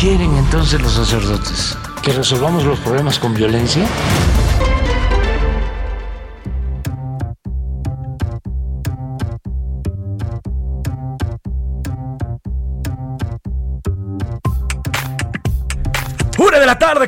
quieren 0.00 0.34
entonces 0.38 0.80
los 0.80 0.94
sacerdotes? 0.94 1.76
¿Que 2.02 2.12
resolvamos 2.12 2.64
los 2.64 2.78
problemas 2.78 3.18
con 3.18 3.34
violencia? 3.34 3.84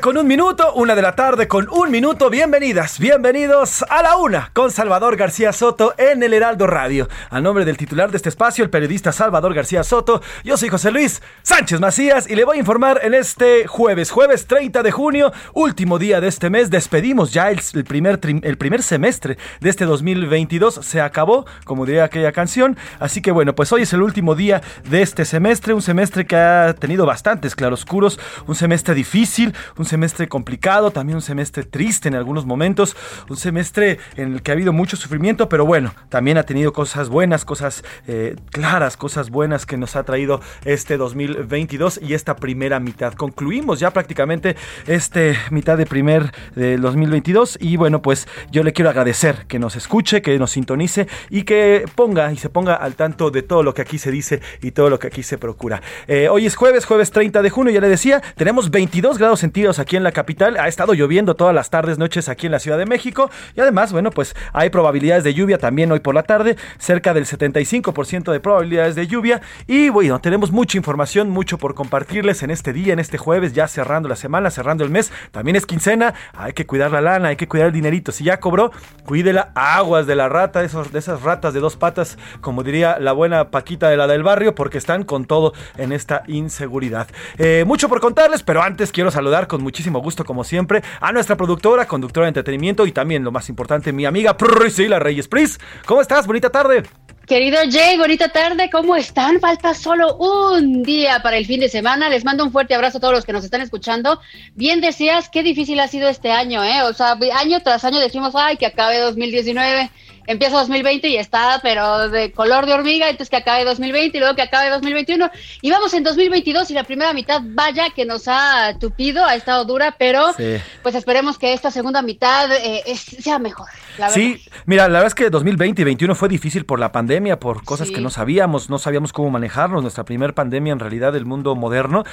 Con 0.01 0.17
un 0.17 0.27
minuto, 0.27 0.73
una 0.75 0.95
de 0.95 1.03
la 1.03 1.15
tarde 1.15 1.47
con 1.47 1.69
un 1.71 1.91
minuto. 1.91 2.31
Bienvenidas, 2.31 2.99
bienvenidos 2.99 3.85
a 3.91 4.03
la 4.03 4.17
una 4.17 4.51
con 4.55 4.71
Salvador 4.71 5.17
García 5.17 5.53
Soto 5.53 5.93
en 5.99 6.23
el 6.23 6.33
Heraldo 6.33 6.67
Radio. 6.67 7.09
A 7.29 7.41
nombre 7.41 7.67
del 7.67 7.77
titular 7.77 8.11
de 8.11 8.17
este 8.17 8.31
espacio, 8.31 8.65
el 8.65 8.71
periodista 8.71 9.13
Salvador 9.13 9.53
García 9.53 9.85
Soto, 9.85 10.23
yo 10.45 10.57
soy 10.57 10.71
José 10.71 10.93
Luis 10.93 11.21
Sánchez 11.43 11.79
Macías 11.81 12.31
y 12.31 12.37
le 12.37 12.45
voy 12.45 12.57
a 12.57 12.61
informar 12.61 13.01
en 13.03 13.13
este 13.13 13.67
jueves, 13.67 14.11
jueves 14.11 14.47
30 14.47 14.83
de 14.83 14.91
junio, 14.93 15.33
último 15.53 15.99
día 15.99 16.23
de 16.23 16.29
este 16.29 16.49
mes. 16.49 16.71
Despedimos 16.71 17.33
ya 17.33 17.51
el, 17.51 17.61
primer, 17.85 18.19
el 18.23 18.57
primer 18.57 18.83
semestre 18.83 19.37
de 19.61 19.69
este 19.69 19.85
2022. 19.85 20.81
Se 20.83 21.03
acabó, 21.03 21.45
como 21.65 21.85
diría 21.85 22.05
aquella 22.05 22.33
canción. 22.33 22.79
Así 22.99 23.21
que 23.21 23.31
bueno, 23.31 23.55
pues 23.55 23.71
hoy 23.73 23.83
es 23.83 23.93
el 23.93 24.01
último 24.01 24.35
día 24.35 24.63
de 24.89 25.03
este 25.03 25.27
semestre, 25.27 25.75
un 25.75 25.83
semestre 25.83 26.27
que 26.27 26.37
ha 26.37 26.75
tenido 26.75 27.05
bastantes 27.05 27.55
claroscuros, 27.55 28.19
un 28.47 28.55
semestre 28.55 28.95
difícil, 28.95 29.55
semestre 29.85 30.29
complicado, 30.29 30.91
también 30.91 31.17
un 31.17 31.23
semestre 31.23 31.65
triste 31.65 32.09
en 32.09 32.15
algunos 32.15 32.47
momentos, 32.47 32.97
un 33.29 33.37
semestre 33.37 33.99
en 34.17 34.35
el 34.35 34.43
que 34.43 34.51
ha 34.51 34.55
habido 34.55 34.73
mucho 34.73 34.97
sufrimiento, 34.97 35.49
pero 35.49 35.67
bueno, 35.67 35.95
también 36.09 36.39
ha 36.39 36.45
tenido 36.45 36.73
cosas 36.73 37.09
buenas, 37.09 37.45
cosas 37.45 37.85
eh, 38.07 38.37
claras, 38.51 38.97
cosas 38.97 39.31
buenas 39.31 39.67
que 39.67 39.77
nos 39.77 39.97
ha 39.97 40.05
traído 40.05 40.41
este 40.65 40.97
2022 40.97 42.01
y 42.03 42.15
esta 42.15 42.37
primera 42.37 42.81
mitad. 42.81 43.15
Concluimos 43.15 43.81
ya 43.81 43.91
prácticamente 43.91 44.57
este 44.87 45.37
mitad 45.51 45.77
de 45.79 45.87
primer 45.87 46.33
del 46.55 46.81
2022 46.81 47.59
y 47.61 47.77
bueno, 47.77 48.03
pues 48.03 48.29
yo 48.51 48.63
le 48.63 48.73
quiero 48.73 48.91
agradecer 48.91 49.47
que 49.49 49.59
nos 49.59 49.77
escuche, 49.77 50.23
que 50.23 50.39
nos 50.39 50.53
sintonice 50.53 51.09
y 51.31 51.43
que 51.43 51.85
ponga 51.95 52.33
y 52.33 52.37
se 52.37 52.49
ponga 52.49 52.75
al 52.75 52.95
tanto 52.95 53.31
de 53.31 53.43
todo 53.43 53.63
lo 53.63 53.75
que 53.75 53.83
aquí 53.83 53.99
se 53.99 54.11
dice 54.11 54.41
y 54.61 54.73
todo 54.73 54.91
lo 54.91 54.99
que 54.99 55.09
aquí 55.09 55.23
se 55.23 55.39
procura. 55.39 55.83
Eh, 56.07 56.29
hoy 56.29 56.47
es 56.47 56.57
jueves, 56.57 56.85
jueves 56.85 57.11
30 57.11 57.43
de 57.43 57.51
junio, 57.51 57.73
ya 57.73 57.81
le 57.81 57.89
decía, 57.89 58.23
tenemos 58.37 58.71
22 58.71 59.19
grados 59.19 59.41
centígrados 59.41 59.72
aquí 59.79 59.97
en 59.97 60.03
la 60.03 60.13
capital, 60.13 60.57
ha 60.59 60.69
estado 60.69 60.95
lloviendo 60.95 61.35
todas 61.35 61.55
las 61.55 61.71
tardes, 61.71 61.99
noches 61.99 62.29
aquí 62.29 62.47
en 62.47 62.53
la 62.53 62.59
Ciudad 62.59 62.79
de 62.79 62.87
México. 62.87 63.31
Y 63.57 63.61
además, 63.61 63.93
bueno, 63.93 64.11
pues 64.11 64.35
hay 64.53 64.71
probabilidades 64.71 65.25
de 65.25 65.35
lluvia 65.35 65.59
también 65.59 65.93
hoy 65.93 66.01
por 66.01 66.15
la 66.15 66.23
tarde, 66.23 66.57
cerca 66.79 67.15
del 67.15 67.27
75% 67.27 68.33
de 68.33 68.41
probabilidades 68.41 68.95
de 68.95 69.07
lluvia. 69.07 69.41
Y 69.67 69.89
bueno, 69.89 70.21
tenemos 70.21 70.51
mucha 70.51 70.77
información, 70.77 71.31
mucho 71.31 71.59
por 71.59 71.75
compartirles 71.75 72.43
en 72.43 72.51
este 72.51 72.73
día, 72.73 72.93
en 72.93 72.99
este 72.99 73.19
jueves, 73.19 73.53
ya 73.53 73.69
cerrando 73.69 74.09
la 74.09 74.17
semana, 74.17 74.51
cerrando 74.51 74.85
el 74.85 74.91
mes, 74.91 75.13
también 75.31 75.57
es 75.57 75.67
quincena, 75.67 76.15
hay 76.35 76.53
que 76.53 76.67
cuidar 76.67 76.91
la 76.91 77.01
lana, 77.01 77.29
hay 77.29 77.37
que 77.37 77.49
cuidar 77.49 77.69
el 77.69 77.73
dinerito, 77.73 78.13
si 78.13 78.25
ya 78.25 78.41
cobró, 78.41 78.73
cuídela 79.05 79.53
aguas 79.55 80.07
de 80.07 80.15
la 80.15 80.29
rata, 80.29 80.61
de, 80.61 80.67
esos, 80.67 80.93
de 80.93 80.99
esas 80.99 81.23
ratas 81.23 81.55
de 81.55 81.61
dos 81.61 81.77
patas, 81.77 82.19
como 82.41 82.63
diría 82.63 82.99
la 82.99 83.13
buena 83.13 83.51
Paquita 83.51 83.89
de 83.89 83.97
la 83.97 84.07
del 84.07 84.23
barrio, 84.23 84.55
porque 84.55 84.79
están 84.79 85.05
con 85.05 85.25
todo 85.25 85.53
en 85.77 85.93
esta 85.93 86.23
inseguridad. 86.27 87.09
Eh, 87.39 87.65
mucho 87.67 87.89
por 87.89 88.01
contarles, 88.01 88.43
pero 88.43 88.63
antes 88.63 88.93
quiero 88.93 89.11
saludar 89.11 89.47
con 89.47 89.62
muchísimo 89.63 90.01
gusto, 90.01 90.25
como 90.25 90.45
siempre, 90.45 90.83
a 91.01 91.13
nuestra 91.13 91.37
productora, 91.37 91.87
conductora 91.87 92.27
de 92.27 92.31
entretenimiento 92.31 92.87
y 92.87 92.93
también, 92.93 93.25
lo 93.25 93.33
más 93.33 93.49
importante, 93.49 93.93
mi 93.93 94.05
amiga 94.05 94.37
Priscila 94.37 94.99
Reyes. 94.99 95.29
Pris, 95.29 95.59
¿cómo 95.87 96.01
estás? 96.01 96.27
Bonita 96.27 96.51
tarde. 96.51 96.83
Querido 97.27 97.59
Jay, 97.71 97.97
bonita 97.97 98.29
tarde, 98.31 98.69
¿cómo 98.71 98.97
están? 98.97 99.39
Falta 99.39 99.75
solo 99.75 100.17
un 100.17 100.83
día 100.83 101.21
para 101.23 101.37
el 101.37 101.47
fin 101.47 101.61
de 101.61 101.69
semana. 101.69 102.09
Les 102.09 102.25
mando 102.25 102.45
un 102.45 102.51
fuerte 102.51 102.75
abrazo 102.75 102.99
a 102.99 103.01
todos 103.01 103.15
los 103.15 103.25
que 103.25 103.33
nos 103.33 103.45
están 103.45 103.61
escuchando. 103.61 104.21
Bien 104.55 104.81
decías, 104.81 105.29
qué 105.29 105.45
difícil 105.45 105.79
ha 105.79 105.87
sido 105.87 106.09
este 106.09 106.33
año, 106.33 106.65
¿eh? 106.65 106.83
O 106.83 106.93
sea, 106.93 107.17
año 107.37 107.61
tras 107.63 107.85
año 107.85 108.01
decimos, 108.01 108.35
ay, 108.35 108.57
que 108.57 108.67
acabe 108.67 108.99
2019, 108.99 109.91
empieza 110.27 110.57
2020 110.59 111.09
y 111.09 111.17
está, 111.17 111.61
pero 111.63 112.09
de 112.09 112.33
color 112.33 112.67
de 112.67 112.73
hormiga, 112.75 113.09
entonces 113.09 113.31
que 113.31 113.37
acabe 113.37 113.65
2020 113.65 114.17
y 114.17 114.21
luego 114.21 114.35
que 114.37 114.43
acabe 114.43 114.71
2021. 114.71 115.31
Y 115.61 115.71
vamos 115.71 115.93
en 115.95 116.03
2022 116.03 116.71
y 116.71 116.75
la 116.75 116.85
primera 116.85 117.13
mitad, 117.13 117.41
vaya 117.43 117.91
que 117.91 118.05
nos 118.05 118.25
ha 118.27 118.75
tupido, 118.79 119.25
ha 119.25 119.35
estado 119.35 119.65
dura, 119.65 119.95
pero 119.99 120.33
Sí. 120.35 120.57
pues 120.83 120.95
esperemos 120.95 121.39
que 121.39 121.53
esta 121.53 121.71
segunda 121.71 122.03
mitad 122.03 122.51
eh, 122.53 122.83
es- 122.87 123.01
sea 123.03 123.39
mejor. 123.39 123.67
Sí, 124.11 124.43
mira, 124.67 124.85
la 124.85 124.95
verdad 124.95 125.07
es 125.09 125.15
que 125.15 125.31
2020 125.31 125.83
y 125.83 125.85
2021 125.85 126.15
fue 126.15 126.29
difícil 126.29 126.65
por 126.65 126.79
la 126.79 126.93
pandemia, 126.93 127.39
por 127.39 127.65
cosas 127.65 127.89
Sí. 127.89 127.95
que 127.95 128.01
no 128.01 128.11
sabíamos, 128.11 128.71
no 128.71 128.79
sabíamos 128.79 129.13
cómo 129.13 129.31
manejarnos, 129.31 129.83
nuestra 129.83 130.05
primer 130.05 130.35
pandemia 130.35 130.73
en 130.73 130.79
realidad 130.79 131.13
del 131.13 131.27
mundo 131.27 131.55
moderno, 131.55 132.05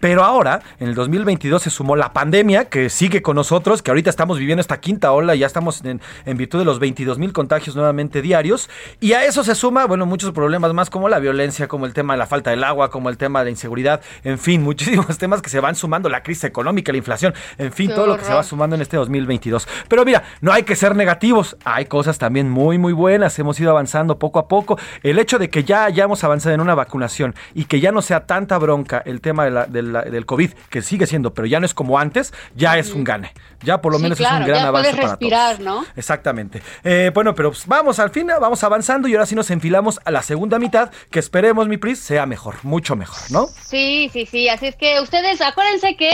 pero 0.00 0.24
ahora, 0.24 0.60
en 0.80 0.88
el 0.88 0.94
2022 0.94 1.62
se 1.62 1.70
sumó 1.70 1.96
la 1.96 2.12
pandemia 2.12 2.66
que 2.66 2.90
sigue 2.90 3.22
con 3.22 3.36
nosotros, 3.36 3.82
que 3.82 3.90
ahorita 3.90 4.10
estamos 4.10 4.38
viviendo 4.38 4.60
esta 4.60 4.80
quinta 4.80 5.12
ola, 5.12 5.34
ya 5.34 5.46
estamos 5.46 5.84
en, 5.84 6.00
en 6.24 6.36
virtud 6.36 6.58
de 6.58 6.64
los 6.64 6.78
22 6.78 7.18
mil 7.18 7.32
contagios 7.32 7.76
nuevamente 7.76 8.22
diarios, 8.22 8.68
y 9.00 9.12
a 9.12 9.24
eso 9.24 9.44
se 9.44 9.54
suma, 9.54 9.86
bueno, 9.86 10.06
muchos 10.06 10.32
problemas 10.32 10.72
más 10.74 10.90
como 10.90 11.08
la 11.08 11.18
violencia, 11.18 11.68
como 11.68 11.86
el 11.86 11.94
tema 11.94 12.14
de 12.14 12.18
la 12.18 12.26
falta 12.26 12.50
del 12.50 12.64
agua, 12.64 12.90
como 12.90 13.08
el 13.10 13.16
tema 13.16 13.40
de 13.40 13.46
la 13.46 13.50
inseguridad, 13.50 14.00
en 14.24 14.38
fin, 14.38 14.62
muchísimos 14.68 15.18
temas 15.18 15.42
que 15.42 15.50
se 15.50 15.60
van 15.60 15.74
sumando, 15.74 16.08
la 16.08 16.22
crisis 16.22 16.44
económica, 16.44 16.92
la 16.92 16.98
inflación, 16.98 17.34
en 17.58 17.72
fin, 17.72 17.88
Qué 17.88 17.94
todo 17.94 18.06
lo 18.06 18.16
que 18.18 18.24
se 18.24 18.32
va 18.34 18.42
sumando 18.42 18.76
en 18.76 18.82
este 18.82 18.96
2022. 18.96 19.66
Pero 19.88 20.04
mira, 20.04 20.22
no 20.40 20.52
hay 20.52 20.62
que 20.62 20.76
ser 20.76 20.94
negativos. 21.28 21.56
Hay 21.64 21.84
cosas 21.86 22.18
también 22.18 22.48
muy, 22.50 22.78
muy 22.78 22.92
buenas. 22.92 23.38
Hemos 23.38 23.58
ido 23.60 23.70
avanzando 23.70 24.18
poco 24.18 24.38
a 24.38 24.48
poco. 24.48 24.78
El 25.02 25.18
hecho 25.18 25.38
de 25.38 25.50
que 25.50 25.64
ya 25.64 25.84
hayamos 25.84 26.24
avanzado 26.24 26.54
en 26.54 26.60
una 26.60 26.74
vacunación 26.74 27.34
y 27.54 27.64
que 27.64 27.80
ya 27.80 27.92
no 27.92 28.02
sea 28.02 28.26
tanta 28.26 28.58
bronca 28.58 29.02
el 29.04 29.20
tema 29.20 29.44
de 29.44 29.50
la- 29.50 29.66
de 29.66 29.82
la- 29.82 30.02
del 30.02 30.24
COVID, 30.26 30.52
que 30.70 30.82
sigue 30.82 31.06
siendo, 31.06 31.34
pero 31.34 31.46
ya 31.46 31.60
no 31.60 31.66
es 31.66 31.74
como 31.74 31.98
antes, 31.98 32.32
ya 32.54 32.78
es 32.78 32.92
un 32.92 33.04
gane. 33.04 33.32
Ya 33.62 33.80
por 33.80 33.92
lo 33.92 33.98
Sí, 33.98 34.04
menos 34.04 34.18
claro, 34.18 34.36
es 34.36 34.40
un 34.42 34.46
gran 34.48 34.62
ya 34.62 34.68
avance 34.68 34.90
puedes 34.90 35.00
para 35.00 35.08
respirar, 35.16 35.56
todos. 35.56 35.64
¿no? 35.66 35.84
Exactamente. 35.96 36.62
Eh, 36.84 37.10
bueno, 37.14 37.34
pero 37.34 37.50
pues, 37.50 37.66
vamos 37.66 37.98
al 37.98 38.10
fin, 38.10 38.28
vamos 38.40 38.62
avanzando 38.64 39.08
y 39.08 39.12
ahora 39.14 39.26
sí 39.26 39.34
nos 39.34 39.50
enfilamos 39.50 40.00
a 40.04 40.10
la 40.10 40.22
segunda 40.22 40.58
mitad, 40.58 40.90
que 41.10 41.18
esperemos, 41.18 41.68
mi 41.68 41.76
Pris, 41.76 41.98
sea 41.98 42.24
mejor, 42.26 42.54
mucho 42.62 42.96
mejor, 42.96 43.18
¿no? 43.30 43.46
Sí, 43.46 44.08
sí, 44.12 44.26
sí. 44.26 44.48
Así 44.48 44.66
es 44.66 44.76
que 44.76 45.00
ustedes 45.00 45.40
acuérdense 45.40 45.96
que 45.96 46.10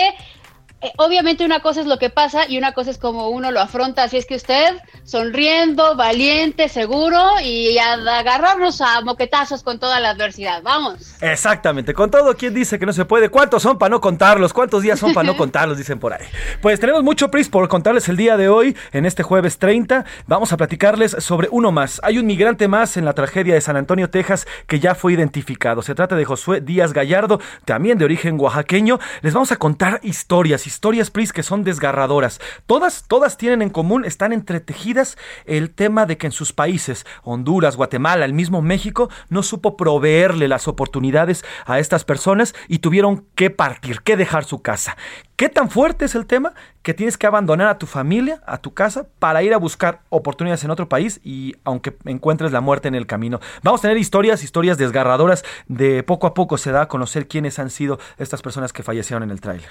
eh, 0.84 0.92
obviamente 0.98 1.46
una 1.46 1.60
cosa 1.60 1.80
es 1.80 1.86
lo 1.86 1.98
que 1.98 2.10
pasa 2.10 2.46
y 2.46 2.58
una 2.58 2.72
cosa 2.72 2.90
es 2.90 2.98
como 2.98 3.30
uno 3.30 3.50
lo 3.50 3.60
afronta. 3.60 4.02
Así 4.02 4.18
es 4.18 4.26
que 4.26 4.34
usted, 4.34 4.76
sonriendo, 5.04 5.96
valiente, 5.96 6.68
seguro 6.68 7.18
y 7.42 7.78
a 7.78 7.94
agarrarnos 7.94 8.82
a 8.82 9.00
moquetazos 9.00 9.62
con 9.62 9.78
toda 9.78 9.98
la 9.98 10.10
adversidad. 10.10 10.62
Vamos. 10.62 11.14
Exactamente, 11.22 11.94
con 11.94 12.10
todo, 12.10 12.36
¿quién 12.36 12.52
dice 12.52 12.78
que 12.78 12.84
no 12.84 12.92
se 12.92 13.06
puede? 13.06 13.30
¿Cuántos 13.30 13.62
son 13.62 13.78
para 13.78 13.88
no 13.88 14.02
contarlos? 14.02 14.52
¿Cuántos 14.52 14.82
días 14.82 14.98
son 14.98 15.14
para 15.14 15.26
no 15.26 15.36
contarlos? 15.38 15.78
Dicen 15.78 15.98
por 15.98 16.12
ahí. 16.12 16.26
Pues 16.60 16.78
tenemos 16.80 17.02
mucho 17.02 17.30
pris 17.30 17.48
por 17.48 17.66
contarles 17.68 18.10
el 18.10 18.18
día 18.18 18.36
de 18.36 18.50
hoy, 18.50 18.76
en 18.92 19.06
este 19.06 19.22
jueves 19.22 19.58
30. 19.58 20.04
Vamos 20.26 20.52
a 20.52 20.58
platicarles 20.58 21.16
sobre 21.18 21.48
uno 21.50 21.72
más. 21.72 21.98
Hay 22.04 22.18
un 22.18 22.26
migrante 22.26 22.68
más 22.68 22.98
en 22.98 23.06
la 23.06 23.14
tragedia 23.14 23.54
de 23.54 23.62
San 23.62 23.78
Antonio, 23.78 24.10
Texas, 24.10 24.46
que 24.66 24.80
ya 24.80 24.94
fue 24.94 25.14
identificado. 25.14 25.80
Se 25.80 25.94
trata 25.94 26.14
de 26.14 26.26
Josué 26.26 26.60
Díaz 26.60 26.92
Gallardo, 26.92 27.40
también 27.64 27.96
de 27.96 28.04
origen 28.04 28.38
oaxaqueño. 28.38 28.98
Les 29.22 29.32
vamos 29.32 29.50
a 29.50 29.56
contar 29.56 30.00
historias, 30.02 30.66
historias 30.66 30.73
pris 31.12 31.32
que 31.32 31.42
son 31.42 31.64
desgarradoras. 31.64 32.40
Todas, 32.66 33.04
todas 33.08 33.36
tienen 33.36 33.62
en 33.62 33.70
común, 33.70 34.04
están 34.04 34.32
entretejidas 34.32 35.16
el 35.46 35.70
tema 35.70 36.06
de 36.06 36.16
que 36.16 36.26
en 36.26 36.32
sus 36.32 36.52
países, 36.52 37.06
Honduras, 37.22 37.76
Guatemala, 37.76 38.24
el 38.24 38.32
mismo 38.32 38.62
México, 38.62 39.10
no 39.28 39.42
supo 39.42 39.76
proveerle 39.76 40.48
las 40.48 40.68
oportunidades 40.68 41.44
a 41.66 41.78
estas 41.78 42.04
personas 42.04 42.54
y 42.68 42.78
tuvieron 42.78 43.24
que 43.34 43.50
partir, 43.50 44.00
que 44.02 44.16
dejar 44.16 44.44
su 44.44 44.62
casa. 44.62 44.96
¿Qué 45.36 45.48
tan 45.48 45.68
fuerte 45.68 46.04
es 46.04 46.14
el 46.14 46.26
tema 46.26 46.54
que 46.82 46.94
tienes 46.94 47.18
que 47.18 47.26
abandonar 47.26 47.66
a 47.66 47.78
tu 47.78 47.86
familia, 47.86 48.40
a 48.46 48.58
tu 48.58 48.72
casa, 48.72 49.08
para 49.18 49.42
ir 49.42 49.52
a 49.52 49.58
buscar 49.58 50.02
oportunidades 50.08 50.62
en 50.62 50.70
otro 50.70 50.88
país 50.88 51.20
y 51.24 51.56
aunque 51.64 51.96
encuentres 52.04 52.52
la 52.52 52.60
muerte 52.60 52.86
en 52.86 52.94
el 52.94 53.06
camino? 53.06 53.40
Vamos 53.62 53.80
a 53.80 53.82
tener 53.82 53.96
historias, 53.96 54.44
historias 54.44 54.78
desgarradoras 54.78 55.44
de 55.66 56.04
poco 56.04 56.28
a 56.28 56.34
poco 56.34 56.56
se 56.56 56.70
da 56.70 56.82
a 56.82 56.88
conocer 56.88 57.26
quiénes 57.26 57.58
han 57.58 57.70
sido 57.70 57.98
estas 58.18 58.42
personas 58.42 58.72
que 58.72 58.84
fallecieron 58.84 59.24
en 59.24 59.30
el 59.30 59.40
tráiler. 59.40 59.70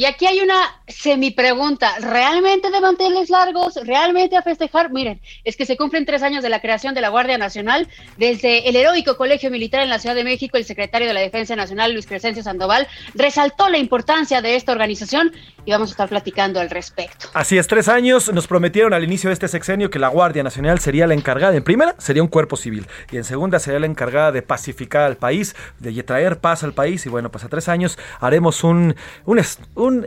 Y 0.00 0.06
aquí 0.06 0.24
hay 0.24 0.40
una 0.40 0.80
semi 0.88 1.30
pregunta, 1.30 1.92
¿realmente 2.00 2.70
de 2.70 2.80
manteles 2.80 3.28
largos? 3.28 3.74
¿Realmente 3.84 4.34
a 4.34 4.40
festejar? 4.40 4.90
Miren, 4.90 5.20
es 5.44 5.58
que 5.58 5.66
se 5.66 5.76
cumplen 5.76 6.06
tres 6.06 6.22
años 6.22 6.42
de 6.42 6.48
la 6.48 6.62
creación 6.62 6.94
de 6.94 7.02
la 7.02 7.10
Guardia 7.10 7.36
Nacional. 7.36 7.86
Desde 8.16 8.66
el 8.66 8.76
heroico 8.76 9.18
Colegio 9.18 9.50
Militar 9.50 9.82
en 9.82 9.90
la 9.90 9.98
Ciudad 9.98 10.14
de 10.14 10.24
México, 10.24 10.56
el 10.56 10.64
secretario 10.64 11.06
de 11.06 11.12
la 11.12 11.20
Defensa 11.20 11.54
Nacional, 11.54 11.92
Luis 11.92 12.06
Crescencio 12.06 12.42
Sandoval, 12.42 12.88
resaltó 13.14 13.68
la 13.68 13.76
importancia 13.76 14.40
de 14.40 14.56
esta 14.56 14.72
organización 14.72 15.32
y 15.66 15.72
vamos 15.72 15.90
a 15.90 15.92
estar 15.92 16.08
platicando 16.08 16.60
al 16.60 16.70
respecto. 16.70 17.28
Así 17.34 17.58
es, 17.58 17.66
tres 17.66 17.86
años 17.88 18.32
nos 18.32 18.46
prometieron 18.46 18.94
al 18.94 19.04
inicio 19.04 19.28
de 19.28 19.34
este 19.34 19.48
sexenio 19.48 19.90
que 19.90 19.98
la 19.98 20.08
Guardia 20.08 20.42
Nacional 20.42 20.80
sería 20.80 21.06
la 21.06 21.12
encargada, 21.12 21.54
en 21.54 21.62
primera, 21.62 21.94
sería 21.98 22.22
un 22.22 22.28
cuerpo 22.30 22.56
civil 22.56 22.86
y 23.12 23.18
en 23.18 23.24
segunda 23.24 23.58
sería 23.58 23.80
la 23.80 23.86
encargada 23.86 24.32
de 24.32 24.40
pacificar 24.40 25.02
al 25.02 25.18
país, 25.18 25.54
de 25.78 26.02
traer 26.02 26.38
paz 26.38 26.64
al 26.64 26.72
país 26.72 27.04
y 27.04 27.10
bueno, 27.10 27.30
pues 27.30 27.44
a 27.44 27.48
tres 27.50 27.68
años 27.68 27.98
haremos 28.20 28.64
un, 28.64 28.96
un 29.74 29.89
un 29.90 30.06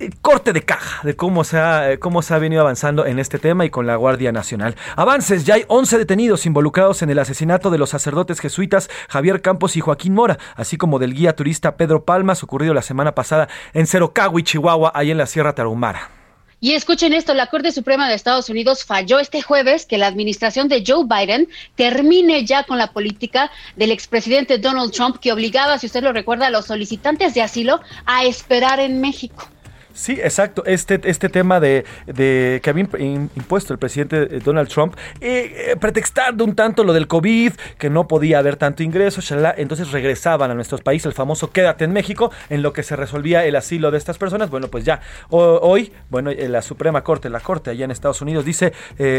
eh, 0.00 0.10
corte 0.22 0.52
de 0.52 0.62
caja 0.62 1.00
de 1.02 1.16
cómo 1.16 1.42
se, 1.42 1.58
ha, 1.58 1.92
eh, 1.92 1.98
cómo 1.98 2.22
se 2.22 2.32
ha 2.32 2.38
venido 2.38 2.62
avanzando 2.62 3.04
en 3.04 3.18
este 3.18 3.38
tema 3.38 3.64
y 3.64 3.70
con 3.70 3.86
la 3.86 3.96
Guardia 3.96 4.30
Nacional. 4.30 4.76
Avances, 4.94 5.44
ya 5.44 5.54
hay 5.54 5.64
11 5.66 5.98
detenidos 5.98 6.46
involucrados 6.46 7.02
en 7.02 7.10
el 7.10 7.18
asesinato 7.18 7.70
de 7.70 7.78
los 7.78 7.90
sacerdotes 7.90 8.40
jesuitas 8.40 8.88
Javier 9.08 9.42
Campos 9.42 9.76
y 9.76 9.80
Joaquín 9.80 10.14
Mora, 10.14 10.38
así 10.54 10.76
como 10.76 10.98
del 10.98 11.14
guía 11.14 11.34
turista 11.34 11.76
Pedro 11.76 12.04
Palmas, 12.04 12.44
ocurrido 12.44 12.74
la 12.74 12.82
semana 12.82 13.14
pasada 13.14 13.48
en 13.72 13.86
Cerocagui, 13.86 14.44
Chihuahua, 14.44 14.92
ahí 14.94 15.10
en 15.10 15.18
la 15.18 15.26
Sierra 15.26 15.54
Tarahumara. 15.54 16.17
Y 16.60 16.72
escuchen 16.72 17.12
esto, 17.12 17.34
la 17.34 17.46
Corte 17.46 17.70
Suprema 17.70 18.08
de 18.08 18.16
Estados 18.16 18.48
Unidos 18.50 18.84
falló 18.84 19.20
este 19.20 19.42
jueves 19.42 19.86
que 19.86 19.96
la 19.96 20.08
administración 20.08 20.66
de 20.66 20.82
Joe 20.84 21.04
Biden 21.04 21.48
termine 21.76 22.44
ya 22.44 22.64
con 22.64 22.78
la 22.78 22.92
política 22.92 23.52
del 23.76 23.92
expresidente 23.92 24.58
Donald 24.58 24.90
Trump 24.90 25.18
que 25.20 25.32
obligaba, 25.32 25.78
si 25.78 25.86
usted 25.86 26.02
lo 26.02 26.12
recuerda, 26.12 26.48
a 26.48 26.50
los 26.50 26.66
solicitantes 26.66 27.32
de 27.34 27.42
asilo 27.42 27.80
a 28.06 28.24
esperar 28.24 28.80
en 28.80 29.00
México. 29.00 29.48
Sí, 29.98 30.12
exacto. 30.12 30.62
Este, 30.64 31.00
este 31.02 31.28
tema 31.28 31.58
de, 31.58 31.84
de 32.06 32.60
que 32.62 32.70
había 32.70 32.84
impuesto 32.84 33.72
el 33.72 33.80
presidente 33.80 34.36
eh, 34.36 34.40
Donald 34.44 34.68
Trump, 34.68 34.94
eh, 35.20 35.72
eh, 35.72 35.76
pretextando 35.76 36.44
un 36.44 36.54
tanto 36.54 36.84
lo 36.84 36.92
del 36.92 37.08
COVID, 37.08 37.54
que 37.78 37.90
no 37.90 38.06
podía 38.06 38.38
haber 38.38 38.54
tanto 38.54 38.84
ingreso, 38.84 39.20
entonces 39.56 39.90
regresaban 39.90 40.52
a 40.52 40.54
nuestros 40.54 40.82
países, 40.82 41.06
el 41.06 41.14
famoso 41.14 41.50
quédate 41.50 41.82
en 41.82 41.92
México, 41.92 42.30
en 42.48 42.62
lo 42.62 42.72
que 42.72 42.84
se 42.84 42.94
resolvía 42.94 43.44
el 43.44 43.56
asilo 43.56 43.90
de 43.90 43.98
estas 43.98 44.18
personas. 44.18 44.50
Bueno, 44.50 44.68
pues 44.68 44.84
ya 44.84 45.00
hoy, 45.30 45.92
bueno, 46.10 46.30
la 46.30 46.62
Suprema 46.62 47.02
Corte, 47.02 47.28
la 47.28 47.40
Corte 47.40 47.70
allá 47.70 47.84
en 47.84 47.90
Estados 47.90 48.22
Unidos 48.22 48.44
dice 48.44 48.72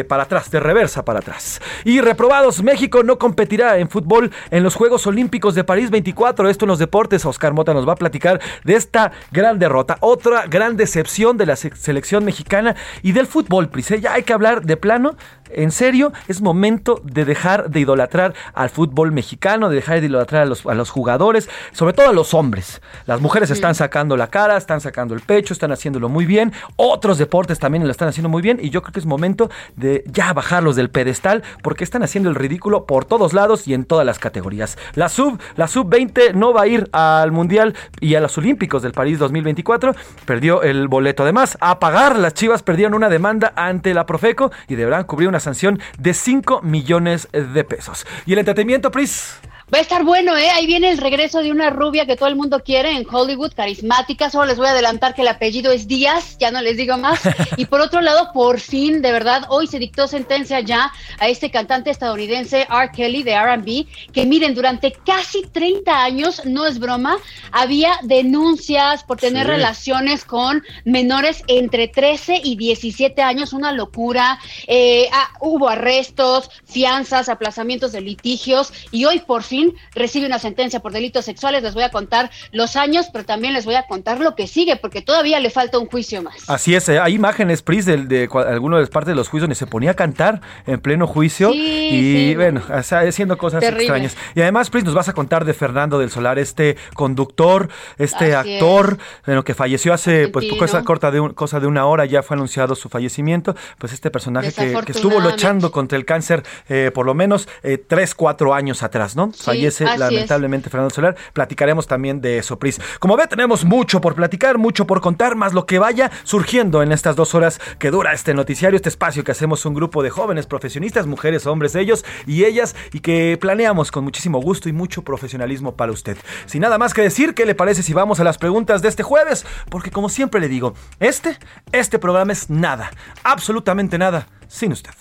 para 0.08 0.24
atrás, 0.24 0.50
de 0.50 0.62
reversa 0.62 1.04
para 1.04 1.20
atrás. 1.20 1.62
Y 1.84 2.00
reprobados, 2.00 2.64
México 2.64 3.04
no 3.04 3.18
competirá 3.20 3.80
en 3.80 3.90
fútbol 3.90 4.32
en 4.50 4.64
los 4.64 4.76
Juegos 4.76 5.06
Olímpicos 5.08 5.56
de 5.56 5.66
París 5.66 5.90
24. 5.90 6.48
Esto 6.50 6.64
en 6.64 6.70
los 6.70 6.80
deportes, 6.80 7.26
Oscar 7.26 7.54
Mota 7.54 7.74
nos 7.74 7.88
va 7.88 7.94
a 7.94 7.98
platicar 7.98 8.40
de 8.64 8.76
esta 8.76 9.12
gran 9.32 9.60
derrota, 9.60 9.98
otra 10.00 10.46
gran 10.48 10.69
decepción 10.78 11.38
de 11.38 11.46
la 11.46 11.56
selección 11.56 12.26
mexicana 12.26 12.76
y 13.02 13.12
del 13.12 13.28
fútbol, 13.28 13.70
Prise. 13.70 14.02
Ya 14.02 14.14
hay 14.14 14.24
que 14.24 14.34
hablar 14.34 14.64
de 14.64 14.78
plano 14.78 15.16
en 15.50 15.72
serio, 15.72 16.12
es 16.28 16.42
momento 16.42 17.02
de 17.04 17.26
dejar 17.26 17.70
de 17.70 17.80
idolatrar 17.80 18.34
al 18.54 18.70
fútbol 18.70 19.12
mexicano, 19.12 19.70
de 19.70 19.76
dejar 19.76 20.00
de 20.00 20.08
idolatrar 20.08 20.44
a 20.44 20.46
los, 20.46 20.66
a 20.66 20.74
los 20.74 20.90
jugadores, 20.90 21.50
sobre 21.72 21.94
todo 21.94 22.10
a 22.10 22.14
los 22.14 22.34
hombres. 22.34 22.82
Las 23.06 23.22
mujeres 23.22 23.50
están 23.50 23.76
sacando 23.76 24.18
la 24.18 24.28
cara, 24.28 24.58
están 24.58 24.82
sacando 24.82 25.14
el 25.14 25.22
pecho, 25.22 25.54
están 25.54 25.72
haciéndolo 25.72 26.10
muy 26.10 26.26
bien. 26.26 26.54
Otros 26.76 27.18
deportes 27.18 27.60
también 27.60 27.84
lo 27.84 27.92
están 27.92 28.08
haciendo 28.08 28.30
muy 28.30 28.42
bien 28.42 28.60
y 28.62 28.70
yo 28.70 28.82
creo 28.82 28.94
que 28.94 29.00
es 29.00 29.06
momento 29.06 29.50
de 29.76 30.04
ya 30.08 30.34
bajarlos 30.34 30.76
del 30.76 30.90
pedestal 30.90 31.44
porque 31.62 31.84
están 31.84 32.04
haciendo 32.04 32.30
el 32.30 32.36
ridículo 32.36 32.86
por 32.86 33.06
todos 33.06 33.34
lados 33.34 33.68
y 33.68 33.74
en 33.74 33.86
todas 33.86 34.06
las 34.06 34.20
categorías. 34.20 34.78
La 34.96 35.10
sub, 35.10 35.40
la 35.56 35.68
sub 35.68 35.90
20 35.90 36.34
no 36.34 36.54
va 36.54 36.64
a 36.64 36.68
ir 36.68 36.90
al 36.92 37.32
Mundial 37.32 37.76
y 38.00 38.16
a 38.16 38.20
los 38.20 38.38
Olímpicos 38.38 38.82
del 38.82 38.92
París 38.92 39.20
2024. 39.20 39.96
Perdió 40.26 40.62
el 40.62 40.88
boleto. 40.88 41.24
Además, 41.24 41.58
a 41.62 41.80
pagar, 41.80 42.18
las 42.18 42.34
Chivas 42.34 42.64
perdieron 42.64 42.94
una 42.94 43.10
demanda 43.10 43.54
ante 43.56 43.94
la 43.94 44.06
Profeco 44.06 44.52
y 44.68 44.76
deberán 44.76 45.04
cubrir 45.04 45.28
una 45.28 45.39
sanción 45.40 45.80
de 45.98 46.14
5 46.14 46.62
millones 46.62 47.28
de 47.32 47.64
pesos. 47.64 48.06
Y 48.26 48.34
el 48.34 48.40
entretenimiento, 48.40 48.92
Pris. 48.92 49.40
Va 49.72 49.78
a 49.78 49.82
estar 49.82 50.04
bueno, 50.04 50.36
¿eh? 50.36 50.50
Ahí 50.50 50.66
viene 50.66 50.90
el 50.90 50.98
regreso 50.98 51.44
de 51.44 51.52
una 51.52 51.70
rubia 51.70 52.08
que 52.08 52.16
todo 52.16 52.28
el 52.28 52.36
mundo 52.36 52.64
quiere 52.64 52.98
en 52.98 53.06
Hollywood, 53.08 53.54
carismática. 53.54 54.32
Solo 54.32 54.46
les 54.46 54.58
voy 54.58 54.66
a 54.66 54.72
adelantar 54.72 55.14
que 55.14 55.22
el 55.22 55.28
apellido 55.28 55.72
es 55.72 55.88
Díaz, 55.88 56.38
ya 56.40 56.50
no 56.50 56.60
les 56.60 56.76
digo 56.76 56.98
más. 56.98 57.22
Y 57.58 57.66
por 57.66 57.82
otro 57.82 58.02
lado, 58.02 58.32
por 58.34 58.60
fin, 58.60 59.02
de 59.02 59.12
verdad, 59.12 59.44
hoy 59.50 59.68
se 59.68 59.80
dictó 59.80 60.08
sentencia 60.08 60.62
ya 60.62 60.92
a 61.20 61.28
este 61.28 61.52
cantante 61.52 61.92
estadounidense 61.92 62.68
R. 62.70 62.92
Kelly 62.92 63.22
de 63.22 63.38
RB, 63.38 64.12
que 64.12 64.26
miren, 64.26 64.56
durante 64.56 64.92
casi 64.92 65.44
30 65.44 66.04
años, 66.04 66.42
no 66.46 66.66
es 66.66 66.80
broma, 66.80 67.18
había 67.52 68.00
denuncias 68.04 69.04
por 69.04 69.18
tener 69.18 69.46
relaciones 69.46 70.26
con 70.26 70.64
menores 70.86 71.44
entre 71.48 71.88
13 71.88 72.42
y 72.44 72.56
17 72.56 73.22
años, 73.22 73.54
una 73.54 73.72
locura. 73.72 74.40
Eh, 74.68 75.10
ah, 75.12 75.30
hubo 75.42 75.70
arrestos, 75.70 76.50
fianzas, 76.66 77.30
aplazamientos 77.30 77.92
de 77.92 78.02
litigios 78.02 78.72
y 78.92 79.06
hoy 79.06 79.20
por 79.20 79.44
fin 79.44 79.59
recibe 79.94 80.26
una 80.26 80.40
sentencia 80.40 80.80
por 80.80 80.92
delitos 80.92 81.26
sexuales. 81.26 81.64
Les 81.64 81.74
voy 81.74 81.84
a 81.84 81.90
contar 81.90 82.30
los 82.52 82.76
años, 82.76 83.08
pero 83.12 83.26
también 83.26 83.54
les 83.54 83.66
voy 83.66 83.76
a 83.76 83.88
contar 83.88 84.20
lo 84.20 84.36
que 84.36 84.48
sigue, 84.48 84.76
porque 84.76 85.02
todavía 85.02 85.40
le 85.40 85.50
falta 85.50 85.78
un 85.80 85.88
juicio 85.88 86.22
más. 86.22 86.50
Así 86.50 86.76
es, 86.76 86.88
eh, 86.90 87.00
hay 87.00 87.16
imágenes, 87.16 87.62
Pris, 87.62 87.86
de, 87.86 87.98
de, 88.06 88.30
alguna 88.48 88.78
de 88.78 88.84
las 88.84 88.90
partes 88.90 89.10
de 89.10 89.16
los 89.16 89.30
juicios 89.30 89.44
donde 89.44 89.56
se 89.56 89.68
ponía 89.68 89.92
a 89.92 89.94
cantar 89.94 90.42
en 90.66 90.80
pleno 90.80 91.08
juicio 91.08 91.52
y 91.54 92.36
bueno, 92.36 92.62
haciendo 92.70 93.38
cosas 93.38 93.64
extrañas. 93.64 94.16
Y 94.36 94.42
además, 94.42 94.70
Pris, 94.70 94.84
nos 94.84 94.94
vas 94.94 95.10
a 95.10 95.14
contar 95.14 95.46
de 95.46 95.54
Fernando 95.54 96.00
del 96.00 96.10
Solar, 96.10 96.40
este 96.40 96.78
conductor, 96.94 97.70
este 97.98 98.36
actor, 98.36 98.98
bueno, 99.26 99.44
que 99.44 99.54
falleció 99.54 99.94
hace 99.94 100.28
pues 100.28 100.46
cosa 100.58 100.84
corta 100.84 101.12
de 101.12 101.34
cosa 101.34 101.60
de 101.60 101.68
una 101.68 101.86
hora, 101.86 102.06
ya 102.06 102.24
fue 102.24 102.36
anunciado 102.36 102.76
su 102.76 102.90
fallecimiento, 102.90 103.56
pues 103.78 103.94
este 103.94 104.12
personaje 104.12 104.52
que, 104.54 104.92
estuvo 104.92 105.20
luchando 105.20 105.72
contra 105.72 105.98
el 105.98 106.06
cáncer 106.06 106.44
eh, 106.68 106.92
por 106.94 107.06
lo 107.06 107.14
menos 107.14 107.48
eh, 107.64 107.78
tres, 107.78 108.16
cuatro 108.16 108.54
años 108.54 108.84
atrás, 108.84 109.16
¿no? 109.16 109.32
Fallece 109.50 109.98
lamentablemente 109.98 110.70
Fernando 110.70 110.94
Solar. 110.94 111.16
Platicaremos 111.34 111.88
también 111.88 112.22
de 112.22 112.38
eso, 112.38 112.58
Pris. 112.60 112.80
Como 113.00 113.18
ve, 113.18 113.28
tenemos 113.28 113.66
mucho 113.66 114.02
por 114.02 114.16
platicar, 114.16 114.58
mucho 114.58 114.86
por 114.86 115.02
contar, 115.02 115.36
más 115.36 115.54
lo 115.54 115.66
que 115.66 115.80
vaya 115.80 116.12
surgiendo 116.24 116.84
en 116.84 116.92
estas 116.92 117.16
dos 117.16 117.36
horas 117.36 117.60
que 117.78 117.92
dura 117.92 118.14
este 118.14 118.34
noticiario, 118.34 118.76
este 118.76 118.90
espacio 118.90 119.24
que 119.24 119.32
hacemos 119.32 119.66
un 119.66 119.74
grupo 119.74 120.04
de 120.04 120.10
jóvenes 120.10 120.46
profesionistas, 120.46 121.08
mujeres, 121.08 121.46
hombres, 121.46 121.76
ellos 121.76 122.06
y 122.26 122.46
ellas, 122.46 122.76
y 122.94 123.00
que 123.00 123.38
planeamos 123.40 123.92
con 123.92 124.04
muchísimo 124.04 124.40
gusto 124.42 124.70
y 124.70 124.74
mucho 124.74 125.04
profesionalismo 125.04 125.76
para 125.76 125.92
usted. 125.92 126.18
Sin 126.46 126.62
nada 126.62 126.78
más 126.78 126.94
que 126.94 127.02
decir, 127.02 127.34
¿qué 127.34 127.46
le 127.46 127.56
parece 127.56 127.84
si 127.84 127.94
vamos 127.94 128.20
a 128.20 128.24
las 128.24 128.38
preguntas 128.38 128.82
de 128.82 128.90
este 128.90 129.04
jueves? 129.04 129.46
Porque 129.70 129.92
como 129.92 130.10
siempre 130.10 130.42
le 130.42 130.48
digo, 130.48 130.74
este, 131.00 131.38
este 131.72 132.00
programa 132.00 132.34
es 132.34 132.50
nada, 132.50 132.92
absolutamente 133.24 133.98
nada, 133.98 134.28
sin 134.48 134.72
usted. 134.72 134.92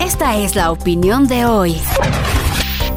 Esta 0.00 0.36
es 0.36 0.54
la 0.54 0.70
opinión 0.70 1.26
de 1.26 1.44
hoy. 1.44 1.76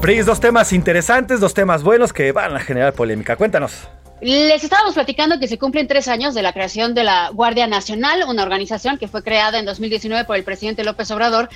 Pris, 0.01 0.25
dos 0.25 0.39
temas 0.39 0.73
interesantes, 0.73 1.39
dos 1.39 1.53
temas 1.53 1.83
buenos 1.83 2.11
que 2.11 2.31
van 2.31 2.55
a 2.55 2.59
generar 2.59 2.93
polémica. 2.93 3.35
Cuéntanos. 3.35 3.87
Les 4.19 4.63
estábamos 4.63 4.95
platicando 4.95 5.39
que 5.39 5.47
se 5.47 5.59
cumplen 5.59 5.87
tres 5.87 6.07
años 6.07 6.33
de 6.33 6.41
la 6.41 6.53
creación 6.53 6.95
de 6.95 7.03
la 7.03 7.29
Guardia 7.29 7.67
Nacional, 7.67 8.23
una 8.27 8.41
organización 8.41 8.97
que 8.97 9.07
fue 9.07 9.21
creada 9.21 9.59
en 9.59 9.65
2019 9.65 10.25
por 10.25 10.37
el 10.37 10.43
presidente 10.43 10.83
López 10.83 11.11
Obrador 11.11 11.49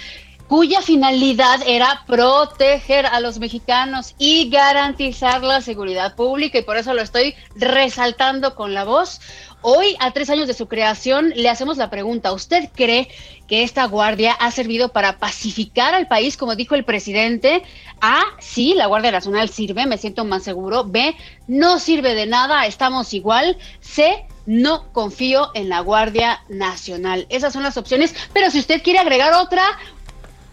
cuya 0.47 0.81
finalidad 0.81 1.61
era 1.65 2.03
proteger 2.05 3.05
a 3.05 3.19
los 3.19 3.39
mexicanos 3.39 4.13
y 4.17 4.49
garantizar 4.49 5.43
la 5.43 5.61
seguridad 5.61 6.15
pública 6.15 6.59
y 6.59 6.63
por 6.63 6.77
eso 6.77 6.93
lo 6.93 7.01
estoy 7.01 7.35
resaltando 7.55 8.55
con 8.55 8.73
la 8.73 8.83
voz. 8.83 9.21
Hoy, 9.67 9.95
a 9.99 10.11
tres 10.11 10.29
años 10.29 10.45
de 10.45 10.53
su 10.53 10.67
creación, 10.67 11.33
le 11.35 11.49
hacemos 11.49 11.77
la 11.77 11.89
pregunta, 11.89 12.31
¿usted 12.33 12.69
cree 12.75 13.07
que 13.47 13.63
esta 13.63 13.85
guardia 13.85 14.33
ha 14.33 14.51
servido 14.51 14.89
para 14.89 15.17
pacificar 15.17 15.95
al 15.95 16.07
país, 16.07 16.37
como 16.37 16.55
dijo 16.55 16.75
el 16.75 16.85
presidente? 16.85 17.63
A, 17.99 18.21
sí, 18.37 18.75
la 18.75 18.85
Guardia 18.85 19.11
Nacional 19.11 19.49
sirve, 19.49 19.87
me 19.87 19.97
siento 19.97 20.23
más 20.23 20.43
seguro. 20.43 20.83
B, 20.83 21.15
no 21.47 21.79
sirve 21.79 22.13
de 22.13 22.27
nada, 22.27 22.67
estamos 22.67 23.13
igual. 23.15 23.57
C, 23.79 24.27
no 24.45 24.91
confío 24.93 25.49
en 25.55 25.69
la 25.69 25.79
Guardia 25.79 26.43
Nacional. 26.47 27.25
Esas 27.29 27.53
son 27.53 27.63
las 27.63 27.77
opciones, 27.77 28.13
pero 28.33 28.51
si 28.51 28.59
usted 28.59 28.83
quiere 28.83 28.99
agregar 28.99 29.33
otra, 29.33 29.63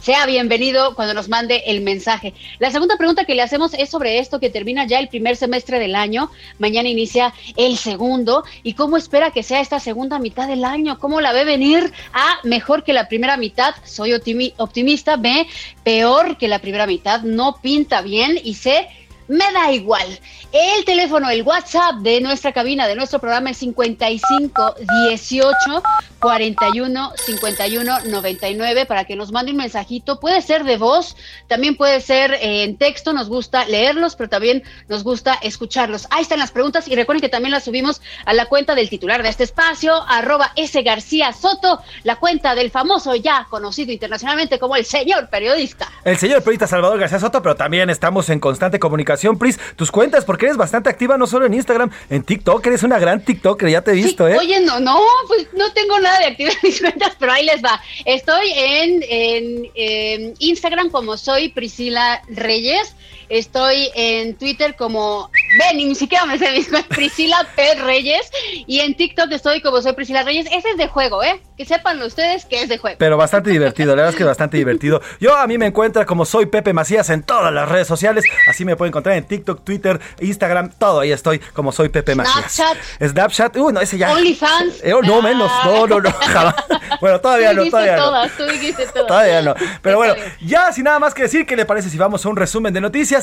sea 0.02 0.26
bienvenido 0.26 0.96
cuando 0.96 1.14
nos 1.14 1.28
mande 1.28 1.62
el 1.66 1.80
mensaje. 1.80 2.34
La 2.58 2.72
segunda 2.72 2.96
pregunta 2.96 3.24
que 3.24 3.36
le 3.36 3.42
hacemos 3.42 3.72
es 3.74 3.88
sobre 3.88 4.18
esto 4.18 4.40
que 4.40 4.50
termina 4.50 4.84
ya 4.84 4.98
el 4.98 5.08
primer 5.08 5.36
semestre 5.36 5.78
del 5.78 5.94
año, 5.94 6.28
mañana 6.58 6.88
inicia 6.88 7.32
el 7.56 7.76
segundo, 7.76 8.42
y 8.64 8.74
cómo 8.74 8.96
espera 8.96 9.30
que 9.30 9.44
sea 9.44 9.60
esta 9.60 9.78
segunda 9.78 10.18
mitad 10.18 10.48
del 10.48 10.64
año, 10.64 10.98
cómo 10.98 11.20
la 11.20 11.32
ve 11.32 11.44
venir 11.44 11.92
a 12.12 12.38
mejor 12.42 12.82
que 12.82 12.92
la 12.92 13.06
primera 13.06 13.36
mitad, 13.36 13.74
soy 13.84 14.12
optimista, 14.12 15.16
B, 15.16 15.46
peor 15.84 16.36
que 16.36 16.48
la 16.48 16.58
primera 16.58 16.86
mitad, 16.86 17.22
no 17.22 17.58
pinta 17.62 18.02
bien, 18.02 18.40
y 18.42 18.54
C, 18.54 18.88
me 19.28 19.50
da 19.52 19.72
igual. 19.72 20.18
El 20.50 20.84
teléfono, 20.84 21.30
el 21.30 21.42
WhatsApp 21.42 21.96
de 22.00 22.20
nuestra 22.20 22.52
cabina, 22.52 22.88
de 22.88 22.96
nuestro 22.96 23.20
programa 23.20 23.50
es 23.50 23.58
55 23.58 24.74
18 25.10 25.82
41 26.22 27.12
51 27.16 28.00
99 28.06 28.86
para 28.86 29.04
que 29.04 29.16
nos 29.16 29.32
mande 29.32 29.50
un 29.50 29.58
mensajito. 29.58 30.20
Puede 30.20 30.40
ser 30.40 30.62
de 30.62 30.76
voz, 30.76 31.16
también 31.48 31.76
puede 31.76 32.00
ser 32.00 32.32
eh, 32.34 32.62
en 32.62 32.76
texto. 32.78 33.12
Nos 33.12 33.28
gusta 33.28 33.64
leerlos, 33.66 34.14
pero 34.14 34.30
también 34.30 34.62
nos 34.88 35.02
gusta 35.02 35.34
escucharlos. 35.42 36.06
Ahí 36.10 36.22
están 36.22 36.38
las 36.38 36.52
preguntas 36.52 36.86
y 36.86 36.94
recuerden 36.94 37.20
que 37.20 37.28
también 37.28 37.50
las 37.50 37.64
subimos 37.64 38.00
a 38.24 38.34
la 38.34 38.46
cuenta 38.46 38.76
del 38.76 38.88
titular 38.88 39.24
de 39.24 39.30
este 39.30 39.42
espacio, 39.42 39.94
arroba 40.08 40.52
S. 40.54 40.80
García 40.82 41.32
Soto, 41.32 41.80
la 42.04 42.16
cuenta 42.16 42.54
del 42.54 42.70
famoso 42.70 43.16
ya 43.16 43.48
conocido 43.50 43.90
internacionalmente 43.90 44.60
como 44.60 44.76
el 44.76 44.84
señor 44.84 45.28
periodista. 45.28 45.90
El 46.04 46.18
señor 46.18 46.38
periodista 46.38 46.68
Salvador 46.68 47.00
García 47.00 47.18
Soto, 47.18 47.42
pero 47.42 47.56
también 47.56 47.90
estamos 47.90 48.30
en 48.30 48.38
constante 48.38 48.78
comunicación, 48.78 49.38
Pris. 49.38 49.58
Tus 49.74 49.90
cuentas, 49.90 50.24
porque 50.24 50.46
eres 50.46 50.56
bastante 50.56 50.88
activa 50.88 51.18
no 51.18 51.26
solo 51.26 51.46
en 51.46 51.54
Instagram, 51.54 51.90
en 52.10 52.22
TikTok, 52.22 52.64
eres 52.64 52.84
una 52.84 53.00
gran 53.00 53.24
TikToker, 53.24 53.68
ya 53.68 53.82
te 53.82 53.90
he 53.90 53.94
visto, 53.94 54.28
¿eh? 54.28 54.38
Oye, 54.38 54.60
no, 54.60 54.78
no, 54.78 55.00
pues 55.26 55.48
no 55.54 55.72
tengo 55.72 55.98
nada 55.98 56.11
de 56.18 56.26
actividad 56.26 56.54
en 56.62 56.68
mis 56.68 56.80
cuentas, 56.80 57.16
pero 57.18 57.32
ahí 57.32 57.44
les 57.44 57.62
va. 57.62 57.80
Estoy 58.04 58.52
en, 58.54 59.02
en, 59.08 59.70
en 59.74 60.34
Instagram 60.38 60.90
como 60.90 61.16
soy 61.16 61.48
Priscila 61.48 62.22
Reyes. 62.28 62.94
Estoy 63.32 63.88
en 63.94 64.34
Twitter 64.34 64.76
como, 64.76 65.30
ven, 65.58 65.78
ni 65.78 65.94
siquiera 65.94 66.26
me 66.26 66.36
sé 66.36 66.52
mis 66.52 66.68
Priscila 66.88 67.48
P. 67.56 67.76
Reyes. 67.76 68.30
Y 68.66 68.80
en 68.80 68.94
TikTok 68.94 69.32
estoy 69.32 69.62
como 69.62 69.80
soy 69.80 69.94
Priscila 69.94 70.22
Reyes. 70.22 70.44
Ese 70.52 70.68
es 70.68 70.76
de 70.76 70.86
juego, 70.86 71.22
¿eh? 71.22 71.40
Que 71.56 71.64
sepan 71.64 72.02
ustedes 72.02 72.44
que 72.44 72.60
es 72.60 72.68
de 72.68 72.76
juego. 72.76 72.98
Pero 72.98 73.16
bastante 73.16 73.48
divertido, 73.48 73.96
la 73.96 74.02
verdad 74.02 74.10
es 74.10 74.16
que 74.16 74.24
bastante 74.24 74.58
divertido. 74.58 75.00
Yo 75.18 75.34
a 75.34 75.46
mí 75.46 75.56
me 75.56 75.64
encuentro 75.64 76.04
como 76.04 76.26
soy 76.26 76.44
Pepe 76.44 76.74
Macías 76.74 77.08
en 77.08 77.22
todas 77.22 77.50
las 77.54 77.66
redes 77.70 77.88
sociales. 77.88 78.22
Así 78.50 78.66
me 78.66 78.76
pueden 78.76 78.90
encontrar 78.90 79.16
en 79.16 79.24
TikTok, 79.24 79.64
Twitter, 79.64 79.98
Instagram, 80.20 80.70
todo. 80.78 81.00
Ahí 81.00 81.12
estoy 81.12 81.38
como 81.38 81.72
soy 81.72 81.88
Pepe 81.88 82.14
Macías. 82.14 82.52
Snapchat. 82.52 82.78
Snapchat, 83.02 83.56
uh, 83.56 83.70
no, 83.70 83.80
ese 83.80 83.96
ya. 83.96 84.12
OnlyFans. 84.12 84.84
Eh, 84.84 84.92
oh, 84.92 85.00
no, 85.00 85.22
menos, 85.22 85.50
no, 85.64 85.86
no, 85.86 86.00
no, 86.02 86.12
jamás. 86.20 86.54
Bueno, 87.00 87.18
todavía 87.18 87.54
no, 87.54 87.64
todavía 87.64 87.96
no. 87.96 88.04
todas, 88.04 88.32
tú 88.36 88.44
dijiste 88.44 88.84
todas. 88.88 89.06
Todavía 89.06 89.40
no. 89.40 89.54
Pero 89.80 89.96
bueno, 89.96 90.16
bien. 90.16 90.26
ya 90.42 90.70
sin 90.70 90.84
nada 90.84 90.98
más 90.98 91.14
que 91.14 91.22
decir, 91.22 91.46
¿qué 91.46 91.56
le 91.56 91.64
parece 91.64 91.88
si 91.88 91.96
vamos 91.96 92.26
a 92.26 92.28
un 92.28 92.36
resumen 92.36 92.74
de 92.74 92.80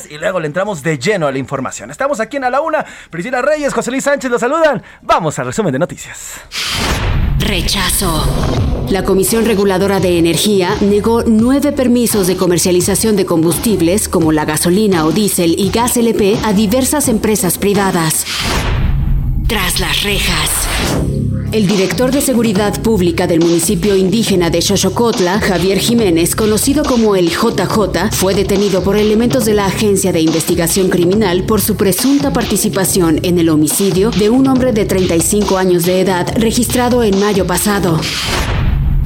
y 0.08 0.18
luego 0.18 0.40
le 0.40 0.46
entramos 0.46 0.82
de 0.82 0.98
lleno 0.98 1.26
a 1.26 1.32
la 1.32 1.38
información? 1.38 1.90
Estamos 1.90 2.20
aquí 2.20 2.36
en 2.36 2.44
A 2.44 2.50
la 2.50 2.60
Una. 2.60 2.84
Priscila 3.10 3.42
Reyes, 3.42 3.72
José 3.72 3.90
Luis 3.90 4.04
Sánchez 4.04 4.30
los 4.30 4.40
saludan. 4.40 4.82
Vamos 5.02 5.38
al 5.38 5.46
resumen 5.46 5.72
de 5.72 5.78
noticias. 5.78 6.40
Rechazo. 7.38 8.24
La 8.90 9.04
Comisión 9.04 9.44
Reguladora 9.44 10.00
de 10.00 10.18
Energía 10.18 10.74
negó 10.80 11.22
nueve 11.24 11.72
permisos 11.72 12.26
de 12.26 12.36
comercialización 12.36 13.16
de 13.16 13.26
combustibles 13.26 14.08
como 14.08 14.32
la 14.32 14.44
gasolina 14.44 15.04
o 15.04 15.12
diésel 15.12 15.54
y 15.58 15.70
gas 15.70 15.96
LP 15.96 16.38
a 16.44 16.52
diversas 16.52 17.08
empresas 17.08 17.58
privadas. 17.58 18.24
Tras 19.46 19.80
las 19.80 20.02
rejas. 20.02 21.19
El 21.52 21.66
director 21.66 22.12
de 22.12 22.20
Seguridad 22.20 22.80
Pública 22.80 23.26
del 23.26 23.40
municipio 23.40 23.96
indígena 23.96 24.50
de 24.50 24.62
Xochocotla, 24.62 25.40
Javier 25.40 25.78
Jiménez, 25.80 26.36
conocido 26.36 26.84
como 26.84 27.16
el 27.16 27.28
JJ, 27.28 28.12
fue 28.12 28.34
detenido 28.34 28.84
por 28.84 28.96
elementos 28.96 29.46
de 29.46 29.54
la 29.54 29.66
Agencia 29.66 30.12
de 30.12 30.20
Investigación 30.20 30.88
Criminal 30.90 31.42
por 31.42 31.60
su 31.60 31.74
presunta 31.74 32.32
participación 32.32 33.18
en 33.24 33.40
el 33.40 33.48
homicidio 33.48 34.12
de 34.12 34.30
un 34.30 34.46
hombre 34.46 34.72
de 34.72 34.84
35 34.84 35.58
años 35.58 35.84
de 35.86 36.00
edad 36.00 36.32
registrado 36.36 37.02
en 37.02 37.18
mayo 37.18 37.44
pasado. 37.48 38.00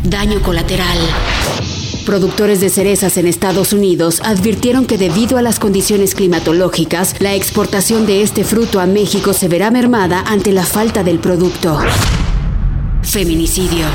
Daño 0.03 0.43
colateral. 0.43 0.99
Productores 2.05 2.61
de 2.61 2.69
cerezas 2.69 3.17
en 3.17 3.27
Estados 3.27 3.73
Unidos 3.73 4.21
advirtieron 4.23 4.85
que 4.85 4.99
debido 4.99 5.39
a 5.39 5.43
las 5.43 5.59
condiciones 5.59 6.15
climatológicas, 6.15 7.19
la 7.21 7.35
exportación 7.35 8.05
de 8.05 8.21
este 8.21 8.45
fruto 8.45 8.81
a 8.81 8.87
México 8.87 9.33
se 9.33 9.49
verá 9.49 9.71
mermada 9.71 10.23
ante 10.27 10.53
la 10.53 10.67
falta 10.67 11.03
del 11.03 11.21
producto. 11.21 11.79
Feminicidio. 13.05 13.87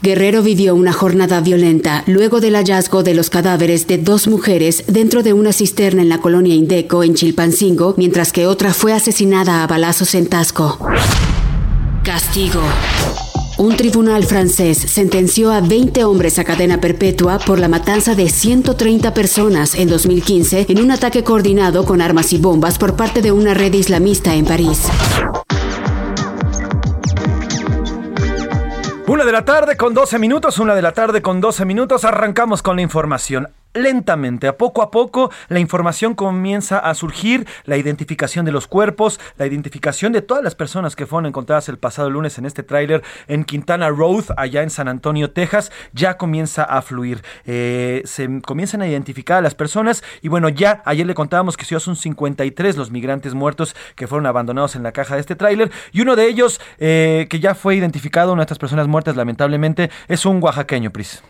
Guerrero 0.00 0.42
vivió 0.42 0.74
una 0.74 0.92
jornada 0.92 1.40
violenta 1.40 2.04
luego 2.06 2.40
del 2.40 2.54
hallazgo 2.54 3.02
de 3.02 3.14
los 3.14 3.30
cadáveres 3.30 3.86
de 3.86 3.98
dos 3.98 4.28
mujeres 4.28 4.84
dentro 4.86 5.22
de 5.22 5.32
una 5.32 5.52
cisterna 5.52 6.02
en 6.02 6.08
la 6.08 6.18
colonia 6.18 6.54
Indeco 6.54 7.02
en 7.02 7.14
Chilpancingo, 7.14 7.94
mientras 7.98 8.32
que 8.32 8.46
otra 8.46 8.72
fue 8.72 8.92
asesinada 8.92 9.62
a 9.62 9.66
balazos 9.66 10.14
en 10.14 10.26
Tasco. 10.26 10.78
Castigo. 12.04 12.62
Un 13.58 13.76
tribunal 13.76 14.24
francés 14.24 14.78
sentenció 14.78 15.50
a 15.50 15.60
20 15.60 16.04
hombres 16.04 16.38
a 16.38 16.44
cadena 16.44 16.80
perpetua 16.80 17.40
por 17.40 17.58
la 17.58 17.66
matanza 17.66 18.14
de 18.14 18.28
130 18.28 19.12
personas 19.14 19.74
en 19.74 19.88
2015 19.88 20.66
en 20.68 20.80
un 20.80 20.92
ataque 20.92 21.24
coordinado 21.24 21.84
con 21.84 22.00
armas 22.00 22.32
y 22.32 22.38
bombas 22.38 22.78
por 22.78 22.94
parte 22.94 23.20
de 23.20 23.32
una 23.32 23.54
red 23.54 23.74
islamista 23.74 24.36
en 24.36 24.44
París. 24.44 24.82
Una 29.08 29.24
de 29.24 29.32
la 29.32 29.42
tarde 29.42 29.78
con 29.78 29.94
12 29.94 30.18
minutos, 30.18 30.58
una 30.58 30.74
de 30.74 30.82
la 30.82 30.92
tarde 30.92 31.22
con 31.22 31.40
12 31.40 31.64
minutos, 31.64 32.04
arrancamos 32.04 32.60
con 32.62 32.76
la 32.76 32.82
información. 32.82 33.48
Lentamente, 33.74 34.48
a 34.48 34.56
poco 34.56 34.82
a 34.82 34.90
poco, 34.90 35.30
la 35.48 35.60
información 35.60 36.14
comienza 36.14 36.78
a 36.78 36.94
surgir, 36.94 37.46
la 37.64 37.76
identificación 37.76 38.44
de 38.44 38.50
los 38.50 38.66
cuerpos, 38.66 39.20
la 39.36 39.46
identificación 39.46 40.12
de 40.12 40.22
todas 40.22 40.42
las 40.42 40.54
personas 40.54 40.96
que 40.96 41.06
fueron 41.06 41.26
encontradas 41.26 41.68
el 41.68 41.78
pasado 41.78 42.08
lunes 42.08 42.38
en 42.38 42.46
este 42.46 42.62
tráiler 42.62 43.02
en 43.26 43.44
Quintana 43.44 43.90
Road, 43.90 44.24
allá 44.36 44.62
en 44.62 44.70
San 44.70 44.88
Antonio, 44.88 45.30
Texas, 45.30 45.70
ya 45.92 46.16
comienza 46.16 46.64
a 46.64 46.80
fluir. 46.82 47.22
Eh, 47.44 48.02
se 48.06 48.40
comienzan 48.40 48.82
a 48.82 48.88
identificar 48.88 49.38
a 49.38 49.42
las 49.42 49.54
personas 49.54 50.02
y 50.22 50.28
bueno, 50.28 50.48
ya 50.48 50.82
ayer 50.86 51.06
le 51.06 51.14
contábamos 51.14 51.56
que 51.56 51.78
son 51.78 51.94
53 51.94 52.76
los 52.76 52.90
migrantes 52.90 53.34
muertos 53.34 53.76
que 53.94 54.06
fueron 54.06 54.26
abandonados 54.26 54.76
en 54.76 54.82
la 54.82 54.92
caja 54.92 55.14
de 55.14 55.20
este 55.20 55.36
tráiler 55.36 55.70
y 55.92 56.00
uno 56.00 56.16
de 56.16 56.26
ellos 56.26 56.60
eh, 56.78 57.26
que 57.28 57.38
ya 57.38 57.54
fue 57.54 57.76
identificado, 57.76 58.32
una 58.32 58.40
de 58.40 58.44
estas 58.44 58.58
personas 58.58 58.88
muertas 58.88 59.14
lamentablemente, 59.14 59.90
es 60.08 60.24
un 60.24 60.42
oaxaqueño, 60.42 60.90
Pris. 60.90 61.22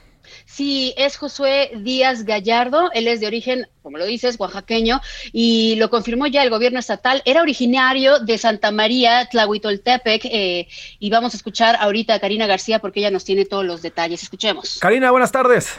Sí, 0.58 0.92
es 0.96 1.16
Josué 1.16 1.70
Díaz 1.72 2.24
Gallardo, 2.24 2.90
él 2.92 3.06
es 3.06 3.20
de 3.20 3.28
origen, 3.28 3.68
como 3.80 3.96
lo 3.96 4.04
dices, 4.04 4.40
oaxaqueño, 4.40 4.98
y 5.32 5.76
lo 5.76 5.88
confirmó 5.88 6.26
ya 6.26 6.42
el 6.42 6.50
gobierno 6.50 6.80
estatal, 6.80 7.22
era 7.26 7.42
originario 7.42 8.18
de 8.18 8.38
Santa 8.38 8.72
María, 8.72 9.28
Tlahuitoltepec, 9.30 10.24
eh, 10.24 10.66
y 10.98 11.10
vamos 11.10 11.32
a 11.32 11.36
escuchar 11.36 11.76
ahorita 11.78 12.14
a 12.14 12.18
Karina 12.18 12.48
García 12.48 12.80
porque 12.80 12.98
ella 12.98 13.12
nos 13.12 13.24
tiene 13.24 13.44
todos 13.44 13.64
los 13.64 13.82
detalles. 13.82 14.24
Escuchemos. 14.24 14.80
Karina, 14.80 15.12
buenas 15.12 15.30
tardes. 15.30 15.78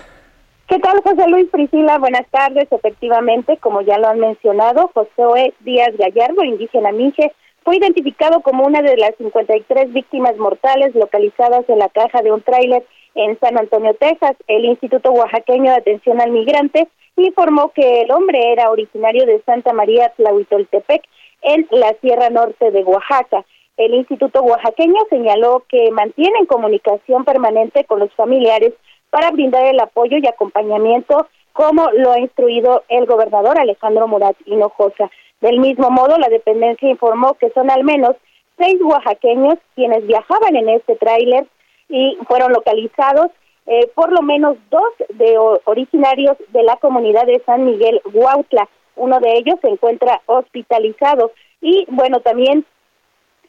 ¿Qué 0.70 0.80
tal, 0.80 1.02
José 1.02 1.28
Luis 1.28 1.50
Priscila? 1.52 1.98
Buenas 1.98 2.28
tardes. 2.32 2.70
Efectivamente, 2.72 3.58
como 3.58 3.82
ya 3.82 3.98
lo 3.98 4.08
han 4.08 4.22
mencionado, 4.22 4.92
Josué 4.94 5.54
Díaz 5.60 5.92
Gallardo, 5.98 6.42
indígena 6.46 6.94
Miche, 6.94 7.34
fue 7.66 7.76
identificado 7.76 8.40
como 8.40 8.66
una 8.66 8.82
de 8.82 8.96
las 8.96 9.14
53 9.18 9.92
víctimas 9.92 10.38
mortales 10.38 10.96
localizadas 10.96 11.68
en 11.68 11.80
la 11.80 11.90
caja 11.90 12.22
de 12.22 12.32
un 12.32 12.42
tráiler 12.42 12.86
en 13.16 13.40
San 13.40 13.58
Antonio, 13.58 13.94
Texas. 13.96 14.36
El 14.48 14.66
Instituto 14.66 15.12
Oaxaqueño 15.12 15.72
de 15.72 15.78
Atención 15.78 16.22
al 16.22 16.32
Migrante 16.32 16.88
informó 17.16 17.72
que 17.74 18.02
el 18.02 18.12
hombre 18.12 18.52
era 18.52 18.70
originario 18.70 19.26
de 19.26 19.42
Santa 19.46 19.74
María 19.74 20.14
Tlahuitoltepec, 20.16 21.04
en 21.42 21.68
la 21.72 21.94
Sierra 22.02 22.30
Norte 22.30 22.72
de 22.72 22.84
Oaxaca. 22.84 23.46
El 23.78 23.94
Instituto 23.94 24.42
Oaxaqueño 24.42 25.00
señaló 25.10 25.64
que 25.70 25.90
mantienen 25.92 26.46
comunicación 26.46 27.24
permanente 27.24 27.86
con 27.86 28.00
los 28.00 28.14
familiares 28.14 28.74
para 29.10 29.32
brindar 29.32 29.66
el 29.66 29.80
apoyo 29.80 30.18
y 30.18 30.28
acompañamiento, 30.28 31.28
como 31.54 31.90
lo 31.92 32.12
ha 32.12 32.20
instruido 32.20 32.84
el 32.90 33.06
gobernador 33.06 33.58
Alejandro 33.58 34.08
Murat 34.08 34.36
Hinojosa. 34.46 35.10
Del 35.42 35.60
mismo 35.60 35.90
modo, 35.90 36.18
la 36.18 36.28
dependencia 36.28 36.90
informó 36.90 37.36
que 37.36 37.50
son 37.52 37.72
al 37.72 37.84
menos 37.84 38.16
seis 38.58 38.78
oaxaqueños 38.82 39.56
quienes 39.76 40.06
viajaban 40.06 40.56
en 40.56 40.70
este 40.70 40.96
tráiler 40.98 41.48
y 41.90 42.18
fueron 42.28 42.54
localizados 42.54 43.32
eh, 43.66 43.92
por 43.94 44.12
lo 44.12 44.22
menos 44.22 44.58
dos 44.72 44.90
de 45.10 45.38
originarios 45.66 46.38
de 46.50 46.64
la 46.64 46.78
comunidad 46.78 47.26
de 47.26 47.42
San 47.46 47.66
Miguel 47.66 48.02
Huautla. 48.14 48.68
Uno 48.96 49.20
de 49.20 49.34
ellos 49.34 49.60
se 49.62 49.70
encuentra 49.70 50.22
hospitalizado 50.26 51.32
y 51.62 51.86
bueno, 51.90 52.20
también 52.22 52.66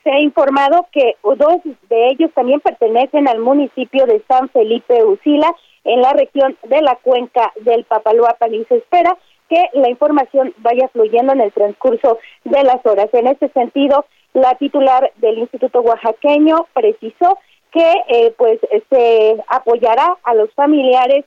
se 0.04 0.10
ha 0.10 0.20
informado 0.20 0.86
que 0.92 1.16
dos 1.22 1.56
de 1.88 2.08
ellos 2.08 2.30
también 2.34 2.60
pertenecen 2.60 3.28
al 3.28 3.38
municipio 3.38 4.06
de 4.06 4.22
San 4.28 4.48
Felipe 4.50 5.04
Usila 5.04 5.54
en 5.84 6.02
la 6.02 6.12
región 6.12 6.56
de 6.64 6.82
la 6.82 6.96
cuenca 6.96 7.52
del 7.60 7.84
Papaloapan 7.84 8.54
y 8.54 8.64
se 8.64 8.76
espera 8.76 9.16
que 9.48 9.68
la 9.74 9.88
información 9.90 10.54
vaya 10.58 10.88
fluyendo 10.88 11.32
en 11.32 11.40
el 11.40 11.52
transcurso 11.52 12.18
de 12.44 12.62
las 12.62 12.84
horas. 12.84 13.08
En 13.12 13.26
este 13.26 13.48
sentido, 13.48 14.04
la 14.32 14.54
titular 14.56 15.10
del 15.16 15.38
Instituto 15.38 15.80
Oaxaqueño 15.80 16.66
precisó 16.72 17.38
que 17.72 17.94
eh, 18.08 18.34
pues 18.36 18.58
se 18.90 19.42
apoyará 19.48 20.16
a 20.24 20.34
los 20.34 20.52
familiares 20.54 21.24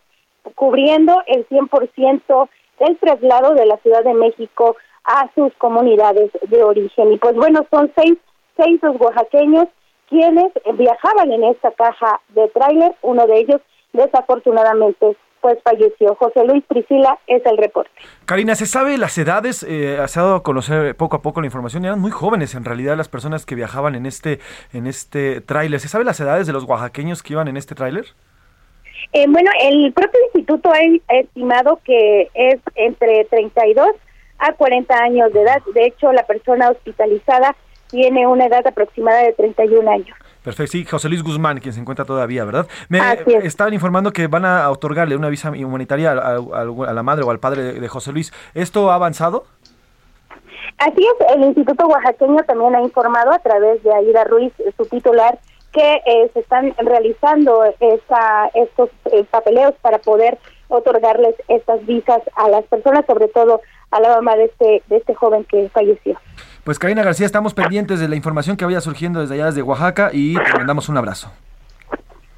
cubriendo 0.55 1.21
el 1.27 1.47
100% 1.47 2.49
del 2.79 2.97
traslado 2.97 3.53
de 3.53 3.65
la 3.65 3.77
Ciudad 3.77 4.03
de 4.03 4.13
México 4.13 4.75
a 5.05 5.29
sus 5.35 5.53
comunidades 5.55 6.31
de 6.47 6.63
origen. 6.63 7.13
Y 7.13 7.17
pues 7.17 7.35
bueno, 7.35 7.65
son 7.71 7.91
seis, 7.95 8.17
seis 8.57 8.79
los 8.81 8.99
oaxaqueños 8.99 9.67
quienes 10.09 10.51
viajaban 10.75 11.31
en 11.31 11.43
esta 11.45 11.71
caja 11.71 12.21
de 12.29 12.47
tráiler, 12.49 12.93
uno 13.01 13.25
de 13.25 13.39
ellos 13.39 13.61
desafortunadamente 13.93 15.17
pues 15.43 15.59
falleció. 15.61 16.15
José 16.15 16.45
Luis 16.45 16.63
Priscila 16.65 17.19
es 17.27 17.45
el 17.45 17.57
reporte. 17.57 17.91
Karina, 18.25 18.55
¿se 18.55 18.65
sabe 18.65 18.97
las 18.97 19.17
edades? 19.17 19.61
Eh, 19.63 19.97
se 20.07 20.19
ha 20.19 20.23
dado 20.23 20.35
a 20.35 20.43
conocer 20.43 20.95
poco 20.95 21.17
a 21.17 21.21
poco 21.21 21.41
la 21.41 21.47
información. 21.47 21.83
Eran 21.83 21.99
muy 21.99 22.11
jóvenes 22.11 22.55
en 22.55 22.63
realidad 22.63 22.95
las 22.95 23.09
personas 23.09 23.45
que 23.45 23.53
viajaban 23.53 23.93
en 23.95 24.05
este, 24.05 24.39
en 24.71 24.87
este 24.87 25.41
tráiler. 25.41 25.81
¿Se 25.81 25.89
sabe 25.89 26.05
las 26.05 26.17
edades 26.21 26.47
de 26.47 26.53
los 26.53 26.63
oaxaqueños 26.63 27.21
que 27.21 27.33
iban 27.33 27.49
en 27.49 27.57
este 27.57 27.75
tráiler? 27.75 28.05
Eh, 29.11 29.25
bueno, 29.27 29.51
el 29.61 29.91
propio 29.91 30.17
instituto 30.33 30.71
ha 30.71 30.79
estimado 31.19 31.81
que 31.83 32.29
es 32.33 32.61
entre 32.75 33.25
32 33.25 33.89
a 34.39 34.53
40 34.53 34.97
años 34.97 35.33
de 35.33 35.41
edad. 35.41 35.61
De 35.73 35.87
hecho, 35.87 36.13
la 36.13 36.25
persona 36.25 36.69
hospitalizada 36.69 37.53
tiene 37.89 38.25
una 38.27 38.45
edad 38.45 38.65
aproximada 38.65 39.23
de 39.23 39.33
31 39.33 39.91
años. 39.91 40.17
Perfecto, 40.43 40.71
sí, 40.73 40.83
José 40.83 41.07
Luis 41.07 41.23
Guzmán, 41.23 41.59
quien 41.59 41.73
se 41.73 41.79
encuentra 41.79 42.03
todavía, 42.03 42.43
¿verdad? 42.43 42.67
Me 42.89 42.99
estaban 43.43 43.73
informando 43.73 44.11
que 44.11 44.27
van 44.27 44.43
a 44.43 44.69
otorgarle 44.69 45.15
una 45.15 45.29
visa 45.29 45.51
humanitaria 45.51 46.11
a, 46.11 46.65
la 46.65 47.03
madre 47.03 47.23
o 47.23 47.31
al 47.31 47.39
padre 47.39 47.79
de, 47.79 47.87
José 47.87 48.11
Luis. 48.11 48.33
¿Esto 48.53 48.91
ha 48.91 48.95
avanzado? 48.95 49.45
Así 50.77 51.01
es, 51.01 51.35
el 51.35 51.43
Instituto 51.43 51.87
Oaxaqueño 51.87 52.43
también 52.45 52.75
ha 52.75 52.81
informado 52.81 53.31
a 53.31 53.39
través 53.39 53.81
de 53.83 53.93
Aida 53.93 54.25
Ruiz, 54.25 54.51
su 54.75 54.85
titular, 54.85 55.39
que 55.71 56.01
eh, 56.05 56.29
se 56.33 56.41
están 56.41 56.73
realizando 56.77 57.63
esta, 57.79 58.49
estos 58.53 58.89
eh, 59.11 59.23
papeleos 59.31 59.73
para 59.81 59.99
poder 59.99 60.37
otorgarles 60.67 61.35
estas 61.47 61.85
visas 61.85 62.21
a 62.35 62.49
las 62.49 62.63
personas, 62.65 63.05
sobre 63.05 63.27
todo 63.29 63.61
a 63.93 63.99
la 63.99 64.09
mamá 64.15 64.35
de 64.35 64.45
este, 64.45 64.83
de 64.87 64.97
este 64.97 65.13
joven 65.13 65.45
que 65.45 65.69
falleció. 65.69 66.19
Pues 66.63 66.79
Karina 66.79 67.03
García, 67.03 67.25
estamos 67.25 67.53
pendientes 67.53 67.99
de 67.99 68.07
la 68.07 68.15
información 68.15 68.57
que 68.57 68.65
vaya 68.65 68.81
surgiendo 68.81 69.19
desde 69.19 69.35
allá, 69.35 69.45
desde 69.47 69.61
Oaxaca, 69.61 70.09
y 70.13 70.35
te 70.35 70.57
mandamos 70.57 70.89
un 70.89 70.97
abrazo. 70.97 71.31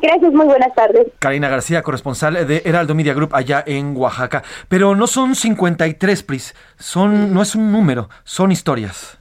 Gracias, 0.01 0.33
muy 0.33 0.45
buenas 0.45 0.73
tardes. 0.75 1.07
Karina 1.19 1.47
García, 1.47 1.81
corresponsal 1.81 2.45
de 2.45 2.61
Heraldo 2.65 2.93
Media 2.95 3.13
Group 3.13 3.33
allá 3.33 3.63
en 3.65 3.95
Oaxaca. 3.95 4.43
Pero 4.67 4.95
no 4.95 5.07
son 5.07 5.35
53, 5.35 6.23
Pris, 6.23 6.55
son, 6.77 7.33
no 7.33 7.41
es 7.41 7.55
un 7.55 7.71
número, 7.71 8.09
son 8.23 8.51
historias. 8.51 9.17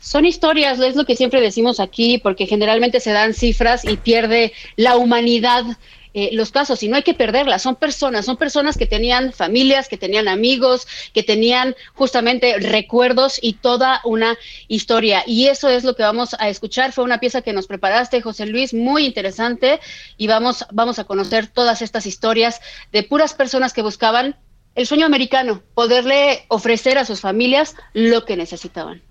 Son 0.00 0.24
historias, 0.24 0.78
es 0.80 0.96
lo 0.96 1.04
que 1.04 1.16
siempre 1.16 1.40
decimos 1.40 1.80
aquí, 1.80 2.18
porque 2.18 2.46
generalmente 2.46 3.00
se 3.00 3.12
dan 3.12 3.34
cifras 3.34 3.84
y 3.84 3.96
pierde 3.96 4.52
la 4.76 4.96
humanidad 4.96 5.64
eh, 6.12 6.30
los 6.32 6.50
casos 6.50 6.82
y 6.82 6.88
no 6.88 6.96
hay 6.96 7.02
que 7.02 7.14
perderlas. 7.14 7.62
Son 7.62 7.76
personas, 7.76 8.24
son 8.26 8.36
personas 8.36 8.76
que 8.76 8.86
tenían 8.86 9.32
familias, 9.32 9.88
que 9.88 9.96
tenían 9.96 10.26
amigos, 10.26 10.86
que 11.14 11.22
tenían 11.22 11.76
justamente 11.94 12.58
recuerdos 12.58 13.38
y 13.40 13.54
toda 13.54 14.00
una 14.04 14.36
historia. 14.68 15.22
Y 15.26 15.46
eso 15.46 15.68
es 15.68 15.84
lo 15.84 15.94
que 15.94 16.02
vamos 16.02 16.34
a 16.38 16.48
escuchar. 16.48 16.92
Fue 16.92 17.04
una 17.04 17.20
pieza 17.20 17.42
que 17.42 17.52
nos 17.52 17.66
preparaste, 17.66 18.22
José 18.22 18.46
Luis, 18.46 18.74
muy 18.74 19.06
interesante 19.06 19.80
y 20.16 20.26
vamos, 20.26 20.66
vamos 20.72 20.98
a 20.98 21.04
conocer 21.04 21.46
todas 21.46 21.82
estas 21.82 22.06
historias 22.06 22.60
de 22.92 23.02
puras 23.02 23.34
personas 23.34 23.72
que 23.72 23.82
buscaban 23.82 24.36
el 24.74 24.86
sueño 24.86 25.06
americano, 25.06 25.62
poderle 25.74 26.44
ofrecer 26.48 26.98
a 26.98 27.04
sus 27.04 27.20
familias 27.20 27.76
lo 27.92 28.24
que 28.24 28.36
necesitaban. 28.36 29.02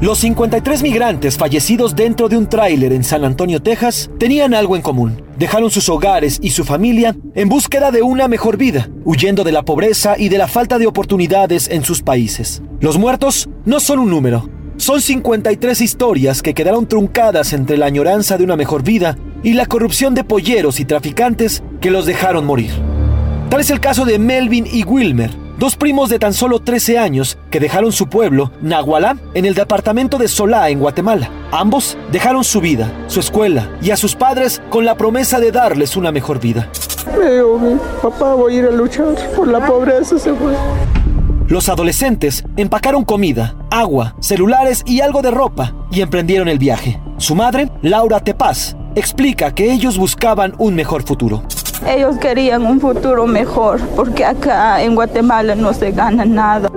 Los 0.00 0.18
53 0.18 0.82
migrantes 0.82 1.36
fallecidos 1.36 1.96
dentro 1.96 2.28
de 2.28 2.36
un 2.36 2.48
tráiler 2.48 2.92
en 2.92 3.02
San 3.02 3.24
Antonio, 3.24 3.60
Texas, 3.60 4.08
tenían 4.16 4.54
algo 4.54 4.76
en 4.76 4.82
común. 4.82 5.24
Dejaron 5.36 5.72
sus 5.72 5.88
hogares 5.88 6.38
y 6.40 6.50
su 6.50 6.62
familia 6.64 7.16
en 7.34 7.48
búsqueda 7.48 7.90
de 7.90 8.02
una 8.02 8.28
mejor 8.28 8.56
vida, 8.56 8.88
huyendo 9.04 9.42
de 9.42 9.50
la 9.50 9.64
pobreza 9.64 10.14
y 10.16 10.28
de 10.28 10.38
la 10.38 10.46
falta 10.46 10.78
de 10.78 10.86
oportunidades 10.86 11.68
en 11.68 11.82
sus 11.82 12.00
países. 12.00 12.62
Los 12.78 12.96
muertos 12.96 13.48
no 13.64 13.80
son 13.80 13.98
un 13.98 14.10
número, 14.10 14.48
son 14.76 15.00
53 15.00 15.80
historias 15.80 16.42
que 16.42 16.54
quedaron 16.54 16.86
truncadas 16.86 17.52
entre 17.52 17.76
la 17.76 17.86
añoranza 17.86 18.38
de 18.38 18.44
una 18.44 18.54
mejor 18.54 18.84
vida 18.84 19.18
y 19.42 19.54
la 19.54 19.66
corrupción 19.66 20.14
de 20.14 20.22
polleros 20.22 20.78
y 20.78 20.84
traficantes 20.84 21.64
que 21.80 21.90
los 21.90 22.06
dejaron 22.06 22.46
morir. 22.46 22.70
Tal 23.50 23.60
es 23.60 23.70
el 23.70 23.80
caso 23.80 24.04
de 24.04 24.20
Melvin 24.20 24.68
y 24.70 24.84
Wilmer, 24.84 25.32
dos 25.58 25.76
primos 25.76 26.08
de 26.08 26.18
tan 26.18 26.32
solo 26.32 26.60
13 26.60 26.98
años 26.98 27.36
que 27.50 27.60
dejaron 27.60 27.92
su 27.92 28.08
pueblo, 28.08 28.52
Nahualá, 28.62 29.16
en 29.34 29.44
el 29.44 29.54
departamento 29.54 30.16
de 30.16 30.28
Solá, 30.28 30.70
en 30.70 30.78
Guatemala. 30.78 31.30
Ambos 31.50 31.98
dejaron 32.12 32.44
su 32.44 32.60
vida, 32.60 32.90
su 33.08 33.20
escuela 33.20 33.68
y 33.82 33.90
a 33.90 33.96
sus 33.96 34.14
padres 34.14 34.62
con 34.70 34.84
la 34.84 34.96
promesa 34.96 35.40
de 35.40 35.52
darles 35.52 35.96
una 35.96 36.12
mejor 36.12 36.40
vida. 36.40 36.70
mi 37.06 37.78
papá 38.00 38.34
voy 38.34 38.54
a 38.54 38.58
ir 38.58 38.64
a 38.66 38.70
luchar 38.70 39.14
por 39.34 39.48
la 39.48 39.66
pobreza, 39.66 40.18
se 40.18 40.32
fue. 40.32 40.54
Los 41.48 41.68
adolescentes 41.70 42.44
empacaron 42.56 43.04
comida, 43.04 43.56
agua, 43.70 44.14
celulares 44.20 44.82
y 44.86 45.00
algo 45.00 45.22
de 45.22 45.30
ropa 45.30 45.74
y 45.90 46.02
emprendieron 46.02 46.48
el 46.48 46.58
viaje. 46.58 47.00
Su 47.16 47.34
madre, 47.34 47.70
Laura 47.80 48.20
Tepaz, 48.20 48.76
explica 48.94 49.54
que 49.54 49.72
ellos 49.72 49.96
buscaban 49.96 50.54
un 50.58 50.74
mejor 50.74 51.04
futuro. 51.04 51.42
Ellos 51.86 52.18
querían 52.18 52.66
un 52.66 52.80
futuro 52.80 53.26
mejor 53.26 53.80
porque 53.96 54.24
acá 54.24 54.82
en 54.82 54.94
Guatemala 54.94 55.54
no 55.54 55.72
se 55.72 55.92
gana 55.92 56.24
nada. 56.24 56.70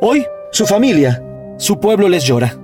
Hoy, 0.00 0.24
su 0.52 0.66
familia, 0.66 1.22
su 1.56 1.78
pueblo 1.80 2.08
les 2.08 2.24
llora. 2.24 2.54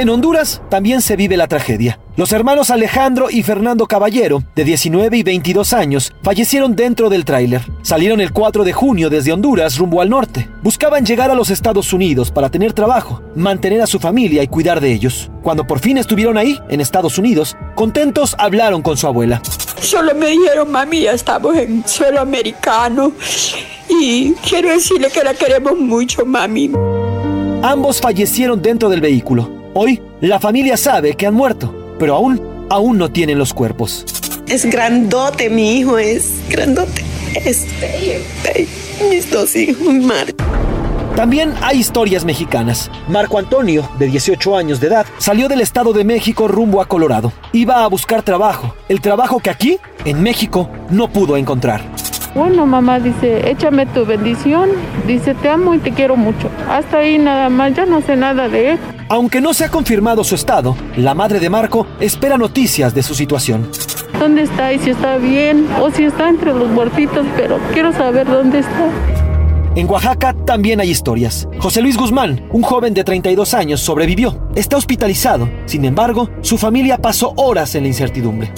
En 0.00 0.08
Honduras 0.08 0.62
también 0.70 1.02
se 1.02 1.14
vive 1.14 1.36
la 1.36 1.46
tragedia. 1.46 2.00
Los 2.16 2.32
hermanos 2.32 2.70
Alejandro 2.70 3.26
y 3.28 3.42
Fernando 3.42 3.84
Caballero, 3.84 4.42
de 4.56 4.64
19 4.64 5.18
y 5.18 5.22
22 5.22 5.74
años, 5.74 6.14
fallecieron 6.22 6.74
dentro 6.74 7.10
del 7.10 7.26
tráiler. 7.26 7.60
Salieron 7.82 8.22
el 8.22 8.32
4 8.32 8.64
de 8.64 8.72
junio 8.72 9.10
desde 9.10 9.30
Honduras 9.30 9.76
rumbo 9.76 10.00
al 10.00 10.08
norte. 10.08 10.48
Buscaban 10.62 11.04
llegar 11.04 11.30
a 11.30 11.34
los 11.34 11.50
Estados 11.50 11.92
Unidos 11.92 12.30
para 12.30 12.48
tener 12.48 12.72
trabajo, 12.72 13.20
mantener 13.36 13.82
a 13.82 13.86
su 13.86 14.00
familia 14.00 14.42
y 14.42 14.48
cuidar 14.48 14.80
de 14.80 14.90
ellos. 14.90 15.30
Cuando 15.42 15.66
por 15.66 15.80
fin 15.80 15.98
estuvieron 15.98 16.38
ahí, 16.38 16.58
en 16.70 16.80
Estados 16.80 17.18
Unidos, 17.18 17.54
contentos 17.74 18.34
hablaron 18.38 18.80
con 18.80 18.96
su 18.96 19.06
abuela. 19.06 19.42
Solo 19.82 20.14
me 20.14 20.28
dijeron, 20.28 20.72
mami, 20.72 21.02
ya 21.02 21.12
estamos 21.12 21.54
en 21.58 21.86
suelo 21.86 22.22
americano. 22.22 23.12
Y 23.90 24.32
quiero 24.48 24.70
decirle 24.70 25.08
que 25.12 25.22
la 25.22 25.34
queremos 25.34 25.78
mucho, 25.78 26.24
mami. 26.24 26.70
Ambos 27.62 28.00
fallecieron 28.00 28.62
dentro 28.62 28.88
del 28.88 29.02
vehículo. 29.02 29.59
Hoy, 29.72 30.02
la 30.20 30.40
familia 30.40 30.76
sabe 30.76 31.14
que 31.14 31.26
han 31.26 31.34
muerto, 31.34 31.94
pero 31.98 32.16
aún, 32.16 32.66
aún 32.70 32.98
no 32.98 33.10
tienen 33.10 33.38
los 33.38 33.54
cuerpos. 33.54 34.04
Es 34.48 34.64
grandote, 34.64 35.48
mi 35.48 35.78
hijo 35.78 35.96
es 35.96 36.40
grandote. 36.48 37.04
Es 37.44 37.66
mis 39.08 39.30
dos 39.30 39.54
hijos, 39.54 39.94
Mar. 39.94 40.26
También 41.14 41.54
hay 41.62 41.78
historias 41.78 42.24
mexicanas. 42.24 42.90
Marco 43.08 43.38
Antonio, 43.38 43.88
de 44.00 44.06
18 44.06 44.56
años 44.56 44.80
de 44.80 44.88
edad, 44.88 45.06
salió 45.18 45.48
del 45.48 45.60
Estado 45.60 45.92
de 45.92 46.02
México 46.02 46.48
rumbo 46.48 46.80
a 46.80 46.88
Colorado. 46.88 47.32
Iba 47.52 47.84
a 47.84 47.88
buscar 47.88 48.22
trabajo, 48.22 48.74
el 48.88 49.00
trabajo 49.00 49.38
que 49.38 49.50
aquí, 49.50 49.78
en 50.04 50.20
México, 50.20 50.68
no 50.90 51.12
pudo 51.12 51.36
encontrar. 51.36 51.82
Bueno, 52.34 52.64
mamá 52.64 53.00
dice, 53.00 53.50
échame 53.50 53.86
tu 53.86 54.06
bendición. 54.06 54.70
Dice, 55.06 55.34
te 55.34 55.48
amo 55.48 55.74
y 55.74 55.78
te 55.78 55.90
quiero 55.92 56.16
mucho. 56.16 56.48
Hasta 56.68 56.98
ahí 56.98 57.18
nada 57.18 57.48
más, 57.50 57.74
ya 57.74 57.86
no 57.86 58.00
sé 58.00 58.16
nada 58.16 58.48
de 58.48 58.72
él. 58.72 58.78
Aunque 59.08 59.40
no 59.40 59.52
se 59.52 59.64
ha 59.64 59.68
confirmado 59.70 60.22
su 60.22 60.36
estado, 60.36 60.76
la 60.96 61.14
madre 61.14 61.40
de 61.40 61.50
Marco 61.50 61.86
espera 61.98 62.38
noticias 62.38 62.94
de 62.94 63.02
su 63.02 63.14
situación. 63.14 63.68
¿Dónde 64.20 64.42
está? 64.42 64.72
Y 64.72 64.78
si 64.78 64.90
está 64.90 65.16
bien, 65.16 65.66
o 65.80 65.90
si 65.90 66.04
está 66.04 66.28
entre 66.28 66.54
los 66.54 66.68
muertitos, 66.68 67.26
pero 67.36 67.58
quiero 67.72 67.92
saber 67.92 68.28
dónde 68.28 68.60
está. 68.60 68.88
En 69.74 69.88
Oaxaca 69.88 70.34
también 70.44 70.80
hay 70.80 70.90
historias. 70.90 71.48
José 71.58 71.80
Luis 71.80 71.96
Guzmán, 71.96 72.46
un 72.50 72.62
joven 72.62 72.92
de 72.92 73.02
32 73.02 73.54
años, 73.54 73.80
sobrevivió. 73.80 74.48
Está 74.54 74.76
hospitalizado. 74.76 75.48
Sin 75.66 75.84
embargo, 75.84 76.28
su 76.42 76.58
familia 76.58 76.98
pasó 76.98 77.32
horas 77.36 77.74
en 77.74 77.84
la 77.84 77.88
incertidumbre. 77.88 78.52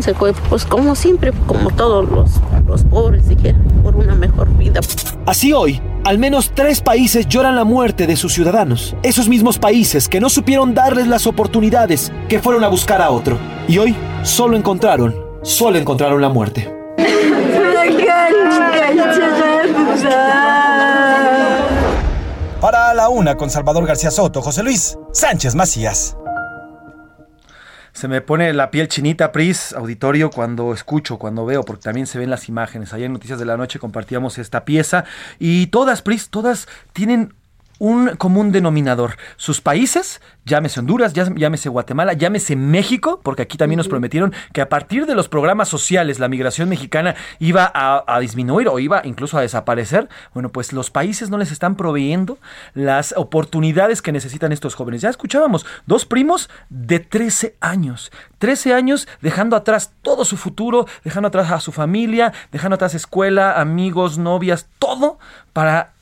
Se 0.00 0.14
fue, 0.14 0.32
pues 0.48 0.64
como 0.64 0.94
siempre, 0.94 1.32
como 1.46 1.70
todos 1.70 2.08
los, 2.10 2.30
los 2.66 2.84
pobres, 2.84 3.28
dijeron, 3.28 3.62
por 3.82 3.96
una 3.96 4.14
mejor 4.14 4.48
vida. 4.56 4.80
Así 5.24 5.52
hoy, 5.52 5.80
al 6.04 6.18
menos 6.18 6.52
tres 6.54 6.80
países 6.80 7.26
lloran 7.26 7.56
la 7.56 7.64
muerte 7.64 8.06
de 8.06 8.14
sus 8.14 8.32
ciudadanos. 8.32 8.94
Esos 9.02 9.28
mismos 9.28 9.58
países 9.58 10.08
que 10.08 10.20
no 10.20 10.28
supieron 10.28 10.74
darles 10.74 11.08
las 11.08 11.26
oportunidades 11.26 12.12
que 12.28 12.38
fueron 12.38 12.62
a 12.62 12.68
buscar 12.68 13.02
a 13.02 13.10
otro. 13.10 13.38
Y 13.66 13.78
hoy 13.78 13.96
solo 14.22 14.56
encontraron, 14.56 15.14
solo 15.42 15.78
encontraron 15.78 16.20
la 16.20 16.28
muerte. 16.28 16.72
Para 22.60 22.94
la 22.94 23.08
una 23.08 23.36
con 23.36 23.50
Salvador 23.50 23.86
García 23.86 24.10
Soto, 24.10 24.42
José 24.42 24.62
Luis 24.62 24.98
Sánchez 25.12 25.54
Macías. 25.54 26.16
Se 27.96 28.08
me 28.08 28.20
pone 28.20 28.52
la 28.52 28.70
piel 28.70 28.88
chinita, 28.88 29.32
Pris, 29.32 29.72
auditorio, 29.72 30.28
cuando 30.28 30.74
escucho, 30.74 31.18
cuando 31.18 31.46
veo, 31.46 31.62
porque 31.62 31.84
también 31.84 32.06
se 32.06 32.18
ven 32.18 32.28
las 32.28 32.46
imágenes. 32.46 32.92
Ayer 32.92 33.06
en 33.06 33.14
Noticias 33.14 33.38
de 33.38 33.46
la 33.46 33.56
Noche 33.56 33.78
compartíamos 33.78 34.36
esta 34.36 34.66
pieza 34.66 35.06
y 35.38 35.68
todas, 35.68 36.02
Pris, 36.02 36.28
todas 36.28 36.68
tienen 36.92 37.32
un 37.78 38.16
común 38.16 38.52
denominador. 38.52 39.16
Sus 39.36 39.60
países, 39.60 40.20
llámese 40.44 40.80
Honduras, 40.80 41.12
llámese 41.12 41.68
Guatemala, 41.68 42.12
llámese 42.14 42.56
México, 42.56 43.20
porque 43.22 43.42
aquí 43.42 43.58
también 43.58 43.78
nos 43.78 43.88
prometieron 43.88 44.32
que 44.52 44.60
a 44.60 44.68
partir 44.68 45.06
de 45.06 45.14
los 45.14 45.28
programas 45.28 45.68
sociales 45.68 46.18
la 46.18 46.28
migración 46.28 46.68
mexicana 46.68 47.14
iba 47.38 47.70
a, 47.74 48.20
disminuir 48.20 48.68
o 48.68 48.78
iba 48.78 49.02
incluso 49.04 49.36
a 49.38 49.42
desaparecer. 49.42 50.08
Bueno, 50.32 50.50
pues 50.50 50.72
los 50.72 50.90
países 50.90 51.30
no 51.30 51.38
les 51.38 51.52
están 51.52 51.76
proveyendo 51.76 52.38
las 52.74 53.12
oportunidades 53.16 54.02
que 54.02 54.12
necesitan 54.12 54.52
estos 54.52 54.74
jóvenes. 54.74 55.02
Ya 55.02 55.10
escuchábamos, 55.10 55.66
dos 55.86 56.06
primos 56.06 56.48
de 56.70 57.00
13 57.00 57.56
años. 57.60 58.10
13 58.38 58.74
años 58.74 59.08
dejando 59.20 59.56
atrás 59.56 59.92
todo 60.02 60.24
su 60.24 60.36
futuro, 60.36 60.86
dejando 61.04 61.28
atrás 61.28 61.50
a 61.50 61.60
su 61.60 61.72
familia, 61.72 62.32
dejando 62.52 62.74
atrás 62.76 62.94
escuela, 62.94 63.60
amigos, 63.60 64.18
novias, 64.18 64.68
todo 64.78 65.18
para 65.52 65.95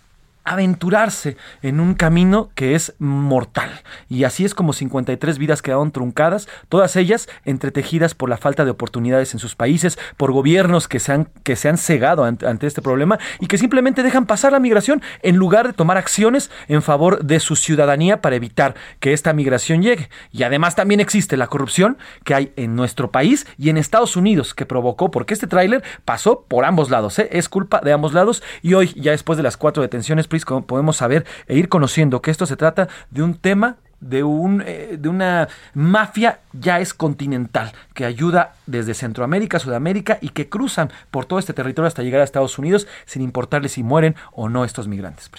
aventurarse 0.44 1.36
en 1.62 1.80
un 1.80 1.94
camino 1.94 2.50
que 2.54 2.74
es 2.74 2.94
mortal. 2.98 3.70
Y 4.08 4.24
así 4.24 4.44
es 4.44 4.54
como 4.54 4.72
53 4.72 5.38
vidas 5.38 5.62
quedaron 5.62 5.90
truncadas, 5.90 6.48
todas 6.68 6.96
ellas 6.96 7.28
entretejidas 7.44 8.14
por 8.14 8.28
la 8.28 8.36
falta 8.36 8.64
de 8.64 8.70
oportunidades 8.70 9.32
en 9.34 9.40
sus 9.40 9.54
países, 9.56 9.98
por 10.16 10.32
gobiernos 10.32 10.86
que 10.86 11.00
se 11.00 11.12
han, 11.12 11.28
que 11.42 11.56
se 11.56 11.68
han 11.68 11.78
cegado 11.78 12.24
ante, 12.24 12.66
este 12.66 12.82
problema 12.82 13.18
y 13.40 13.46
que 13.46 13.58
simplemente 13.58 14.02
dejan 14.02 14.26
pasar 14.26 14.52
la 14.52 14.60
migración 14.60 15.02
en 15.22 15.36
lugar 15.36 15.66
de 15.66 15.72
tomar 15.72 15.96
acciones 15.96 16.50
en 16.68 16.82
favor 16.82 17.24
de 17.24 17.40
su 17.40 17.56
ciudadanía 17.56 18.20
para 18.20 18.36
evitar 18.36 18.74
que 19.00 19.12
esta 19.12 19.32
migración 19.32 19.82
llegue. 19.82 20.10
Y 20.30 20.42
además 20.42 20.76
también 20.76 21.00
existe 21.00 21.36
la 21.36 21.46
corrupción 21.46 21.98
que 22.24 22.34
hay 22.34 22.52
en 22.56 22.76
nuestro 22.76 23.10
país 23.10 23.46
y 23.58 23.70
en 23.70 23.78
Estados 23.78 24.16
Unidos 24.16 24.54
que 24.54 24.66
provocó, 24.66 25.10
porque 25.10 25.34
este 25.34 25.46
tráiler 25.46 25.82
pasó 26.04 26.44
por 26.48 26.64
ambos 26.64 26.90
lados, 26.90 27.18
¿eh? 27.18 27.28
es 27.32 27.48
culpa 27.48 27.80
de 27.80 27.92
ambos 27.92 28.12
lados 28.12 28.42
y 28.62 28.74
hoy 28.74 28.92
ya 28.96 29.12
después 29.12 29.36
de 29.36 29.42
las 29.42 29.56
cuatro 29.56 29.82
detenciones 29.82 30.28
podemos 30.66 30.96
saber 30.96 31.24
e 31.46 31.56
ir 31.56 31.68
conociendo 31.68 32.22
que 32.22 32.30
esto 32.30 32.46
se 32.46 32.56
trata 32.56 32.88
de 33.10 33.22
un 33.22 33.34
tema 33.34 33.76
de, 34.00 34.22
un, 34.22 34.62
eh, 34.66 34.96
de 34.98 35.08
una 35.08 35.48
mafia 35.72 36.40
ya 36.52 36.80
es 36.80 36.94
continental, 36.94 37.72
que 37.94 38.04
ayuda 38.04 38.54
desde 38.66 38.94
Centroamérica, 38.94 39.58
Sudamérica 39.58 40.18
y 40.20 40.30
que 40.30 40.48
cruzan 40.48 40.92
por 41.10 41.24
todo 41.24 41.38
este 41.38 41.54
territorio 41.54 41.86
hasta 41.86 42.02
llegar 42.02 42.20
a 42.20 42.24
Estados 42.24 42.58
Unidos 42.58 42.86
sin 43.06 43.22
importarles 43.22 43.72
si 43.72 43.82
mueren 43.82 44.14
o 44.32 44.48
no 44.48 44.64
estos 44.64 44.88
migrantes. 44.88 45.30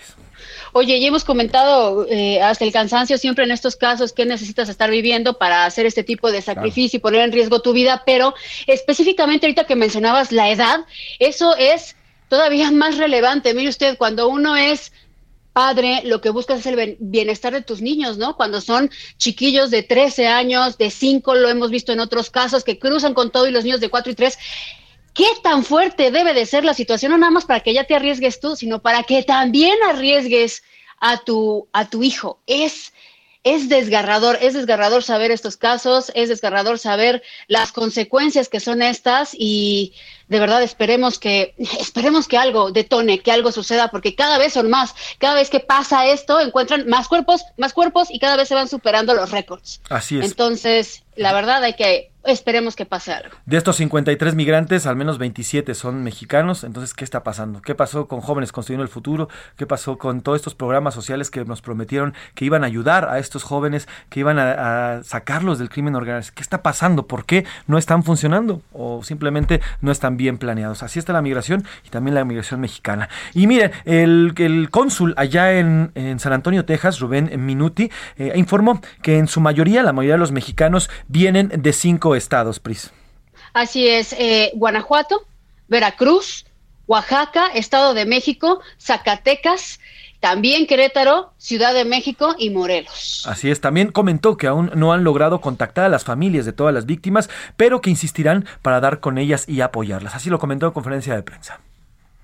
Oye, 0.74 1.00
ya 1.00 1.08
hemos 1.08 1.24
comentado 1.24 2.06
eh, 2.10 2.42
hasta 2.42 2.66
el 2.66 2.72
cansancio 2.72 3.18
siempre 3.18 3.46
en 3.46 3.52
estos 3.52 3.76
casos 3.76 4.14
que 4.14 4.26
necesitas 4.26 4.70
estar 4.70 4.92
viviendo 4.92 5.38
para 5.38 5.66
hacer 5.66 5.86
este 5.86 6.04
tipo 6.04 6.32
de 6.32 6.42
sacrificio 6.42 6.98
y 6.98 7.00
poner 7.00 7.22
en 7.22 7.32
riesgo 7.32 7.62
tu 7.62 7.74
vida, 7.74 8.04
pero 8.06 8.34
específicamente 8.68 9.46
ahorita 9.46 9.66
que 9.66 9.76
mencionabas 9.76 10.32
la 10.32 10.50
edad, 10.50 10.82
eso 11.20 11.56
es 11.58 11.96
todavía 12.30 12.72
más 12.84 12.98
relevante. 12.98 13.54
Mire 13.54 13.70
usted, 13.70 13.98
cuando 13.98 14.28
uno 14.28 14.56
es 14.56 14.92
padre, 15.54 16.02
lo 16.04 16.20
que 16.20 16.32
buscas 16.32 16.60
es 16.60 16.66
el 16.66 16.98
bienestar 17.00 17.54
de 17.54 17.62
tus 17.62 17.82
niños, 17.82 18.18
¿no? 18.18 18.36
Cuando 18.36 18.60
son 18.60 18.92
chiquillos 19.18 19.72
de 19.72 19.84
13 19.84 20.28
años, 20.28 20.78
de 20.78 20.92
5, 20.92 21.34
lo 21.36 21.48
hemos 21.48 21.72
visto 21.72 21.94
en 21.94 22.02
otros 22.02 22.30
casos, 22.30 22.66
que 22.66 22.78
cruzan 22.78 23.14
con 23.14 23.32
todo 23.32 23.48
y 23.48 23.52
los 23.52 23.64
niños 23.64 23.80
de 23.80 23.90
4 23.90 24.12
y 24.12 24.16
3. 24.16 24.38
¿Qué 25.14 25.28
tan 25.42 25.64
fuerte 25.64 26.12
debe 26.12 26.34
de 26.34 26.46
ser 26.46 26.66
la 26.66 26.74
situación? 26.74 27.14
No 27.14 27.18
nada 27.18 27.32
más 27.32 27.46
para 27.46 27.62
que 27.62 27.74
ya 27.74 27.86
te 27.86 27.96
arriesgues 27.96 28.42
tú, 28.42 28.58
sino 28.58 28.82
para 28.82 29.04
que 29.04 29.24
también 29.24 29.78
arriesgues 29.88 30.62
a 31.00 31.20
tu, 31.20 31.70
a 31.72 31.90
tu 31.90 32.04
hijo. 32.04 32.42
Es 32.48 32.92
es 33.46 33.70
desgarrador, 33.70 34.40
es 34.42 34.56
desgarrador 34.56 35.04
saber 35.04 35.30
estos 35.30 35.56
casos, 35.56 36.12
es 36.16 36.30
desgarrador 36.30 36.80
saber 36.80 37.22
las 37.48 37.72
consecuencias 37.72 38.50
que 38.50 38.60
son 38.60 38.82
estas 38.82 39.36
y 39.38 39.94
de 40.28 40.40
verdad 40.40 40.64
esperemos 40.64 41.20
que 41.20 41.54
esperemos 41.80 42.28
que 42.28 42.40
algo 42.40 42.72
detone, 42.72 43.20
que 43.20 43.32
algo 43.32 43.52
suceda 43.52 43.90
porque 43.90 44.16
cada 44.16 44.40
vez 44.40 44.54
son 44.54 44.72
más, 44.72 44.96
cada 45.20 45.36
vez 45.36 45.52
que 45.52 45.60
pasa 45.60 46.08
esto 46.08 46.42
encuentran 46.42 46.88
más 46.88 47.08
cuerpos, 47.08 47.44
más 47.56 47.74
cuerpos 47.74 48.08
y 48.10 48.18
cada 48.18 48.36
vez 48.36 48.48
se 48.48 48.56
van 48.56 48.68
superando 48.68 49.14
los 49.14 49.30
récords. 49.30 49.80
Así 49.90 50.18
es. 50.18 50.26
Entonces, 50.26 51.04
la 51.16 51.32
verdad 51.32 51.64
hay 51.64 51.76
que 51.76 52.12
esperemos 52.26 52.76
que 52.76 52.86
pase 52.86 53.14
algo. 53.14 53.36
De 53.46 53.58
estos 53.58 53.78
53 53.78 54.36
migrantes, 54.36 54.86
al 54.86 54.96
menos 54.96 55.18
27 55.18 55.74
son 55.76 56.04
mexicanos. 56.04 56.64
Entonces, 56.64 56.94
¿qué 56.94 57.04
está 57.04 57.24
pasando? 57.24 57.62
¿Qué 57.62 57.76
pasó 57.76 58.08
con 58.08 58.22
Jóvenes 58.22 58.52
Construyendo 58.52 58.84
el 58.84 58.90
Futuro? 58.90 59.30
¿Qué 59.58 59.66
pasó 59.66 59.98
con 59.98 60.22
todos 60.22 60.38
estos 60.38 60.56
programas 60.56 60.94
sociales 60.94 61.30
que 61.30 61.46
nos 61.46 61.62
prometieron 61.62 62.14
que 62.34 62.46
iban 62.46 62.64
a 62.64 62.68
ayudar 62.68 63.08
a 63.10 63.20
estos 63.20 63.44
jóvenes, 63.44 63.88
que 64.10 64.20
iban 64.22 64.40
a, 64.40 65.02
sacarlos 65.04 65.60
del 65.60 65.70
crimen 65.70 65.96
organizado? 65.96 66.34
¿Qué 66.36 66.42
está 66.42 66.64
pasando? 66.64 67.08
¿Por 67.08 67.26
qué 67.26 67.46
no 67.68 67.78
están 67.78 68.04
funcionando? 68.04 68.62
¿O 68.74 69.04
simplemente 69.04 69.62
no 69.82 69.92
están 69.92 70.18
bien 70.18 70.38
planeados? 70.38 70.84
Así 70.84 71.00
está 71.00 71.14
la 71.14 71.22
migración 71.22 71.66
y 71.86 71.90
también 71.90 72.16
la 72.16 72.26
migración 72.26 72.60
mexicana. 72.60 73.10
Y 73.34 73.48
miren, 73.48 73.72
el, 73.86 74.34
el 74.38 74.70
cónsul 74.70 75.14
allá 75.18 75.54
en, 75.54 75.92
San 76.20 76.34
Antonio, 76.34 76.66
Texas, 76.66 77.00
Rubén 77.00 77.32
Minuti, 77.46 77.92
eh, 78.18 78.34
informó 78.36 78.82
que 79.02 79.18
en 79.18 79.28
su 79.28 79.42
mayoría, 79.42 79.84
la 79.84 79.94
mayoría 79.94 80.16
de 80.16 80.20
los 80.20 80.32
mexicanos 80.32 80.90
vienen 81.08 81.52
de 81.56 81.74
cinco 81.74 82.15
estados, 82.16 82.60
Pris. 82.60 82.92
Así 83.54 83.88
es, 83.88 84.14
eh, 84.14 84.52
Guanajuato, 84.56 85.26
Veracruz, 85.68 86.46
Oaxaca, 86.88 87.48
Estado 87.48 87.94
de 87.94 88.06
México, 88.06 88.62
Zacatecas, 88.80 89.80
también 90.20 90.66
Querétaro, 90.66 91.34
Ciudad 91.38 91.74
de 91.74 91.86
México 91.86 92.36
y 92.38 92.50
Morelos. 92.50 93.24
Así 93.28 93.52
es, 93.52 93.62
también 93.62 93.92
comentó 93.92 94.38
que 94.38 94.48
aún 94.48 94.72
no 94.76 94.92
han 94.92 95.04
logrado 95.04 95.40
contactar 95.40 95.86
a 95.86 95.90
las 95.90 96.04
familias 96.04 96.46
de 96.46 96.54
todas 96.54 96.74
las 96.74 96.86
víctimas, 96.86 97.30
pero 97.58 97.82
que 97.82 97.90
insistirán 97.90 98.46
para 98.62 98.80
dar 98.80 99.00
con 99.00 99.18
ellas 99.18 99.48
y 99.48 99.62
apoyarlas. 99.62 100.16
Así 100.16 100.30
lo 100.30 100.40
comentó 100.40 100.66
en 100.66 100.74
conferencia 100.74 101.16
de 101.16 101.24
prensa. 101.24 101.60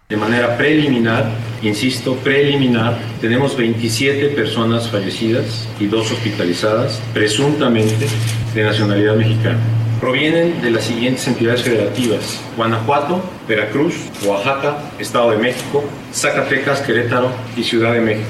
De 0.10 0.18
manera 0.18 0.58
preliminar, 0.58 1.26
insisto, 1.62 2.16
preliminar, 2.16 2.98
tenemos 3.22 3.56
27 3.56 4.30
personas 4.30 4.90
fallecidas 4.90 5.70
y 5.80 5.86
dos 5.86 6.12
hospitalizadas, 6.12 7.02
presuntamente 7.14 8.08
de 8.54 8.64
nacionalidad 8.64 9.16
mexicana. 9.16 9.81
Provienen 10.02 10.60
de 10.64 10.72
las 10.72 10.86
siguientes 10.86 11.28
entidades 11.28 11.62
federativas, 11.62 12.42
Guanajuato, 12.58 13.22
Veracruz, 13.48 14.10
Oaxaca, 14.26 14.80
Estado 14.98 15.30
de 15.30 15.38
México, 15.38 15.84
Zacatecas, 16.12 16.82
Querétaro 16.82 17.30
y 17.56 17.64
Ciudad 17.64 17.94
de 17.94 18.02
México. 18.02 18.30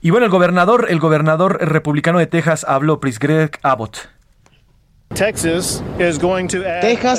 Y 0.00 0.10
bueno, 0.10 0.26
el 0.26 0.30
gobernador, 0.30 0.86
el 0.88 1.00
gobernador 1.00 1.58
republicano 1.60 2.20
de 2.20 2.28
Texas 2.28 2.64
habló, 2.68 3.00
Pris 3.00 3.18
Greg 3.18 3.58
Abbott. 3.62 4.08
Texas 5.08 5.82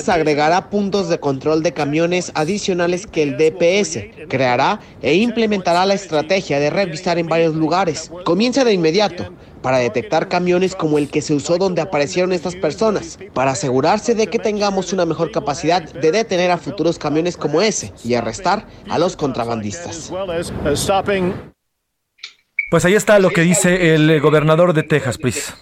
agregará 0.07 0.69
puntos 0.69 1.09
de 1.09 1.19
control 1.19 1.63
de 1.63 1.73
camiones 1.73 2.31
adicionales 2.33 3.07
que 3.07 3.23
el 3.23 3.37
DPS 3.37 4.27
creará 4.29 4.79
e 5.01 5.15
implementará 5.15 5.85
la 5.85 5.95
estrategia 5.95 6.59
de 6.59 6.69
revisar 6.69 7.17
en 7.17 7.27
varios 7.27 7.55
lugares. 7.55 8.09
Comienza 8.23 8.63
de 8.63 8.71
inmediato 8.71 9.33
para 9.61 9.79
detectar 9.79 10.27
camiones 10.27 10.75
como 10.75 10.97
el 10.97 11.09
que 11.09 11.21
se 11.21 11.33
usó 11.33 11.57
donde 11.57 11.81
aparecieron 11.81 12.33
estas 12.33 12.55
personas, 12.55 13.19
para 13.33 13.51
asegurarse 13.51 14.15
de 14.15 14.27
que 14.27 14.39
tengamos 14.39 14.93
una 14.93 15.05
mejor 15.05 15.31
capacidad 15.31 15.81
de 15.81 16.11
detener 16.11 16.51
a 16.51 16.57
futuros 16.57 16.97
camiones 16.99 17.37
como 17.37 17.61
ese 17.61 17.93
y 18.03 18.13
arrestar 18.13 18.67
a 18.89 18.99
los 18.99 19.15
contrabandistas. 19.15 20.11
Pues 22.69 22.83
ahí 22.83 22.95
está 22.95 23.17
lo 23.19 23.29
que 23.29 23.41
dice 23.41 23.95
el 23.95 24.19
gobernador 24.19 24.73
de 24.73 24.83
Texas, 24.83 25.17
Pris. 25.17 25.53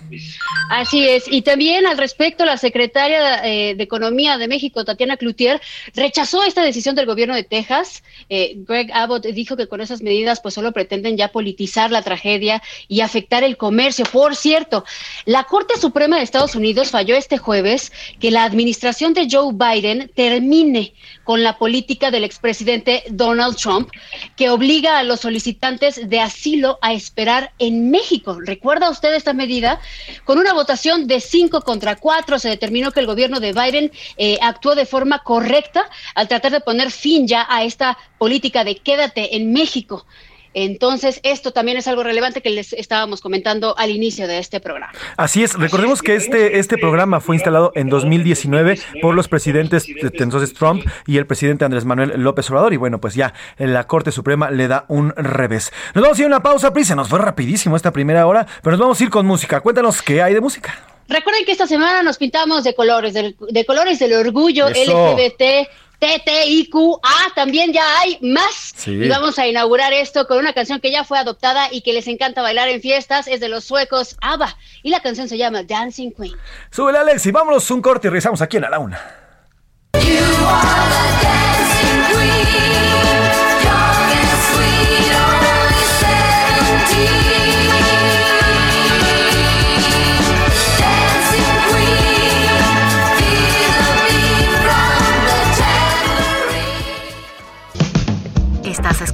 Así 0.71 1.07
es. 1.07 1.25
Y 1.29 1.43
también 1.43 1.85
al 1.85 1.99
respecto, 1.99 2.45
la 2.45 2.57
secretaria 2.57 3.45
eh, 3.45 3.75
de 3.75 3.83
Economía 3.83 4.39
de 4.39 4.47
México, 4.47 4.83
Tatiana 4.83 5.15
Cloutier, 5.15 5.61
rechazó 5.93 6.43
esta 6.43 6.63
decisión 6.63 6.95
del 6.95 7.05
gobierno 7.05 7.35
de 7.35 7.43
Texas. 7.43 8.03
Eh, 8.29 8.55
Greg 8.67 8.91
Abbott 8.91 9.27
dijo 9.27 9.55
que 9.55 9.67
con 9.67 9.81
esas 9.81 10.01
medidas 10.01 10.41
pues 10.41 10.55
solo 10.55 10.71
pretenden 10.71 11.15
ya 11.15 11.27
politizar 11.27 11.91
la 11.91 12.01
tragedia 12.01 12.63
y 12.87 13.01
afectar 13.01 13.43
el 13.43 13.55
comercio. 13.55 14.05
Por 14.11 14.35
cierto, 14.35 14.83
la 15.25 15.43
Corte 15.43 15.79
Suprema 15.79 16.17
de 16.17 16.23
Estados 16.23 16.55
Unidos 16.55 16.89
falló 16.89 17.15
este 17.15 17.37
jueves 17.37 17.91
que 18.19 18.31
la 18.31 18.45
administración 18.45 19.13
de 19.13 19.27
Joe 19.29 19.53
Biden 19.53 20.11
termine 20.15 20.95
con 21.23 21.43
la 21.43 21.57
política 21.59 22.09
del 22.09 22.23
expresidente 22.23 23.03
Donald 23.09 23.57
Trump, 23.57 23.89
que 24.35 24.49
obliga 24.49 24.97
a 24.97 25.03
los 25.03 25.19
solicitantes 25.19 26.09
de 26.09 26.19
asilo 26.19 26.79
a 26.81 26.94
esperar 26.95 27.51
en 27.59 27.91
México. 27.91 28.37
¿Recuerda 28.39 28.89
usted 28.89 29.13
esta 29.13 29.33
medida? 29.33 29.79
Con 30.23 30.37
una 30.37 30.53
votación 30.53 31.07
de 31.07 31.19
cinco 31.19 31.61
contra 31.61 31.95
cuatro 31.95 32.39
se 32.39 32.49
determinó 32.49 32.91
que 32.91 32.99
el 32.99 33.07
gobierno 33.07 33.39
de 33.39 33.53
Biden 33.53 33.91
eh, 34.17 34.37
actuó 34.41 34.75
de 34.75 34.85
forma 34.85 35.19
correcta 35.19 35.89
al 36.15 36.27
tratar 36.27 36.51
de 36.51 36.61
poner 36.61 36.91
fin 36.91 37.27
ya 37.27 37.45
a 37.49 37.63
esta 37.63 37.97
política 38.17 38.63
de 38.63 38.77
quédate 38.77 39.35
en 39.35 39.51
México. 39.53 40.05
Entonces, 40.55 41.19
esto 41.23 41.51
también 41.51 41.77
es 41.77 41.87
algo 41.87 42.01
relevante 42.01 42.41
que 42.41 42.49
les 42.49 42.73
estábamos 42.73 43.21
comentando 43.21 43.77
al 43.77 43.91
inicio 43.91 44.27
de 44.27 44.39
este 44.39 44.59
programa. 44.59 44.93
Así 45.17 45.43
es, 45.43 45.53
recordemos 45.53 46.01
que 46.01 46.15
este, 46.15 46.59
este 46.59 46.77
programa 46.77 47.19
fue 47.19 47.35
instalado 47.35 47.73
en 47.75 47.89
2019 47.89 48.79
por 49.01 49.13
los 49.13 49.27
presidentes 49.27 49.85
entonces 50.25 50.53
Trump 50.53 50.85
y 51.05 51.17
el 51.17 51.27
presidente 51.27 51.65
Andrés 51.65 51.85
Manuel 51.85 52.13
López 52.21 52.49
Obrador 52.49 52.73
y 52.73 52.77
bueno, 52.77 52.99
pues 52.99 53.15
ya 53.15 53.33
la 53.57 53.85
Corte 53.85 54.11
Suprema 54.11 54.49
le 54.49 54.67
da 54.67 54.85
un 54.87 55.11
revés. 55.15 55.71
Nos 55.93 56.01
vamos 56.01 56.17
a 56.17 56.21
ir 56.21 56.25
a 56.25 56.27
una 56.27 56.43
pausa, 56.43 56.73
prisa, 56.73 56.95
nos 56.95 57.09
fue 57.09 57.19
rapidísimo 57.19 57.75
esta 57.75 57.91
primera 57.91 58.25
hora, 58.25 58.47
pero 58.63 58.71
nos 58.71 58.79
vamos 58.79 59.01
a 59.01 59.03
ir 59.03 59.09
con 59.09 59.25
música. 59.25 59.59
Cuéntanos 59.59 60.01
qué 60.01 60.21
hay 60.21 60.33
de 60.33 60.41
música. 60.41 60.73
Recuerden 61.07 61.45
que 61.45 61.51
esta 61.51 61.67
semana 61.67 62.01
nos 62.01 62.17
pintamos 62.17 62.63
de 62.63 62.73
colores, 62.73 63.13
de, 63.13 63.35
de 63.49 63.65
colores 63.65 63.99
del 63.99 64.13
orgullo 64.13 64.67
Eso. 64.67 65.15
LGBT 65.15 65.69
TTIQA, 65.99 67.33
también 67.35 67.73
ya 67.73 67.83
hay 67.99 68.17
más. 68.21 68.73
Sí. 68.75 68.91
Y 68.91 69.07
vamos 69.07 69.39
a 69.39 69.47
inaugurar 69.47 69.93
esto 69.93 70.27
con 70.27 70.37
una 70.37 70.53
canción 70.53 70.79
que 70.79 70.91
ya 70.91 71.03
fue 71.03 71.17
adoptada 71.17 71.69
y 71.71 71.81
que 71.81 71.93
les 71.93 72.07
encanta 72.07 72.41
bailar 72.41 72.69
en 72.69 72.81
fiestas. 72.81 73.27
Es 73.27 73.39
de 73.39 73.49
los 73.49 73.63
suecos 73.63 74.17
ABBA. 74.21 74.55
Y 74.83 74.89
la 74.89 75.01
canción 75.01 75.27
se 75.27 75.37
llama 75.37 75.63
Dancing 75.63 76.11
Queen. 76.11 76.33
Súbele 76.71 76.99
Alex 76.99 77.25
y 77.25 77.31
vámonos 77.31 77.69
un 77.71 77.81
corte 77.81 78.07
y 78.07 78.09
regresamos 78.09 78.41
aquí 78.41 78.57
en 78.57 78.65
A 78.65 78.69
la 78.69 78.79
Una. 78.79 79.01
Estás 79.93 80.25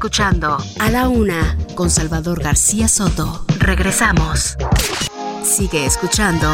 escuchando 0.02 0.58
A 0.80 0.90
la 0.90 1.08
Una 1.08 1.56
con 1.76 1.92
Salvador 1.92 2.42
García 2.42 2.88
Soto. 2.88 3.46
Regresamos. 3.60 4.58
Sigue 5.44 5.86
escuchando 5.86 6.48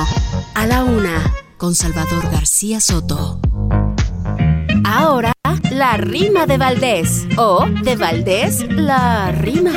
A 0.53 0.67
la 0.67 0.83
Una 0.83 1.33
con 1.55 1.73
Salvador 1.73 2.29
García 2.29 2.81
Soto. 2.81 3.39
Ahora, 4.83 5.31
la 5.71 5.95
rima 5.95 6.45
de 6.45 6.57
Valdés. 6.57 7.25
O 7.37 7.65
de 7.85 7.95
Valdés, 7.95 8.69
la 8.69 9.31
rima. 9.31 9.71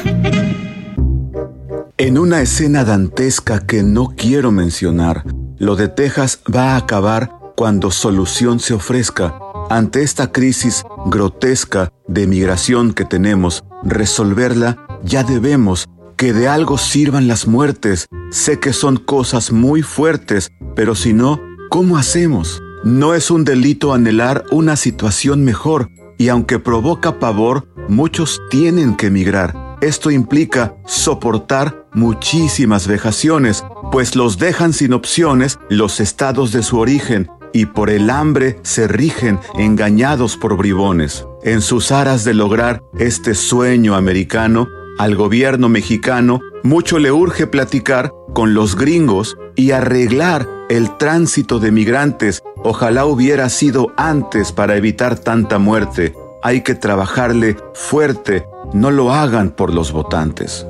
En 1.96 2.18
una 2.18 2.40
escena 2.40 2.82
dantesca 2.82 3.64
que 3.68 3.84
no 3.84 4.14
quiero 4.16 4.50
mencionar, 4.50 5.22
lo 5.58 5.76
de 5.76 5.86
Texas 5.86 6.40
va 6.52 6.72
a 6.72 6.76
acabar 6.78 7.30
cuando 7.54 7.92
solución 7.92 8.58
se 8.58 8.74
ofrezca. 8.74 9.49
Ante 9.70 10.02
esta 10.02 10.32
crisis 10.32 10.82
grotesca 11.06 11.92
de 12.08 12.26
migración 12.26 12.92
que 12.92 13.04
tenemos, 13.04 13.62
resolverla 13.84 14.84
ya 15.04 15.22
debemos 15.22 15.86
que 16.16 16.32
de 16.32 16.48
algo 16.48 16.76
sirvan 16.76 17.28
las 17.28 17.46
muertes. 17.46 18.08
Sé 18.32 18.58
que 18.58 18.72
son 18.72 18.96
cosas 18.96 19.52
muy 19.52 19.82
fuertes, 19.82 20.50
pero 20.74 20.96
si 20.96 21.12
no, 21.12 21.40
¿cómo 21.68 21.98
hacemos? 21.98 22.60
No 22.82 23.14
es 23.14 23.30
un 23.30 23.44
delito 23.44 23.94
anhelar 23.94 24.44
una 24.50 24.74
situación 24.74 25.44
mejor, 25.44 25.88
y 26.18 26.30
aunque 26.30 26.58
provoca 26.58 27.20
pavor, 27.20 27.68
muchos 27.88 28.40
tienen 28.50 28.96
que 28.96 29.06
emigrar. 29.06 29.54
Esto 29.80 30.10
implica 30.10 30.74
soportar 30.84 31.86
muchísimas 31.94 32.88
vejaciones, 32.88 33.64
pues 33.92 34.16
los 34.16 34.36
dejan 34.36 34.72
sin 34.72 34.94
opciones 34.94 35.60
los 35.68 36.00
estados 36.00 36.50
de 36.50 36.64
su 36.64 36.76
origen 36.76 37.30
y 37.52 37.66
por 37.66 37.90
el 37.90 38.10
hambre 38.10 38.58
se 38.62 38.88
rigen 38.88 39.38
engañados 39.58 40.36
por 40.36 40.56
bribones. 40.56 41.26
En 41.42 41.60
sus 41.62 41.92
aras 41.92 42.24
de 42.24 42.34
lograr 42.34 42.82
este 42.98 43.34
sueño 43.34 43.94
americano, 43.94 44.68
al 44.98 45.16
gobierno 45.16 45.68
mexicano 45.68 46.40
mucho 46.62 46.98
le 46.98 47.10
urge 47.10 47.46
platicar 47.46 48.12
con 48.34 48.54
los 48.54 48.76
gringos 48.76 49.36
y 49.56 49.70
arreglar 49.70 50.46
el 50.68 50.96
tránsito 50.98 51.58
de 51.58 51.72
migrantes. 51.72 52.42
Ojalá 52.62 53.06
hubiera 53.06 53.48
sido 53.48 53.92
antes 53.96 54.52
para 54.52 54.76
evitar 54.76 55.18
tanta 55.18 55.58
muerte. 55.58 56.14
Hay 56.42 56.62
que 56.62 56.74
trabajarle 56.74 57.56
fuerte, 57.74 58.44
no 58.72 58.90
lo 58.90 59.12
hagan 59.12 59.50
por 59.50 59.74
los 59.74 59.92
votantes. 59.92 60.66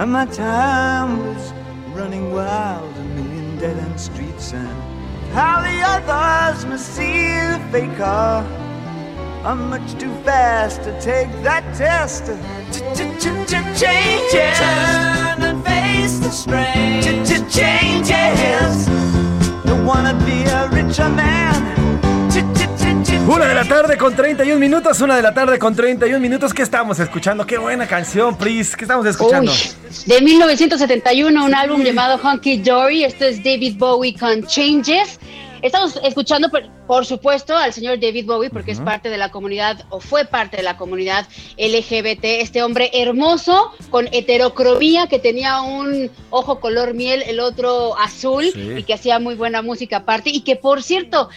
And 0.00 0.12
my 0.12 0.24
time 0.24 1.18
was 1.26 1.52
running 1.92 2.32
wild, 2.32 2.96
a 2.96 3.02
million 3.02 3.58
dead 3.58 3.76
end 3.76 4.00
streets, 4.00 4.54
and 4.54 4.66
how 5.34 5.60
the 5.60 5.82
others 5.84 6.64
must 6.64 6.94
see 6.94 7.28
the 7.52 7.60
faker. 7.70 8.42
I'm 9.44 9.68
much 9.68 9.92
too 10.00 10.14
fast 10.24 10.84
to 10.84 10.98
take 11.02 11.30
that 11.42 11.64
test. 11.76 12.28
Changes. 13.78 14.58
Turn 14.58 15.42
and 15.42 15.62
face 15.66 16.18
the 16.20 16.30
strain. 16.30 17.02
Changes. 17.50 18.86
Don't 19.66 19.84
wanna 19.84 20.14
be 20.24 20.44
a 20.44 20.66
richer 20.70 21.10
man. 21.10 21.89
Una 23.26 23.46
de 23.46 23.54
la 23.54 23.64
tarde 23.64 23.96
con 23.96 24.14
31 24.16 24.58
minutos, 24.58 25.00
una 25.00 25.14
de 25.16 25.22
la 25.22 25.32
tarde 25.32 25.58
con 25.58 25.74
31 25.74 26.18
minutos. 26.18 26.52
¿Qué 26.52 26.62
estamos 26.62 26.98
escuchando? 26.98 27.46
Qué 27.46 27.58
buena 27.58 27.86
canción, 27.86 28.36
Pris. 28.36 28.74
¿Qué 28.76 28.84
estamos 28.84 29.06
escuchando? 29.06 29.52
Uy, 29.52 29.58
de 30.06 30.20
1971, 30.20 31.44
un 31.44 31.54
álbum 31.54 31.82
llamado 31.82 32.18
Hunky 32.22 32.58
Dory. 32.58 33.04
Esto 33.04 33.26
es 33.26 33.38
David 33.44 33.76
Bowie 33.78 34.14
con 34.18 34.44
Changes. 34.46 35.20
Estamos 35.62 36.00
escuchando, 36.02 36.48
por, 36.50 36.62
por 36.86 37.04
supuesto, 37.04 37.54
al 37.54 37.74
señor 37.74 38.00
David 38.00 38.24
Bowie, 38.24 38.48
porque 38.48 38.70
es 38.72 38.80
parte 38.80 39.10
de 39.10 39.18
la 39.18 39.30
comunidad, 39.30 39.84
o 39.90 40.00
fue 40.00 40.24
parte 40.24 40.56
de 40.56 40.62
la 40.62 40.78
comunidad 40.78 41.26
LGBT. 41.58 42.24
Este 42.40 42.62
hombre 42.62 42.90
hermoso, 42.94 43.70
con 43.90 44.08
heterocromía, 44.10 45.06
que 45.06 45.18
tenía 45.18 45.60
un 45.60 46.10
ojo 46.30 46.60
color 46.60 46.94
miel, 46.94 47.22
el 47.26 47.40
otro 47.40 47.96
azul, 47.98 48.46
Sí. 48.54 48.72
y 48.78 48.82
que 48.84 48.94
hacía 48.94 49.18
muy 49.18 49.34
buena 49.34 49.60
música 49.60 49.98
aparte. 49.98 50.30
Y 50.30 50.40
que, 50.40 50.56
por 50.56 50.82
cierto, 50.82 51.28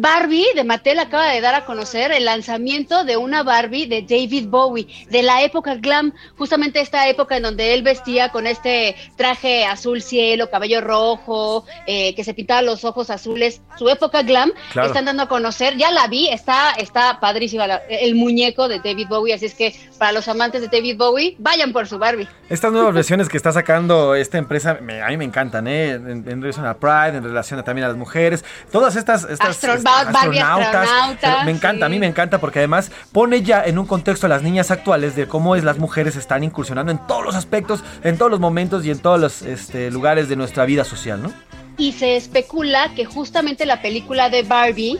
Barbie 0.00 0.46
de 0.54 0.64
Mattel 0.64 0.98
acaba 1.00 1.26
de 1.26 1.40
dar 1.40 1.54
a 1.54 1.64
conocer 1.64 2.12
el 2.12 2.24
lanzamiento 2.24 3.04
de 3.04 3.16
una 3.16 3.42
Barbie 3.42 3.86
de 3.86 4.02
David 4.02 4.46
Bowie, 4.48 4.86
de 5.10 5.22
la 5.22 5.42
época 5.42 5.74
glam, 5.74 6.12
justamente 6.36 6.80
esta 6.80 7.08
época 7.08 7.36
en 7.36 7.42
donde 7.42 7.74
él 7.74 7.82
vestía 7.82 8.30
con 8.30 8.46
este 8.46 8.94
traje 9.16 9.64
azul 9.66 10.00
cielo, 10.02 10.50
cabello 10.50 10.80
rojo, 10.80 11.64
eh, 11.86 12.14
que 12.14 12.22
se 12.24 12.32
pintaba 12.34 12.62
los 12.62 12.84
ojos 12.84 13.10
azules, 13.10 13.60
su 13.76 13.88
época 13.88 14.22
glam, 14.22 14.52
Claro. 14.72 14.88
están 14.88 15.04
dando 15.06 15.24
a 15.24 15.28
conocer, 15.28 15.76
ya 15.76 15.90
la 15.90 16.06
vi, 16.06 16.28
está, 16.28 16.72
está 16.72 17.18
padrísima 17.20 17.66
la- 17.66 17.82
el 17.88 18.14
muñeco 18.14 18.68
de 18.68 18.78
David 18.78 19.08
Bowie, 19.08 19.34
así 19.34 19.46
es 19.46 19.54
que 19.54 19.74
para 19.98 20.12
los 20.12 20.28
amantes 20.28 20.60
de 20.60 20.68
David 20.68 20.96
Bowie, 20.96 21.34
vayan 21.38 21.72
por 21.72 21.86
su 21.88 21.98
Barbie. 21.98 22.28
Estas 22.48 22.72
nuevas 22.72 22.94
versiones 22.94 23.28
que 23.28 23.36
está 23.36 23.52
sacando 23.52 24.14
esta 24.14 24.38
empresa, 24.38 24.78
me- 24.80 25.02
a 25.02 25.08
mí 25.08 25.16
me 25.16 25.24
encantan, 25.24 25.66
¿eh? 25.66 25.90
En, 25.90 26.24
en 26.28 26.40
relación 26.42 26.66
a 26.66 26.74
Pride, 26.74 27.16
en 27.18 27.24
relación 27.24 27.58
a 27.58 27.64
también 27.64 27.84
a 27.84 27.88
las 27.88 27.96
mujeres, 27.96 28.44
todas 28.70 28.94
estas, 28.96 29.24
estas 29.24 29.50
Astro- 29.50 29.72
Barbie 30.12 30.40
astronauta, 30.40 31.16
Pero 31.20 31.44
me 31.44 31.50
encanta, 31.50 31.86
a 31.86 31.88
mí 31.88 31.98
me 31.98 32.06
encanta 32.06 32.38
porque 32.38 32.60
además 32.60 32.90
pone 33.12 33.42
ya 33.42 33.64
en 33.64 33.78
un 33.78 33.86
contexto 33.86 34.26
a 34.26 34.28
las 34.28 34.42
niñas 34.42 34.70
actuales 34.70 35.16
de 35.16 35.26
cómo 35.26 35.56
es 35.56 35.64
las 35.64 35.78
mujeres 35.78 36.16
están 36.16 36.44
incursionando 36.44 36.92
en 36.92 36.98
todos 37.06 37.24
los 37.24 37.34
aspectos, 37.34 37.82
en 38.02 38.18
todos 38.18 38.30
los 38.30 38.40
momentos 38.40 38.84
y 38.84 38.90
en 38.90 38.98
todos 38.98 39.20
los 39.20 39.42
este, 39.42 39.90
lugares 39.90 40.28
de 40.28 40.36
nuestra 40.36 40.64
vida 40.64 40.84
social, 40.84 41.22
¿no? 41.22 41.32
y 41.78 41.92
se 41.92 42.16
especula 42.16 42.92
que 42.94 43.04
justamente 43.06 43.64
la 43.64 43.80
película 43.80 44.28
de 44.28 44.42
Barbie, 44.42 44.98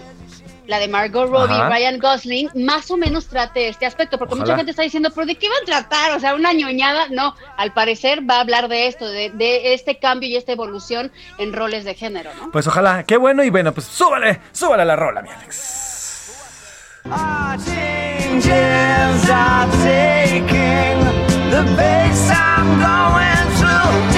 la 0.68 0.78
de 0.78 0.86
Margot 0.86 1.28
Robbie, 1.28 1.56
Ajá. 1.56 1.68
Ryan 1.70 1.98
Gosling, 1.98 2.50
más 2.54 2.88
o 2.92 2.96
menos 2.96 3.26
trate 3.26 3.68
este 3.68 3.86
aspecto, 3.86 4.18
porque 4.18 4.34
Ojalá. 4.34 4.44
mucha 4.44 4.56
gente 4.58 4.70
está 4.70 4.82
diciendo, 4.84 5.10
pero 5.12 5.26
¿de 5.26 5.34
qué 5.34 5.48
va 5.48 5.54
a 5.60 5.64
tratar? 5.64 6.12
O 6.16 6.20
sea, 6.20 6.34
una 6.36 6.52
ñoñada. 6.52 7.06
No, 7.10 7.34
al 7.56 7.72
parecer 7.72 8.20
va 8.28 8.36
a 8.36 8.40
hablar 8.40 8.68
de 8.68 8.86
esto, 8.86 9.08
de, 9.08 9.30
de 9.30 9.72
este 9.74 9.98
cambio 9.98 10.28
y 10.28 10.36
esta 10.36 10.52
evolución 10.52 11.10
en 11.38 11.52
roles 11.52 11.84
de 11.84 11.94
género, 11.94 12.30
¿no? 12.34 12.52
Pues 12.52 12.66
ojalá, 12.68 13.02
qué 13.04 13.16
bueno 13.16 13.42
y 13.42 13.50
bueno, 13.50 13.72
pues 13.72 13.86
súbale, 13.86 14.40
súbale 14.52 14.82
a 14.82 14.86
la 14.86 14.94
rola, 14.96 15.22
mi 15.22 15.30
Alex. 15.30 15.74
Changes 17.64 19.30
are 19.30 19.66
taking 19.82 21.00
the 21.50 21.64
pace 21.76 22.30
I'm 22.30 22.78
going 22.78 23.48
through. 23.56 24.17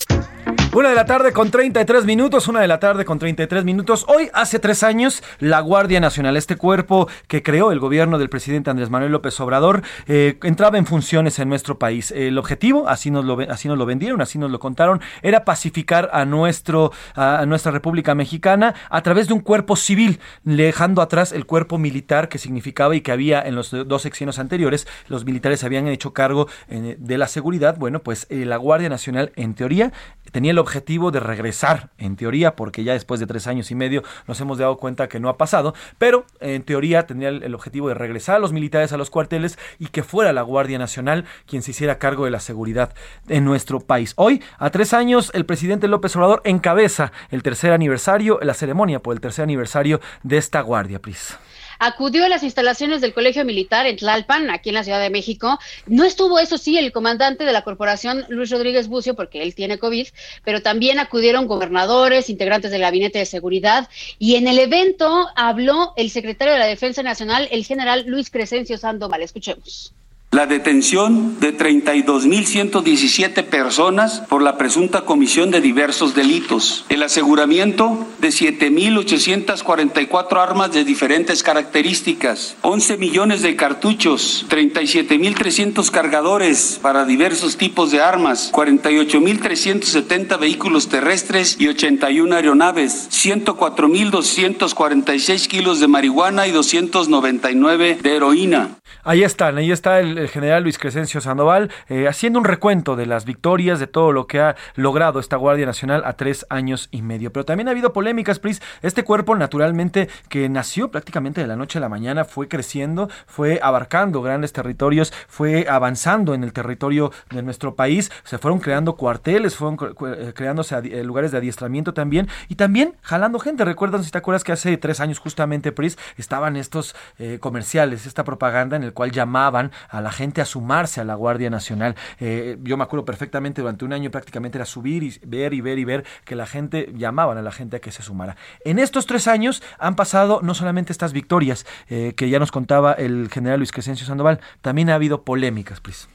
Una 0.73 0.87
de 0.87 0.95
la 0.95 1.05
tarde 1.05 1.33
con 1.33 1.51
33 1.51 2.05
minutos, 2.05 2.47
una 2.47 2.61
de 2.61 2.67
la 2.69 2.79
tarde 2.79 3.03
con 3.03 3.19
33 3.19 3.65
minutos. 3.65 4.05
Hoy, 4.07 4.29
hace 4.31 4.57
tres 4.57 4.83
años, 4.83 5.21
la 5.39 5.59
Guardia 5.59 5.99
Nacional, 5.99 6.37
este 6.37 6.55
cuerpo 6.55 7.09
que 7.27 7.43
creó 7.43 7.73
el 7.73 7.79
gobierno 7.79 8.17
del 8.17 8.29
presidente 8.29 8.69
Andrés 8.69 8.89
Manuel 8.89 9.11
López 9.11 9.37
Obrador, 9.41 9.81
eh, 10.07 10.39
entraba 10.43 10.77
en 10.77 10.85
funciones 10.85 11.39
en 11.39 11.49
nuestro 11.49 11.77
país. 11.77 12.11
El 12.11 12.37
objetivo, 12.37 12.87
así 12.87 13.11
nos, 13.11 13.25
lo, 13.25 13.37
así 13.49 13.67
nos 13.67 13.77
lo 13.77 13.85
vendieron, 13.85 14.21
así 14.21 14.39
nos 14.39 14.49
lo 14.49 14.59
contaron, 14.59 15.01
era 15.21 15.43
pacificar 15.43 16.09
a, 16.13 16.23
nuestro, 16.23 16.93
a 17.15 17.45
nuestra 17.45 17.73
República 17.73 18.15
Mexicana 18.15 18.73
a 18.89 19.01
través 19.03 19.27
de 19.27 19.33
un 19.33 19.41
cuerpo 19.41 19.75
civil, 19.75 20.21
dejando 20.45 21.01
atrás 21.01 21.33
el 21.33 21.45
cuerpo 21.45 21.79
militar 21.79 22.29
que 22.29 22.37
significaba 22.37 22.95
y 22.95 23.01
que 23.01 23.11
había 23.11 23.41
en 23.41 23.55
los 23.55 23.71
dos 23.71 24.03
sexenios 24.03 24.39
anteriores. 24.39 24.87
Los 25.09 25.25
militares 25.25 25.65
habían 25.65 25.89
hecho 25.89 26.13
cargo 26.13 26.47
eh, 26.69 26.95
de 26.97 27.17
la 27.17 27.27
seguridad. 27.27 27.75
Bueno, 27.77 27.99
pues 27.99 28.25
eh, 28.29 28.45
la 28.45 28.55
Guardia 28.55 28.87
Nacional, 28.87 29.33
en 29.35 29.53
teoría, 29.53 29.91
tenía 30.31 30.51
el 30.51 30.60
objetivo 30.61 31.11
de 31.11 31.19
regresar, 31.19 31.89
en 31.97 32.15
teoría, 32.15 32.55
porque 32.55 32.83
ya 32.83 32.93
después 32.93 33.19
de 33.19 33.27
tres 33.27 33.47
años 33.47 33.71
y 33.71 33.75
medio 33.75 34.03
nos 34.27 34.39
hemos 34.39 34.57
dado 34.57 34.77
cuenta 34.77 35.09
que 35.09 35.19
no 35.19 35.29
ha 35.29 35.37
pasado, 35.37 35.73
pero 35.97 36.25
en 36.39 36.63
teoría 36.63 37.05
tenía 37.05 37.29
el, 37.29 37.53
objetivo 37.53 37.89
de 37.89 37.93
regresar 37.93 38.37
a 38.37 38.39
los 38.39 38.53
militares 38.53 38.93
a 38.93 38.97
los 38.97 39.09
cuarteles 39.09 39.59
y 39.79 39.87
que 39.87 40.03
fuera 40.03 40.33
la 40.33 40.41
Guardia 40.41 40.79
Nacional 40.79 41.25
quien 41.45 41.61
se 41.61 41.71
hiciera 41.71 41.99
cargo 41.99 42.25
de 42.25 42.31
la 42.31 42.39
seguridad 42.39 42.93
en 43.27 43.45
nuestro 43.45 43.79
país. 43.79 44.13
Hoy, 44.15 44.41
a 44.57 44.69
tres 44.69 44.93
años, 44.93 45.31
el 45.33 45.45
presidente 45.45 45.87
López 45.87 46.15
Obrador 46.15 46.41
encabeza 46.45 47.11
el 47.29 47.43
tercer 47.43 47.73
aniversario, 47.73 48.39
la 48.41 48.53
ceremonia 48.53 48.99
por 48.99 49.13
el 49.13 49.21
tercer 49.21 49.43
aniversario 49.43 49.99
de 50.23 50.37
esta 50.37 50.61
Guardia, 50.61 50.99
Pris 50.99 51.37
acudió 51.81 52.25
a 52.25 52.29
las 52.29 52.43
instalaciones 52.43 53.01
del 53.01 53.11
Colegio 53.11 53.43
Militar 53.43 53.87
en 53.87 53.97
Tlalpan, 53.97 54.51
aquí 54.51 54.69
en 54.69 54.75
la 54.75 54.83
Ciudad 54.83 55.01
de 55.01 55.09
México. 55.09 55.57
No 55.87 56.03
estuvo, 56.03 56.37
eso 56.37 56.59
sí, 56.59 56.77
el 56.77 56.91
comandante 56.91 57.43
de 57.43 57.51
la 57.51 57.63
corporación, 57.63 58.23
Luis 58.29 58.51
Rodríguez 58.51 58.87
Bucio, 58.87 59.15
porque 59.15 59.41
él 59.41 59.55
tiene 59.55 59.79
COVID, 59.79 60.07
pero 60.45 60.61
también 60.61 60.99
acudieron 60.99 61.47
gobernadores, 61.47 62.29
integrantes 62.29 62.69
del 62.69 62.81
Gabinete 62.81 63.17
de 63.17 63.25
Seguridad, 63.25 63.89
y 64.19 64.35
en 64.35 64.47
el 64.47 64.59
evento 64.59 65.27
habló 65.35 65.93
el 65.95 66.11
secretario 66.11 66.53
de 66.53 66.59
la 66.59 66.67
Defensa 66.67 67.01
Nacional, 67.01 67.47
el 67.51 67.65
general 67.65 68.03
Luis 68.05 68.29
Crescencio 68.29 68.77
Sandoval. 68.77 69.23
Escuchemos 69.23 69.91
la 70.31 70.47
detención 70.47 71.39
de 71.41 71.57
32.117 71.57 73.43
personas 73.43 74.21
por 74.29 74.41
la 74.41 74.57
presunta 74.57 75.01
comisión 75.01 75.51
de 75.51 75.59
diversos 75.59 76.15
delitos, 76.15 76.85
el 76.87 77.03
aseguramiento 77.03 78.07
de 78.19 78.29
7.844 78.29 80.41
armas 80.41 80.71
de 80.71 80.85
diferentes 80.85 81.43
características, 81.43 82.55
11 82.61 82.97
millones 82.97 83.41
de 83.41 83.57
cartuchos, 83.57 84.45
37.300 84.49 85.91
cargadores 85.91 86.79
para 86.81 87.03
diversos 87.03 87.57
tipos 87.57 87.91
de 87.91 87.99
armas, 87.99 88.53
48.370 88.53 90.39
vehículos 90.39 90.87
terrestres 90.87 91.57
y 91.59 91.67
81 91.67 92.33
aeronaves, 92.33 93.09
104.246 93.11 95.47
kilos 95.47 95.81
de 95.81 95.89
marihuana 95.89 96.47
y 96.47 96.51
299 96.51 97.97
de 98.01 98.15
heroína. 98.15 98.77
Ahí 99.03 99.23
están, 99.23 99.57
ahí 99.57 99.71
está 99.71 99.99
el, 99.99 100.29
general 100.29 100.63
Luis 100.63 100.77
Crescencio 100.77 101.21
Sandoval 101.21 101.71
eh, 101.89 102.07
haciendo 102.07 102.39
un 102.39 102.45
recuento 102.45 102.95
de 102.95 103.05
las 103.05 103.25
victorias, 103.25 103.79
de 103.79 103.87
todo 103.87 104.11
lo 104.11 104.27
que 104.27 104.39
ha 104.39 104.55
logrado 104.75 105.19
esta 105.19 105.37
Guardia 105.37 105.65
Nacional 105.65 106.03
a 106.05 106.13
tres 106.13 106.45
años 106.49 106.87
y 106.91 107.01
medio. 107.01 107.31
Pero 107.31 107.45
también 107.45 107.67
ha 107.67 107.71
habido 107.71 107.93
polémicas, 107.93 108.39
Pris. 108.39 108.61
Este 108.81 109.03
cuerpo, 109.03 109.35
naturalmente, 109.35 110.09
que 110.29 110.49
nació 110.49 110.91
prácticamente 110.91 111.41
de 111.41 111.47
la 111.47 111.55
noche 111.55 111.79
a 111.79 111.81
la 111.81 111.89
mañana, 111.89 112.25
fue 112.25 112.47
creciendo, 112.47 113.09
fue 113.25 113.59
abarcando 113.61 114.21
grandes 114.21 114.53
territorios, 114.53 115.13
fue 115.27 115.67
avanzando 115.69 116.33
en 116.33 116.43
el 116.43 116.53
territorio 116.53 117.11
de 117.29 117.41
nuestro 117.41 117.75
país, 117.75 118.11
se 118.23 118.37
fueron 118.37 118.59
creando 118.59 118.95
cuarteles, 118.95 119.55
fueron 119.55 119.77
eh, 120.05 120.33
creándose 120.35 120.75
eh, 120.75 121.03
lugares 121.03 121.31
de 121.31 121.39
adiestramiento 121.39 121.93
también 121.93 122.27
y 122.49 122.55
también 122.55 122.95
jalando 123.01 123.39
gente. 123.39 123.65
Recuerdan, 123.65 124.03
si 124.03 124.11
te 124.11 124.17
acuerdas, 124.17 124.43
que 124.43 124.51
hace 124.51 124.77
tres 124.77 124.99
años 124.99 125.19
justamente, 125.19 125.71
Pris, 125.71 125.97
estaban 126.17 126.55
estos 126.55 126.95
comerciales, 127.39 128.05
esta 128.05 128.23
propaganda 128.23 128.75
en 128.81 128.87
el 128.87 128.93
cual 128.93 129.11
llamaban 129.11 129.71
a 129.89 130.01
la 130.01 130.11
gente 130.11 130.41
a 130.41 130.45
sumarse 130.45 131.01
a 131.01 131.03
la 131.03 131.15
Guardia 131.15 131.49
Nacional. 131.49 131.95
Eh, 132.19 132.57
yo 132.63 132.77
me 132.77 132.83
acuerdo 132.83 133.05
perfectamente, 133.05 133.61
durante 133.61 133.85
un 133.85 133.93
año 133.93 134.11
prácticamente 134.11 134.57
era 134.57 134.65
subir 134.65 135.03
y 135.03 135.19
ver 135.25 135.53
y 135.53 135.61
ver 135.61 135.79
y 135.79 135.85
ver 135.85 136.05
que 136.25 136.35
la 136.35 136.45
gente 136.45 136.91
llamaban 136.95 137.37
a 137.37 137.41
la 137.41 137.51
gente 137.51 137.77
a 137.77 137.79
que 137.79 137.91
se 137.91 138.03
sumara. 138.03 138.35
En 138.65 138.79
estos 138.79 139.05
tres 139.05 139.27
años 139.27 139.63
han 139.79 139.95
pasado 139.95 140.41
no 140.41 140.53
solamente 140.53 140.91
estas 140.91 141.13
victorias 141.13 141.65
eh, 141.89 142.13
que 142.15 142.29
ya 142.29 142.39
nos 142.39 142.51
contaba 142.51 142.93
el 142.93 143.29
general 143.31 143.59
Luis 143.59 143.71
Crescencio 143.71 144.05
Sandoval, 144.05 144.39
también 144.61 144.89
ha 144.89 144.95
habido 144.95 145.23
polémicas, 145.23 145.79
pues. 145.79 146.07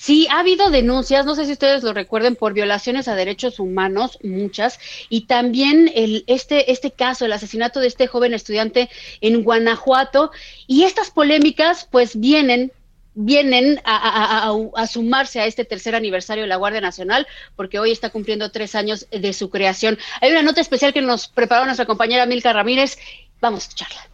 Sí, 0.00 0.26
ha 0.30 0.38
habido 0.38 0.70
denuncias, 0.70 1.26
no 1.26 1.34
sé 1.34 1.44
si 1.44 1.52
ustedes 1.52 1.82
lo 1.82 1.92
recuerden, 1.92 2.34
por 2.34 2.54
violaciones 2.54 3.06
a 3.06 3.14
derechos 3.14 3.60
humanos, 3.60 4.18
muchas, 4.22 4.80
y 5.10 5.26
también 5.26 5.92
el, 5.94 6.24
este, 6.26 6.72
este 6.72 6.90
caso, 6.90 7.26
el 7.26 7.32
asesinato 7.34 7.80
de 7.80 7.88
este 7.88 8.06
joven 8.06 8.32
estudiante 8.32 8.88
en 9.20 9.42
Guanajuato, 9.42 10.30
y 10.66 10.84
estas 10.84 11.10
polémicas 11.10 11.86
pues 11.90 12.18
vienen 12.18 12.72
vienen 13.12 13.82
a, 13.84 14.54
a, 14.74 14.86
sumarse 14.86 15.38
a 15.38 15.44
este 15.44 15.66
tercer 15.66 15.94
aniversario 15.94 16.44
de 16.44 16.48
la 16.48 16.56
Guardia 16.56 16.80
Nacional, 16.80 17.26
porque 17.54 17.78
hoy 17.78 17.90
está 17.90 18.08
cumpliendo 18.08 18.50
tres 18.50 18.74
años 18.74 19.06
de 19.10 19.34
su 19.34 19.50
creación. 19.50 19.98
Hay 20.22 20.30
una 20.30 20.42
nota 20.42 20.62
especial 20.62 20.94
que 20.94 21.02
nos 21.02 21.28
preparó 21.28 21.66
nuestra 21.66 21.84
compañera 21.84 22.24
Milka 22.24 22.54
Ramírez. 22.54 22.96
Vamos 23.42 23.64
a 23.64 23.68
escucharla. 23.68 24.09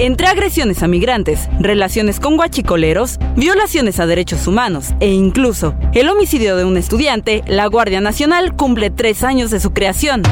Entre 0.00 0.28
agresiones 0.28 0.84
a 0.84 0.86
migrantes, 0.86 1.48
relaciones 1.58 2.20
con 2.20 2.36
guachicoleros, 2.36 3.18
violaciones 3.34 3.98
a 3.98 4.06
derechos 4.06 4.46
humanos 4.46 4.94
e 5.00 5.08
incluso 5.08 5.74
el 5.92 6.08
homicidio 6.08 6.56
de 6.56 6.64
un 6.64 6.76
estudiante, 6.76 7.42
la 7.48 7.66
Guardia 7.66 8.00
Nacional 8.00 8.54
cumple 8.54 8.90
tres 8.90 9.24
años 9.24 9.50
de 9.50 9.58
su 9.58 9.72
creación. 9.72 10.22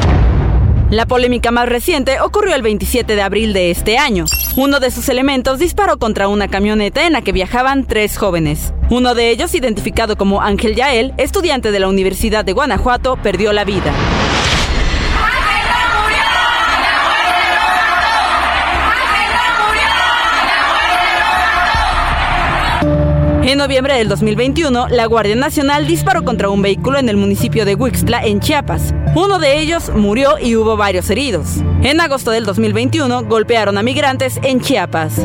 La 0.88 1.05
polémica 1.05 1.50
más 1.50 1.68
reciente 1.68 2.20
ocurrió 2.20 2.55
el 2.55 2.62
27 2.62 3.16
de 3.16 3.22
abril 3.22 3.52
de 3.52 3.72
este 3.72 3.98
año. 3.98 4.26
Uno 4.57 4.79
de 4.79 4.92
sus 4.92 5.09
elementos 5.09 5.59
disparó 5.59 5.98
contra 5.98 6.29
una 6.29 6.46
camioneta 6.46 7.05
en 7.05 7.14
la 7.14 7.22
que 7.22 7.33
viajaban 7.33 7.87
tres 7.87 8.18
jóvenes. 8.18 8.72
Uno 8.88 9.16
de 9.16 9.31
ellos, 9.31 9.52
identificado 9.57 10.16
como 10.16 10.42
Ángel 10.42 10.76
Yael, 10.76 11.12
estudiante 11.16 11.72
de 11.72 11.81
la 11.81 11.88
Universidad 11.88 12.44
de 12.44 12.52
Guanajuato, 12.52 13.16
perdió 13.16 13.52
la 13.52 13.64
vida. 13.64 13.92
En 23.46 23.59
noviembre 23.59 23.94
del 23.94 24.09
2021, 24.09 24.88
la 24.88 25.06
Guardia 25.06 25.37
Nacional 25.37 25.87
disparó 25.87 26.24
contra 26.24 26.48
un 26.48 26.62
vehículo 26.62 26.98
en 26.98 27.09
el 27.09 27.16
municipio 27.16 27.64
de 27.64 27.76
Huixtla, 27.76 28.24
en 28.24 28.40
Chiapas. 28.40 28.92
Uno 29.14 29.38
de 29.38 29.61
ellos 29.61 29.92
murió 29.94 30.37
y 30.40 30.56
hubo 30.56 30.76
varios 30.76 31.09
heridos. 31.11 31.59
En 31.80 32.00
agosto 32.00 32.32
del 32.32 32.44
2021, 32.44 33.22
golpearon 33.22 33.78
a 33.78 33.85
migrantes 33.85 34.40
en 34.42 34.61
Chiapas. 34.61 35.24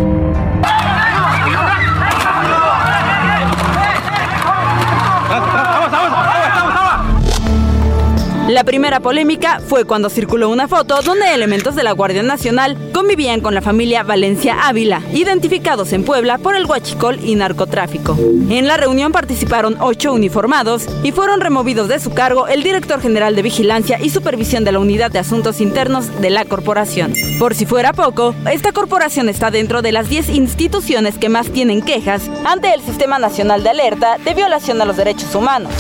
La 8.52 8.66
primera 8.66 9.00
polémica 9.00 9.62
fue 9.66 9.86
cuando 9.86 10.10
circuló 10.10 10.50
una 10.50 10.68
foto 10.68 11.02
donde 11.04 11.34
elementos 11.34 11.74
de 11.74 11.84
la 11.84 11.94
Guardia 11.94 12.22
Nacional 12.22 12.78
convivían 12.92 13.40
con 13.40 13.56
la 13.56 13.62
familia 13.62 14.04
Valencia 14.04 14.68
Ávila, 14.68 15.02
identificados 15.14 15.94
en 15.94 16.04
Puebla 16.04 16.38
por 16.38 16.58
el 16.58 16.66
huachicol 16.66 17.18
y 17.24 17.36
narcotráfico. 17.36 18.18
En 18.50 18.68
la 18.68 18.76
reunión 18.76 19.14
participaron 19.14 19.78
ocho 19.80 20.12
uniformados 20.12 20.86
y 21.02 21.14
fueron 21.14 21.40
removidos 21.40 21.88
de 21.88 22.02
su 22.02 22.12
cargo 22.12 22.50
el 22.50 22.62
director 22.62 23.00
general 23.00 23.38
de 23.38 23.42
Vigilancia 23.42 24.02
y 24.02 24.10
Supervisión 24.10 24.66
de 24.66 24.74
la 24.74 24.80
Unidad 24.80 25.12
de 25.12 25.20
Asuntos 25.20 25.62
Internos 25.62 26.20
de 26.20 26.30
la 26.30 26.44
corporación. 26.44 27.14
Por 27.40 27.56
si 27.56 27.66
fuera 27.66 27.94
poco, 27.94 28.36
esta 28.52 28.74
corporación 28.74 29.30
está 29.30 29.50
dentro 29.50 29.82
de 29.82 29.94
las 29.94 30.10
10 30.10 30.28
instituciones 30.28 31.18
que 31.18 31.30
más 31.30 31.52
tienen 31.52 31.82
quejas 31.82 32.30
ante 32.44 32.74
el 32.74 32.82
Sistema 32.82 33.18
Nacional 33.18 33.64
de 33.64 33.70
Alerta 33.70 34.18
de 34.18 34.34
Violación 34.34 34.82
a 34.82 34.86
los 34.86 34.98
Derechos 34.98 35.34
Humanos. 35.36 35.72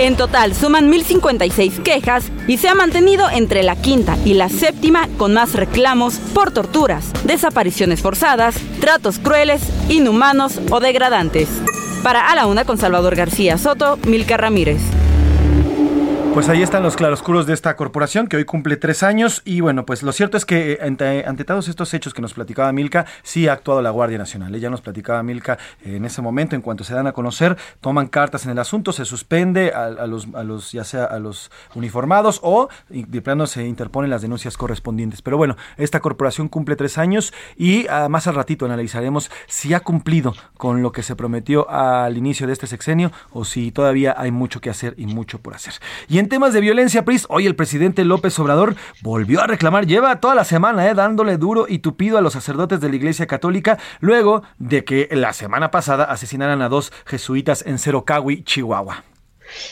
En 0.00 0.16
total 0.16 0.54
suman 0.54 0.90
1.056 0.90 1.82
quejas 1.82 2.32
y 2.48 2.56
se 2.56 2.70
ha 2.70 2.74
mantenido 2.74 3.28
entre 3.28 3.62
la 3.62 3.76
quinta 3.76 4.16
y 4.24 4.32
la 4.32 4.48
séptima 4.48 5.06
con 5.18 5.34
más 5.34 5.52
reclamos 5.52 6.14
por 6.32 6.52
torturas, 6.52 7.12
desapariciones 7.24 8.00
forzadas, 8.00 8.54
tratos 8.80 9.18
crueles, 9.18 9.60
inhumanos 9.90 10.58
o 10.70 10.80
degradantes. 10.80 11.50
Para 12.02 12.30
A 12.30 12.34
la 12.34 12.46
Una 12.46 12.64
con 12.64 12.78
Salvador 12.78 13.14
García 13.14 13.58
Soto, 13.58 13.98
Milka 14.06 14.38
Ramírez. 14.38 14.80
Pues 16.32 16.48
ahí 16.48 16.62
están 16.62 16.84
los 16.84 16.96
claroscuros 16.96 17.46
de 17.46 17.52
esta 17.52 17.74
corporación 17.74 18.28
que 18.28 18.36
hoy 18.36 18.44
cumple 18.44 18.76
tres 18.76 19.02
años 19.02 19.42
y 19.44 19.60
bueno, 19.60 19.84
pues 19.84 20.04
lo 20.04 20.12
cierto 20.12 20.36
es 20.36 20.44
que 20.46 20.78
ante, 20.80 21.26
ante 21.26 21.44
todos 21.44 21.66
estos 21.66 21.92
hechos 21.92 22.14
que 22.14 22.22
nos 22.22 22.34
platicaba 22.34 22.72
Milka, 22.72 23.04
sí 23.24 23.48
ha 23.48 23.54
actuado 23.54 23.82
la 23.82 23.90
Guardia 23.90 24.16
Nacional. 24.16 24.54
Ella 24.54 24.70
nos 24.70 24.80
platicaba 24.80 25.24
Milka 25.24 25.58
en 25.84 26.04
ese 26.04 26.22
momento, 26.22 26.54
en 26.54 26.62
cuanto 26.62 26.84
se 26.84 26.94
dan 26.94 27.08
a 27.08 27.12
conocer, 27.12 27.56
toman 27.80 28.06
cartas 28.06 28.44
en 28.44 28.52
el 28.52 28.60
asunto, 28.60 28.92
se 28.92 29.04
suspende 29.04 29.72
a, 29.74 29.86
a 29.86 30.06
los, 30.06 30.28
a 30.32 30.44
los, 30.44 30.70
ya 30.70 30.84
sea 30.84 31.04
a 31.04 31.18
los 31.18 31.50
uniformados 31.74 32.38
o 32.44 32.68
de 32.88 33.22
plano 33.22 33.48
se 33.48 33.66
interponen 33.66 34.08
las 34.08 34.22
denuncias 34.22 34.56
correspondientes. 34.56 35.22
Pero 35.22 35.36
bueno, 35.36 35.56
esta 35.78 35.98
corporación 35.98 36.48
cumple 36.48 36.76
tres 36.76 36.96
años 36.96 37.34
y 37.56 37.88
ah, 37.88 38.08
más 38.08 38.28
al 38.28 38.36
ratito 38.36 38.66
analizaremos 38.66 39.32
si 39.48 39.74
ha 39.74 39.80
cumplido 39.80 40.34
con 40.56 40.80
lo 40.80 40.92
que 40.92 41.02
se 41.02 41.16
prometió 41.16 41.68
al 41.68 42.16
inicio 42.16 42.46
de 42.46 42.52
este 42.52 42.68
sexenio 42.68 43.10
o 43.32 43.44
si 43.44 43.72
todavía 43.72 44.14
hay 44.16 44.30
mucho 44.30 44.60
que 44.60 44.70
hacer 44.70 44.94
y 44.96 45.06
mucho 45.06 45.40
por 45.40 45.54
hacer. 45.54 45.74
Y 46.08 46.19
en 46.20 46.28
temas 46.28 46.52
de 46.52 46.60
violencia, 46.60 47.06
Pris, 47.06 47.24
hoy 47.30 47.46
el 47.46 47.56
presidente 47.56 48.04
López 48.04 48.38
Obrador 48.38 48.76
volvió 49.00 49.40
a 49.40 49.46
reclamar, 49.46 49.86
lleva 49.86 50.20
toda 50.20 50.34
la 50.34 50.44
semana 50.44 50.86
eh, 50.86 50.94
dándole 50.94 51.38
duro 51.38 51.64
y 51.66 51.78
tupido 51.78 52.18
a 52.18 52.20
los 52.20 52.34
sacerdotes 52.34 52.78
de 52.80 52.90
la 52.90 52.96
Iglesia 52.96 53.26
Católica, 53.26 53.78
luego 54.00 54.42
de 54.58 54.84
que 54.84 55.08
la 55.12 55.32
semana 55.32 55.70
pasada 55.70 56.04
asesinaran 56.04 56.60
a 56.60 56.68
dos 56.68 56.92
jesuitas 57.06 57.64
en 57.66 57.78
Cerocahui, 57.78 58.44
Chihuahua. 58.44 59.02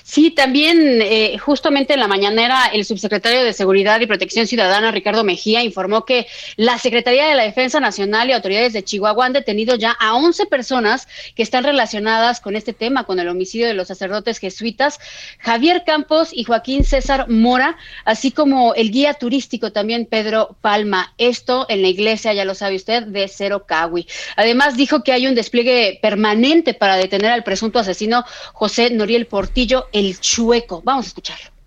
Sí, 0.03 0.31
también 0.31 1.01
eh, 1.03 1.39
justamente 1.39 1.95
en 1.95 2.01
la 2.01 2.09
mañanera 2.09 2.67
el 2.73 2.85
subsecretario 2.85 3.45
de 3.45 3.53
Seguridad 3.53 4.01
y 4.01 4.07
Protección 4.07 4.47
Ciudadana, 4.47 4.91
Ricardo 4.91 5.25
Mejía, 5.25 5.63
informó 5.63 6.05
que 6.05 6.27
la 6.57 6.79
Secretaría 6.79 7.27
de 7.27 7.35
la 7.35 7.43
Defensa 7.43 7.81
Nacional 7.81 8.29
y 8.29 8.33
autoridades 8.33 8.73
de 8.73 8.85
Chihuahua 8.85 9.27
han 9.27 9.33
detenido 9.33 9.77
ya 9.77 9.93
a 9.93 10.15
11 10.15 10.47
personas 10.47 11.09
que 11.35 11.43
están 11.43 11.65
relacionadas 11.65 12.41
con 12.41 12.57
este 12.57 12.73
tema, 12.73 13.05
con 13.05 13.21
el 13.21 13.29
homicidio 13.29 13.67
de 13.67 13.75
los 13.75 13.89
sacerdotes 13.89 14.39
jesuitas, 14.39 14.99
Javier 15.39 15.85
Campos 15.85 16.31
y 16.33 16.45
Joaquín 16.45 16.85
César 16.85 17.29
Mora, 17.29 17.77
así 18.05 18.31
como 18.31 18.75
el 18.75 18.91
guía 18.91 19.15
turístico 19.15 19.73
también 19.73 20.07
Pedro 20.07 20.57
Palma. 20.61 21.15
Esto 21.19 21.67
en 21.69 21.83
la 21.83 21.89
iglesia, 21.89 22.33
ya 22.33 22.45
lo 22.45 22.55
sabe 22.55 22.77
usted, 22.77 23.05
de 23.05 23.29
Cero 23.29 23.65
Cawi. 23.67 24.07
Además 24.37 24.77
dijo 24.77 25.03
que 25.03 25.13
hay 25.13 25.27
un 25.27 25.35
despliegue 25.35 25.99
permanente 26.01 26.75
para 26.75 26.97
detener 26.97 27.31
al 27.31 27.45
presunto 27.45 27.79
asesino 27.79 28.25
José 28.53 28.91
Noriel 28.91 29.27
Portillo 29.27 29.68
el 29.93 30.19
Chueco. 30.21 30.83
Vamos 30.85 31.07
a 31.07 31.09
escucharlo 31.09 31.59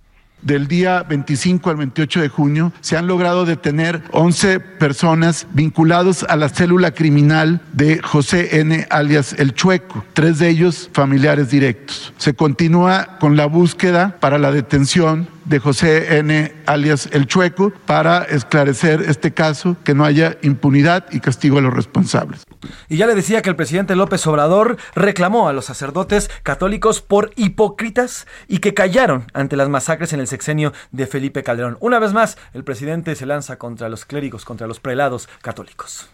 del 0.41 0.67
día 0.67 1.03
25 1.03 1.69
al 1.69 1.77
28 1.77 2.21
de 2.21 2.29
junio 2.29 2.73
se 2.81 2.97
han 2.97 3.07
logrado 3.07 3.45
detener 3.45 4.01
11 4.11 4.59
personas 4.59 5.47
vinculados 5.53 6.23
a 6.23 6.35
la 6.35 6.49
célula 6.49 6.91
criminal 6.91 7.61
de 7.73 7.99
José 8.01 8.59
N. 8.59 8.87
alias 8.89 9.33
El 9.37 9.53
Chueco, 9.53 10.03
tres 10.13 10.39
de 10.39 10.49
ellos 10.49 10.89
familiares 10.93 11.49
directos. 11.51 12.13
Se 12.17 12.33
continúa 12.33 13.17
con 13.19 13.37
la 13.37 13.45
búsqueda 13.45 14.17
para 14.19 14.37
la 14.37 14.51
detención 14.51 15.27
de 15.45 15.59
José 15.59 16.17
N. 16.17 16.53
alias 16.65 17.09
El 17.11 17.27
Chueco 17.27 17.71
para 17.85 18.23
esclarecer 18.23 19.01
este 19.01 19.33
caso, 19.33 19.75
que 19.83 19.93
no 19.93 20.05
haya 20.05 20.37
impunidad 20.41 21.05
y 21.11 21.19
castigo 21.19 21.57
a 21.57 21.61
los 21.61 21.73
responsables. 21.73 22.45
Y 22.89 22.97
ya 22.97 23.07
le 23.07 23.15
decía 23.15 23.41
que 23.41 23.49
el 23.49 23.55
presidente 23.55 23.95
López 23.95 24.25
Obrador 24.27 24.77
reclamó 24.95 25.47
a 25.47 25.53
los 25.53 25.65
sacerdotes 25.65 26.29
católicos 26.43 27.01
por 27.01 27.31
hipócritas 27.35 28.27
y 28.47 28.59
que 28.59 28.73
callaron 28.73 29.25
ante 29.33 29.55
las 29.55 29.69
masacres 29.69 30.13
en 30.13 30.19
el 30.19 30.27
sexenio 30.27 30.73
de 30.91 31.07
Felipe 31.07 31.43
Calderón. 31.43 31.77
Una 31.79 31.99
vez 31.99 32.13
más, 32.13 32.37
el 32.53 32.63
presidente 32.63 33.15
se 33.15 33.25
lanza 33.25 33.57
contra 33.57 33.89
los 33.89 34.05
clérigos, 34.05 34.45
contra 34.45 34.67
los 34.67 34.79
prelados 34.79 35.27
católicos. 35.41 36.09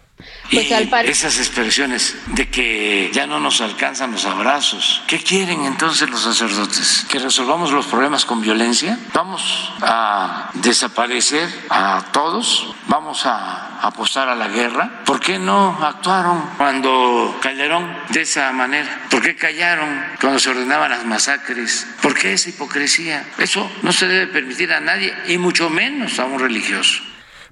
Pues 0.49 0.72
esas 1.05 1.38
expresiones 1.38 2.15
de 2.28 2.49
que 2.49 3.11
ya 3.13 3.28
no 3.28 3.39
nos 3.39 3.61
alcanzan 3.61 4.11
los 4.13 4.26
abrazos, 4.26 5.03
¿qué 5.05 5.20
quieren 5.20 5.65
entonces 5.65 6.09
los 6.09 6.22
sacerdotes? 6.22 7.05
¿Que 7.09 7.20
resolvamos 7.20 7.72
los 7.72 7.86
problemas 7.86 8.26
con 8.26 8.41
violencia? 8.41 8.97
¿Vamos 9.13 9.72
a 9.82 10.49
desaparecer 10.53 11.47
a 11.70 12.05
todos? 12.13 12.74
¿Vamos 12.88 13.26
a 13.26 13.80
apostar 13.82 14.30
a 14.30 14.36
la 14.36 14.47
guerra? 14.47 15.03
¿Por 15.05 15.20
qué 15.20 15.38
no 15.38 15.78
actuaron 15.82 16.41
cuando 16.57 17.38
Calderón 17.41 17.95
de 18.09 18.22
esa 18.22 18.51
manera? 18.53 19.05
¿Por 19.09 19.22
qué 19.22 19.36
callaron 19.36 20.03
cuando 20.20 20.39
se 20.39 20.49
ordenaban 20.49 20.89
las 20.89 21.05
masacres? 21.05 21.86
¿Por 22.01 22.18
qué 22.18 22.34
esa 22.34 22.49
hipocresía? 22.49 23.24
Eso 23.38 23.70
no 23.84 23.91
se 23.91 24.07
debe 24.07 24.28
permitir 24.28 24.72
a 24.72 24.80
nadie 24.80 25.13
y 25.28 25.38
mucho 25.38 25.70
menos 25.70 26.20
a 26.20 26.26
un 26.26 26.39
religioso. 26.39 27.03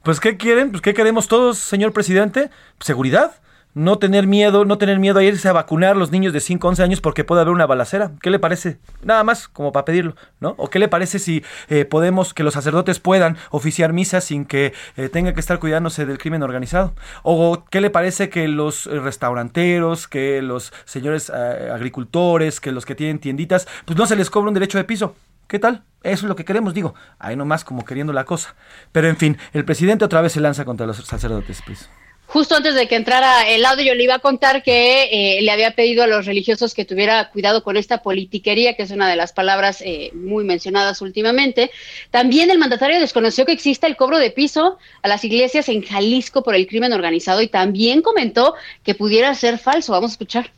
Pues 0.06 0.20
¿qué 0.20 0.38
quieren? 0.38 0.70
Pues 0.70 0.84
¿qué 0.84 0.94
queremos 0.94 1.28
todos, 1.28 1.58
señor 1.58 1.92
presidente? 1.92 2.52
Seguridad. 2.80 3.42
No 3.74 3.98
tener 3.98 4.28
miedo, 4.28 4.64
no 4.64 4.78
tener 4.78 5.00
miedo 5.00 5.18
a 5.18 5.24
irse 5.24 5.50
a 5.50 5.52
vacunar 5.52 5.98
los 5.98 6.12
niños 6.12 6.32
de 6.32 6.42
5 6.42 6.68
11 6.68 6.84
años 6.84 7.02
porque 7.02 7.24
puede 7.24 7.42
haber 7.42 7.52
una 7.52 7.66
balacera. 7.66 8.12
¿Qué 8.22 8.30
le 8.30 8.38
parece? 8.38 8.78
Nada 9.02 9.24
más 9.24 9.48
como 9.48 9.72
para 9.72 9.86
pedirlo, 9.86 10.16
¿no? 10.40 10.54
¿O 10.60 10.70
qué 10.70 10.78
le 10.78 10.90
parece 10.90 11.18
si 11.18 11.44
eh, 11.70 11.86
podemos 11.86 12.36
que 12.36 12.44
los 12.44 12.54
sacerdotes 12.54 13.00
puedan 13.00 13.36
oficiar 13.50 13.94
misas 13.94 14.26
sin 14.26 14.46
que 14.46 14.74
eh, 14.96 15.10
tengan 15.10 15.34
que 15.34 15.40
estar 15.40 15.58
cuidándose 15.58 16.06
del 16.06 16.20
crimen 16.20 16.44
organizado? 16.44 16.94
¿O 17.24 17.66
qué 17.72 17.82
le 17.82 17.90
parece 17.90 18.30
que 18.30 18.48
los 18.48 18.86
eh, 18.86 19.00
restauranteros, 19.00 20.08
que 20.08 20.44
los 20.44 20.72
señores 20.86 21.32
agricultores, 21.32 22.60
que 22.60 22.72
los 22.72 22.86
que 22.86 22.94
tienen 22.94 23.18
tienditas, 23.18 23.68
pues 23.86 23.98
no 23.98 24.06
se 24.06 24.16
les 24.16 24.30
cobra 24.30 24.50
un 24.50 24.54
derecho 24.54 24.78
de 24.78 24.84
piso? 24.84 25.16
¿Qué 25.48 25.60
tal? 25.60 25.84
Eso 26.04 26.26
es 26.26 26.30
lo 26.30 26.36
que 26.36 26.46
queremos, 26.46 26.74
digo. 26.74 26.94
Ahí 27.18 27.36
nomás 27.36 27.64
como 27.64 27.84
queriendo 27.84 28.14
la 28.14 28.26
cosa. 28.26 28.56
Pero 28.92 29.08
en 29.08 29.18
fin, 29.18 29.38
el 29.54 29.66
presidente 29.66 30.06
otra 30.06 30.22
vez 30.22 30.34
se 30.34 30.40
lanza 30.40 30.66
contra 30.66 30.86
los 30.86 30.98
sacerdotes, 30.98 31.62
pues. 31.66 31.90
Justo 32.28 32.56
antes 32.56 32.74
de 32.76 32.88
que 32.88 32.96
entrara 32.96 33.48
el 33.48 33.64
audio, 33.66 33.86
yo 33.86 33.96
le 33.96 34.04
iba 34.04 34.16
a 34.16 34.20
contar 34.20 34.64
que 34.64 35.04
eh, 35.12 35.42
le 35.42 35.52
había 35.52 35.72
pedido 35.72 36.04
a 36.04 36.08
los 36.08 36.26
religiosos 36.26 36.74
que 36.74 36.84
tuviera 36.84 37.30
cuidado 37.30 37.64
con 37.64 37.78
esta 37.78 38.02
politiquería, 38.02 38.76
que 38.76 38.84
es 38.84 38.92
una 38.92 39.08
de 39.08 39.16
las 39.16 39.32
palabras 39.32 39.82
eh, 39.82 40.12
muy 40.14 40.44
mencionadas 40.44 41.02
últimamente. 41.02 41.72
También 42.10 42.50
el 42.50 42.58
mandatario 42.58 43.00
desconoció 43.00 43.46
que 43.46 43.52
exista 43.52 43.88
el 43.88 43.96
cobro 43.96 44.18
de 44.18 44.32
piso 44.32 44.80
a 45.04 45.08
las 45.08 45.24
iglesias 45.24 45.70
en 45.70 45.84
Jalisco 45.84 46.44
por 46.44 46.56
el 46.56 46.68
crimen 46.68 46.94
organizado 46.94 47.42
y 47.42 47.48
también 47.48 48.02
comentó 48.02 48.56
que 48.84 48.96
pudiera 48.96 49.34
ser 49.36 49.60
falso. 49.60 49.92
Vamos 49.94 50.12
a 50.12 50.14
escuchar. 50.14 50.52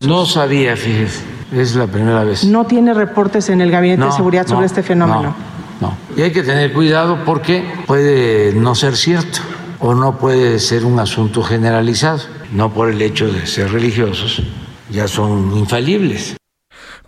No 0.00 0.26
sabía, 0.26 0.76
fíjese, 0.76 1.22
es 1.52 1.74
la 1.74 1.86
primera 1.86 2.22
vez. 2.22 2.44
¿No 2.44 2.66
tiene 2.66 2.92
reportes 2.92 3.48
en 3.48 3.60
el 3.60 3.70
Gabinete 3.70 4.04
de 4.04 4.12
Seguridad 4.12 4.46
sobre 4.46 4.66
este 4.66 4.82
fenómeno? 4.82 5.34
No, 5.80 5.88
no. 5.88 5.96
Y 6.16 6.22
hay 6.22 6.32
que 6.32 6.42
tener 6.42 6.72
cuidado 6.72 7.18
porque 7.24 7.64
puede 7.86 8.52
no 8.52 8.74
ser 8.74 8.96
cierto 8.96 9.40
o 9.78 9.94
no 9.94 10.18
puede 10.18 10.58
ser 10.58 10.84
un 10.84 10.98
asunto 11.00 11.42
generalizado. 11.42 12.20
No 12.52 12.72
por 12.72 12.90
el 12.90 13.00
hecho 13.00 13.26
de 13.32 13.46
ser 13.46 13.72
religiosos, 13.72 14.42
ya 14.90 15.08
son 15.08 15.56
infalibles. 15.56 16.36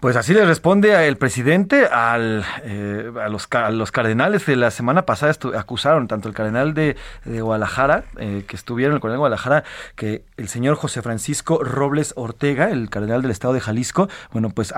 Pues 0.00 0.14
así 0.14 0.32
le 0.32 0.44
responde 0.44 1.08
el 1.08 1.16
presidente 1.16 1.86
al, 1.86 2.44
eh, 2.62 3.10
a, 3.20 3.28
los, 3.28 3.48
los, 3.72 3.90
cardenales 3.90 4.46
de 4.46 4.54
la 4.54 4.70
semana 4.70 5.02
pasada 5.06 5.34
acusaron 5.56 6.06
tanto 6.06 6.28
el 6.28 6.34
cardenal 6.34 6.72
de, 6.72 6.94
Guadalajara, 7.24 8.04
eh, 8.16 8.44
que 8.46 8.54
estuvieron, 8.54 8.94
el 8.94 9.00
cardenal 9.00 9.16
de 9.16 9.18
Guadalajara, 9.18 9.64
que 9.96 10.22
el 10.36 10.48
señor 10.48 10.76
José 10.76 11.02
Francisco 11.02 11.64
Robles 11.64 12.12
Ortega, 12.14 12.70
el 12.70 12.90
cardenal 12.90 13.22
del 13.22 13.32
estado 13.32 13.54
de 13.54 13.60
Jalisco, 13.60 14.08
bueno, 14.30 14.50
pues 14.50 14.72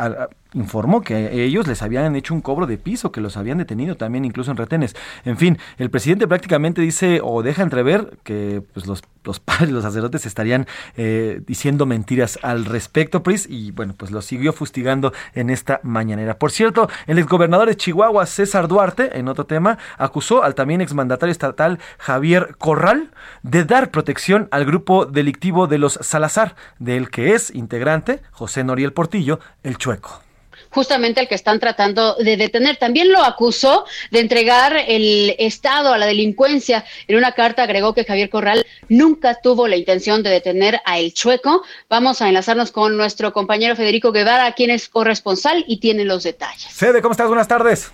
informó 0.54 1.02
que 1.02 1.44
ellos 1.44 1.66
les 1.66 1.82
habían 1.82 2.16
hecho 2.16 2.32
un 2.32 2.40
cobro 2.40 2.66
de 2.66 2.78
piso, 2.78 3.12
que 3.12 3.20
los 3.20 3.36
habían 3.36 3.58
detenido 3.58 3.96
también 3.96 4.24
incluso 4.24 4.50
en 4.50 4.56
retenes. 4.56 4.96
En 5.26 5.36
fin, 5.36 5.58
el 5.76 5.90
presidente 5.90 6.26
prácticamente 6.28 6.80
dice 6.80 7.20
o 7.22 7.42
deja 7.42 7.62
entrever 7.62 8.16
que 8.24 8.62
pues, 8.72 8.86
los, 8.86 9.02
los 9.24 9.40
padres, 9.40 9.70
los 9.70 9.82
sacerdotes 9.82 10.26
estarían 10.26 10.66
eh, 10.96 11.42
diciendo 11.46 11.86
mentiras 11.86 12.38
al 12.42 12.64
respecto, 12.64 13.22
Pris, 13.22 13.46
y 13.48 13.70
bueno, 13.72 13.94
pues 13.96 14.10
lo 14.10 14.22
siguió 14.22 14.52
fustigando 14.52 15.12
en 15.34 15.50
esta 15.50 15.80
mañanera. 15.82 16.38
Por 16.38 16.50
cierto, 16.50 16.88
el 17.06 17.18
exgobernador 17.18 17.68
de 17.68 17.76
Chihuahua, 17.76 18.26
César 18.26 18.68
Duarte, 18.68 19.18
en 19.18 19.28
otro 19.28 19.44
tema, 19.44 19.78
acusó 19.98 20.42
al 20.42 20.54
también 20.54 20.80
exmandatario 20.80 21.32
estatal 21.32 21.78
Javier 21.98 22.56
Corral 22.58 23.10
de 23.42 23.64
dar 23.64 23.90
protección 23.90 24.48
al 24.50 24.64
grupo 24.64 25.06
delictivo 25.06 25.66
de 25.66 25.78
los 25.78 25.98
Salazar, 26.00 26.54
del 26.78 27.10
que 27.10 27.34
es 27.34 27.54
integrante 27.54 28.22
José 28.30 28.64
Noriel 28.64 28.92
Portillo, 28.92 29.40
el 29.62 29.76
Chueco 29.76 30.29
justamente 30.70 31.20
el 31.20 31.28
que 31.28 31.34
están 31.34 31.60
tratando 31.60 32.14
de 32.16 32.36
detener. 32.36 32.76
También 32.76 33.12
lo 33.12 33.22
acusó 33.22 33.84
de 34.10 34.20
entregar 34.20 34.72
el 34.88 35.34
Estado 35.38 35.92
a 35.92 35.98
la 35.98 36.06
delincuencia. 36.06 36.84
En 37.06 37.16
una 37.16 37.32
carta 37.32 37.64
agregó 37.64 37.94
que 37.94 38.04
Javier 38.04 38.30
Corral 38.30 38.64
nunca 38.88 39.40
tuvo 39.40 39.68
la 39.68 39.76
intención 39.76 40.22
de 40.22 40.30
detener 40.30 40.80
a 40.84 40.98
El 40.98 41.12
Chueco. 41.12 41.62
Vamos 41.88 42.22
a 42.22 42.28
enlazarnos 42.28 42.72
con 42.72 42.96
nuestro 42.96 43.32
compañero 43.32 43.76
Federico 43.76 44.12
Guevara, 44.12 44.52
quien 44.52 44.70
es 44.70 44.88
corresponsal 44.88 45.64
y 45.66 45.80
tiene 45.80 46.04
los 46.04 46.22
detalles. 46.22 46.68
Fede, 46.72 47.02
¿cómo 47.02 47.12
estás? 47.12 47.28
Buenas 47.28 47.48
tardes. 47.48 47.92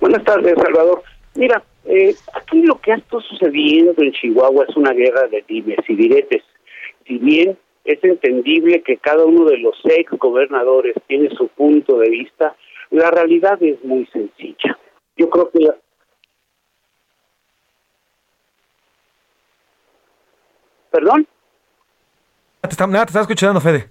Buenas 0.00 0.24
tardes, 0.24 0.54
Salvador. 0.56 1.02
Mira, 1.34 1.62
eh, 1.84 2.14
aquí 2.34 2.62
lo 2.62 2.80
que 2.80 2.92
ha 2.92 2.96
estado 2.96 3.20
sucediendo 3.22 3.94
en 3.98 4.12
Chihuahua 4.12 4.64
es 4.68 4.76
una 4.76 4.92
guerra 4.92 5.28
de 5.28 5.44
dimes 5.46 5.78
y 5.88 5.94
diretes. 5.94 6.42
Si 7.06 7.18
bien 7.18 7.56
es 7.86 8.02
entendible 8.02 8.82
que 8.82 8.96
cada 8.96 9.24
uno 9.24 9.44
de 9.44 9.58
los 9.58 9.76
ex 9.84 10.10
gobernadores 10.18 10.94
tiene 11.06 11.30
su 11.30 11.48
punto 11.48 11.98
de 11.98 12.10
vista. 12.10 12.56
La 12.90 13.10
realidad 13.10 13.62
es 13.62 13.82
muy 13.84 14.06
sencilla. 14.06 14.78
Yo 15.16 15.30
creo 15.30 15.50
que 15.50 15.70
¿Perdón? 20.90 21.26
Te 22.62 22.68
está, 22.70 22.86
nada, 22.86 23.04
te 23.04 23.10
estaba 23.10 23.22
escuchando, 23.22 23.60
Fede. 23.60 23.90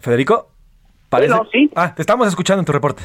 ¿Federico? 0.00 0.50
Parece... 1.08 1.32
Bueno, 1.32 1.48
sí. 1.52 1.70
Ah, 1.76 1.94
te 1.94 2.02
estamos 2.02 2.26
escuchando 2.26 2.60
en 2.60 2.66
tu 2.66 2.72
reporte. 2.72 3.04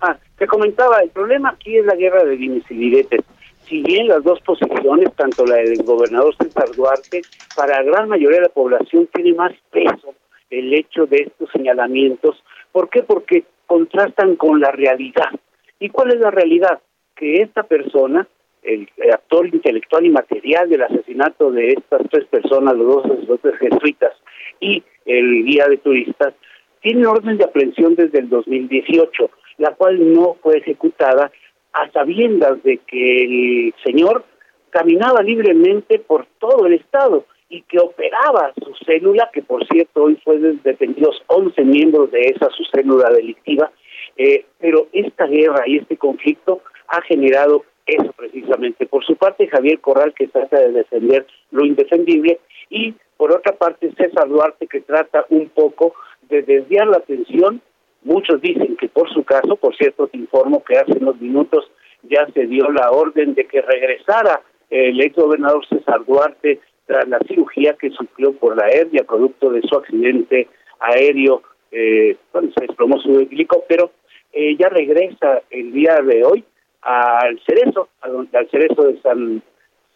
Ah, 0.00 0.16
te 0.38 0.46
comentaba, 0.46 1.00
el 1.00 1.10
problema 1.10 1.50
aquí 1.50 1.76
es 1.76 1.84
la 1.84 1.94
guerra 1.94 2.24
de 2.24 2.36
dimes 2.36 2.64
y 2.70 2.74
diretes. 2.74 3.20
Si 3.68 3.82
bien 3.82 4.08
las 4.08 4.22
dos 4.22 4.40
posiciones, 4.40 5.12
tanto 5.14 5.46
la 5.46 5.56
del 5.56 5.82
gobernador 5.82 6.34
César 6.36 6.70
Duarte, 6.76 7.22
para 7.56 7.82
la 7.82 7.90
gran 7.90 8.08
mayoría 8.08 8.38
de 8.38 8.46
la 8.46 8.52
población 8.52 9.08
tiene 9.12 9.34
más 9.34 9.52
peso 9.70 10.14
el 10.50 10.74
hecho 10.74 11.06
de 11.06 11.18
estos 11.18 11.50
señalamientos. 11.50 12.42
¿Por 12.70 12.90
qué? 12.90 13.02
Porque 13.02 13.44
contrastan 13.66 14.36
con 14.36 14.60
la 14.60 14.70
realidad. 14.70 15.30
¿Y 15.78 15.88
cuál 15.88 16.12
es 16.12 16.20
la 16.20 16.30
realidad? 16.30 16.80
Que 17.16 17.40
esta 17.40 17.62
persona, 17.62 18.28
el, 18.62 18.88
actor 19.12 19.46
intelectual 19.46 20.04
y 20.04 20.10
material 20.10 20.68
del 20.68 20.82
asesinato 20.82 21.50
de 21.50 21.72
estas 21.72 22.02
tres 22.10 22.26
personas, 22.26 22.76
los 22.76 22.86
dos 22.86 23.02
sacerdotes 23.02 23.58
jesuitas 23.58 24.12
y 24.60 24.82
el 25.06 25.44
guía 25.44 25.66
de 25.68 25.78
turistas, 25.78 26.34
tiene 26.82 27.06
orden 27.06 27.38
de 27.38 27.44
aprehensión 27.44 27.94
desde 27.94 28.18
el 28.18 28.28
2018, 28.28 29.30
la 29.58 29.74
cual 29.74 30.12
no 30.12 30.36
fue 30.42 30.58
ejecutada 30.58 31.32
a 31.72 31.90
sabiendas 31.90 32.62
de 32.62 32.78
que 32.78 33.24
el 33.24 33.74
señor 33.84 34.24
caminaba 34.70 35.22
libremente 35.22 35.98
por 35.98 36.26
todo 36.38 36.66
el 36.66 36.74
estado 36.74 37.26
y 37.48 37.62
que 37.62 37.78
operaba 37.78 38.52
su 38.62 38.74
célula, 38.86 39.30
que 39.32 39.42
por 39.42 39.66
cierto 39.66 40.04
hoy 40.04 40.18
fue 40.24 40.38
detenidos 40.38 41.22
11 41.26 41.62
miembros 41.64 42.10
de 42.10 42.22
esa 42.22 42.48
su 42.50 42.64
célula 42.64 43.10
delictiva, 43.10 43.70
eh, 44.16 44.46
pero 44.58 44.88
esta 44.92 45.26
guerra 45.26 45.64
y 45.66 45.78
este 45.78 45.96
conflicto 45.96 46.62
ha 46.88 47.02
generado 47.02 47.64
eso 47.86 48.12
precisamente. 48.12 48.86
Por 48.86 49.04
su 49.04 49.16
parte, 49.16 49.48
Javier 49.48 49.80
Corral, 49.80 50.14
que 50.14 50.28
trata 50.28 50.60
de 50.60 50.72
defender 50.72 51.26
lo 51.50 51.64
indefendible, 51.64 52.40
y 52.70 52.94
por 53.16 53.32
otra 53.32 53.52
parte, 53.52 53.92
César 53.96 54.28
Duarte, 54.28 54.66
que 54.66 54.80
trata 54.80 55.26
un 55.28 55.48
poco 55.50 55.94
de 56.28 56.42
desviar 56.42 56.86
la 56.86 56.98
atención. 56.98 57.60
Muchos 58.04 58.40
dicen 58.40 58.76
que 58.76 58.88
por 58.88 59.12
su 59.12 59.22
caso, 59.24 59.56
por 59.56 59.76
cierto, 59.76 60.08
te 60.08 60.18
informo 60.18 60.62
que 60.64 60.76
hace 60.76 60.98
unos 60.98 61.20
minutos 61.20 61.70
ya 62.02 62.26
se 62.34 62.46
dio 62.46 62.70
la 62.70 62.90
orden 62.90 63.34
de 63.34 63.46
que 63.46 63.62
regresara 63.62 64.40
el 64.70 65.00
ex 65.00 65.14
gobernador 65.14 65.66
César 65.68 66.04
Duarte 66.04 66.60
tras 66.86 67.06
la 67.08 67.18
cirugía 67.28 67.74
que 67.74 67.90
sufrió 67.90 68.32
por 68.32 68.56
la 68.56 68.68
hernia 68.68 69.04
producto 69.04 69.50
de 69.50 69.62
su 69.62 69.76
accidente 69.76 70.48
aéreo 70.80 71.42
eh, 71.70 72.16
cuando 72.32 72.52
se 72.52 72.66
desplomó 72.66 72.98
su 73.00 73.20
helicóptero. 73.20 73.92
Eh, 74.32 74.56
ya 74.58 74.68
regresa 74.68 75.42
el 75.50 75.72
día 75.72 76.00
de 76.02 76.24
hoy 76.24 76.44
al 76.80 77.40
Cerezo, 77.46 77.88
al 78.00 78.50
Cerezo 78.50 78.82
de 78.84 79.00
San 79.00 79.42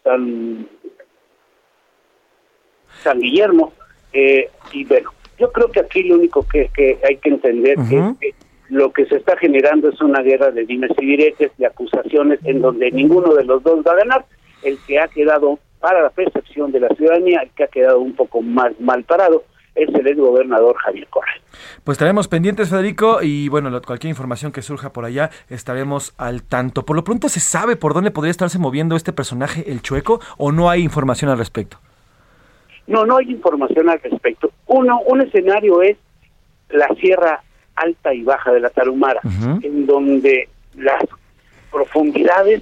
San, 0.07 0.67
San 3.03 3.19
Guillermo. 3.19 3.73
Eh, 4.13 4.49
y 4.71 4.85
bueno, 4.85 5.11
yo 5.39 5.51
creo 5.51 5.71
que 5.71 5.79
aquí 5.79 6.03
lo 6.03 6.15
único 6.15 6.43
que, 6.47 6.69
que 6.73 6.99
hay 7.07 7.17
que 7.17 7.29
entender 7.29 7.77
es 7.79 8.17
que 8.19 8.33
lo 8.69 8.91
que 8.91 9.05
se 9.05 9.17
está 9.17 9.37
generando 9.37 9.89
es 9.89 10.01
una 10.01 10.21
guerra 10.21 10.51
de 10.51 10.65
dimes 10.65 10.91
y 10.99 11.05
diretes, 11.05 11.51
de 11.57 11.65
acusaciones, 11.65 12.39
en 12.43 12.61
donde 12.61 12.91
ninguno 12.91 13.33
de 13.33 13.45
los 13.45 13.63
dos 13.63 13.85
va 13.85 13.93
a 13.93 13.97
ganar. 13.97 14.25
El 14.63 14.77
que 14.85 14.99
ha 14.99 15.07
quedado, 15.07 15.59
para 15.79 16.01
la 16.01 16.09
percepción 16.09 16.71
de 16.71 16.81
la 16.81 16.89
ciudadanía, 16.89 17.41
el 17.43 17.49
que 17.51 17.63
ha 17.63 17.67
quedado 17.67 17.99
un 17.99 18.13
poco 18.13 18.41
más 18.41 18.77
mal 18.79 19.03
parado, 19.03 19.43
es 19.75 19.93
el 19.93 20.07
ex 20.07 20.17
gobernador 20.17 20.75
Javier 20.77 21.07
Correa. 21.07 21.35
Pues 21.83 21.95
estaremos 21.95 22.27
pendientes, 22.27 22.69
Federico, 22.69 23.19
y 23.21 23.47
bueno, 23.47 23.69
cualquier 23.83 24.09
información 24.09 24.51
que 24.51 24.63
surja 24.63 24.91
por 24.91 25.05
allá 25.05 25.29
estaremos 25.49 26.13
al 26.17 26.41
tanto. 26.43 26.83
Por 26.83 26.95
lo 26.95 27.03
pronto, 27.03 27.29
¿se 27.29 27.39
sabe 27.39 27.75
por 27.75 27.93
dónde 27.93 28.11
podría 28.11 28.31
estarse 28.31 28.57
moviendo 28.57 28.95
este 28.95 29.13
personaje, 29.13 29.71
el 29.71 29.81
Chueco, 29.81 30.19
o 30.37 30.51
no 30.51 30.69
hay 30.69 30.81
información 30.81 31.29
al 31.29 31.37
respecto? 31.37 31.77
No, 32.87 33.05
no 33.05 33.17
hay 33.17 33.29
información 33.29 33.89
al 33.89 33.99
respecto. 34.01 34.49
Uno, 34.67 34.99
un 35.01 35.21
escenario 35.21 35.81
es 35.81 35.97
la 36.69 36.87
Sierra 36.99 37.41
Alta 37.75 38.13
y 38.13 38.23
Baja 38.23 38.51
de 38.51 38.59
la 38.59 38.69
Tarumara, 38.69 39.21
en 39.61 39.85
donde 39.85 40.49
las 40.75 41.03
profundidades, 41.71 42.61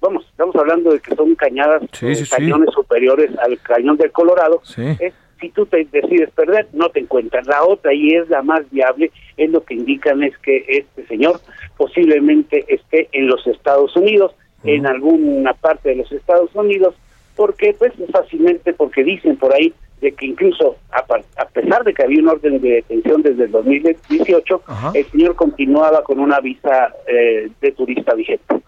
vamos, 0.00 0.26
estamos 0.30 0.54
hablando 0.56 0.92
de 0.92 1.00
que 1.00 1.14
son 1.14 1.34
cañadas, 1.34 1.82
cañones 2.30 2.70
superiores 2.72 3.30
al 3.38 3.58
cañón 3.60 3.96
del 3.96 4.12
Colorado, 4.12 4.62
es 5.00 5.14
si 5.40 5.50
tú 5.50 5.66
te 5.66 5.86
decides 5.90 6.30
perder, 6.30 6.66
no 6.72 6.88
te 6.88 7.00
encuentras. 7.00 7.46
La 7.46 7.64
otra, 7.64 7.92
y 7.92 8.14
es 8.14 8.28
la 8.28 8.42
más 8.42 8.68
viable, 8.70 9.10
es 9.36 9.50
lo 9.50 9.62
que 9.64 9.74
indican 9.74 10.22
es 10.22 10.36
que 10.38 10.64
este 10.66 11.06
señor 11.06 11.40
posiblemente 11.76 12.64
esté 12.68 13.08
en 13.12 13.26
los 13.26 13.46
Estados 13.46 13.94
Unidos, 13.96 14.34
en 14.64 14.86
alguna 14.86 15.52
parte 15.52 15.90
de 15.90 15.96
los 15.96 16.10
Estados 16.10 16.54
Unidos, 16.54 16.94
porque 17.36 17.74
pues 17.78 17.92
fácilmente 18.10 18.72
porque 18.72 19.04
dicen 19.04 19.36
por 19.36 19.54
ahí 19.54 19.74
de 20.00 20.12
que 20.12 20.26
incluso 20.26 20.76
a, 20.90 21.04
pesar 21.46 21.84
de 21.84 21.94
que 21.94 22.02
había 22.02 22.20
un 22.20 22.28
orden 22.28 22.60
de 22.60 22.68
detención 22.68 23.22
desde 23.22 23.44
el 23.44 23.50
2018, 23.50 24.62
el 24.94 25.06
señor 25.06 25.34
continuaba 25.34 26.02
con 26.02 26.20
una 26.20 26.40
visa 26.40 26.92
eh, 27.06 27.50
de 27.60 27.72
turista 27.72 28.14
vigente. 28.14 28.60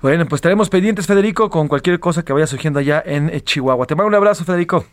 Bueno, 0.00 0.24
pues 0.26 0.38
estaremos 0.38 0.70
pendientes, 0.70 1.06
Federico, 1.06 1.50
con 1.50 1.68
cualquier 1.68 1.98
cosa 1.98 2.24
que 2.24 2.32
vaya 2.32 2.46
surgiendo 2.46 2.78
allá 2.78 3.02
en 3.04 3.30
Chihuahua. 3.40 3.86
Te 3.86 3.94
mando 3.94 4.08
un 4.08 4.14
abrazo, 4.14 4.44
Federico. 4.44 4.84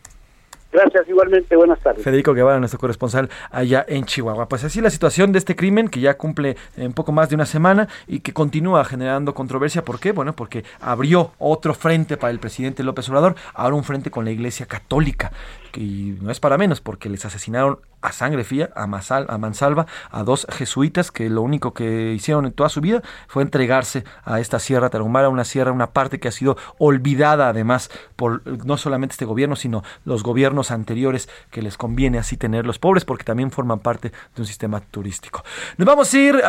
Gracias, 0.76 1.08
igualmente, 1.08 1.56
buenas 1.56 1.80
tardes. 1.80 2.04
Federico 2.04 2.34
Guevara, 2.34 2.60
nuestro 2.60 2.78
corresponsal 2.78 3.30
allá 3.50 3.86
en 3.88 4.04
Chihuahua. 4.04 4.50
Pues 4.50 4.66
así 4.66 4.82
la 4.82 4.90
situación 4.90 5.32
de 5.32 5.40
este 5.40 5.56
crimen 5.56 5.88
que 5.88 6.02
ya 6.02 6.18
cumple 6.18 6.58
un 6.76 6.92
poco 6.92 7.14
más 7.14 7.30
de 7.30 7.36
una 7.36 7.46
semana 7.46 7.88
y 8.08 8.20
que 8.20 8.34
continúa 8.34 8.84
generando 8.84 9.34
controversia. 9.34 9.86
¿Por 9.86 10.02
qué? 10.02 10.12
Bueno, 10.12 10.34
porque 10.34 10.66
abrió 10.82 11.32
otro 11.40 11.74
frente 11.74 12.18
para 12.18 12.32
el 12.32 12.40
presidente 12.40 12.84
López 12.84 13.08
Obrador, 13.08 13.36
ahora 13.54 13.74
un 13.74 13.86
frente 13.86 14.12
con 14.12 14.26
la 14.26 14.32
Iglesia 14.32 14.66
Católica 14.66 15.32
y 15.78 16.18
no 16.22 16.30
es 16.30 16.42
para 16.42 16.58
menos 16.58 16.82
porque 16.82 17.10
les 17.10 17.24
asesinaron 17.26 17.80
a 18.06 18.12
sangre 18.12 18.44
fría 18.44 18.70
a, 18.76 18.88
Mansalva, 18.88 19.88
a 20.12 20.24
dos 20.24 20.46
jesuitas 20.52 21.12
que 21.12 21.30
lo 21.30 21.42
único 21.42 21.74
que 21.74 22.14
hicieron 22.14 22.46
en 22.46 22.54
toda 22.54 22.70
su 22.70 22.82
vida 22.82 23.02
fue 23.28 23.44
entregarse 23.44 24.04
a 24.24 24.40
esta 24.40 24.60
sierra 24.60 24.90
tarahumara, 24.90 25.30
una 25.30 25.44
sierra, 25.44 25.72
una 25.72 25.92
parte 25.92 26.20
que 26.20 26.28
ha 26.28 26.32
sido 26.32 26.58
olvidada 26.78 27.50
además 27.50 27.90
por 28.16 28.46
no 28.66 28.78
solamente 28.78 29.14
este 29.14 29.26
gobierno, 29.26 29.56
sino 29.56 29.84
los 30.04 30.24
gobiernos 30.24 30.72
anteriores 30.72 31.30
que 31.50 31.62
les 31.62 31.78
conviene 31.78 32.20
así 32.20 32.38
tener 32.38 32.66
los 32.66 32.80
pobres 32.80 33.06
porque 33.06 33.24
también 33.24 33.52
forman 33.52 33.80
parte 33.80 34.10
de 34.10 34.42
un 34.42 34.46
sistema 34.46 34.80
turístico. 34.80 35.44
Nos 35.78 35.86
vamos 35.86 36.14
a 36.14 36.18
ir 36.18 36.42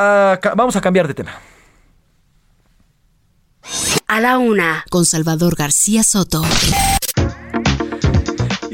vamos 0.54 0.76
a 0.76 0.80
cambiar 0.80 1.08
de 1.08 1.14
tema. 1.14 1.32
A 4.06 4.20
la 4.20 4.38
una, 4.38 4.84
con 4.90 5.04
Salvador 5.04 5.56
García 5.56 6.04
Soto. 6.04 6.42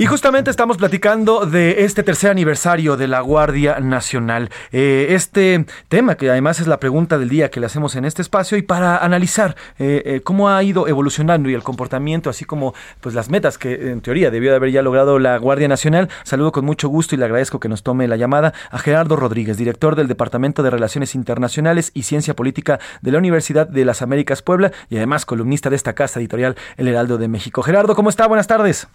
Y 0.02 0.06
justamente 0.06 0.50
estamos 0.50 0.78
platicando 0.78 1.46
de 1.46 1.84
este 1.84 2.02
tercer 2.02 2.32
aniversario 2.32 2.96
de 2.96 3.06
la 3.06 3.20
Guardia 3.20 3.78
Nacional. 3.78 4.50
Eh, 4.72 5.06
este 5.10 5.64
tema, 5.88 6.16
que 6.16 6.28
además 6.28 6.58
es 6.58 6.66
la 6.66 6.80
pregunta 6.80 7.18
del 7.18 7.28
día 7.28 7.52
que 7.52 7.60
le 7.60 7.66
hacemos 7.66 7.94
en 7.94 8.04
este 8.04 8.20
espacio, 8.20 8.58
y 8.58 8.62
para 8.62 8.96
analizar 8.96 9.54
eh, 9.78 10.02
eh, 10.04 10.20
cómo 10.24 10.48
ha 10.50 10.60
ido 10.64 10.88
evolucionando 10.88 11.48
y 11.48 11.54
el 11.54 11.62
comportamiento, 11.62 12.30
así 12.30 12.44
como 12.44 12.74
pues 13.00 13.14
las 13.14 13.30
metas 13.30 13.58
que 13.58 13.92
en 13.92 14.00
teoría 14.00 14.32
debió 14.32 14.50
de 14.50 14.56
haber 14.56 14.72
ya 14.72 14.82
logrado 14.82 15.20
la 15.20 15.38
Guardia 15.38 15.68
Nacional, 15.68 16.08
saludo 16.24 16.50
con 16.50 16.64
mucho 16.64 16.88
gusto 16.88 17.14
y 17.14 17.18
le 17.18 17.26
agradezco 17.26 17.60
que 17.60 17.68
nos 17.68 17.84
tome 17.84 18.08
la 18.08 18.16
llamada 18.16 18.54
a 18.72 18.80
Gerardo 18.80 19.14
Rodríguez, 19.14 19.56
director 19.56 19.94
del 19.94 20.08
Departamento 20.08 20.64
de 20.64 20.70
Relaciones 20.70 21.14
Internacionales 21.14 21.92
y 21.94 22.02
Ciencia 22.02 22.34
Política 22.34 22.80
de 23.02 23.12
la 23.12 23.18
Universidad 23.18 23.68
de 23.68 23.84
las 23.84 24.02
Américas 24.02 24.42
Puebla 24.42 24.72
y 24.90 24.96
además 24.96 25.24
columnista 25.26 25.70
de 25.70 25.76
esta 25.76 25.92
casa 25.92 26.18
editorial 26.18 26.56
El 26.76 26.88
Heraldo 26.88 27.18
de 27.18 27.28
México. 27.28 27.62
Gerardo, 27.62 27.94
¿cómo 27.94 28.10
está? 28.10 28.26
Buenas 28.26 28.48
tardes. 28.48 28.88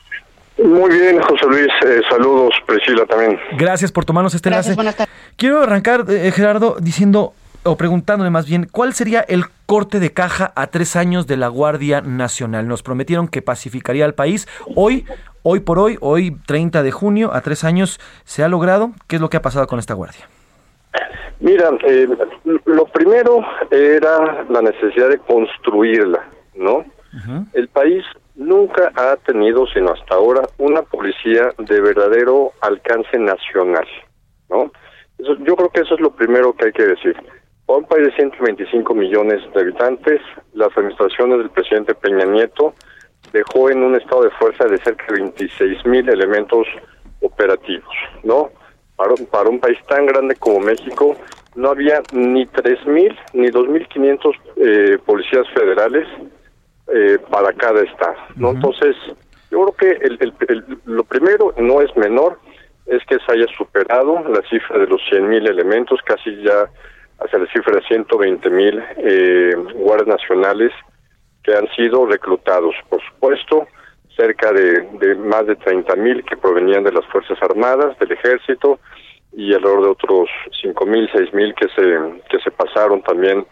Muy 0.64 0.90
bien, 0.90 1.20
José 1.22 1.46
Luis. 1.48 1.68
Eh, 1.86 2.02
saludos, 2.10 2.54
Priscila 2.66 3.06
también. 3.06 3.40
Gracias 3.58 3.92
por 3.92 4.06
tomarnos 4.06 4.34
este 4.34 4.50
enlace. 4.50 4.76
Quiero 5.36 5.62
arrancar, 5.62 6.06
eh, 6.10 6.32
Gerardo, 6.32 6.78
diciendo 6.80 7.34
o 7.64 7.76
preguntándole 7.76 8.30
más 8.30 8.48
bien, 8.48 8.68
¿cuál 8.72 8.94
sería 8.94 9.22
el 9.22 9.44
corte 9.66 10.00
de 10.00 10.14
caja 10.14 10.54
a 10.56 10.68
tres 10.68 10.96
años 10.96 11.28
de 11.28 11.38
la 11.38 11.50
Guardia 11.50 12.02
Nacional? 12.02 12.68
Nos 12.68 12.82
prometieron 12.82 13.28
que 13.28 13.42
pacificaría 13.42 14.06
al 14.06 14.14
país. 14.14 14.48
Hoy, 14.76 15.06
hoy 15.44 15.60
por 15.60 15.78
hoy, 15.78 15.98
hoy 16.00 16.38
30 16.48 16.82
de 16.82 16.92
junio, 16.92 17.34
a 17.34 17.42
tres 17.42 17.64
años, 17.64 18.00
¿se 18.24 18.44
ha 18.44 18.48
logrado? 18.48 18.92
¿Qué 19.08 19.18
es 19.18 19.22
lo 19.22 19.30
que 19.30 19.38
ha 19.38 19.42
pasado 19.42 19.68
con 19.68 19.80
esta 19.80 19.94
Guardia? 19.94 20.28
Mira, 21.40 21.70
eh, 21.86 22.08
lo 22.66 22.86
primero 22.86 23.46
era 23.70 24.46
la 24.50 24.62
necesidad 24.62 25.10
de 25.10 25.20
construirla, 25.20 26.26
¿no? 26.56 26.86
El 27.54 27.68
país 27.70 28.04
nunca 28.36 28.92
ha 28.96 29.16
tenido, 29.18 29.66
sino 29.68 29.92
hasta 29.92 30.16
ahora, 30.16 30.42
una 30.58 30.84
policía 30.84 31.54
de 31.58 31.82
verdadero 31.82 32.52
alcance 32.62 33.18
nacional, 33.18 33.88
¿no? 34.50 34.72
yo 35.20 35.56
creo 35.56 35.70
que 35.70 35.82
eso 35.82 35.96
es 35.96 36.02
lo 36.02 36.12
primero 36.12 36.54
que 36.54 36.66
hay 36.66 36.72
que 36.72 36.86
decir. 36.86 37.16
Para 37.66 37.80
un 37.80 37.86
país 37.86 38.06
de 38.06 38.16
125 38.16 38.94
millones 38.94 39.42
de 39.54 39.62
habitantes, 39.62 40.22
las 40.54 40.76
administraciones 40.78 41.40
del 41.40 41.50
presidente 41.50 41.96
Peña 41.96 42.26
Nieto 42.26 42.74
dejó 43.34 43.70
en 43.70 43.84
un 43.84 43.96
estado 43.96 44.24
de 44.24 44.32
fuerza 44.32 44.66
de 44.66 44.78
cerca 44.78 45.06
de 45.08 45.22
26 45.22 45.86
mil 45.86 46.08
elementos 46.08 46.68
operativos, 47.22 47.94
¿no? 48.24 48.52
Para, 48.96 49.16
para 49.30 49.50
un 49.50 49.60
país 49.60 49.78
tan 49.88 50.06
grande 50.06 50.36
como 50.36 50.60
México, 50.60 51.18
no 51.56 51.70
había 51.70 52.02
ni 52.14 52.46
3 52.46 52.88
mil 52.88 53.16
ni 53.34 53.48
2.500 53.48 54.36
eh, 54.58 54.98
policías 55.06 55.48
federales 55.50 56.08
eh, 56.94 57.18
para 57.30 57.54
cada 57.54 57.82
estado. 57.82 58.16
¿no? 58.36 58.52
Entonces, 58.52 58.96
yo 59.52 59.66
creo 59.66 59.76
que 59.76 60.06
el, 60.06 60.80
lo 60.86 61.04
primero 61.04 61.54
no 61.58 61.82
es 61.82 61.96
menor 61.96 62.40
es 62.86 63.04
que 63.06 63.18
se 63.20 63.32
haya 63.34 63.48
superado 63.58 64.24
la 64.30 64.42
cifra 64.50 64.80
de 64.80 64.88
los 64.88 65.02
100.000 65.12 65.50
elementos, 65.50 66.00
casi 66.06 66.42
ya 66.42 66.70
hacia 67.20 67.40
la 67.40 67.48
cifra 67.48 67.76
de 67.76 67.82
120.000 67.82 68.52
mil 68.52 68.84
eh, 68.98 69.56
guardias 69.76 70.08
nacionales 70.08 70.72
que 71.44 71.54
han 71.54 71.68
sido 71.76 72.06
reclutados. 72.06 72.76
Por 72.90 73.02
supuesto, 73.04 73.68
cerca 74.16 74.52
de, 74.52 74.82
de 75.00 75.16
más 75.16 75.46
de 75.48 75.58
30.000 75.58 76.24
que 76.24 76.38
provenían 76.38 76.84
de 76.84 76.92
las 76.92 77.06
Fuerzas 77.08 77.38
Armadas, 77.42 77.98
del 78.00 78.12
Ejército, 78.12 78.80
y 79.34 79.54
alrededor 79.54 79.84
de 79.84 79.90
otros 79.90 80.30
5.000, 80.64 81.12
6.000 81.12 81.56
que 81.56 81.68
se, 81.70 82.28
que 82.30 82.40
se 82.44 82.52
pasaron 82.52 83.02
también 83.04 83.46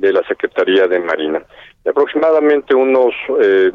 de 0.00 0.12
la 0.12 0.22
Secretaría 0.26 0.86
de 0.86 0.98
Marina. 0.98 1.42
aproximadamente 1.88 2.74
unos 2.74 3.12
eh, 3.40 3.70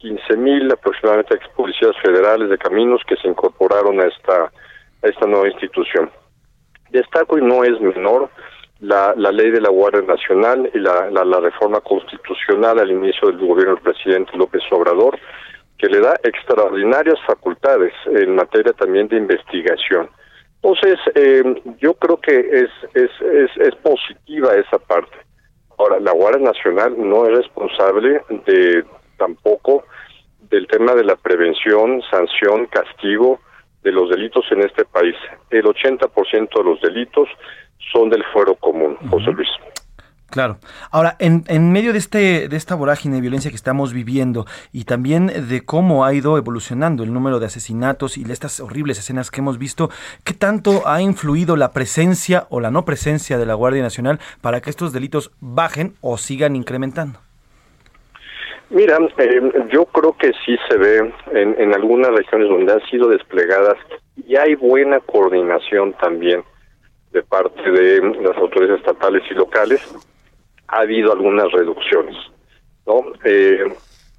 15.000 0.00 0.72
aproximadamente 0.72 1.34
ex 1.34 1.48
policías 1.50 1.94
federales 2.02 2.48
de 2.48 2.58
caminos 2.58 3.02
que 3.06 3.16
se 3.16 3.28
incorporaron 3.28 4.00
a 4.00 4.06
esta, 4.06 4.44
a 4.44 5.06
esta 5.06 5.26
nueva 5.26 5.48
institución. 5.48 6.10
Destaco 6.90 7.38
y 7.38 7.42
no 7.42 7.64
es 7.64 7.80
menor 7.80 8.30
la, 8.80 9.14
la 9.16 9.32
ley 9.32 9.50
de 9.50 9.60
la 9.60 9.70
Guardia 9.70 10.02
Nacional 10.02 10.70
y 10.72 10.78
la, 10.78 11.10
la, 11.10 11.24
la 11.24 11.40
reforma 11.40 11.80
constitucional 11.80 12.78
al 12.78 12.90
inicio 12.90 13.28
del 13.28 13.38
gobierno 13.38 13.74
del 13.74 13.82
presidente 13.82 14.36
López 14.36 14.62
Obrador, 14.70 15.18
que 15.78 15.88
le 15.88 16.00
da 16.00 16.14
extraordinarias 16.22 17.18
facultades 17.26 17.92
en 18.06 18.34
materia 18.34 18.72
también 18.72 19.08
de 19.08 19.16
investigación. 19.16 20.08
Entonces, 20.62 20.98
eh, 21.14 21.42
yo 21.78 21.94
creo 21.94 22.16
que 22.18 22.34
es, 22.38 22.70
es, 22.94 23.10
es, 23.20 23.50
es 23.56 23.74
positiva 23.76 24.54
esa 24.54 24.78
parte. 24.78 25.25
Ahora, 25.78 26.00
la 26.00 26.12
Guardia 26.12 26.44
Nacional 26.44 26.94
no 26.96 27.26
es 27.26 27.36
responsable 27.36 28.22
de 28.46 28.84
tampoco 29.18 29.84
del 30.50 30.66
tema 30.66 30.94
de 30.94 31.04
la 31.04 31.16
prevención, 31.16 32.02
sanción, 32.10 32.66
castigo 32.66 33.40
de 33.82 33.92
los 33.92 34.10
delitos 34.10 34.44
en 34.50 34.62
este 34.62 34.84
país. 34.84 35.14
El 35.50 35.64
80% 35.64 36.48
de 36.56 36.64
los 36.64 36.80
delitos 36.80 37.28
son 37.92 38.10
del 38.10 38.24
fuero 38.32 38.54
común, 38.56 38.96
José 39.10 39.32
Luis. 39.32 39.48
Claro. 40.28 40.58
Ahora, 40.90 41.16
en, 41.20 41.44
en 41.46 41.72
medio 41.72 41.92
de, 41.92 41.98
este, 41.98 42.48
de 42.48 42.56
esta 42.56 42.74
vorágine 42.74 43.16
de 43.16 43.20
violencia 43.20 43.50
que 43.50 43.56
estamos 43.56 43.92
viviendo 43.92 44.44
y 44.72 44.84
también 44.84 45.28
de 45.48 45.64
cómo 45.64 46.04
ha 46.04 46.12
ido 46.14 46.36
evolucionando 46.36 47.04
el 47.04 47.12
número 47.12 47.38
de 47.38 47.46
asesinatos 47.46 48.18
y 48.18 48.24
de 48.24 48.32
estas 48.32 48.58
horribles 48.60 48.98
escenas 48.98 49.30
que 49.30 49.40
hemos 49.40 49.58
visto, 49.58 49.88
¿qué 50.24 50.34
tanto 50.34 50.86
ha 50.86 51.00
influido 51.00 51.56
la 51.56 51.70
presencia 51.70 52.46
o 52.50 52.60
la 52.60 52.70
no 52.70 52.84
presencia 52.84 53.38
de 53.38 53.46
la 53.46 53.54
Guardia 53.54 53.82
Nacional 53.82 54.18
para 54.40 54.60
que 54.60 54.70
estos 54.70 54.92
delitos 54.92 55.30
bajen 55.40 55.94
o 56.00 56.18
sigan 56.18 56.56
incrementando? 56.56 57.20
Mira, 58.68 58.98
eh, 59.18 59.40
yo 59.70 59.84
creo 59.84 60.16
que 60.18 60.32
sí 60.44 60.56
se 60.68 60.76
ve 60.76 61.12
en, 61.32 61.54
en 61.56 61.72
algunas 61.72 62.10
regiones 62.10 62.48
donde 62.48 62.72
han 62.72 62.84
sido 62.90 63.08
desplegadas 63.08 63.76
y 64.16 64.34
hay 64.34 64.56
buena 64.56 64.98
coordinación 64.98 65.92
también 65.94 66.42
de 67.12 67.22
parte 67.22 67.70
de 67.70 68.00
las 68.22 68.36
autoridades 68.36 68.80
estatales 68.80 69.22
y 69.30 69.34
locales 69.34 69.80
ha 70.68 70.78
habido 70.78 71.12
algunas 71.12 71.50
reducciones, 71.52 72.16
¿no? 72.86 73.02
Eh, 73.24 73.64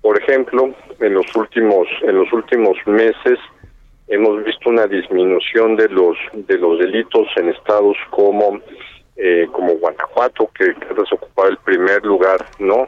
por 0.01 0.21
ejemplo, 0.21 0.73
en 0.99 1.13
los 1.13 1.35
últimos 1.35 1.87
en 2.03 2.15
los 2.17 2.31
últimos 2.31 2.77
meses 2.85 3.39
hemos 4.07 4.43
visto 4.43 4.69
una 4.69 4.87
disminución 4.87 5.75
de 5.75 5.89
los 5.89 6.17
de 6.33 6.57
los 6.57 6.79
delitos 6.79 7.27
en 7.35 7.49
estados 7.49 7.97
como 8.09 8.59
eh, 9.17 9.47
como 9.51 9.73
Guanajuato 9.73 10.49
que 10.57 10.75
antes 10.89 11.11
ocupaba 11.11 11.49
el 11.49 11.57
primer 11.57 12.05
lugar, 12.05 12.45
¿no? 12.59 12.87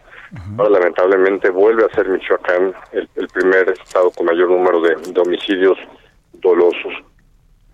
Ahora 0.59 0.79
lamentablemente 0.79 1.49
vuelve 1.49 1.85
a 1.85 1.95
ser 1.95 2.07
Michoacán 2.07 2.73
el, 2.91 3.09
el 3.15 3.27
primer 3.29 3.69
estado 3.69 4.11
con 4.11 4.27
mayor 4.27 4.49
número 4.51 4.79
de, 4.79 4.95
de 4.95 5.19
homicidios 5.19 5.77
dolosos. 6.33 6.93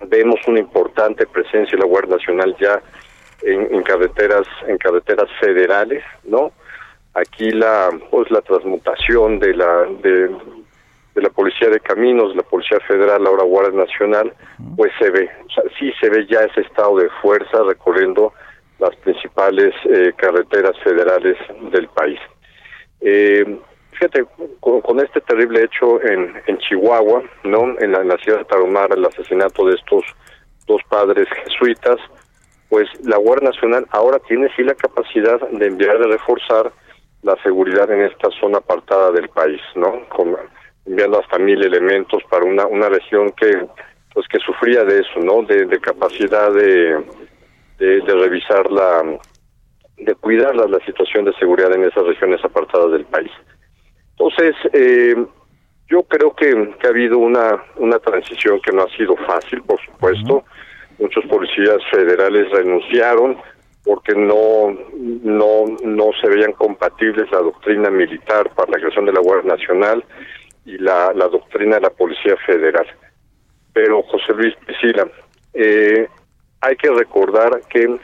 Vemos 0.07 0.39
una 0.47 0.59
importante 0.59 1.27
presencia 1.27 1.77
de 1.77 1.83
la 1.83 1.85
Guardia 1.85 2.15
Nacional 2.15 2.55
ya 2.59 2.81
en, 3.41 3.83
carreteras 3.83 4.47
en 4.67 4.77
carreteras 4.77 5.29
federales, 5.39 6.03
¿no? 6.23 6.51
Aquí 7.13 7.51
la 7.51 7.89
pues 8.11 8.29
la 8.31 8.41
transmutación 8.41 9.39
de 9.39 9.53
la 9.55 9.85
de, 10.01 10.35
la 11.15 11.29
policía 11.29 11.69
de 11.69 11.79
caminos, 11.79 12.35
la 12.35 12.43
policía 12.43 12.79
federal, 12.81 13.25
ahora 13.25 13.43
Guardia 13.43 13.85
Nacional, 13.85 14.33
pues 14.75 14.91
se 14.99 15.09
ve, 15.09 15.29
o 15.45 15.49
sea, 15.49 15.63
sí 15.79 15.93
se 16.01 16.09
ve 16.09 16.27
ya 16.29 16.41
ese 16.41 16.61
estado 16.61 16.97
de 16.97 17.09
fuerza 17.21 17.63
recorriendo 17.63 18.33
las 18.79 18.93
principales 18.97 19.73
eh, 19.85 20.11
carreteras 20.17 20.77
federales 20.83 21.37
del 21.71 21.87
país. 21.87 22.19
Eh, 22.99 23.59
fíjate, 23.91 24.25
con, 24.59 24.99
este 24.99 25.21
terrible 25.21 25.63
hecho 25.63 26.01
en, 26.01 26.33
en 26.47 26.57
Chihuahua, 26.57 27.23
¿no? 27.43 27.79
En 27.79 27.93
la, 27.93 28.01
en 28.01 28.09
la 28.09 28.17
ciudad 28.17 28.39
de 28.39 28.45
Tarahumara, 28.45 28.95
el 28.95 29.05
asesinato 29.05 29.65
de 29.67 29.75
estos 29.75 30.03
dos 30.67 30.81
padres 30.89 31.27
jesuitas, 31.45 31.97
pues 32.69 32.87
la 33.03 33.17
Guardia 33.17 33.49
Nacional 33.49 33.85
ahora 33.91 34.19
tiene 34.27 34.49
sí 34.55 34.63
la 34.63 34.75
capacidad 34.75 35.39
de 35.49 35.67
enviar, 35.67 35.99
de 35.99 36.07
reforzar 36.07 36.71
la 37.21 37.35
seguridad 37.43 37.89
en 37.91 38.01
esta 38.01 38.29
zona 38.39 38.59
apartada 38.59 39.11
del 39.11 39.29
país, 39.29 39.61
¿no? 39.75 40.07
Con, 40.09 40.35
enviando 40.85 41.19
hasta 41.19 41.39
mil 41.39 41.63
elementos 41.63 42.23
para 42.29 42.45
una, 42.45 42.65
una 42.67 42.89
región 42.89 43.31
que 43.31 43.65
pues 44.13 44.27
que 44.29 44.39
sufría 44.39 44.83
de 44.85 45.01
eso, 45.01 45.19
¿no? 45.19 45.41
De, 45.43 45.67
capacidad 45.81 46.49
de, 46.53 47.03
de, 47.77 48.13
revisar 48.13 48.71
la, 48.71 49.03
de 49.97 50.15
cuidar 50.15 50.55
la, 50.55 50.67
la, 50.67 50.79
situación 50.85 51.25
de 51.25 51.33
seguridad 51.33 51.73
en 51.73 51.83
esas 51.83 52.05
regiones 52.05 52.43
apartadas 52.45 52.93
del 52.93 53.03
país. 53.03 53.31
Entonces, 54.11 54.55
eh, 54.71 55.15
yo 55.89 56.03
creo 56.03 56.33
que, 56.33 56.75
que, 56.79 56.87
ha 56.87 56.91
habido 56.91 57.17
una, 57.17 57.61
una 57.75 57.99
transición 57.99 58.61
que 58.61 58.71
no 58.71 58.83
ha 58.83 58.89
sido 58.95 59.17
fácil, 59.17 59.61
por 59.63 59.81
supuesto 59.81 60.45
muchos 60.99 61.25
policías 61.25 61.77
federales 61.91 62.49
renunciaron 62.51 63.37
porque 63.83 64.15
no 64.15 64.75
no 65.23 65.65
no 65.83 66.09
se 66.19 66.27
veían 66.27 66.53
compatibles 66.53 67.31
la 67.31 67.39
doctrina 67.39 67.89
militar 67.89 68.49
para 68.55 68.71
la 68.71 68.77
creación 68.77 69.05
de 69.05 69.13
la 69.13 69.21
Guardia 69.21 69.55
Nacional 69.55 70.03
y 70.65 70.77
la, 70.79 71.13
la 71.13 71.27
doctrina 71.27 71.75
de 71.75 71.81
la 71.81 71.91
Policía 71.91 72.35
Federal. 72.45 72.87
Pero 73.73 74.01
José 74.03 74.33
Luis 74.33 74.55
Piscila, 74.65 75.07
eh, 75.53 76.07
hay 76.61 76.75
que 76.75 76.89
recordar 76.89 77.61
que 77.69 77.97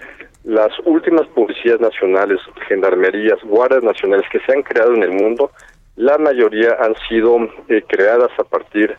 las 0.44 0.72
últimas 0.86 1.28
policías 1.30 1.80
nacionales, 1.80 2.40
gendarmerías, 2.68 3.42
guardias 3.44 3.84
nacionales 3.84 4.26
que 4.32 4.40
se 4.42 4.54
han 4.54 4.64
creado 4.64 4.94
en 4.94 5.04
el 5.04 5.12
mundo, 5.12 5.52
la 5.96 6.18
mayoría 6.18 6.78
han 6.80 6.96
sido 7.08 7.38
eh, 7.68 7.84
creadas 7.88 8.32
a 8.38 8.44
partir 8.44 8.96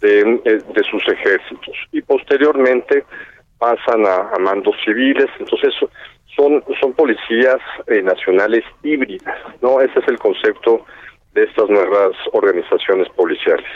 de, 0.00 0.40
eh, 0.44 0.58
de 0.74 0.82
sus 0.90 1.06
ejércitos 1.08 1.76
y 1.92 2.02
posteriormente 2.02 3.04
pasan 3.64 4.04
a, 4.06 4.38
mandos 4.38 4.74
civiles, 4.84 5.30
entonces 5.38 5.72
son 6.36 6.62
son 6.80 6.92
policías 6.92 7.60
eh, 7.86 8.02
nacionales 8.02 8.62
híbridas, 8.82 9.38
¿no? 9.62 9.80
Ese 9.80 10.00
es 10.00 10.08
el 10.08 10.18
concepto 10.18 10.84
de 11.32 11.44
estas 11.44 11.70
nuevas 11.70 12.12
organizaciones 12.32 13.08
policiales. 13.10 13.66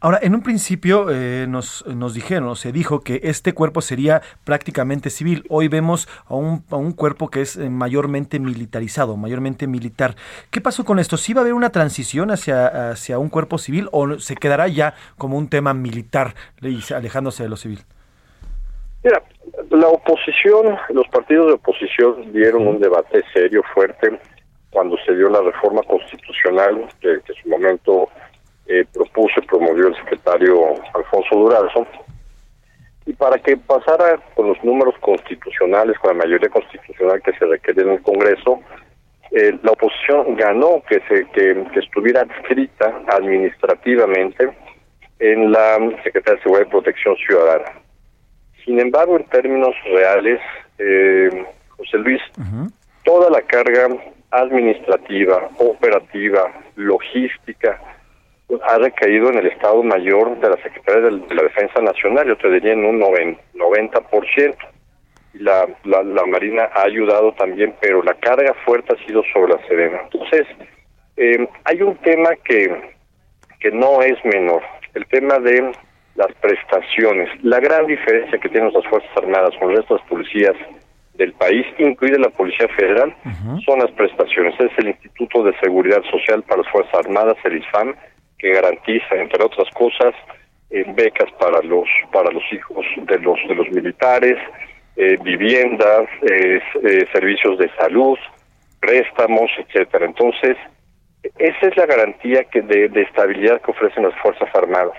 Ahora, 0.00 0.18
en 0.22 0.34
un 0.34 0.42
principio 0.42 1.06
eh, 1.10 1.46
nos, 1.48 1.86
nos 1.86 2.14
dijeron, 2.14 2.56
se 2.56 2.72
dijo 2.72 3.00
que 3.00 3.20
este 3.22 3.54
cuerpo 3.54 3.80
sería 3.80 4.22
prácticamente 4.44 5.08
civil. 5.10 5.44
Hoy 5.48 5.68
vemos 5.68 6.08
a 6.26 6.34
un, 6.34 6.64
a 6.70 6.76
un 6.76 6.92
cuerpo 6.92 7.28
que 7.30 7.42
es 7.42 7.56
eh, 7.56 7.70
mayormente 7.70 8.40
militarizado, 8.40 9.16
mayormente 9.16 9.66
militar. 9.66 10.16
¿Qué 10.50 10.60
pasó 10.60 10.84
con 10.84 10.98
esto? 10.98 11.16
¿Sí 11.16 11.32
va 11.32 11.40
a 11.40 11.42
haber 11.42 11.54
una 11.54 11.70
transición 11.70 12.30
hacia, 12.30 12.90
hacia 12.90 13.18
un 13.18 13.28
cuerpo 13.28 13.58
civil 13.58 13.88
o 13.92 14.18
se 14.18 14.34
quedará 14.34 14.66
ya 14.68 14.94
como 15.16 15.38
un 15.38 15.48
tema 15.48 15.74
militar, 15.74 16.34
alejándose 16.94 17.44
de 17.44 17.48
lo 17.48 17.56
civil? 17.56 17.80
Mira, 19.06 19.22
la 19.70 19.86
oposición, 19.86 20.76
los 20.88 21.06
partidos 21.06 21.46
de 21.46 21.52
oposición 21.52 22.32
dieron 22.32 22.66
un 22.66 22.80
debate 22.80 23.22
serio, 23.32 23.62
fuerte, 23.72 24.18
cuando 24.70 24.96
se 25.06 25.14
dio 25.14 25.28
la 25.28 25.42
reforma 25.42 25.80
constitucional 25.84 26.88
que, 27.00 27.12
en 27.12 27.22
su 27.40 27.48
momento 27.48 28.08
eh, 28.66 28.84
propuso 28.92 29.34
y 29.40 29.46
promovió 29.46 29.86
el 29.86 29.94
secretario 29.94 30.74
Alfonso 30.92 31.36
Durazo. 31.36 31.86
Y 33.06 33.12
para 33.12 33.38
que 33.38 33.56
pasara 33.56 34.18
con 34.34 34.48
los 34.48 34.64
números 34.64 34.96
constitucionales, 34.98 35.96
con 36.00 36.18
la 36.18 36.24
mayoría 36.24 36.48
constitucional 36.48 37.22
que 37.22 37.32
se 37.34 37.46
requiere 37.46 37.82
en 37.82 37.90
el 37.90 38.02
Congreso, 38.02 38.58
eh, 39.30 39.56
la 39.62 39.70
oposición 39.70 40.34
ganó 40.34 40.82
que, 40.88 41.00
se, 41.06 41.26
que, 41.26 41.64
que 41.72 41.78
estuviera 41.78 42.22
adscrita 42.22 43.02
administrativamente 43.06 44.50
en 45.20 45.52
la 45.52 45.78
Secretaría 46.02 46.38
de 46.38 46.42
Seguridad 46.42 46.66
y 46.66 46.70
Protección 46.70 47.14
Ciudadana. 47.18 47.85
Sin 48.66 48.80
embargo, 48.80 49.16
en 49.16 49.24
términos 49.26 49.74
reales, 49.84 50.40
eh, 50.78 51.30
José 51.68 51.98
Luis, 51.98 52.20
toda 53.04 53.30
la 53.30 53.40
carga 53.42 53.88
administrativa, 54.32 55.48
operativa, 55.58 56.52
logística, 56.74 57.80
ha 58.64 58.78
recaído 58.78 59.30
en 59.30 59.38
el 59.38 59.46
Estado 59.46 59.82
Mayor 59.84 60.38
de 60.40 60.50
la 60.50 60.56
Secretaría 60.62 61.02
de 61.02 61.34
la 61.34 61.42
Defensa 61.44 61.80
Nacional, 61.80 62.26
yo 62.26 62.36
te 62.36 62.50
diría 62.50 62.72
en 62.72 62.84
un 62.84 63.00
90%. 63.00 64.56
Y 65.34 65.38
la, 65.38 65.66
la, 65.84 66.02
la 66.02 66.26
Marina 66.26 66.68
ha 66.74 66.82
ayudado 66.82 67.32
también, 67.34 67.74
pero 67.80 68.02
la 68.02 68.14
carga 68.14 68.52
fuerte 68.64 68.94
ha 68.94 69.06
sido 69.06 69.22
sobre 69.32 69.52
la 69.54 69.66
Serena. 69.68 70.00
Entonces, 70.04 70.46
eh, 71.16 71.48
hay 71.64 71.82
un 71.82 71.96
tema 71.98 72.30
que, 72.44 72.94
que 73.60 73.70
no 73.70 74.02
es 74.02 74.22
menor, 74.24 74.62
el 74.94 75.06
tema 75.06 75.38
de 75.38 75.72
las 76.16 76.32
prestaciones. 76.40 77.28
La 77.42 77.60
gran 77.60 77.86
diferencia 77.86 78.38
que 78.38 78.48
tienen 78.48 78.72
las 78.72 78.86
Fuerzas 78.86 79.10
Armadas 79.16 79.54
con 79.58 79.70
el 79.70 79.76
resto 79.76 79.94
de 79.94 80.00
las 80.00 80.08
policías 80.08 80.56
del 81.14 81.32
país, 81.32 81.66
incluida 81.78 82.18
la 82.18 82.30
Policía 82.30 82.68
Federal, 82.76 83.14
son 83.64 83.78
las 83.78 83.90
prestaciones. 83.92 84.54
Es 84.60 84.72
el 84.78 84.88
Instituto 84.88 85.42
de 85.44 85.58
Seguridad 85.60 86.02
Social 86.10 86.42
para 86.42 86.62
las 86.62 86.70
Fuerzas 86.70 86.94
Armadas, 86.94 87.36
el 87.44 87.58
ISFAM, 87.58 87.94
que 88.38 88.52
garantiza, 88.52 89.14
entre 89.14 89.42
otras 89.42 89.68
cosas, 89.74 90.14
eh, 90.70 90.84
becas 90.94 91.30
para 91.38 91.62
los 91.62 91.86
para 92.12 92.30
los 92.30 92.42
hijos 92.52 92.84
de 92.96 93.18
los 93.18 93.38
de 93.48 93.54
los 93.54 93.68
militares, 93.70 94.36
eh, 94.96 95.16
viviendas, 95.22 96.08
eh, 96.22 96.60
servicios 97.12 97.58
de 97.58 97.70
salud, 97.76 98.18
préstamos, 98.80 99.50
etcétera. 99.58 100.06
Entonces, 100.06 100.56
esa 101.38 101.66
es 101.68 101.76
la 101.76 101.86
garantía 101.86 102.44
que 102.44 102.62
de, 102.62 102.88
de 102.88 103.02
estabilidad 103.02 103.60
que 103.62 103.70
ofrecen 103.70 104.04
las 104.04 104.14
Fuerzas 104.20 104.48
Armadas. 104.54 104.96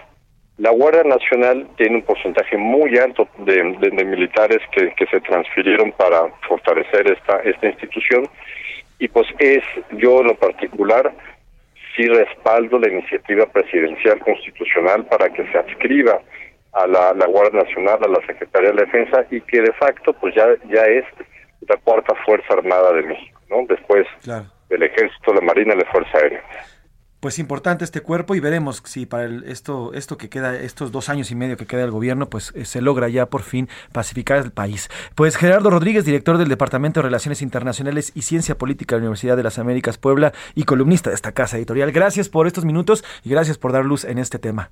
La 0.58 0.72
Guardia 0.72 1.03
Nacional 1.03 1.68
tiene 1.78 1.97
un 1.97 2.01
porcentaje 2.01 2.58
muy 2.58 2.97
alto 2.97 3.28
de, 3.38 3.64
militares 3.64 4.60
que, 4.72 5.05
se 5.05 5.22
transfirieron 5.22 5.91
para 5.91 6.30
fortalecer 6.47 7.12
esta, 7.12 7.39
esta 7.41 7.68
institución. 7.68 8.28
Y 8.97 9.08
pues 9.08 9.28
es, 9.38 9.64
yo 9.91 10.22
en 10.22 10.28
lo 10.28 10.36
particular, 10.36 11.14
sí 11.95 12.08
respaldo 12.08 12.80
la 12.80 12.89
iniciativa 12.89 13.45
presidencial 13.45 14.20
constitucional 14.20 15.05
para 15.05 15.30
que 15.30 15.45
se 15.51 15.58
adscriba 15.60 16.20
a 16.74 16.88
la, 16.88 17.26
Guardia 17.28 17.62
Nacional, 17.62 17.99
a 18.03 18.08
la 18.08 18.26
Secretaría 18.26 18.72
de 18.72 18.86
Defensa 18.86 19.26
y 19.30 19.41
que 19.41 19.62
de 19.62 19.74
facto 19.74 20.14
pues 20.14 20.34
ya, 20.34 20.47
ya 20.70 20.84
es 20.86 21.05
la 21.68 21.78
cuarta 21.78 22.16
Fuerza 22.26 22.53
Armada 22.53 22.93
de 22.93 23.03
México, 23.03 23.39
¿no? 23.49 23.58
Después 23.68 24.08
del 24.70 24.84
Ejército, 24.84 25.34
la 25.34 25.41
Marina 25.41 25.76
y 25.76 25.78
la 25.78 25.91
Fuerza 25.91 26.18
Aérea 26.18 26.43
pues 27.20 27.39
importante 27.39 27.84
este 27.84 28.01
cuerpo 28.01 28.36
y 28.36 28.39
veremos 28.39 28.82
si 28.86 29.05
para 29.05 29.26
esto 29.45 29.91
esto 29.93 30.18
que 30.18 30.30
queda 30.30 30.55
estos 30.55 30.91
dos 30.91 31.09
años 31.09 31.32
y 31.32 31.36
medio 31.36 31.57
que 31.57 31.65
queda 31.65 31.84
el 31.84 31.91
gobierno 31.91 32.30
pues 32.30 32.51
eh, 32.55 32.65
se 32.65 32.82
logra 32.82 33.09
ya 33.09 33.28
por 33.28 33.41
fin 33.41 33.70
pacificar 33.91 34.38
el 34.38 34.51
país. 34.51 34.89
Pues 35.15 35.36
Gerardo 35.36 35.70
Rodríguez 35.70 36.05
director 36.05 36.38
del 36.38 36.49
departamento 36.49 36.99
de 36.99 37.05
relaciones 37.05 37.41
internacionales 37.41 38.11
y 38.15 38.22
ciencia 38.22 38.57
política 38.57 38.95
de 38.95 39.01
la 39.01 39.07
Universidad 39.07 39.38
de 39.38 39.43
las 39.43 39.59
Américas 39.59 39.97
Puebla 39.97 40.34
y 40.55 40.63
columnista 40.63 41.09
de 41.09 41.15
esta 41.15 41.32
casa 41.32 41.57
editorial. 41.57 41.91
Gracias 41.91 42.30
por 42.30 42.47
estos 42.47 42.65
minutos 42.65 43.03
y 43.24 43.30
gracias 43.30 43.57
por 43.57 43.72
dar 43.72 43.86
luz 43.86 44.03
en 44.03 44.18
este 44.20 44.39
tema 44.39 44.72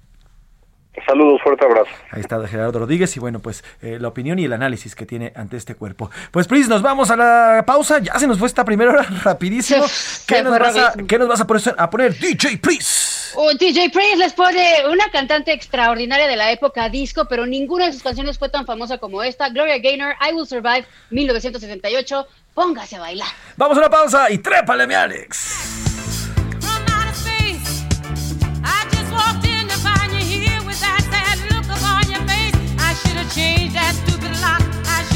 Saludos, 1.06 1.42
fuerte 1.44 1.66
abrazo. 1.66 1.90
Ahí 2.12 2.22
está 2.22 2.48
Gerardo 2.48 2.80
Rodríguez 2.80 3.16
y 3.18 3.20
bueno, 3.20 3.40
pues 3.40 3.64
eh, 3.82 3.98
la 4.00 4.08
opinión 4.08 4.40
y 4.40 4.46
el 4.46 4.54
análisis 4.54 4.96
que 4.96 5.06
tiene 5.06 5.34
ante 5.36 5.58
este 5.58 5.76
cuerpo. 5.76 6.10
Pues 6.32 6.48
Pris, 6.48 6.68
nos 6.68 6.82
vamos 6.82 7.12
a 7.12 7.16
la 7.16 7.64
pausa. 7.66 8.00
Ya 8.00 8.18
se 8.18 8.28
nos 8.28 8.40
fue 8.40 8.48
esta 8.48 8.64
primera 8.64 8.92
hora 8.92 9.04
rapidísimo. 9.24 9.86
¿Qué 10.26 10.42
nos, 10.42 10.58
vas 10.58 10.78
a, 10.78 10.94
¿Qué 11.08 11.20
nos, 11.20 11.28
vas 11.28 11.42
a, 11.42 11.48
poner, 11.48 11.76
a 11.78 11.90
poner 11.90 12.18
DJ 12.18 12.58
Pris? 12.58 13.34
Oh, 13.36 13.52
DJ 13.54 13.90
Pris 13.90 14.18
les 14.18 14.34
pone 14.34 14.88
una 14.90 15.10
cantante 15.12 15.52
extraordinaria 15.52 16.28
de 16.28 16.36
la 16.38 16.52
época 16.52 16.88
disco, 16.90 17.26
pero 17.30 17.46
ninguna 17.46 17.88
de 17.88 17.94
sus 17.94 18.04
canciones 18.04 18.40
fue 18.40 18.50
tan 18.50 18.66
famosa 18.66 18.98
como 18.98 19.22
esta. 19.24 19.50
Gloria 19.50 19.78
Gaynor, 19.80 20.16
I 20.22 20.34
Will 20.34 20.48
Survive, 20.48 20.86
1978. 21.10 22.28
Póngase 22.54 22.96
a 22.96 23.02
bailar. 23.02 23.28
Vamos 23.58 23.78
a 23.78 23.82
una 23.82 23.90
pausa 23.90 24.32
y 24.32 24.38
trépale, 24.38 24.88
mi 24.88 24.94
Alex. 24.94 25.95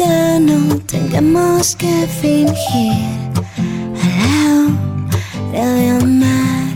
Que 0.00 0.40
no 0.40 0.76
tengamos 0.86 1.76
que 1.76 2.06
fingir 2.20 2.92
al 4.02 4.12
lado 4.20 4.64
del 5.52 6.06
mar. 6.22 6.68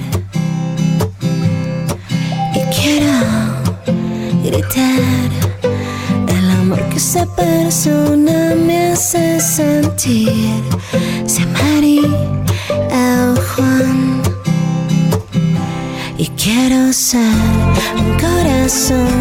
Y 2.55 2.61
quiero 2.77 3.17
gritar 4.45 5.31
el 6.37 6.51
amor 6.51 6.83
que 6.91 6.99
esa 6.99 7.25
persona 7.35 8.55
me 8.67 8.93
hace 8.93 9.41
sentir. 9.41 10.63
Se 11.25 11.47
María 11.47 12.11
el 12.91 13.39
Juan. 13.49 14.21
Y 16.19 16.27
quiero 16.43 16.93
ser 16.93 17.39
un 17.97 18.11
corazón 18.25 19.17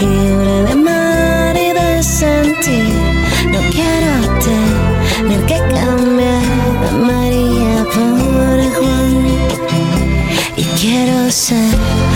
libre 0.00 0.54
de 0.68 0.74
mar 0.74 1.54
y 1.54 1.70
de 1.78 2.02
sentir. 2.02 3.11
No 3.52 3.60
quiero 3.70 4.12
tener 4.40 5.46
que 5.46 5.58
cambiar 5.74 6.42
a 6.88 6.92
María 6.92 7.84
por 7.94 8.56
Juan. 8.76 9.12
Y 10.56 10.64
quiero 10.80 11.30
ser. 11.30 12.11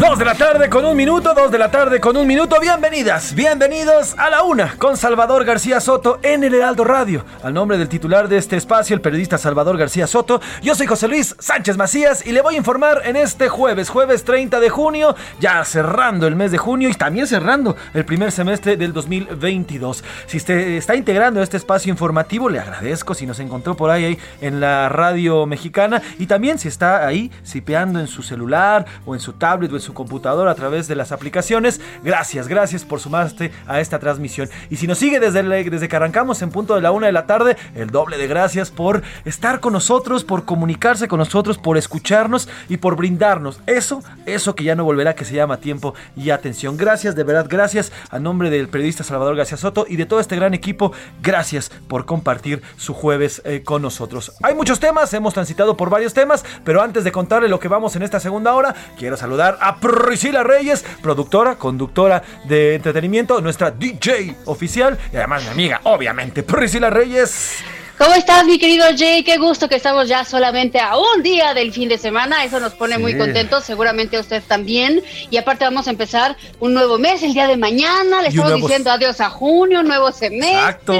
Dos 0.00 0.18
de 0.18 0.24
la 0.24 0.34
tarde 0.34 0.70
con 0.70 0.84
un 0.84 0.96
minuto, 0.96 1.34
dos 1.34 1.50
de 1.50 1.58
la 1.58 1.70
tarde 1.70 2.00
con 2.00 2.16
un 2.16 2.26
minuto. 2.26 2.56
Bienvenidas, 2.58 3.34
bienvenidos 3.34 4.14
a 4.16 4.30
la 4.30 4.42
una 4.44 4.76
con 4.78 4.96
Salvador 4.96 5.44
García 5.44 5.80
Soto 5.80 6.18
en 6.22 6.42
el 6.42 6.54
Heraldo 6.54 6.84
Radio. 6.84 7.24
Al 7.42 7.52
nombre 7.52 7.76
del 7.76 7.88
titular 7.88 8.28
de 8.28 8.38
este 8.38 8.56
espacio, 8.56 8.94
el 8.94 9.02
periodista 9.02 9.36
Salvador 9.36 9.76
García 9.76 10.06
Soto, 10.06 10.40
yo 10.62 10.74
soy 10.74 10.86
José 10.86 11.08
Luis 11.08 11.36
Sánchez 11.38 11.76
Macías 11.76 12.24
y 12.26 12.32
le 12.32 12.40
voy 12.40 12.54
a 12.54 12.58
informar 12.58 13.02
en 13.04 13.16
este 13.16 13.48
jueves, 13.48 13.90
jueves 13.90 14.24
30 14.24 14.58
de 14.58 14.70
junio, 14.70 15.16
ya 15.38 15.64
cerrando 15.64 16.26
el 16.26 16.36
mes 16.36 16.50
de 16.50 16.58
junio 16.58 16.88
y 16.88 16.94
también 16.94 17.26
cerrando 17.26 17.76
el 17.92 18.04
primer 18.04 18.32
semestre 18.32 18.76
del 18.76 18.92
2022. 18.92 20.02
Si 20.26 20.36
usted 20.38 20.56
está 20.76 20.94
integrando 20.94 21.42
este 21.42 21.58
espacio 21.58 21.90
informativo, 21.90 22.48
le 22.48 22.60
agradezco 22.60 23.12
si 23.14 23.26
nos 23.26 23.38
encontró 23.40 23.76
por 23.76 23.90
ahí, 23.90 24.04
ahí 24.04 24.18
en 24.40 24.60
la 24.60 24.88
radio 24.88 25.46
mexicana 25.46 26.00
y 26.18 26.26
también 26.26 26.58
si 26.58 26.68
está 26.68 27.06
ahí 27.06 27.30
sipeando 27.42 28.00
en 28.00 28.06
su 28.06 28.22
celular 28.22 28.61
o 29.04 29.14
en 29.14 29.20
su 29.20 29.32
tablet 29.32 29.72
o 29.72 29.76
en 29.76 29.80
su 29.80 29.94
computadora 29.94 30.50
a 30.50 30.54
través 30.54 30.88
de 30.88 30.94
las 30.94 31.12
aplicaciones. 31.12 31.80
Gracias, 32.02 32.48
gracias 32.48 32.84
por 32.84 33.00
sumarte 33.00 33.52
a 33.66 33.80
esta 33.80 33.98
transmisión. 33.98 34.48
Y 34.70 34.76
si 34.76 34.86
nos 34.86 34.98
sigue 34.98 35.20
desde, 35.20 35.42
desde 35.42 35.88
que 35.88 35.96
arrancamos 35.96 36.42
en 36.42 36.50
punto 36.50 36.74
de 36.74 36.80
la 36.80 36.92
una 36.92 37.06
de 37.06 37.12
la 37.12 37.26
tarde, 37.26 37.56
el 37.74 37.90
doble 37.90 38.18
de 38.18 38.26
gracias 38.26 38.70
por 38.70 39.02
estar 39.24 39.60
con 39.60 39.72
nosotros, 39.72 40.24
por 40.24 40.44
comunicarse 40.44 41.08
con 41.08 41.18
nosotros, 41.18 41.58
por 41.58 41.76
escucharnos 41.76 42.48
y 42.68 42.76
por 42.76 42.96
brindarnos 42.96 43.60
eso, 43.66 44.02
eso 44.26 44.54
que 44.54 44.64
ya 44.64 44.74
no 44.74 44.84
volverá, 44.84 45.14
que 45.14 45.24
se 45.24 45.34
llama 45.34 45.58
tiempo 45.58 45.94
y 46.16 46.30
atención. 46.30 46.76
Gracias, 46.76 47.14
de 47.14 47.24
verdad, 47.24 47.46
gracias 47.48 47.92
a 48.10 48.18
nombre 48.18 48.50
del 48.50 48.68
periodista 48.68 49.04
Salvador 49.04 49.36
García 49.36 49.56
Soto 49.56 49.86
y 49.88 49.96
de 49.96 50.06
todo 50.06 50.20
este 50.20 50.36
gran 50.36 50.54
equipo. 50.54 50.92
Gracias 51.22 51.70
por 51.88 52.06
compartir 52.06 52.62
su 52.76 52.94
jueves 52.94 53.42
eh, 53.44 53.62
con 53.64 53.82
nosotros. 53.82 54.32
Hay 54.42 54.54
muchos 54.54 54.80
temas, 54.80 55.12
hemos 55.14 55.34
transitado 55.34 55.76
por 55.76 55.90
varios 55.90 56.14
temas, 56.14 56.44
pero 56.64 56.82
antes 56.82 57.04
de 57.04 57.12
contarle 57.12 57.48
lo 57.48 57.58
que 57.58 57.68
vamos 57.68 57.96
en 57.96 58.02
esta 58.02 58.20
segunda 58.20 58.51
hora, 58.54 58.74
quiero 58.98 59.16
saludar 59.16 59.58
a 59.60 59.76
Priscila 59.76 60.42
Reyes, 60.42 60.84
productora, 61.02 61.56
conductora 61.56 62.22
de 62.44 62.74
entretenimiento, 62.74 63.40
nuestra 63.40 63.70
DJ 63.70 64.36
oficial 64.46 64.98
y 65.12 65.16
además 65.16 65.44
mi 65.44 65.50
amiga, 65.50 65.80
obviamente, 65.84 66.42
Priscila 66.42 66.90
Reyes. 66.90 67.62
¿Cómo 67.98 68.14
estás, 68.14 68.44
mi 68.46 68.58
querido 68.58 68.86
Jay? 68.96 69.22
Qué 69.22 69.36
gusto 69.38 69.68
que 69.68 69.76
estamos 69.76 70.08
ya 70.08 70.24
solamente 70.24 70.80
a 70.80 70.96
un 70.96 71.22
día 71.22 71.54
del 71.54 71.72
fin 71.72 71.88
de 71.88 71.98
semana. 71.98 72.42
Eso 72.44 72.58
nos 72.58 72.72
pone 72.72 72.98
muy 72.98 73.16
contentos, 73.16 73.64
seguramente 73.64 74.16
a 74.16 74.20
usted 74.20 74.42
también. 74.42 75.02
Y 75.30 75.36
aparte 75.36 75.64
vamos 75.64 75.86
a 75.86 75.90
empezar 75.90 76.36
un 76.58 76.74
nuevo 76.74 76.98
mes 76.98 77.22
el 77.22 77.32
día 77.32 77.46
de 77.46 77.56
mañana. 77.56 78.22
Le 78.22 78.28
estamos 78.28 78.56
diciendo 78.56 78.90
adiós 78.90 79.20
a 79.20 79.30
junio, 79.30 79.82
nuevo 79.82 80.10
semestre. 80.10 80.50
Exacto. 80.56 80.94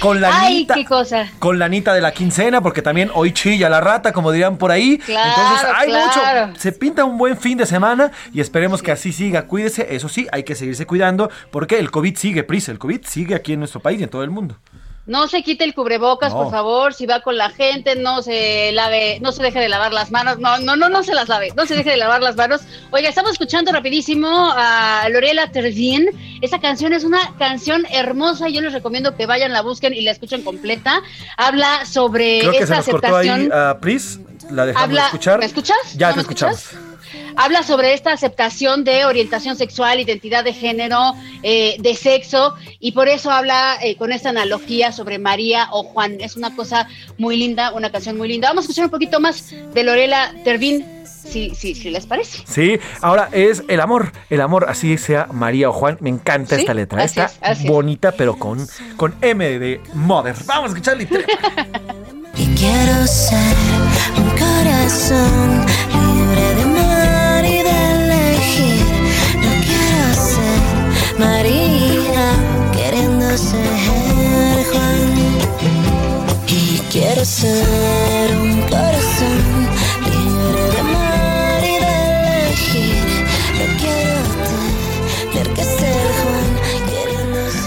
Con 0.00 0.20
la 0.20 0.40
Ay, 0.40 0.66
qué 0.66 0.84
cosa. 0.84 1.30
Con 1.38 1.58
la 1.58 1.66
anita 1.66 1.94
de 1.94 2.00
la 2.00 2.12
quincena, 2.12 2.60
porque 2.60 2.82
también 2.82 3.10
hoy 3.14 3.32
chilla 3.32 3.70
la 3.70 3.80
rata, 3.80 4.12
como 4.12 4.30
dirían 4.30 4.58
por 4.58 4.72
ahí. 4.72 5.00
Entonces 5.06 5.68
hay 5.74 5.88
mucho. 5.88 6.58
Se 6.58 6.72
pinta 6.72 7.04
un 7.04 7.16
buen 7.16 7.38
fin 7.38 7.56
de 7.56 7.66
semana 7.66 8.10
y 8.34 8.40
esperemos 8.40 8.82
que 8.82 8.92
así 8.92 9.12
siga. 9.12 9.46
Cuídese. 9.46 9.94
Eso 9.94 10.08
sí, 10.08 10.26
hay 10.32 10.42
que 10.42 10.54
seguirse 10.54 10.86
cuidando 10.86 11.30
porque 11.50 11.78
el 11.78 11.90
COVID 11.90 12.16
sigue, 12.16 12.42
prisa. 12.42 12.72
El 12.72 12.78
COVID 12.78 13.06
sigue 13.06 13.34
aquí 13.34 13.54
en 13.54 13.60
nuestro 13.60 13.80
país 13.80 14.00
y 14.00 14.04
en 14.04 14.10
todo 14.10 14.22
el 14.22 14.30
mundo. 14.30 14.56
No 15.04 15.26
se 15.26 15.42
quite 15.42 15.64
el 15.64 15.74
cubrebocas, 15.74 16.32
No. 16.32 16.42
por 16.44 16.50
favor. 16.52 16.94
Si 16.94 17.06
va 17.06 17.20
con 17.22 17.36
la 17.36 17.50
gente, 17.50 17.96
no 17.96 18.22
se 18.22 18.70
lave, 18.72 19.18
no 19.20 19.32
se 19.32 19.42
deje 19.42 19.58
de 19.58 19.68
lavar 19.68 19.92
las 19.92 20.12
manos. 20.12 20.38
No, 20.38 20.58
no, 20.58 20.76
no, 20.76 20.88
no 20.88 21.02
se 21.02 21.12
las 21.12 21.28
lave. 21.28 21.52
No 21.56 21.66
se 21.66 21.74
deje 21.74 21.90
de 21.90 21.96
lavar 21.96 22.22
las 22.22 22.36
manos. 22.36 22.60
Oiga, 22.92 23.08
estamos 23.08 23.32
escuchando 23.32 23.72
rapidísimo 23.72 24.28
a 24.56 25.08
Lorela 25.10 25.50
Tervin. 25.50 26.06
Esa 26.40 26.60
canción 26.60 26.92
es 26.92 27.02
una 27.02 27.34
canción 27.36 27.84
hermosa. 27.90 28.48
y 28.48 28.52
Yo 28.54 28.60
les 28.60 28.72
recomiendo 28.72 29.16
que 29.16 29.26
vayan, 29.26 29.52
la 29.52 29.62
busquen 29.62 29.92
y 29.92 30.02
la 30.02 30.12
escuchen 30.12 30.42
completa. 30.42 31.02
Habla 31.36 31.84
sobre 31.84 32.38
Creo 32.40 32.52
que 32.52 32.58
se 32.58 32.64
esa 32.64 32.76
nos 32.76 32.86
cortó 32.88 33.16
ahí 33.16 33.28
aceptación. 33.28 33.60
a 33.60 33.78
Pris. 33.80 34.20
La 34.50 34.66
dejamos 34.66 34.88
Habla- 34.88 35.04
escuchar. 35.06 35.38
¿Me 35.40 35.46
escuchas? 35.46 35.76
Ya 35.96 36.08
¿No 36.08 36.12
te 36.12 36.16
me 36.18 36.22
escuchamos. 36.22 36.70
Habla 37.36 37.62
sobre 37.62 37.94
esta 37.94 38.12
aceptación 38.12 38.84
de 38.84 39.04
orientación 39.04 39.56
sexual, 39.56 40.00
identidad 40.00 40.44
de 40.44 40.52
género, 40.52 41.14
eh, 41.42 41.76
de 41.78 41.94
sexo, 41.94 42.54
y 42.80 42.92
por 42.92 43.08
eso 43.08 43.30
habla 43.30 43.76
eh, 43.82 43.96
con 43.96 44.12
esta 44.12 44.30
analogía 44.30 44.92
sobre 44.92 45.18
María 45.18 45.68
o 45.72 45.82
Juan. 45.84 46.18
Es 46.20 46.36
una 46.36 46.54
cosa 46.54 46.88
muy 47.18 47.36
linda, 47.36 47.72
una 47.72 47.90
canción 47.90 48.16
muy 48.16 48.28
linda. 48.28 48.48
Vamos 48.48 48.62
a 48.62 48.66
escuchar 48.66 48.84
un 48.86 48.90
poquito 48.90 49.20
más 49.20 49.50
de 49.74 49.84
Lorela 49.84 50.32
Tervín, 50.44 50.84
si, 51.04 51.54
si, 51.54 51.74
si 51.74 51.90
les 51.90 52.04
parece. 52.06 52.42
Sí, 52.46 52.78
ahora 53.00 53.28
es 53.32 53.62
el 53.68 53.80
amor, 53.80 54.12
el 54.28 54.40
amor, 54.40 54.66
así 54.68 54.98
sea 54.98 55.28
María 55.32 55.70
o 55.70 55.72
Juan, 55.72 55.96
me 56.00 56.10
encanta 56.10 56.56
Sí, 56.56 56.62
esta 56.62 56.74
letra, 56.74 57.02
así 57.04 57.20
está 57.20 57.24
es, 57.26 57.38
así 57.40 57.64
es. 57.66 57.70
bonita 57.70 58.12
pero 58.12 58.36
con, 58.38 58.66
con 58.96 59.14
M 59.22 59.58
de 59.58 59.80
Mother. 59.94 60.34
Vamos 60.46 60.72
a 60.72 60.74
te- 60.74 61.08
Y 62.34 62.46
quiero 62.54 63.06
ser 63.06 63.56
un 64.16 64.30
corazón 64.30 65.66
quiero 76.92 77.24
ser 77.24 78.36
un 78.36 78.60
corazón 78.68 79.68
libre 80.04 80.62
de 80.70 80.78
amar 80.78 81.64
y 81.64 81.78
de 81.78 82.46
elegir. 82.46 83.04
No 83.54 83.64
quiero 83.80 85.32
tener 85.32 85.48
que 85.54 85.64
ser 85.64 86.12
Juan. 86.22 86.52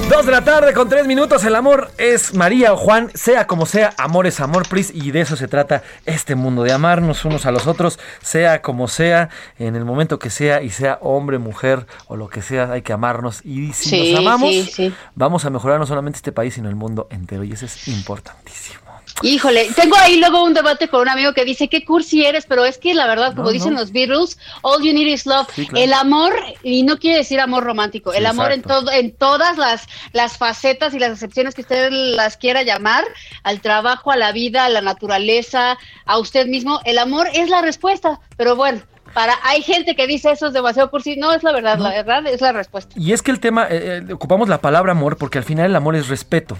Dos 0.10 0.26
de 0.28 0.32
la 0.32 0.44
tarde 0.44 0.74
con 0.74 0.88
tres 0.88 1.08
minutos, 1.08 1.44
el 1.44 1.56
amor 1.56 1.90
es 1.98 2.36
María 2.36 2.74
o 2.74 2.78
Juan, 2.78 3.10
sea 3.16 3.48
como 3.48 3.66
sea, 3.66 3.96
amor 3.98 4.28
es 4.28 4.40
amor, 4.40 4.70
Pris, 4.70 4.92
y 4.94 5.10
de 5.10 5.22
eso 5.22 5.36
se 5.36 5.48
trata 5.48 5.82
este 6.06 6.36
mundo, 6.36 6.62
de 6.62 6.72
amarnos 6.72 7.26
unos 7.26 7.48
a 7.48 7.52
los 7.52 7.66
otros, 7.66 7.98
sea 8.22 8.62
como 8.62 8.88
sea, 8.88 9.30
en 9.58 9.76
el 9.76 9.84
momento 9.84 10.20
que 10.20 10.30
sea, 10.30 10.62
y 10.62 10.70
sea 10.70 11.00
hombre, 11.02 11.40
mujer 11.40 11.88
o 12.08 12.16
lo 12.16 12.30
que 12.30 12.44
sea, 12.44 12.72
hay 12.72 12.84
que 12.84 12.94
amarnos, 12.94 13.42
y 13.44 13.74
si 13.74 13.90
Sí, 13.90 14.12
nos 14.12 14.20
amamos, 14.20 14.52
sí, 14.52 14.70
sí. 14.72 14.94
vamos 15.16 15.44
a 15.46 15.50
mejorar 15.50 15.80
no 15.80 15.88
solamente 15.88 16.18
este 16.18 16.32
país, 16.32 16.54
sino 16.54 16.70
el 16.70 16.76
mundo 16.76 17.08
entero, 17.10 17.44
y 17.44 17.52
eso 17.54 17.66
es 17.66 17.88
importantísimo. 17.88 18.85
Híjole, 19.22 19.70
tengo 19.76 19.96
ahí 19.96 20.18
luego 20.20 20.44
un 20.44 20.54
debate 20.54 20.90
con 20.90 21.02
un 21.02 21.10
amigo 21.10 21.34
que 21.34 21.46
dice, 21.46 21.70
qué 21.70 21.86
cursi 21.86 22.26
eres, 22.26 22.46
pero 22.46 22.66
es 22.66 22.78
que 22.78 22.94
la 22.94 23.08
verdad, 23.08 23.30
como 23.34 23.46
No, 23.48 23.52
dicen 23.52 23.74
no. 23.74 23.80
los 23.80 23.92
Beatles, 23.92 24.38
all 24.62 24.84
you 24.84 24.94
need 24.94 25.08
is 25.08 25.26
love. 25.26 25.48
Sí, 25.56 25.66
claro. 25.66 25.84
El 25.86 25.94
amor, 25.94 26.36
y 26.64 26.84
no 26.84 26.98
quiere 27.00 27.20
decir 27.20 27.40
amor 27.40 27.64
romántico, 27.64 28.12
el 28.14 28.26
amor 28.26 28.52
en, 28.52 28.62
todo, 28.62 28.92
en 28.92 29.16
todas 29.16 29.58
las, 29.58 29.88
las 30.12 30.38
facetas 30.38 30.94
y 30.94 31.00
las 31.00 31.12
excepciones 31.12 31.56
que 31.56 31.62
usted 31.62 31.90
las 31.92 32.36
quiera 32.36 32.64
llamar, 32.64 33.06
al 33.44 33.62
trabajo, 33.62 34.12
a 34.12 34.18
la 34.18 34.34
vida, 34.34 34.66
a 34.66 34.70
la 34.70 34.82
naturaleza, 34.82 35.78
a 36.06 36.18
usted 36.18 36.48
mismo, 36.48 36.82
el 36.84 36.98
amor 36.98 37.30
es 37.34 37.50
la 37.50 37.62
respuesta, 37.62 38.20
pero 38.38 38.56
bueno. 38.56 38.82
Para, 39.16 39.34
hay 39.44 39.64
gente 39.64 39.96
que 39.96 40.06
dice 40.08 40.30
eso 40.32 40.48
es 40.48 40.54
demasiado 40.54 40.92
cursi, 40.92 41.16
no 41.16 41.34
es 41.34 41.42
la 41.42 41.52
verdad, 41.54 41.80
la 41.80 41.90
verdad 41.90 42.28
es 42.28 42.42
la 42.42 42.52
respuesta. 42.52 42.94
Y 43.00 43.14
es 43.14 43.22
que 43.24 43.32
el 43.32 43.40
tema, 43.40 43.64
eh, 43.70 44.04
eh, 44.10 44.14
ocupamos 44.14 44.48
la 44.50 44.60
palabra 44.60 44.92
amor 44.92 45.18
porque 45.18 45.38
al 45.40 45.44
final 45.46 45.68
el 45.72 45.76
amor 45.76 45.96
es 45.96 46.10
respeto. 46.10 46.58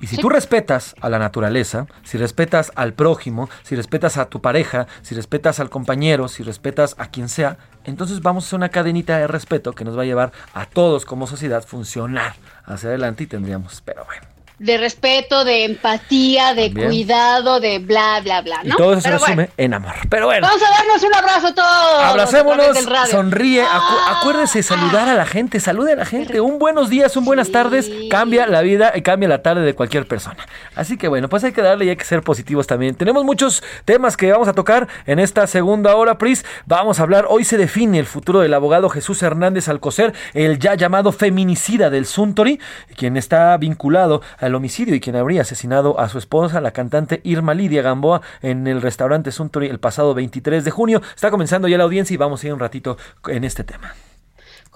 Y 0.00 0.06
si 0.06 0.16
Sí. 0.16 0.22
tú 0.22 0.28
respetas 0.28 0.94
a 1.00 1.08
la 1.08 1.18
naturaleza, 1.18 1.86
si 2.04 2.16
respetas 2.16 2.70
al 2.76 2.92
prójimo, 2.92 3.50
si 3.64 3.74
respetas 3.76 4.18
a 4.18 4.26
tu 4.26 4.40
pareja, 4.40 4.86
si 5.02 5.14
respetas 5.16 5.58
al 5.58 5.68
compañero, 5.68 6.28
si 6.28 6.42
respetas 6.42 6.94
a 6.98 7.10
quien 7.10 7.28
sea, 7.28 7.56
entonces 7.84 8.20
vamos 8.22 8.44
a 8.44 8.46
hacer 8.46 8.56
una 8.58 8.68
cadenita 8.68 9.18
de 9.18 9.26
respeto 9.26 9.72
que 9.72 9.84
nos 9.84 9.98
va 9.98 10.02
a 10.02 10.06
llevar 10.06 10.32
a 10.54 10.66
todos 10.66 11.04
como 11.06 11.26
sociedad 11.26 11.64
funcionar 11.66 12.34
hacia 12.66 12.88
adelante 12.90 13.24
y 13.24 13.26
tendríamos, 13.26 13.80
pero 13.84 14.04
bueno. 14.04 14.25
De 14.58 14.78
respeto, 14.78 15.44
de 15.44 15.64
empatía, 15.64 16.54
de 16.54 16.72
cuidado, 16.72 17.60
de 17.60 17.78
bla, 17.78 18.20
bla, 18.22 18.40
bla, 18.40 18.60
Y 18.64 18.68
¿no? 18.68 18.76
todo 18.76 18.92
eso 18.94 19.02
se 19.02 19.08
Pero 19.08 19.18
bueno. 19.20 19.34
resume 19.42 19.50
en 19.58 19.74
amor. 19.74 19.94
Pero 20.08 20.26
bueno. 20.26 20.46
Vamos 20.46 20.62
a 20.62 20.70
darnos 20.70 21.02
un 21.02 21.14
abrazo 21.14 21.54
todos. 21.54 22.02
a 22.02 22.08
Abracémonos, 22.08 22.78
sonríe, 23.10 23.62
acu- 23.62 24.16
acuérdese 24.18 24.60
de 24.60 24.62
saludar 24.62 25.08
a 25.10 25.14
la 25.14 25.26
gente, 25.26 25.60
salude 25.60 25.92
a 25.92 25.96
la 25.96 26.06
gente. 26.06 26.40
Un 26.40 26.58
buenos 26.58 26.88
días, 26.88 27.16
un 27.18 27.26
buenas 27.26 27.52
tardes, 27.52 27.90
cambia 28.10 28.46
la 28.46 28.62
vida 28.62 28.92
y 28.94 29.02
cambia 29.02 29.28
la 29.28 29.42
tarde 29.42 29.60
de 29.62 29.74
cualquier 29.74 30.06
persona. 30.06 30.46
Así 30.74 30.96
que 30.96 31.08
bueno, 31.08 31.28
pues 31.28 31.44
hay 31.44 31.52
que 31.52 31.60
darle 31.62 31.84
y 31.84 31.90
hay 31.90 31.96
que 31.96 32.04
ser 32.04 32.22
positivos 32.22 32.66
también. 32.66 32.94
Tenemos 32.94 33.24
muchos 33.24 33.62
temas 33.84 34.16
que 34.16 34.32
vamos 34.32 34.48
a 34.48 34.54
tocar 34.54 34.88
en 35.06 35.18
esta 35.18 35.46
segunda 35.46 35.94
hora, 35.96 36.16
Pris. 36.16 36.44
Vamos 36.64 36.98
a 36.98 37.02
hablar, 37.02 37.26
hoy 37.28 37.44
se 37.44 37.58
define 37.58 37.98
el 37.98 38.06
futuro 38.06 38.40
del 38.40 38.54
abogado 38.54 38.88
Jesús 38.88 39.22
Hernández 39.22 39.68
Alcocer, 39.68 40.14
el 40.32 40.58
ya 40.58 40.74
llamado 40.76 41.12
feminicida 41.12 41.90
del 41.90 42.06
Suntory, 42.06 42.58
quien 42.96 43.16
está 43.18 43.56
vinculado 43.58 44.22
al 44.46 44.54
homicidio 44.54 44.94
y 44.94 45.00
quien 45.00 45.16
habría 45.16 45.42
asesinado 45.42 46.00
a 46.00 46.08
su 46.08 46.18
esposa, 46.18 46.60
la 46.60 46.70
cantante 46.70 47.20
Irma 47.24 47.54
Lidia 47.54 47.82
Gamboa, 47.82 48.22
en 48.42 48.66
el 48.66 48.80
restaurante 48.80 49.32
Suntory 49.32 49.66
el 49.66 49.80
pasado 49.80 50.14
23 50.14 50.64
de 50.64 50.70
junio. 50.70 51.02
Está 51.14 51.30
comenzando 51.30 51.68
ya 51.68 51.78
la 51.78 51.84
audiencia 51.84 52.14
y 52.14 52.16
vamos 52.16 52.42
a 52.42 52.46
ir 52.46 52.52
un 52.54 52.60
ratito 52.60 52.96
en 53.28 53.44
este 53.44 53.64
tema. 53.64 53.92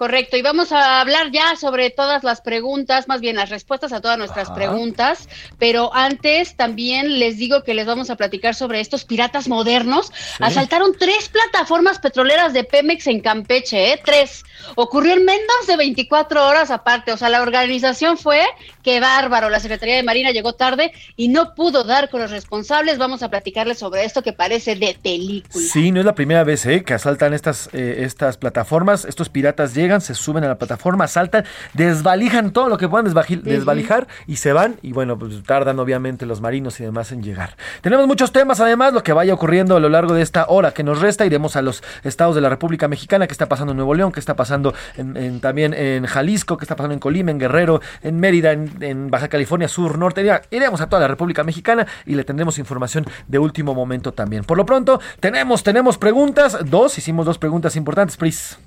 Correcto, 0.01 0.35
y 0.35 0.41
vamos 0.41 0.71
a 0.71 0.99
hablar 0.99 1.29
ya 1.29 1.55
sobre 1.55 1.91
todas 1.91 2.23
las 2.23 2.41
preguntas, 2.41 3.07
más 3.07 3.21
bien 3.21 3.35
las 3.35 3.51
respuestas 3.51 3.93
a 3.93 4.01
todas 4.01 4.17
nuestras 4.17 4.47
Ajá. 4.47 4.55
preguntas, 4.55 5.29
pero 5.59 5.93
antes 5.93 6.55
también 6.55 7.19
les 7.19 7.37
digo 7.37 7.61
que 7.61 7.75
les 7.75 7.85
vamos 7.85 8.09
a 8.09 8.15
platicar 8.15 8.55
sobre 8.55 8.79
estos 8.79 9.05
piratas 9.05 9.47
modernos. 9.47 10.11
Asaltaron 10.39 10.95
tres 10.97 11.29
plataformas 11.29 11.99
petroleras 11.99 12.51
de 12.51 12.63
Pemex 12.63 13.05
en 13.05 13.19
Campeche, 13.19 13.93
¿eh? 13.93 14.01
Tres. 14.03 14.43
Ocurrió 14.73 15.13
en 15.13 15.23
menos 15.23 15.67
de 15.67 15.77
24 15.77 16.47
horas 16.47 16.71
aparte, 16.71 17.11
o 17.11 17.17
sea, 17.17 17.29
la 17.29 17.43
organización 17.43 18.17
fue, 18.17 18.41
qué 18.81 18.99
bárbaro, 18.99 19.49
la 19.49 19.59
Secretaría 19.59 19.97
de 19.97 20.03
Marina 20.03 20.31
llegó 20.31 20.53
tarde 20.53 20.93
y 21.15 21.27
no 21.27 21.53
pudo 21.53 21.83
dar 21.83 22.09
con 22.09 22.21
los 22.21 22.31
responsables. 22.31 22.97
Vamos 22.97 23.21
a 23.21 23.29
platicarles 23.29 23.77
sobre 23.77 24.05
esto 24.05 24.23
que 24.23 24.33
parece 24.33 24.75
de 24.75 24.97
película. 24.99 25.63
Sí, 25.63 25.91
no 25.91 25.99
es 25.99 26.05
la 26.07 26.15
primera 26.15 26.43
vez 26.43 26.65
¿eh? 26.65 26.83
que 26.83 26.95
asaltan 26.95 27.33
estas, 27.33 27.69
eh, 27.73 27.97
estas 27.99 28.37
plataformas. 28.37 29.05
Estos 29.05 29.29
piratas 29.29 29.75
llegan, 29.75 29.90
se 29.99 30.15
suben 30.15 30.45
a 30.45 30.47
la 30.47 30.57
plataforma, 30.57 31.03
asaltan, 31.03 31.43
desvalijan 31.73 32.51
todo 32.51 32.69
lo 32.69 32.77
que 32.77 32.87
puedan 32.87 33.05
desvajil- 33.11 33.41
desvalijar 33.41 34.07
y 34.27 34.37
se 34.37 34.53
van. 34.53 34.75
Y 34.81 34.93
bueno, 34.93 35.17
pues 35.17 35.43
tardan 35.43 35.79
obviamente 35.79 36.25
los 36.25 36.39
marinos 36.39 36.79
y 36.79 36.83
demás 36.83 37.11
en 37.11 37.23
llegar. 37.23 37.57
Tenemos 37.81 38.07
muchos 38.07 38.31
temas, 38.31 38.59
además, 38.61 38.93
lo 38.93 39.03
que 39.03 39.11
vaya 39.11 39.33
ocurriendo 39.33 39.75
a 39.75 39.79
lo 39.79 39.89
largo 39.89 40.13
de 40.13 40.21
esta 40.21 40.45
hora 40.47 40.71
que 40.71 40.83
nos 40.83 41.01
resta. 41.01 41.25
Iremos 41.25 41.55
a 41.55 41.61
los 41.61 41.83
estados 42.03 42.35
de 42.35 42.41
la 42.41 42.49
República 42.49 42.87
Mexicana, 42.87 43.27
qué 43.27 43.33
está 43.33 43.47
pasando 43.49 43.71
en 43.71 43.77
Nuevo 43.77 43.93
León, 43.95 44.11
qué 44.11 44.19
está 44.19 44.35
pasando 44.35 44.73
en- 44.95 45.17
en- 45.17 45.41
también 45.41 45.73
en 45.73 46.05
Jalisco, 46.05 46.57
qué 46.57 46.63
está 46.63 46.75
pasando 46.75 46.93
en 46.93 46.99
Colima, 46.99 47.31
en 47.31 47.39
Guerrero, 47.39 47.81
en 48.03 48.19
Mérida, 48.19 48.51
en, 48.51 48.71
en 48.81 49.09
Baja 49.09 49.27
California 49.27 49.67
Sur, 49.67 49.97
Norte. 49.97 50.23
Ya, 50.23 50.41
Iremos 50.51 50.79
a 50.81 50.87
toda 50.87 51.01
la 51.01 51.07
República 51.07 51.43
Mexicana 51.43 51.87
y 52.05 52.13
le 52.15 52.23
tendremos 52.23 52.59
información 52.59 53.05
de 53.27 53.39
último 53.39 53.73
momento 53.73 54.11
también. 54.13 54.43
Por 54.43 54.57
lo 54.57 54.65
pronto, 54.65 54.99
tenemos, 55.19 55.63
tenemos 55.63 55.97
preguntas. 55.97 56.57
Dos, 56.65 56.97
hicimos 56.97 57.25
dos 57.25 57.37
preguntas 57.39 57.75
importantes, 57.75 58.17
Pris. 58.17 58.57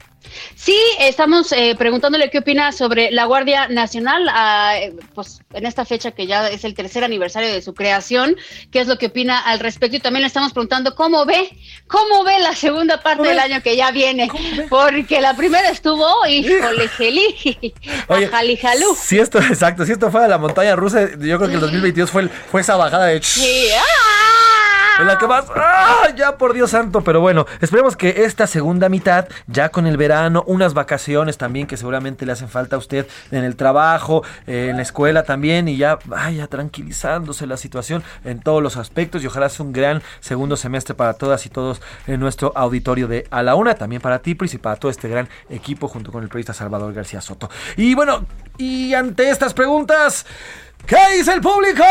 Sí, 0.56 0.76
estamos 1.00 1.52
eh, 1.52 1.74
preguntándole 1.76 2.30
qué 2.30 2.38
opina 2.38 2.72
sobre 2.72 3.10
la 3.10 3.24
Guardia 3.26 3.68
Nacional, 3.68 4.26
ah, 4.30 4.74
eh, 4.76 4.94
pues 5.14 5.40
en 5.52 5.66
esta 5.66 5.84
fecha 5.84 6.10
que 6.12 6.26
ya 6.26 6.48
es 6.48 6.64
el 6.64 6.74
tercer 6.74 7.04
aniversario 7.04 7.52
de 7.52 7.60
su 7.62 7.74
creación, 7.74 8.36
qué 8.70 8.80
es 8.80 8.88
lo 8.88 8.96
que 8.98 9.06
opina 9.06 9.38
al 9.38 9.60
respecto. 9.60 9.96
Y 9.96 10.00
también 10.00 10.22
le 10.22 10.28
estamos 10.28 10.52
preguntando 10.52 10.94
cómo 10.94 11.24
ve, 11.26 11.50
cómo 11.86 12.24
ve 12.24 12.38
la 12.40 12.54
segunda 12.54 13.02
parte 13.02 13.28
del 13.28 13.38
año 13.38 13.62
que 13.62 13.76
ya 13.76 13.90
viene, 13.90 14.28
porque 14.70 15.20
la 15.20 15.34
primera 15.36 15.68
estuvo, 15.70 16.06
híjole, 16.26 16.88
jeli, 16.96 17.74
Oye, 18.08 18.26
ajalijalú. 18.26 18.96
Si 19.00 19.18
esto, 19.18 19.38
exacto, 19.42 19.84
si 19.84 19.92
esto 19.92 20.10
fuera 20.10 20.26
la 20.28 20.38
montaña 20.38 20.74
rusa, 20.76 21.02
yo 21.18 21.36
creo 21.38 21.48
que 21.48 21.54
el 21.54 21.60
2022 21.60 22.10
fue, 22.10 22.22
el- 22.22 22.30
fue 22.30 22.60
esa 22.62 22.76
bajada 22.76 23.06
de... 23.06 23.22
Sí, 23.22 23.68
¡ah! 23.76 24.43
En 25.00 25.08
la 25.08 25.18
que 25.18 25.26
más, 25.26 25.46
¡ah! 25.56 26.08
ya 26.16 26.38
por 26.38 26.52
Dios 26.52 26.70
santo, 26.70 27.02
pero 27.02 27.20
bueno, 27.20 27.46
esperemos 27.60 27.96
que 27.96 28.24
esta 28.24 28.46
segunda 28.46 28.88
mitad, 28.88 29.26
ya 29.48 29.70
con 29.70 29.88
el 29.88 29.96
verano, 29.96 30.44
unas 30.46 30.72
vacaciones 30.72 31.36
también 31.36 31.66
que 31.66 31.76
seguramente 31.76 32.24
le 32.24 32.32
hacen 32.32 32.48
falta 32.48 32.76
a 32.76 32.78
usted 32.78 33.08
en 33.32 33.42
el 33.42 33.56
trabajo, 33.56 34.22
eh, 34.46 34.68
en 34.70 34.76
la 34.76 34.82
escuela 34.82 35.24
también, 35.24 35.66
y 35.66 35.76
ya 35.76 35.98
vaya 36.04 36.46
tranquilizándose 36.46 37.46
la 37.46 37.56
situación 37.56 38.04
en 38.24 38.40
todos 38.40 38.62
los 38.62 38.76
aspectos 38.76 39.24
y 39.24 39.26
ojalá 39.26 39.48
sea 39.48 39.66
un 39.66 39.72
gran 39.72 40.00
segundo 40.20 40.56
semestre 40.56 40.94
para 40.94 41.14
todas 41.14 41.44
y 41.44 41.48
todos 41.48 41.82
en 42.06 42.20
nuestro 42.20 42.52
auditorio 42.54 43.08
de 43.08 43.26
A 43.30 43.42
la 43.42 43.56
Una, 43.56 43.74
también 43.74 44.00
para 44.00 44.20
ti, 44.20 44.36
Pris, 44.36 44.54
y 44.54 44.58
para 44.58 44.76
todo 44.76 44.92
este 44.92 45.08
gran 45.08 45.28
equipo 45.50 45.88
junto 45.88 46.12
con 46.12 46.22
el 46.22 46.28
periodista 46.28 46.54
Salvador 46.54 46.92
García 46.92 47.20
Soto. 47.20 47.50
Y 47.76 47.94
bueno, 47.94 48.26
y 48.58 48.94
ante 48.94 49.28
estas 49.30 49.54
preguntas... 49.54 50.24
¿Qué 50.86 50.96
dice 51.16 51.32
el 51.32 51.40
público? 51.40 51.82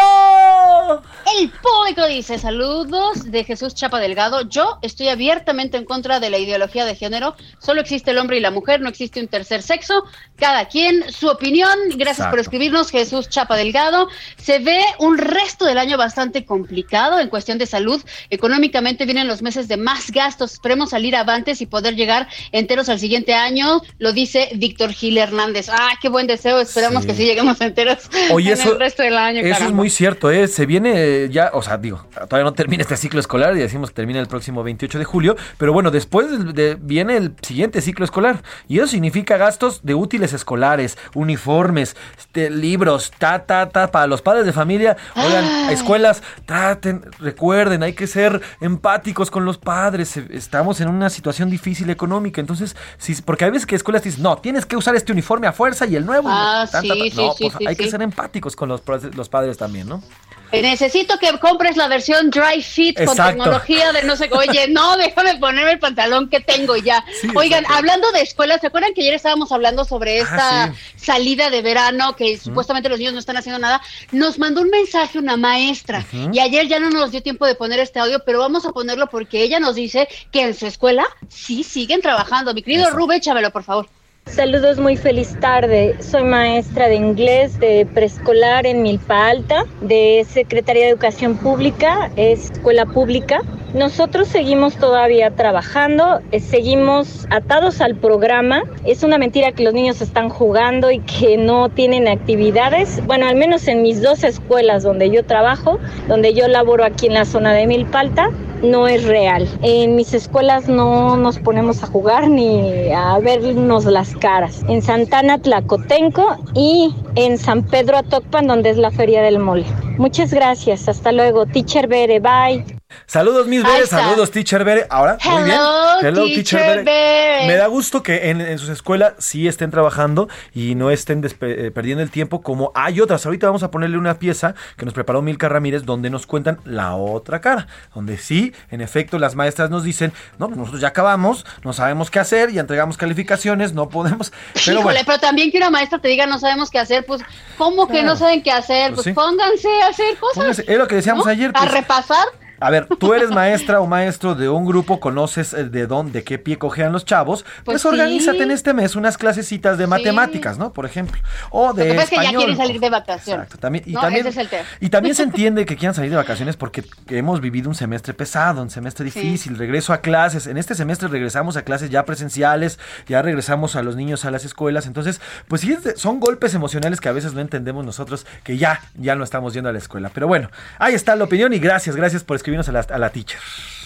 El 1.39 1.50
público 1.50 2.06
dice 2.08 2.38
saludos 2.38 3.32
de 3.32 3.44
Jesús 3.44 3.74
Chapa 3.74 4.00
Delgado. 4.00 4.48
Yo 4.48 4.78
estoy 4.84 5.08
abiertamente 5.08 5.78
en 5.78 5.86
contra 5.86 6.20
de 6.20 6.30
la 6.30 6.38
ideología 6.38 6.86
de 6.86 6.94
género. 6.96 7.36
Solo 7.60 7.82
existe 7.82 8.12
el 8.12 8.20
hombre 8.20 8.38
y 8.38 8.39
la 8.39 8.52
mujer, 8.52 8.82
no 8.82 8.89
existe 8.89 9.20
un 9.20 9.28
tercer 9.28 9.64
sexo. 9.64 10.04
Cada 10.38 10.68
quien 10.68 11.12
su 11.12 11.28
opinión. 11.28 11.72
Gracias 11.96 12.18
Exacto. 12.20 12.30
por 12.32 12.39
escribirnos, 12.39 12.91
Jesús 12.91 13.30
Chapa 13.30 13.56
Delgado. 13.56 14.10
Se 14.38 14.60
ve 14.60 14.80
un 15.00 15.18
resto 15.18 15.66
del 15.66 15.80
año 15.80 15.98
bastante 15.98 16.46
complicado 16.46 17.20
en 17.20 17.30
cuestión 17.30 17.58
de 17.58 17.66
salud. 17.66 18.04
Económicamente 18.30 19.06
vienen 19.06 19.28
los 19.28 19.41
meses 19.41 19.68
de 19.68 19.78
más 19.78 20.12
gastos. 20.12 20.54
Esperemos 20.54 20.91
salir 20.91 21.16
avantes 21.16 21.62
y 21.62 21.66
poder 21.66 21.96
llegar 21.96 22.28
enteros 22.52 22.89
al 22.89 23.00
siguiente 23.00 23.34
año. 23.34 23.82
Lo 23.98 24.14
dice 24.14 24.50
Víctor 24.56 24.91
Gil 24.94 25.18
Hernández. 25.18 25.68
Ah, 25.72 25.94
qué 26.00 26.10
buen 26.10 26.28
deseo. 26.28 26.60
Esperamos 26.60 27.04
Sí. 27.04 27.08
que 27.08 27.16
sí 27.16 27.26
lleguemos 27.26 27.60
enteros 27.62 27.98
Oye, 28.32 28.52
en 28.52 28.60
eso, 28.60 28.78
resto 28.84 29.04
del 29.04 29.18
año. 29.18 29.42
eso 29.42 29.66
es 29.66 29.72
muy 29.72 29.90
cierto, 29.90 30.30
¿eh? 30.32 30.48
Se 30.48 30.66
viene 30.66 30.92
eh, 30.96 31.30
ya, 31.32 31.52
o 31.54 31.62
sea, 31.62 31.78
digo, 31.78 32.06
todavía 32.14 32.44
no 32.44 32.54
termina 32.54 32.82
este 32.84 32.98
ciclo 32.98 33.20
escolar 33.20 33.56
y 33.56 33.60
decimos 33.60 33.90
que 33.90 33.96
termina 33.96 34.20
el 34.20 34.28
próximo 34.28 34.64
28 34.64 35.00
de 35.00 35.06
julio, 35.06 35.36
pero 35.58 35.74
bueno, 35.74 35.90
después 35.92 36.54
de- 36.54 36.76
viene 36.80 37.18
el 37.18 37.34
siguiente 37.42 37.82
ciclo 37.82 38.06
escolar 38.06 38.44
y 38.68 38.78
eso 38.80 38.88
significa 38.88 39.38
gastos 39.38 39.82
de 39.84 39.96
útiles 39.96 40.34
escolares, 40.34 40.98
uniformes, 41.16 41.96
este, 42.18 42.50
libros, 42.50 43.12
ta, 43.18 43.46
ta, 43.46 43.70
ta, 43.70 43.92
para 43.92 44.08
los 44.08 44.22
padres 44.22 44.46
de 44.46 44.54
familia, 44.54 44.98
oigan, 45.16 45.70
escuelas, 45.72 46.22
traten, 46.46 47.04
recuerden, 47.20 47.84
hay 47.84 47.94
que 47.94 48.08
ser 48.08 48.42
empáticos 48.62 49.32
con 49.32 49.46
los 49.46 49.58
padres, 49.58 50.18
eh, 50.18 50.28
estamos 50.32 50.82
en 50.82 50.90
una 50.90 51.10
situación 51.10 51.50
difícil 51.50 51.90
económica, 51.90 52.42
entonces, 52.42 52.76
sí, 52.98 53.16
porque 53.26 53.46
hay 53.46 53.52
veces 53.52 53.66
que 53.66 53.76
escuelas 53.76 54.04
dicen, 54.04 54.24
no, 54.24 54.38
tienes 54.38 54.66
que 54.66 54.76
usar 54.76 54.96
este 54.96 55.12
uniforme 55.12 55.48
a 55.48 55.54
fuerza 55.54 55.86
y 55.86 55.96
el 55.96 56.06
nuevo. 56.06 56.28
Ah, 56.32 56.68
ta, 56.72 56.82
ta, 56.82 56.88
ta". 56.88 56.94
sí, 56.94 57.10
sí, 57.12 57.18
no, 57.18 57.34
sí, 57.34 57.50
pues 57.52 57.68
hay 57.68 57.76
que 57.76 57.90
ser 57.90 58.02
empáticos 58.02 58.56
con 58.56 58.70
los, 58.70 58.72
los 59.15 59.30
padres 59.30 59.57
también, 59.57 59.88
¿no? 59.88 60.03
Eh, 60.51 60.61
Necesito 60.61 61.17
que 61.17 61.36
compres 61.39 61.78
la 61.78 61.88
versión 61.88 62.30
dry 62.30 62.61
fit 62.61 63.03
con 63.03 63.17
tecnología 63.17 63.91
de 63.91 64.03
no 64.03 64.15
sé 64.15 64.30
qué. 64.30 64.36
Oye, 64.36 64.67
no, 64.67 64.97
déjame 64.97 65.36
ponerme 65.38 65.71
el 65.71 65.80
pantalón 65.80 66.30
que 66.30 66.41
tengo 66.41 66.76
ya. 66.78 67.03
Oigan, 67.34 67.65
hablando 67.67 68.11
de 68.11 68.21
escuelas, 68.21 68.61
¿se 68.61 68.67
acuerdan 68.67 68.93
que 68.93 69.01
ayer 69.01 69.15
estábamos 69.15 69.51
hablando 69.51 69.84
sobre 69.84 70.19
esta 70.19 70.65
Ah, 70.65 70.74
salida 70.95 71.49
de 71.49 71.63
verano 71.63 72.15
que 72.15 72.38
supuestamente 72.38 72.88
los 72.88 72.99
niños 72.99 73.13
no 73.13 73.19
están 73.19 73.36
haciendo 73.38 73.57
nada? 73.57 73.82
Nos 74.11 74.38
mandó 74.38 74.61
un 74.61 74.69
mensaje 74.69 75.17
una 75.17 75.38
maestra 75.38 76.05
y 76.32 76.38
ayer 76.39 76.67
ya 76.67 76.80
no 76.80 76.91
nos 76.91 77.09
dio 77.09 77.24
tiempo 77.24 77.47
de 77.47 77.55
poner 77.55 77.80
este 77.80 77.99
audio, 77.99 78.19
pero 78.24 78.38
vamos 78.38 78.63
a 78.67 78.71
ponerlo 78.74 79.07
porque 79.07 79.41
ella 79.41 79.59
nos 79.59 79.74
dice 79.74 80.07
que 80.32 80.41
en 80.43 80.53
su 80.53 80.67
escuela 80.67 81.03
sí 81.30 81.63
siguen 81.63 81.99
trabajando. 82.01 82.53
Mi 82.53 82.61
querido 82.61 82.91
Rubén, 82.91 83.17
échamelo, 83.17 83.49
por 83.49 83.63
favor. 83.63 83.89
Saludos, 84.26 84.80
muy 84.80 84.95
feliz 84.95 85.38
tarde. 85.39 85.95
Soy 85.99 86.24
maestra 86.24 86.88
de 86.88 86.95
inglés 86.95 87.59
de 87.59 87.86
preescolar 87.93 88.65
en 88.65 88.82
Milpa 88.82 89.28
Alta, 89.28 89.65
de 89.82 90.26
Secretaría 90.28 90.86
de 90.86 90.89
Educación 90.89 91.38
Pública, 91.38 92.09
escuela 92.15 92.86
pública. 92.86 93.41
Nosotros 93.76 94.28
seguimos 94.28 94.76
todavía 94.78 95.32
trabajando, 95.32 96.21
eh, 96.32 96.39
seguimos 96.39 97.28
atados 97.32 97.82
al 97.82 97.95
programa. 97.95 98.63
Es 98.86 99.03
una 99.03 99.17
mentira 99.17 99.51
que 99.51 99.63
los 99.63 99.74
niños 99.74 100.01
están 100.01 100.30
jugando 100.30 100.89
y 100.89 100.99
que 100.99 101.38
no 101.38 101.69
tienen 101.69 102.07
actividades. 102.07 103.05
Bueno, 103.05 103.28
al 103.28 103.36
menos 103.36 103.67
en 103.67 103.82
mis 103.82 104.01
dos 104.01 104.24
escuelas 104.24 104.84
donde 104.84 105.11
yo 105.11 105.26
trabajo, 105.26 105.80
donde 106.07 106.34
yo 106.34 106.47
laboro 106.47 106.86
aquí 106.86 107.07
en 107.07 107.13
la 107.13 107.26
zona 107.26 107.53
de 107.53 107.67
Milpa 107.67 107.99
Alta, 107.99 108.30
no 108.64 108.88
es 108.88 109.03
real. 109.03 109.47
En 109.61 109.95
mis 109.95 110.14
escuelas 110.14 110.68
no 110.68 111.18
nos 111.18 111.38
ponemos 111.39 111.84
a 111.84 111.88
jugar 111.88 112.30
ni 112.30 112.91
a 112.91 113.20
vernos 113.20 113.86
las 113.86 114.16
caras. 114.16 114.64
En 114.68 114.82
Santana, 114.82 115.38
Tlacotenco 115.38 116.38
y 116.55 116.95
en 117.16 117.38
San 117.38 117.64
Pedro 117.64 117.97
Atocpan, 117.97 118.47
donde 118.47 118.72
es 118.72 118.78
la 118.78 118.91
Feria 118.91 119.22
del 119.22 119.39
Mole. 119.39 119.66
Muchas 119.97 120.34
gracias. 120.34 120.89
Hasta 120.89 121.11
luego. 121.11 121.45
Teacher 121.45 121.88
Bere, 121.88 122.20
bye. 122.20 122.83
Saludos, 123.06 123.48
mis 123.48 123.64
Bere, 123.64 123.86
saludos, 123.88 124.32
teacher 124.32 124.64
Bere. 124.64 124.86
Ahora, 124.89 125.18
muy 125.26 125.44
bien. 125.44 125.58
Hello, 126.02 126.26
teacher 126.26 126.84
Bere. 126.84 127.48
Me 127.48 127.56
da 127.56 127.68
gusto 127.68 128.02
que 128.04 128.30
en, 128.30 128.41
en 128.41 128.58
sus 128.60 128.70
escuelas 128.70 129.14
sí 129.20 129.48
estén 129.48 129.72
trabajando 129.72 130.30
y 130.54 130.76
no 130.76 130.91
estén 130.91 131.24
eh, 131.41 131.72
perdiendo 131.74 132.04
el 132.04 132.10
tiempo 132.12 132.41
como 132.41 132.72
hay 132.76 133.02
otras. 133.02 133.26
Ahorita 133.26 133.48
vamos 133.48 133.64
a 133.64 133.72
ponerle 133.72 133.98
una 133.98 134.20
pieza 134.20 134.56
que 134.78 134.86
nos 134.86 134.94
preparó 134.94 135.22
Milka 135.22 135.50
Ramírez 135.50 135.84
donde 135.86 136.10
nos 136.10 136.26
cuentan 136.28 136.60
la 136.66 136.96
otra 136.96 137.41
cara. 137.41 137.68
Donde 137.94 138.18
sí, 138.18 138.54
en 138.72 138.82
efecto, 138.82 139.20
las 139.20 139.36
maestras 139.36 139.70
nos 139.70 139.84
dicen, 139.84 140.14
no, 140.38 140.48
pues 140.48 140.58
nosotros 140.58 140.82
ya 140.82 140.89
acabamos, 140.89 141.46
no 141.64 141.74
sabemos 141.74 142.10
qué 142.12 142.20
hacer 142.20 142.50
y 142.52 142.60
entregamos 142.60 142.98
calificaciones, 142.98 143.74
no 143.74 143.89
podemos. 143.89 144.32
Pero 144.54 144.80
Híjole, 144.80 144.84
bueno, 144.84 145.00
pero 145.06 145.20
también 145.20 145.52
que 145.52 145.58
una 145.58 145.70
maestra 145.70 146.00
te 146.00 146.08
diga 146.08 146.26
no 146.26 146.39
sabemos 146.39 146.70
qué 146.70 146.80
hacer, 146.80 147.06
pues, 147.06 147.22
¿cómo 147.58 147.88
que 147.88 147.94
Claro. 147.94 148.08
no 148.08 148.16
saben 148.16 148.41
qué 148.44 148.52
hacer? 148.52 148.94
Pues 148.94 149.04
Pues, 149.04 149.06
sí. 149.06 149.14
pónganse 149.14 149.70
a 149.84 149.88
hacer 149.88 150.18
cosas. 150.18 150.60
Es 150.60 150.78
lo 150.78 150.88
que 150.88 150.96
decíamos 150.96 151.26
¿no? 151.26 151.32
ayer, 151.32 151.52
A 151.54 151.60
pues. 151.60 151.72
repasar. 151.72 152.26
A 152.64 152.70
ver, 152.70 152.88
tú 152.97 153.14
eres 153.14 153.30
maestra 153.30 153.82
o 153.82 153.88
maestro 153.88 154.36
de 154.36 154.47
un 154.47 154.66
grupo, 154.66 154.99
conoces 155.01 155.53
eh, 155.53 155.66
de 155.66 155.86
dónde, 155.86 156.14
de 156.14 156.24
qué 156.24 156.39
pie 156.39 156.57
cojean 156.57 156.93
los 156.93 157.03
chavos, 157.03 157.43
pues, 157.43 157.64
Pues 157.66 157.82
sí. 157.82 157.88
organízate 157.89 158.43
en 158.43 158.51
este 158.51 158.74
mes 158.74 158.95
unas 158.95 159.18
clasecitas 159.18 159.78
de 159.78 159.86
matemáticas, 159.86 160.57
¿no? 160.57 160.72
Por 160.72 160.86
ejemplo. 160.86 161.22
O 161.49 161.74
de 161.74 161.84
Lo 161.86 161.91
que 161.91 161.99
pasa 161.99 162.16
es 162.16 162.20
que 162.22 162.26
ya 162.32 162.38
quieren 162.38 162.55
salir 162.57 162.80
de 162.80 162.89
vacaciones. 162.89 163.43
Exacto, 163.43 163.57
también, 163.57 163.84
y, 163.86 163.93
¿no? 163.93 163.99
también, 164.01 164.26
Ese 164.28 164.39
es 164.39 164.45
el 164.45 164.49
tema. 164.49 164.64
y 164.80 164.89
también 164.89 165.16
se 165.16 165.24
entiende 165.24 165.66
que 165.66 165.76
quieran 165.76 165.93
salir 165.93 166.11
de 166.11 166.16
vacaciones 166.18 166.55
porque 166.55 166.86
hemos 167.09 167.41
vivido 167.41 167.68
un 167.68 167.76
semestre 167.76 168.14
pesado, 168.14 168.61
un 168.61 168.70
semestre 168.70 169.03
difícil, 169.03 169.57
regreso 169.57 169.91
a 169.91 169.97
clases. 169.97 170.47
En 170.47 170.57
este 170.57 170.74
semestre 170.76 171.09
regresamos 171.09 171.57
a 171.57 171.64
clases 171.64 171.89
ya 171.89 172.05
presenciales, 172.05 172.80
ya 173.07 173.22
regresamos 173.22 173.76
a 173.76 173.84
los 173.84 173.97
niños 173.97 174.24
a 174.24 174.32
las 174.32 174.45
escuelas. 174.45 174.88
Entonces, 174.88 175.20
pues 175.49 175.61
sí, 175.61 175.78
son 175.97 176.20
golpes 176.20 176.53
emocionales 176.53 177.01
que 177.01 177.09
a 177.09 177.14
veces 177.14 177.34
no 177.34 177.41
entendemos 177.41 177.86
nosotros 177.86 178.26
que 178.43 178.57
ya, 178.57 178.80
ya 178.95 179.16
no 179.16 179.24
estamos 179.24 179.53
yendo 179.53 179.70
a 179.70 179.74
la 179.74 179.80
escuela. 179.80 180.11
Pero 180.14 180.28
bueno, 180.28 180.49
ahí 180.80 180.93
está 180.93 181.16
la 181.16 181.26
opinión 181.26 181.51
y 181.53 181.59
gracias, 181.59 181.95
gracias 181.95 182.24
por 182.24 182.38
a 182.62 182.72
la, 182.72 182.80
a 182.80 182.97
la 182.97 183.10
teacher. 183.12 183.39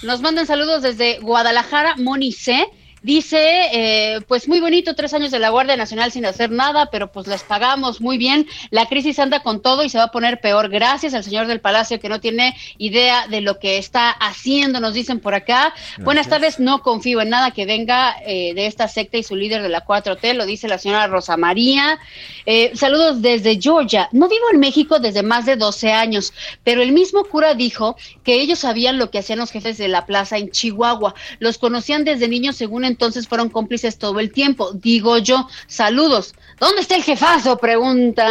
Nos 0.03 0.21
mandan 0.21 0.45
saludos 0.45 0.81
desde 0.83 1.19
Guadalajara, 1.19 1.95
Moni 1.97 2.31
C. 2.31 2.65
Dice, 3.07 3.39
eh, 3.71 4.19
pues 4.27 4.49
muy 4.49 4.59
bonito, 4.59 4.93
tres 4.93 5.13
años 5.13 5.31
de 5.31 5.39
la 5.39 5.47
Guardia 5.47 5.77
Nacional 5.77 6.11
sin 6.11 6.25
hacer 6.25 6.51
nada, 6.51 6.89
pero 6.91 7.09
pues 7.09 7.25
les 7.25 7.41
pagamos 7.41 8.01
muy 8.01 8.17
bien. 8.17 8.45
La 8.69 8.85
crisis 8.87 9.17
anda 9.17 9.43
con 9.43 9.61
todo 9.61 9.85
y 9.85 9.89
se 9.89 9.97
va 9.97 10.03
a 10.03 10.11
poner 10.11 10.41
peor. 10.41 10.67
Gracias 10.67 11.13
al 11.13 11.23
señor 11.23 11.47
del 11.47 11.61
Palacio 11.61 12.01
que 12.01 12.09
no 12.09 12.19
tiene 12.19 12.53
idea 12.77 13.29
de 13.29 13.39
lo 13.39 13.59
que 13.59 13.77
está 13.77 14.09
haciendo, 14.09 14.81
nos 14.81 14.93
dicen 14.93 15.21
por 15.21 15.35
acá. 15.35 15.73
Buenas 15.99 16.27
tardes, 16.27 16.59
no 16.59 16.81
confío 16.81 17.21
en 17.21 17.29
nada 17.29 17.51
que 17.51 17.65
venga 17.65 18.13
eh, 18.25 18.53
de 18.53 18.65
esta 18.65 18.89
secta 18.89 19.17
y 19.17 19.23
su 19.23 19.37
líder 19.37 19.61
de 19.61 19.69
la 19.69 19.85
4T, 19.85 20.33
lo 20.33 20.45
dice 20.45 20.67
la 20.67 20.77
señora 20.77 21.07
Rosa 21.07 21.37
María. 21.37 21.99
Eh, 22.45 22.71
saludos 22.75 23.21
desde 23.21 23.57
Georgia. 23.57 24.09
No 24.11 24.27
vivo 24.27 24.47
en 24.51 24.59
México 24.59 24.99
desde 24.99 25.23
más 25.23 25.45
de 25.45 25.55
12 25.55 25.93
años, 25.93 26.33
pero 26.65 26.81
el 26.81 26.91
mismo 26.91 27.23
cura 27.23 27.53
dijo 27.53 27.95
que 28.25 28.41
ellos 28.41 28.59
sabían 28.59 28.97
lo 28.97 29.11
que 29.11 29.19
hacían 29.19 29.39
los 29.39 29.51
jefes 29.51 29.77
de 29.77 29.87
la 29.87 30.05
plaza 30.05 30.37
en 30.37 30.51
Chihuahua. 30.51 31.15
Los 31.39 31.57
conocían 31.57 32.03
desde 32.03 32.27
niños, 32.27 32.57
según 32.57 32.83
entonces 32.97 33.27
fueron 33.27 33.49
cómplices 33.49 33.99
todo 33.99 34.19
el 34.19 34.31
tiempo. 34.31 34.71
Digo 34.73 35.19
yo, 35.19 35.47
saludos. 35.67 36.33
¿Dónde 36.59 36.81
está 36.81 36.95
el 36.95 37.03
jefazo? 37.03 37.55
Pregunta. 37.59 38.25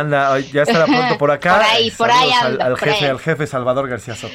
Anda, 0.00 0.40
ya 0.40 0.62
estará 0.62 0.86
pronto 0.86 1.16
por 1.18 1.30
acá. 1.30 1.54
Por 1.54 1.62
ahí, 1.64 1.90
por 1.92 2.10
ahí 2.10 2.30
Saludos 2.30 2.42
al- 2.42 2.52
anda, 2.52 2.64
al, 2.66 2.70
por 2.72 2.80
jefe, 2.80 3.04
ahí. 3.04 3.10
al 3.10 3.18
jefe 3.20 3.46
Salvador 3.46 3.88
García 3.88 4.16
Soto. 4.16 4.34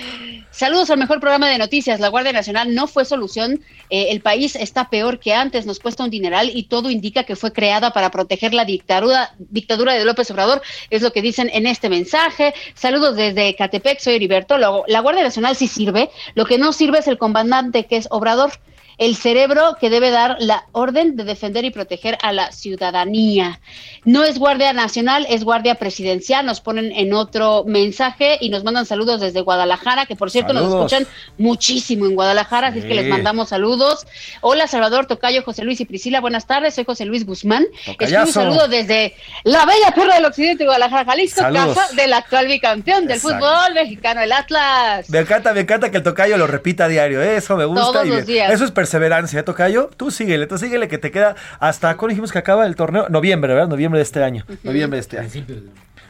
Saludos 0.52 0.90
al 0.90 0.98
mejor 0.98 1.20
programa 1.20 1.48
de 1.50 1.58
noticias. 1.58 2.00
La 2.00 2.08
Guardia 2.08 2.32
Nacional 2.32 2.74
no 2.74 2.88
fue 2.88 3.04
solución. 3.06 3.62
Eh, 3.90 4.08
el 4.12 4.22
país 4.22 4.56
está 4.56 4.90
peor 4.90 5.20
que 5.20 5.34
antes, 5.34 5.66
nos 5.66 5.80
cuesta 5.80 6.04
un 6.04 6.10
dineral 6.10 6.50
y 6.54 6.64
todo 6.64 6.90
indica 6.90 7.24
que 7.24 7.36
fue 7.36 7.52
creada 7.54 7.92
para 7.92 8.10
proteger 8.12 8.54
la 8.54 8.66
dictadura, 8.66 9.32
dictadura 9.38 9.94
de 9.94 10.06
López 10.06 10.32
Obrador. 10.32 10.62
Es 10.90 11.02
lo 11.02 11.12
que 11.12 11.22
dicen 11.22 11.50
en 11.54 11.68
este 11.68 11.90
mensaje. 11.90 12.54
Saludos 12.74 13.16
desde 13.16 13.56
Catepec, 13.56 14.00
soy 14.00 14.16
Heriberto. 14.16 14.58
La 14.58 15.00
Guardia 15.02 15.24
Nacional 15.24 15.56
sí 15.56 15.68
sirve. 15.68 16.10
Lo 16.36 16.46
que 16.46 16.58
no 16.58 16.72
sirve 16.74 17.00
es 17.00 17.08
el 17.08 17.18
comandante 17.18 17.86
que 17.86 17.98
es 17.98 18.08
Obrador. 18.12 18.52
El 19.00 19.16
cerebro 19.16 19.78
que 19.80 19.90
debe 19.90 20.12
dar 20.12 20.36
la 20.40 20.66
orden 20.74 21.16
de 21.16 21.24
defender 21.24 21.66
y 21.66 21.72
proteger 21.72 22.18
a 22.22 22.32
la 22.34 22.52
ciudadanía. 22.52 23.60
No 24.06 24.24
es 24.24 24.38
Guardia 24.38 24.74
Nacional, 24.74 25.26
es 25.30 25.44
Guardia 25.44 25.76
Presidencial. 25.76 26.46
Nos 26.46 26.62
ponen 26.62 26.92
en 26.92 27.14
otro 27.14 27.64
mensaje 27.66 28.38
y 28.40 28.50
nos 28.50 28.64
mandan 28.64 28.86
saludos 28.86 29.20
desde 29.22 29.42
Guadalajara, 29.42 30.06
que 30.06 30.16
por 30.16 30.30
cierto 30.30 30.54
nos 30.54 30.68
escuchan 30.72 31.08
muchísimo 31.38 32.06
en 32.06 32.16
Guadalajara, 32.16 32.68
así 32.68 32.80
es 32.80 32.86
que 32.86 32.92
Sí. 32.92 32.96
les 32.98 33.08
mandamos 33.08 33.50
saludos. 33.50 34.06
Hola 34.42 34.68
Salvador, 34.68 35.06
Tocayo, 35.08 35.44
José 35.44 35.64
Luis 35.64 35.80
y 35.80 35.86
Priscila, 35.86 36.20
buenas 36.20 36.46
tardes, 36.46 36.76
soy 36.76 36.84
José 36.84 37.06
Luis 37.06 37.26
Guzmán. 37.26 37.64
Es 37.64 37.88
un 37.88 37.94
Tocayazo. 37.94 38.32
saludo 38.34 38.68
desde 38.68 39.16
la 39.46 39.66
bella 39.66 39.92
tierra 39.96 40.16
del 40.16 40.26
occidente 40.26 40.64
de 40.64 40.68
Guadalajara, 40.68 41.06
Jalisco, 41.06 41.42
Saludos. 41.42 41.76
casa 41.78 41.96
del 41.96 42.14
actual 42.14 42.48
bicampeón 42.48 43.08
del 43.08 43.18
Exacto. 43.18 43.38
fútbol 43.40 43.74
mexicano, 43.76 44.22
el 44.22 44.32
Atlas. 44.34 45.10
Me 45.10 45.20
encanta, 45.20 45.54
me 45.54 45.62
encanta 45.62 45.90
que 45.90 45.98
el 45.98 46.04
tocayo 46.04 46.38
lo 46.38 46.48
repita 46.48 46.86
a 46.86 46.88
diario. 46.90 47.22
¿eh? 47.22 47.38
Eso 47.38 47.56
me 47.56 47.64
gusta. 47.66 47.82
Todos 47.86 48.06
y 48.06 48.10
los 48.10 48.26
días. 48.26 48.52
Eso 48.52 48.66
es 48.66 48.72
perseverancia, 48.90 49.40
¿eh, 49.40 49.44
tocayo? 49.44 49.92
Tú 49.96 50.10
síguele, 50.10 50.48
tú 50.48 50.58
síguele 50.58 50.88
que 50.88 50.98
te 50.98 51.12
queda 51.12 51.36
hasta, 51.60 51.96
¿cuándo 51.96 52.10
dijimos 52.10 52.32
que 52.32 52.40
acaba 52.40 52.66
el 52.66 52.76
torneo? 52.76 53.08
Noviembre, 53.10 53.54
¿verdad? 53.54 53.68
Noviembre 53.68 54.00
de 54.00 54.04
este 54.04 54.24
año. 54.24 54.46
Noviembre 54.64 54.98
de 54.98 55.02
este 55.02 55.20
año. 55.20 55.30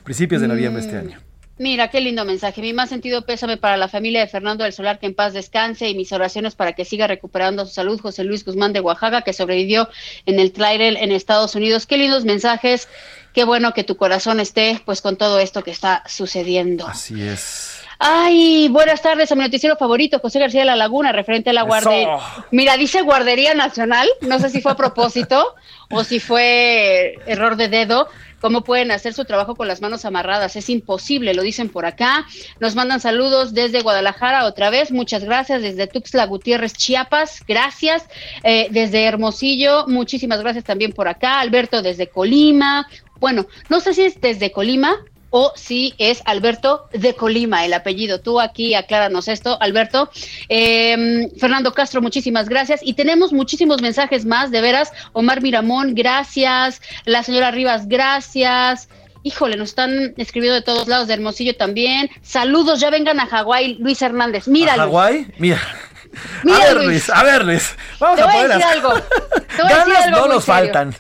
Principios 0.05 0.41
de 0.41 0.47
noviembre 0.47 0.81
de 0.81 0.87
este 0.87 0.97
año. 0.97 1.19
Mira, 1.57 1.89
qué 1.89 1.99
lindo 1.99 2.23
mensaje. 2.23 2.61
Mi 2.61 2.71
más 2.71 2.87
sentido 2.87 3.25
pésame 3.25 3.57
para 3.57 3.75
la 3.75 3.89
familia 3.89 4.21
de 4.21 4.27
Fernando 4.27 4.63
del 4.63 4.71
Solar, 4.71 4.97
que 4.97 5.07
en 5.07 5.13
paz 5.13 5.33
descanse, 5.33 5.89
y 5.89 5.95
mis 5.95 6.13
oraciones 6.13 6.55
para 6.55 6.71
que 6.71 6.85
siga 6.85 7.05
recuperando 7.05 7.65
su 7.65 7.73
salud. 7.73 7.99
José 7.99 8.23
Luis 8.23 8.45
Guzmán 8.45 8.71
de 8.71 8.79
Oaxaca, 8.79 9.23
que 9.23 9.33
sobrevivió 9.33 9.89
en 10.25 10.39
el 10.39 10.53
tráiler 10.53 10.95
en 10.95 11.11
Estados 11.11 11.55
Unidos. 11.55 11.85
Qué 11.85 11.97
lindos 11.97 12.23
mensajes. 12.23 12.87
qué 13.33 13.43
bueno 13.43 13.73
que 13.73 13.83
tu 13.83 13.97
corazón 13.97 14.39
esté 14.39 14.81
pues 14.85 15.01
con 15.01 15.17
todo 15.17 15.37
esto 15.37 15.61
que 15.63 15.71
está 15.71 16.01
sucediendo. 16.07 16.87
Así 16.87 17.21
es. 17.21 17.78
Ay, 18.01 18.69
buenas 18.69 19.01
tardes 19.01 19.29
a 19.29 19.35
mi 19.35 19.41
noticiero 19.41 19.75
favorito, 19.75 20.19
José 20.19 20.39
García 20.39 20.61
de 20.61 20.67
la 20.67 20.77
Laguna, 20.77 21.11
referente 21.11 21.49
a 21.49 21.53
la 21.53 21.63
guardería. 21.63 22.17
Mira, 22.49 22.77
dice 22.77 23.01
Guardería 23.01 23.53
Nacional, 23.53 24.07
no 24.21 24.39
sé 24.39 24.49
si 24.49 24.61
fue 24.61 24.71
a 24.71 24.77
propósito 24.77 25.53
o 25.91 26.05
si 26.05 26.21
fue 26.21 27.15
error 27.27 27.57
de 27.57 27.67
dedo. 27.67 28.07
¿Cómo 28.39 28.63
pueden 28.63 28.91
hacer 28.91 29.13
su 29.13 29.25
trabajo 29.25 29.53
con 29.57 29.67
las 29.67 29.81
manos 29.81 30.05
amarradas? 30.05 30.55
Es 30.55 30.69
imposible, 30.69 31.33
lo 31.33 31.41
dicen 31.41 31.67
por 31.67 31.85
acá. 31.85 32.25
Nos 32.61 32.73
mandan 32.73 33.01
saludos 33.01 33.53
desde 33.53 33.81
Guadalajara 33.81 34.45
otra 34.45 34.69
vez. 34.69 34.93
Muchas 34.93 35.25
gracias. 35.25 35.61
Desde 35.61 35.87
Tuxtla 35.87 36.25
Gutiérrez, 36.25 36.71
Chiapas. 36.71 37.43
Gracias. 37.45 38.05
Eh, 38.43 38.67
desde 38.71 39.03
Hermosillo, 39.03 39.87
muchísimas 39.87 40.39
gracias 40.39 40.63
también 40.63 40.93
por 40.93 41.09
acá. 41.09 41.41
Alberto 41.41 41.81
desde 41.81 42.07
Colima. 42.07 42.87
Bueno, 43.19 43.45
no 43.67 43.81
sé 43.81 43.93
si 43.93 44.03
es 44.03 44.21
desde 44.21 44.53
Colima 44.53 44.95
o 45.29 45.51
si 45.55 45.93
es 45.97 46.21
Alberto 46.25 46.87
de 46.93 47.13
Colima 47.15 47.65
el 47.65 47.73
apellido. 47.73 48.19
Tú 48.19 48.39
aquí 48.39 48.75
acláranos 48.75 49.27
esto, 49.27 49.57
Alberto. 49.61 50.09
Eh, 50.49 51.29
Fernando 51.39 51.73
Castro, 51.73 52.01
muchísimas 52.01 52.49
gracias. 52.49 52.81
Y 52.83 52.93
tenemos 52.93 53.31
muchísimos 53.33 53.81
mensajes 53.81 54.25
más, 54.25 54.51
de 54.51 54.61
veras. 54.61 54.91
Omar 55.13 55.41
Miramón, 55.41 55.95
gracias. 55.95 56.81
La 57.05 57.23
señora 57.23 57.51
Rivas, 57.51 57.87
gracias. 57.87 58.89
Híjole, 59.23 59.57
nos 59.57 59.69
están 59.69 60.13
escribiendo 60.17 60.55
de 60.55 60.61
todos 60.61 60.87
lados, 60.87 61.07
de 61.07 61.13
Hermosillo 61.15 61.55
también. 61.55 62.09
Saludos, 62.21 62.79
ya 62.79 62.89
vengan 62.89 63.19
a 63.19 63.27
Hawái, 63.27 63.75
Luis 63.79 64.01
Hernández. 64.01 64.47
Mira, 64.47 64.73
¿A 64.73 64.77
Luis. 64.77 64.85
Hawái? 64.87 65.27
Mira. 65.37 65.59
Mira, 66.43 66.57
a 66.57 66.65
ver, 66.65 66.75
Luis. 66.77 66.87
Luis. 66.87 67.09
a 67.09 67.23
ver, 67.23 67.45
Luis. 67.45 67.75
Vamos 67.99 68.15
Te 68.17 68.21
a 68.23 68.25
voy 68.25 68.35
a 68.35 68.47
decir 68.47 68.63
algo. 68.63 68.93
Te 69.55 69.61
voy 69.61 69.71
a 69.71 69.77
decir 69.77 69.93
Ganas 69.93 70.05
algo 70.05 70.19
no 70.27 70.33
nos 70.33 70.43
serio. 70.45 70.73
faltan. 70.73 70.95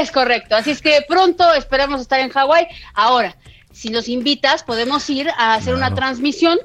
Es 0.00 0.10
correcto. 0.10 0.56
Así 0.56 0.72
es 0.72 0.82
que 0.82 1.04
pronto 1.08 1.54
esperamos 1.54 2.00
estar 2.00 2.20
en 2.20 2.30
Hawái. 2.30 2.66
Ahora, 2.94 3.36
si 3.80 3.88
nos 3.88 4.10
invitas, 4.10 4.62
podemos 4.62 5.08
ir 5.08 5.30
a 5.38 5.54
hacer 5.54 5.74
una 5.74 5.94
transmisión. 5.94 6.58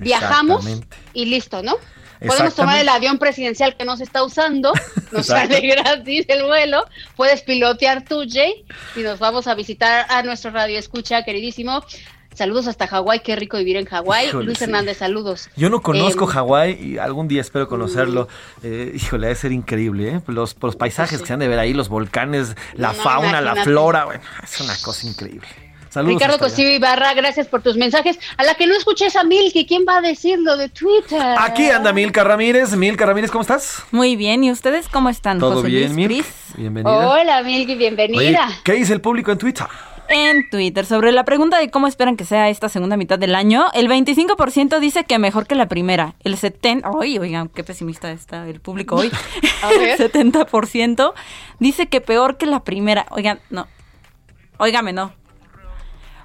Viajamos 0.00 0.66
y 1.12 1.26
listo, 1.26 1.62
¿no? 1.62 1.76
Podemos 2.26 2.56
tomar 2.56 2.78
el 2.78 2.88
avión 2.88 3.18
presidencial 3.18 3.76
que 3.76 3.84
no 3.84 3.96
se 3.96 4.02
está 4.02 4.24
usando, 4.24 4.72
nos 5.12 5.26
sale 5.26 5.60
gratis 5.60 6.24
el 6.26 6.42
vuelo, 6.42 6.84
puedes 7.14 7.42
pilotear 7.42 8.04
tú, 8.04 8.24
Jay, 8.28 8.64
y 8.96 9.00
nos 9.00 9.20
vamos 9.20 9.46
a 9.46 9.54
visitar 9.54 10.06
a 10.08 10.24
nuestro 10.24 10.50
radio 10.50 10.76
escucha, 10.76 11.22
queridísimo. 11.22 11.84
Saludos 12.34 12.66
hasta 12.66 12.88
Hawái, 12.88 13.20
qué 13.20 13.36
rico 13.36 13.58
vivir 13.58 13.76
en 13.76 13.86
Hawái. 13.86 14.32
Luis 14.32 14.58
sí. 14.58 14.64
Hernández, 14.64 14.98
saludos. 14.98 15.48
Yo 15.56 15.70
no 15.70 15.80
conozco 15.82 16.24
Em, 16.24 16.30
Hawái 16.30 16.72
y 16.72 16.98
algún 16.98 17.28
día 17.28 17.42
espero 17.42 17.68
conocerlo. 17.68 18.26
Eh, 18.64 18.92
híjole, 18.92 19.28
debe 19.28 19.38
ser 19.38 19.52
increíble, 19.52 20.16
¿eh? 20.16 20.20
Los, 20.26 20.56
los 20.60 20.74
paisajes 20.74 21.20
que 21.20 21.26
se 21.26 21.32
han 21.32 21.38
de 21.38 21.48
ver 21.48 21.60
ahí, 21.60 21.72
los 21.72 21.88
volcanes, 21.88 22.56
la 22.74 22.88
No, 22.88 22.94
fauna, 22.94 23.40
la 23.40 23.54
flora, 23.62 24.04
bueno, 24.04 24.20
es 24.42 24.60
una 24.60 24.76
cosa 24.82 25.06
increíble. 25.06 25.65
Saludos. 25.96 26.20
Ricardo. 26.20 26.38
Costillo 26.38 26.68
Ibarra, 26.68 27.14
gracias 27.14 27.46
por 27.46 27.62
tus 27.62 27.78
mensajes. 27.78 28.18
A 28.36 28.44
la 28.44 28.54
que 28.54 28.66
no 28.66 28.76
escuches 28.76 29.16
a 29.16 29.24
Milky, 29.24 29.64
¿quién 29.64 29.86
va 29.88 29.96
a 29.96 30.00
decirlo 30.02 30.58
de 30.58 30.68
Twitter? 30.68 31.22
Aquí 31.38 31.70
anda 31.70 31.90
Milka 31.94 32.22
Ramírez. 32.22 32.76
Milka 32.76 33.06
Ramírez, 33.06 33.30
¿cómo 33.30 33.40
estás? 33.40 33.82
Muy 33.92 34.14
bien, 34.14 34.44
¿y 34.44 34.50
ustedes 34.50 34.90
cómo 34.90 35.08
están? 35.08 35.38
¿Todo 35.38 35.54
José 35.54 35.68
bien, 35.68 35.84
Luis 35.84 35.94
Milk? 35.94 36.08
Pris? 36.08 36.26
Bienvenida. 36.58 37.08
Hola, 37.08 37.42
Milky, 37.42 37.72
Oye, 37.72 37.76
bienvenida. 37.76 38.46
¿qué 38.62 38.72
dice 38.72 38.92
el 38.92 39.00
público 39.00 39.32
en 39.32 39.38
Twitter? 39.38 39.66
En 40.10 40.50
Twitter, 40.50 40.84
sobre 40.84 41.12
la 41.12 41.24
pregunta 41.24 41.58
de 41.58 41.70
cómo 41.70 41.86
esperan 41.86 42.18
que 42.18 42.26
sea 42.26 42.50
esta 42.50 42.68
segunda 42.68 42.98
mitad 42.98 43.18
del 43.18 43.34
año, 43.34 43.64
el 43.72 43.88
25% 43.88 44.78
dice 44.80 45.04
que 45.04 45.18
mejor 45.18 45.46
que 45.46 45.54
la 45.54 45.66
primera. 45.66 46.14
El 46.24 46.36
70%, 46.36 46.98
ay, 47.00 47.18
oigan, 47.18 47.48
qué 47.48 47.64
pesimista 47.64 48.12
está 48.12 48.46
el 48.46 48.60
público 48.60 48.96
hoy. 48.96 49.10
El 49.80 49.96
70% 50.12 51.14
dice 51.58 51.86
que 51.86 52.02
peor 52.02 52.36
que 52.36 52.44
la 52.44 52.60
primera. 52.64 53.06
Oigan, 53.08 53.40
no. 53.48 53.66
Óigame, 54.58 54.92
no. 54.92 55.12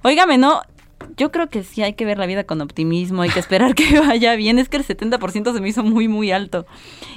Óigame, 0.04 0.38
no. 0.38 0.62
Yo 1.18 1.32
creo 1.32 1.50
que 1.50 1.64
sí 1.64 1.82
hay 1.82 1.94
que 1.94 2.06
ver 2.06 2.18
la 2.18 2.28
vida 2.28 2.44
con 2.44 2.62
optimismo, 2.62 3.24
hay 3.24 3.30
que 3.30 3.40
esperar 3.40 3.76
que 3.76 4.00
vaya 4.08 4.36
bien. 4.36 4.60
Es 4.60 4.70
que 4.70 4.78
el 4.78 4.86
70% 4.86 5.54
se 5.54 5.62
me 5.62 5.70
hizo 5.70 5.84
muy, 5.84 6.08
muy 6.08 6.32
alto. 6.32 6.66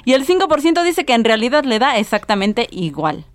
Y 0.05 0.13
el 0.13 0.25
5% 0.25 0.83
dice 0.83 1.05
que 1.05 1.13
en 1.13 1.23
realidad 1.23 1.63
le 1.63 1.79
da 1.79 1.97
exactamente 1.97 2.67
igual. 2.71 3.25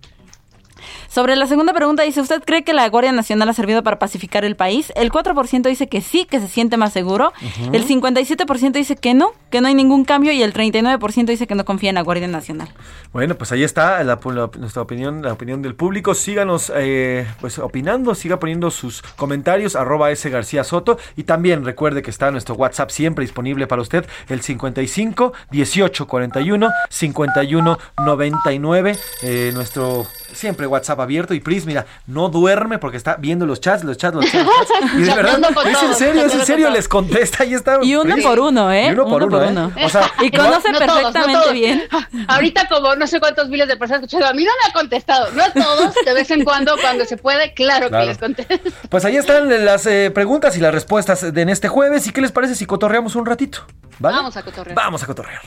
Sobre 1.13 1.35
la 1.35 1.45
segunda 1.45 1.73
pregunta 1.73 2.03
dice, 2.03 2.21
¿usted 2.21 2.41
cree 2.45 2.63
que 2.63 2.71
la 2.71 2.87
Guardia 2.87 3.11
Nacional 3.11 3.49
ha 3.49 3.53
servido 3.53 3.83
para 3.83 3.99
pacificar 3.99 4.45
el 4.45 4.55
país? 4.55 4.93
El 4.95 5.11
4% 5.11 5.63
dice 5.67 5.87
que 5.87 5.99
sí, 5.99 6.23
que 6.23 6.39
se 6.39 6.47
siente 6.47 6.77
más 6.77 6.93
seguro. 6.93 7.33
Ujú. 7.41 7.73
El 7.75 7.85
57% 7.85 8.71
dice 8.71 8.95
que 8.95 9.13
no, 9.13 9.33
que 9.49 9.59
no 9.59 9.67
hay 9.67 9.73
ningún 9.75 10.05
cambio. 10.05 10.31
Y 10.31 10.41
el 10.41 10.53
39% 10.53 11.25
dice 11.25 11.47
que 11.47 11.55
no 11.55 11.65
confía 11.65 11.89
en 11.89 11.95
la 11.95 12.01
Guardia 12.01 12.29
Nacional. 12.29 12.69
Bueno, 13.11 13.35
pues 13.35 13.51
ahí 13.51 13.61
está 13.65 14.01
la- 14.05 14.17
la- 14.23 14.49
nuestra 14.57 14.81
opinión, 14.83 15.21
la 15.21 15.33
opinión 15.33 15.61
del 15.61 15.75
público. 15.75 16.13
Síganos 16.13 16.71
eh, 16.73 17.27
pues 17.41 17.59
opinando, 17.59 18.15
siga 18.15 18.39
poniendo 18.39 18.71
sus 18.71 19.01
comentarios, 19.17 19.75
arroba 19.75 20.11
S 20.11 20.29
García 20.29 20.63
Soto. 20.63 20.97
Y 21.17 21.23
también 21.23 21.65
recuerde 21.65 22.01
que 22.03 22.09
está 22.09 22.31
nuestro 22.31 22.55
WhatsApp 22.55 22.89
siempre 22.89 23.23
disponible 23.25 23.67
para 23.67 23.81
usted, 23.81 24.05
el 24.29 24.41
55 24.41 25.33
18 25.51 26.07
41 26.07 26.69
51 26.89 27.77
99. 28.05 28.95
eh, 29.23 29.51
nuestro 29.53 30.07
siempre 30.31 30.65
WhatsApp 30.67 31.00
abierto. 31.01 31.33
Y 31.33 31.39
Pris, 31.39 31.65
mira, 31.65 31.85
no 32.07 32.29
duerme 32.29 32.77
porque 32.79 32.97
está 32.97 33.15
viendo 33.15 33.45
los 33.45 33.59
chats, 33.61 33.83
los 33.83 33.97
chats, 33.97 34.15
los 34.15 34.25
chats. 34.31 34.45
los 34.45 34.67
chats. 34.67 34.93
Y 34.95 35.01
de 35.03 35.13
verdad, 35.15 35.39
es 35.65 35.83
en 35.83 35.93
serio, 35.95 36.25
es 36.25 36.33
en 36.33 36.45
serio, 36.45 36.69
les 36.69 36.87
contesta. 36.87 37.43
Ahí 37.43 37.53
está. 37.53 37.79
Y 37.81 37.95
uno 37.95 38.13
Pris. 38.13 38.25
por 38.25 38.39
uno, 38.39 38.71
¿eh? 38.71 38.87
Y 38.87 38.91
uno 38.91 39.05
por 39.05 39.23
Uno 39.23 39.25
uno, 39.27 39.37
por 39.37 39.47
¿eh? 39.47 39.51
uno. 39.51 39.71
O 39.85 39.89
sea, 39.89 40.11
Y 40.21 40.29
no- 40.29 40.43
conoce 40.43 40.71
No 40.71 40.79
todos, 40.79 40.87
no 40.89 41.01
perfectamente 41.11 41.41
todos. 41.41 41.53
bien. 41.53 41.83
Ahorita 42.27 42.67
como 42.67 42.95
no 42.95 43.07
sé 43.07 43.19
cuántos 43.19 43.49
miles 43.49 43.67
de 43.67 43.77
personas 43.77 44.01
escuchando, 44.03 44.27
a 44.27 44.33
mí 44.33 44.43
no 44.43 44.51
me 44.63 44.69
ha 44.69 44.73
contestado. 44.73 45.31
No 45.33 45.43
a 45.43 45.51
todos, 45.51 45.93
de 46.05 46.13
vez 46.13 46.29
en 46.31 46.43
cuando, 46.43 46.75
cuando 46.81 47.05
se 47.05 47.17
puede, 47.17 47.53
claro, 47.53 47.89
Claro. 47.89 48.03
que 48.03 48.09
les 48.09 48.17
contesto. 48.17 48.57
Pues 48.89 49.05
ahí 49.05 49.17
están 49.17 49.65
las 49.65 49.85
eh, 49.85 50.11
preguntas 50.13 50.55
y 50.57 50.59
las 50.59 50.73
respuestas 50.73 51.33
de 51.33 51.41
en 51.41 51.49
este 51.49 51.67
jueves. 51.67 52.05
¿Y 52.07 52.11
qué 52.11 52.21
les 52.21 52.31
parece 52.31 52.55
si 52.55 52.65
cotorreamos 52.65 53.15
un 53.15 53.25
ratito? 53.25 53.65
¿Vale? 53.99 54.17
Vamos 54.17 54.37
a 54.37 54.43
cotorrear. 54.43 54.75
Vamos 54.75 55.03
a 55.03 55.05
cotorrear. 55.07 55.41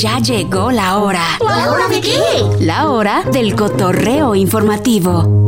Ya 0.00 0.18
llegó 0.20 0.70
la 0.70 0.98
hora. 0.98 1.24
¿La 1.44 1.72
hora 1.72 1.88
de 1.88 2.00
qué? 2.00 2.18
La 2.60 2.88
hora 2.88 3.22
del 3.32 3.56
cotorreo 3.56 4.34
informativo. 4.36 5.46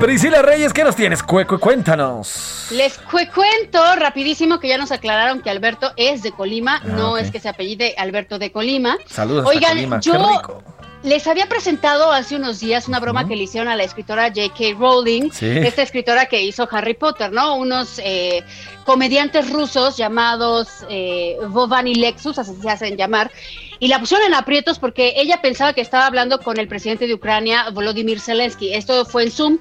Priscila 0.00 0.40
Reyes, 0.42 0.72
¿qué 0.72 0.82
nos 0.82 0.96
tienes? 0.96 1.22
Cueco, 1.22 1.58
cuéntanos. 1.60 2.68
Les 2.70 2.96
cu- 2.98 3.18
cuento 3.34 3.80
rapidísimo 3.96 4.58
que 4.60 4.68
ya 4.68 4.78
nos 4.78 4.92
aclararon 4.92 5.42
que 5.42 5.50
Alberto 5.50 5.92
es 5.96 6.22
de 6.22 6.32
Colima, 6.32 6.80
no 6.84 7.08
Ah, 7.08 7.12
ok. 7.12 7.18
es 7.20 7.30
que 7.30 7.40
se 7.40 7.48
apellide 7.48 7.94
Alberto 7.98 8.38
de 8.38 8.50
Colima. 8.50 8.96
Saludos 9.06 9.46
Oigan, 9.46 9.74
Colima, 9.76 10.00
qué 10.00 10.10
yo 10.10 10.14
rico. 10.14 10.62
Les 11.04 11.26
había 11.26 11.46
presentado 11.46 12.10
hace 12.10 12.36
unos 12.36 12.60
días 12.60 12.88
una 12.88 12.98
broma 12.98 13.28
que 13.28 13.36
le 13.36 13.42
hicieron 13.44 13.68
a 13.68 13.76
la 13.76 13.84
escritora 13.84 14.28
J.K. 14.28 14.76
Rowling, 14.78 15.30
Sí. 15.30 15.46
esta 15.46 15.82
escritora 15.82 16.26
que 16.26 16.42
hizo 16.42 16.66
Harry 16.70 16.94
Potter, 16.94 17.30
¿no? 17.30 17.56
Unos 17.56 18.00
eh, 18.02 18.42
comediantes 18.84 19.50
rusos 19.50 19.96
llamados 19.98 20.68
eh, 20.88 21.36
Vovan 21.48 21.86
y 21.86 21.94
Lexus, 21.94 22.38
así 22.38 22.54
se 22.60 22.70
hacen 22.70 22.96
llamar, 22.96 23.30
y 23.78 23.88
la 23.88 23.98
pusieron 24.00 24.26
en 24.26 24.34
aprietos 24.34 24.78
porque 24.78 25.12
ella 25.16 25.42
pensaba 25.42 25.74
que 25.74 25.82
estaba 25.82 26.06
hablando 26.06 26.38
con 26.40 26.58
el 26.58 26.68
presidente 26.68 27.06
de 27.06 27.14
Ucrania, 27.14 27.68
Volodymyr 27.70 28.18
Zelensky. 28.18 28.72
Esto 28.72 29.04
fue 29.04 29.24
en 29.24 29.30
Zoom, 29.30 29.58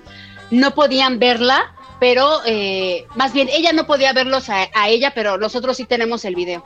no 0.49 0.71
podían 0.71 1.19
verla, 1.19 1.75
pero 2.03 2.41
eh, 2.45 3.07
más 3.15 3.31
bien 3.31 3.47
ella 3.47 3.71
no 3.71 3.87
podía 3.87 4.11
verlos 4.11 4.49
a, 4.49 4.67
a 4.73 4.89
ella, 4.89 5.13
pero 5.15 5.37
nosotros 5.37 5.77
sí 5.77 5.85
tenemos 5.85 6.25
el 6.25 6.35
video. 6.35 6.61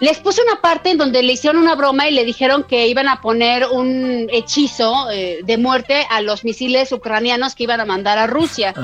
Les 0.00 0.18
puse 0.18 0.42
una 0.42 0.60
parte 0.60 0.90
en 0.90 0.98
donde 0.98 1.22
le 1.22 1.34
hicieron 1.34 1.62
una 1.62 1.76
broma 1.76 2.08
y 2.08 2.10
le 2.10 2.24
dijeron 2.24 2.64
que 2.64 2.88
iban 2.88 3.06
a 3.06 3.20
poner 3.20 3.64
un 3.70 4.26
hechizo 4.32 5.08
eh, 5.12 5.38
de 5.44 5.56
muerte 5.56 6.04
a 6.10 6.20
los 6.20 6.42
misiles 6.42 6.90
ucranianos 6.90 7.54
que 7.54 7.62
iban 7.62 7.78
a 7.78 7.84
mandar 7.84 8.18
a 8.18 8.26
Rusia. 8.26 8.74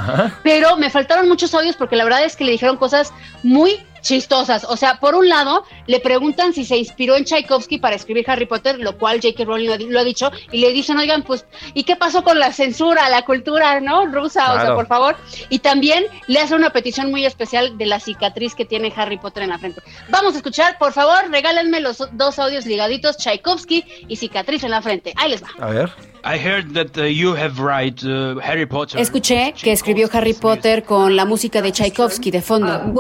Pero 0.45 0.77
me 0.77 0.89
faltaron 0.89 1.27
muchos 1.27 1.53
audios 1.53 1.75
porque 1.75 1.97
la 1.97 2.05
verdad 2.05 2.23
es 2.23 2.37
que 2.37 2.45
le 2.45 2.53
dijeron 2.53 2.77
cosas 2.77 3.13
muy 3.43 3.85
chistosas. 4.01 4.65
O 4.65 4.77
sea, 4.77 4.99
por 5.01 5.15
un 5.15 5.29
lado, 5.29 5.65
le 5.87 6.01
preguntan 6.01 6.53
si 6.53 6.65
se 6.65 6.77
inspiró 6.77 7.17
en 7.17 7.25
Tchaikovsky 7.25 7.79
para 7.79 7.97
escribir 7.97 8.25
Harry 8.29 8.47
Potter, 8.47 8.79
lo 8.79 8.97
cual 8.99 9.21
J.K. 9.23 9.45
Rowling 9.45 9.67
lo, 9.69 9.75
ha 9.75 9.79
di- 9.79 9.87
lo 9.89 10.01
ha 10.01 10.05
dicho, 10.05 10.31
y 10.53 10.59
le 10.59 10.73
dicen, 10.73 10.99
oigan, 10.99 11.23
pues, 11.23 11.47
¿y 11.75 11.85
qué 11.85 11.97
pasó 11.97 12.23
con 12.25 12.39
la 12.39 12.53
censura, 12.53 13.09
la 13.09 13.23
cultura, 13.25 13.81
no? 13.81 14.07
Rusa, 14.07 14.53
o 14.53 14.57
sea, 14.61 14.75
por 14.75 14.87
favor. 14.87 15.17
Y 15.49 15.59
también 15.61 16.05
le 16.27 16.41
hace 16.41 16.55
una 16.55 16.71
petición 16.71 17.11
muy 17.11 17.25
especial 17.27 17.77
de 17.79 17.87
la 17.87 18.01
cicatriz 18.01 18.55
que 18.55 18.65
tiene 18.65 18.93
Harry 18.97 19.19
Potter 19.19 19.43
en 19.43 19.51
la 19.51 19.59
frente. 19.59 19.83
Vamos 20.09 20.35
a 20.35 20.37
escuchar, 20.39 20.79
por 20.79 20.93
favor, 20.93 21.31
regálenme 21.31 21.81
los 21.81 21.99
dos 22.13 22.39
audios 22.39 22.67
ligaditos, 22.67 23.17
Tchaikovsky 23.19 23.85
y 24.09 24.17
cicatriz 24.17 24.65
en 24.65 24.71
la 24.71 24.83
frente. 24.83 25.13
Ahí 25.17 25.31
les 25.31 25.43
va. 25.43 25.49
A 25.61 25.67
ver. 25.71 25.91
I 26.29 26.37
heard 26.37 26.75
that 26.75 26.99
uh, 26.99 27.05
you 27.05 27.35
have 27.35 27.59
write 27.59 28.05
uh, 28.05 28.39
Harry 28.43 28.67
Potter. 28.67 29.01
Escuché 29.01 29.55
que 29.55 29.73
escribió 29.73 30.11
Harry 30.13 30.35
Potter 30.35 30.83
con 30.83 31.17
la 31.17 31.25
música 31.25 31.63
de 31.63 31.73
Tchaikovsky 31.73 32.31
de 32.31 32.43
fondo. 32.43 32.93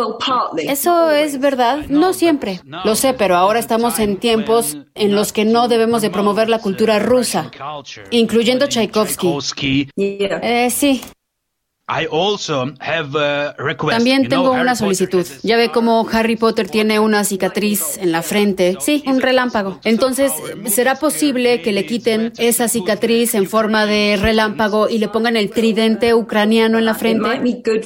Eso 0.57 1.11
es 1.11 1.39
verdad, 1.39 1.85
no 1.91 2.15
siempre. 2.15 2.63
Lo 2.65 2.95
sé, 2.95 3.13
pero 3.13 3.37
ahora 3.37 3.59
estamos 3.59 3.99
en 3.99 4.17
tiempos 4.17 4.79
en 4.95 5.15
los 5.15 5.35
que 5.35 5.45
no 5.45 5.69
debemos 5.69 6.01
de 6.01 6.09
promover 6.09 6.49
la 6.49 6.61
cultura 6.61 6.99
rusa, 6.99 7.51
incluyendo 8.11 8.67
Tchaikovsky. 8.67 9.91
Eh, 9.97 10.71
sí. 10.71 11.03
También 13.91 14.29
tengo 14.29 14.53
una 14.53 14.77
solicitud. 14.77 15.27
Ya 15.43 15.57
ve 15.57 15.71
cómo 15.71 16.07
Harry 16.13 16.37
Potter 16.37 16.69
tiene 16.69 17.01
una 17.01 17.25
cicatriz 17.25 17.97
en 17.97 18.13
la 18.13 18.21
frente. 18.23 18.77
Sí, 18.79 19.03
un 19.07 19.23
relámpago. 19.23 19.81
Entonces, 19.85 20.31
¿será 20.67 20.97
posible 20.97 21.63
que 21.63 21.73
le 21.73 21.87
quiten 21.87 22.33
esa 22.37 22.69
cicatriz 22.69 23.35
en 23.35 23.49
forma 23.49 23.87
de 23.87 24.19
relámpago 24.21 24.91
y 24.91 24.99
le 24.99 25.09
pongan 25.09 25.37
el 25.37 25.51
tridente 25.51 26.13
ucraniano 26.13 26.79
en 26.79 26.85
la 26.85 26.95
frente? 26.95 27.29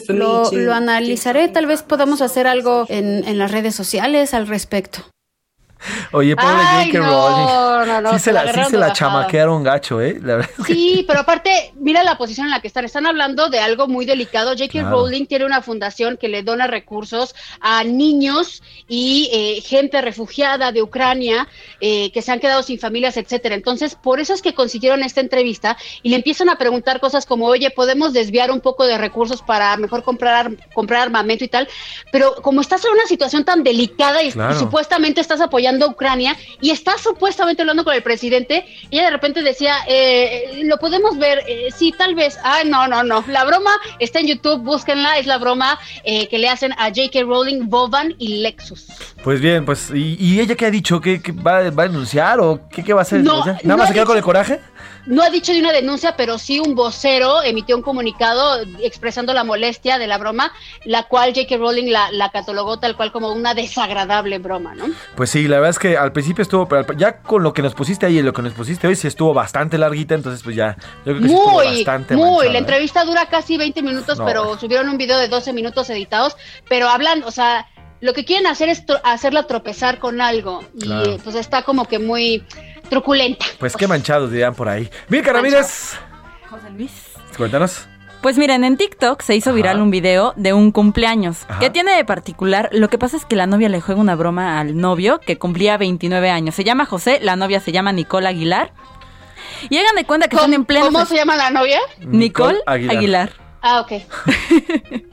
Lo, 0.08 0.50
lo 0.50 0.74
analizaré. 0.74 1.46
Tal 1.46 1.66
vez 1.66 1.84
podamos 1.84 2.22
hacer 2.22 2.48
algo 2.48 2.86
en, 2.88 3.22
en 3.26 3.38
las 3.38 3.52
redes 3.52 3.76
sociales 3.76 4.34
al 4.34 4.48
respecto. 4.48 5.04
Oye, 6.12 6.36
pobre 6.36 6.54
J.K. 6.54 6.98
no, 6.98 7.04
Rowling. 7.06 7.86
no, 7.92 8.00
no, 8.00 8.12
sí 8.12 8.18
se 8.20 8.32
la 8.32 8.44
la, 8.44 8.52
sí 8.64 8.70
se 8.70 8.78
la 8.78 8.92
chamaquearon 8.92 9.62
gacho, 9.62 10.00
¿eh? 10.00 10.18
La 10.22 10.36
verdad. 10.36 10.50
Sí, 10.66 11.04
pero 11.06 11.20
aparte, 11.20 11.72
mira 11.76 12.02
la 12.02 12.16
posición 12.18 12.46
en 12.46 12.50
la 12.52 12.60
que 12.60 12.68
están. 12.68 12.84
Están 12.84 13.06
hablando 13.06 13.48
de 13.48 13.58
algo 13.60 13.88
muy 13.88 14.04
delicado. 14.06 14.50
J.K. 14.52 14.68
Claro. 14.72 14.90
Rowling 14.90 15.26
tiene 15.26 15.44
una 15.44 15.62
fundación 15.62 16.16
que 16.16 16.28
le 16.28 16.42
dona 16.42 16.66
recursos 16.66 17.34
a 17.60 17.82
niños 17.84 18.62
y 18.88 19.28
eh, 19.32 19.60
gente 19.62 20.00
refugiada 20.02 20.72
de 20.72 20.82
Ucrania 20.82 21.48
eh, 21.80 22.10
que 22.12 22.22
se 22.22 22.32
han 22.32 22.40
quedado 22.40 22.62
sin 22.62 22.78
familias, 22.78 23.16
etcétera. 23.16 23.54
Entonces, 23.54 23.94
por 23.94 24.20
eso 24.20 24.34
es 24.34 24.42
que 24.42 24.54
consiguieron 24.54 25.02
esta 25.02 25.20
entrevista 25.20 25.76
y 26.02 26.10
le 26.10 26.16
empiezan 26.16 26.48
a 26.48 26.56
preguntar 26.56 27.00
cosas 27.00 27.26
como, 27.26 27.46
oye, 27.46 27.70
podemos 27.70 28.12
desviar 28.12 28.50
un 28.50 28.60
poco 28.60 28.86
de 28.86 28.98
recursos 28.98 29.42
para 29.42 29.76
mejor 29.76 30.02
comprar, 30.02 30.46
ar- 30.46 30.56
comprar 30.74 31.02
armamento 31.02 31.44
y 31.44 31.48
tal. 31.48 31.68
Pero 32.10 32.34
como 32.42 32.60
estás 32.60 32.84
en 32.84 32.92
una 32.92 33.06
situación 33.06 33.44
tan 33.44 33.62
delicada 33.62 34.22
y, 34.22 34.32
Claro. 34.32 34.54
y 34.54 34.58
supuestamente 34.58 35.20
estás 35.20 35.40
apoyando 35.40 35.71
a 35.80 35.88
Ucrania 35.88 36.36
y 36.60 36.70
estás 36.70 37.00
supuestamente 37.00 37.62
hablando 37.62 37.84
con 37.84 37.94
el 37.94 38.02
presidente, 38.02 38.64
ella 38.90 39.04
de 39.04 39.10
repente 39.10 39.42
decía, 39.42 39.76
eh, 39.86 40.62
lo 40.64 40.78
podemos 40.78 41.18
ver, 41.18 41.42
eh, 41.46 41.68
sí, 41.74 41.92
tal 41.96 42.14
vez, 42.14 42.38
ay, 42.42 42.68
no, 42.68 42.88
no, 42.88 43.02
no, 43.02 43.24
la 43.28 43.44
broma 43.44 43.70
está 43.98 44.20
en 44.20 44.26
YouTube, 44.26 44.62
búsquenla, 44.62 45.18
es 45.18 45.26
la 45.26 45.38
broma 45.38 45.78
eh, 46.04 46.28
que 46.28 46.38
le 46.38 46.48
hacen 46.48 46.72
a 46.72 46.88
J.K. 46.88 47.22
Rowling, 47.22 47.68
Boban 47.68 48.14
y 48.18 48.42
Lexus. 48.42 48.86
Pues 49.22 49.40
bien, 49.40 49.64
pues, 49.64 49.90
¿y, 49.94 50.16
y 50.18 50.40
ella 50.40 50.54
qué 50.54 50.66
ha 50.66 50.70
dicho? 50.70 51.00
¿Qué, 51.00 51.22
qué 51.22 51.32
va, 51.32 51.70
va 51.70 51.84
a 51.84 51.88
denunciar 51.88 52.40
o 52.40 52.68
qué, 52.68 52.82
qué 52.82 52.92
va 52.92 53.00
a 53.00 53.02
hacer? 53.02 53.22
No. 53.22 53.44
¿Nada 53.44 53.58
no 53.62 53.76
más 53.76 53.88
se 53.88 53.94
queda 53.94 54.04
con 54.04 54.16
el 54.16 54.22
coraje? 54.22 54.60
No 55.06 55.22
ha 55.22 55.30
dicho 55.30 55.52
de 55.52 55.58
una 55.60 55.72
denuncia, 55.72 56.16
pero 56.16 56.38
sí 56.38 56.60
un 56.60 56.74
vocero 56.76 57.42
emitió 57.42 57.74
un 57.76 57.82
comunicado 57.82 58.62
expresando 58.80 59.32
la 59.34 59.42
molestia 59.42 59.98
de 59.98 60.06
la 60.06 60.16
broma, 60.18 60.52
la 60.84 61.04
cual 61.04 61.34
J.K. 61.34 61.56
Rowling 61.56 61.90
la, 61.90 62.10
la 62.12 62.30
catalogó 62.30 62.78
tal 62.78 62.96
cual 62.96 63.10
como 63.10 63.32
una 63.32 63.54
desagradable 63.54 64.38
broma, 64.38 64.74
¿no? 64.74 64.86
Pues 65.16 65.30
sí, 65.30 65.48
la 65.48 65.56
verdad 65.56 65.70
es 65.70 65.78
que 65.80 65.96
al 65.96 66.12
principio 66.12 66.42
estuvo, 66.42 66.68
pero 66.68 66.92
ya 66.94 67.18
con 67.22 67.42
lo 67.42 67.52
que 67.52 67.62
nos 67.62 67.74
pusiste 67.74 68.06
ahí 68.06 68.18
y 68.18 68.22
lo 68.22 68.32
que 68.32 68.42
nos 68.42 68.52
pusiste 68.52 68.86
hoy, 68.86 68.94
sí 68.96 69.08
estuvo 69.08 69.34
bastante 69.34 69.76
larguita, 69.76 70.14
entonces 70.14 70.42
pues 70.42 70.54
ya, 70.54 70.76
yo 71.04 71.12
creo 71.14 71.20
que 71.20 71.28
sí 71.28 71.34
estuvo 71.34 71.50
Muy, 71.52 71.66
bastante 71.76 72.14
muy. 72.14 72.24
manchada, 72.28 72.48
La 72.52 72.54
¿eh? 72.54 72.58
entrevista 72.60 73.04
dura 73.04 73.26
casi 73.26 73.56
20 73.56 73.82
minutos, 73.82 74.18
No. 74.18 74.24
pero 74.24 74.58
subieron 74.58 74.88
un 74.88 74.98
video 74.98 75.18
de 75.18 75.26
12 75.28 75.52
minutos 75.52 75.90
editados, 75.90 76.36
pero 76.68 76.88
hablan, 76.88 77.24
o 77.24 77.30
sea, 77.32 77.66
lo 78.00 78.12
que 78.14 78.24
quieren 78.24 78.46
hacer 78.46 78.68
es 78.68 78.84
hacerla 79.04 79.46
tropezar 79.46 79.98
con 79.98 80.20
algo 80.20 80.64
y 80.76 80.80
Claro. 80.86 81.16
pues 81.22 81.36
está 81.36 81.62
como 81.62 81.86
que 81.86 81.98
muy 82.00 82.44
truculenta. 82.92 83.46
Pues 83.58 83.74
qué 83.74 83.88
manchados 83.88 84.30
dirían 84.30 84.54
por 84.54 84.68
ahí. 84.68 84.90
Mirka 85.08 85.32
Ramírez, 85.32 85.94
José 86.50 86.70
Luis. 86.76 86.92
cuéntanos. 87.38 87.86
Pues 88.20 88.36
miren, 88.38 88.62
en 88.64 88.76
TikTok 88.76 89.22
se 89.22 89.34
hizo 89.34 89.52
viral 89.54 89.80
un 89.80 89.90
video 89.90 90.34
de 90.36 90.52
un 90.52 90.70
cumpleaños. 90.72 91.38
Ajá. 91.48 91.58
¿Qué 91.58 91.70
tiene 91.70 91.96
de 91.96 92.04
particular? 92.04 92.68
Lo 92.70 92.88
que 92.90 92.98
pasa 92.98 93.16
es 93.16 93.24
que 93.24 93.34
la 93.34 93.46
novia 93.46 93.68
le 93.70 93.80
juega 93.80 94.00
una 94.00 94.14
broma 94.14 94.60
al 94.60 94.76
novio 94.76 95.18
que 95.18 95.38
cumplía 95.38 95.76
29 95.78 96.30
años. 96.30 96.54
Se 96.54 96.62
llama 96.64 96.84
José, 96.84 97.18
la 97.22 97.34
novia 97.34 97.58
se 97.60 97.72
llama 97.72 97.90
Nicole 97.92 98.28
Aguilar. 98.28 98.72
Y 99.70 99.78
hagan 99.78 99.96
de 99.96 100.04
cuenta 100.04 100.28
que 100.28 100.36
están 100.36 100.52
en 100.54 100.64
pleno. 100.66 100.84
¿Cómo 100.86 101.04
se 101.06 101.16
llama 101.16 101.34
la 101.36 101.50
novia? 101.50 101.80
Nicole, 102.00 102.58
Aguilar. 102.66 102.96
Aguilar. 102.96 103.32
Ah, 103.62 103.80
ok. 103.80 103.92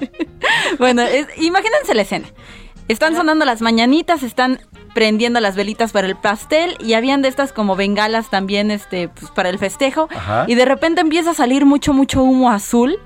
Bueno, 0.79 1.01
es- 1.03 1.27
imagínense 1.37 1.93
la 1.93 2.01
escena. 2.03 2.27
Están 2.87 3.15
sonando 3.15 3.45
las 3.45 3.61
mañanitas, 3.61 4.23
están 4.23 4.59
prendiendo 4.99 5.39
las 5.39 5.55
velitas 5.55 5.93
para 5.93 6.07
el 6.07 6.17
pastel 6.17 6.75
y 6.81 6.91
habían 6.91 7.21
de 7.21 7.29
estas 7.29 7.53
como 7.53 7.77
bengalas 7.77 8.29
también 8.29 8.69
este 8.69 9.07
pues, 9.07 9.31
para 9.31 9.47
el 9.47 9.57
festejo 9.57 10.09
Ajá. 10.13 10.43
y 10.45 10.55
de 10.55 10.65
repente 10.65 10.99
empieza 10.99 11.31
a 11.31 11.33
salir 11.33 11.65
mucho 11.65 11.93
mucho 11.93 12.21
humo 12.21 12.51
azul 12.51 12.99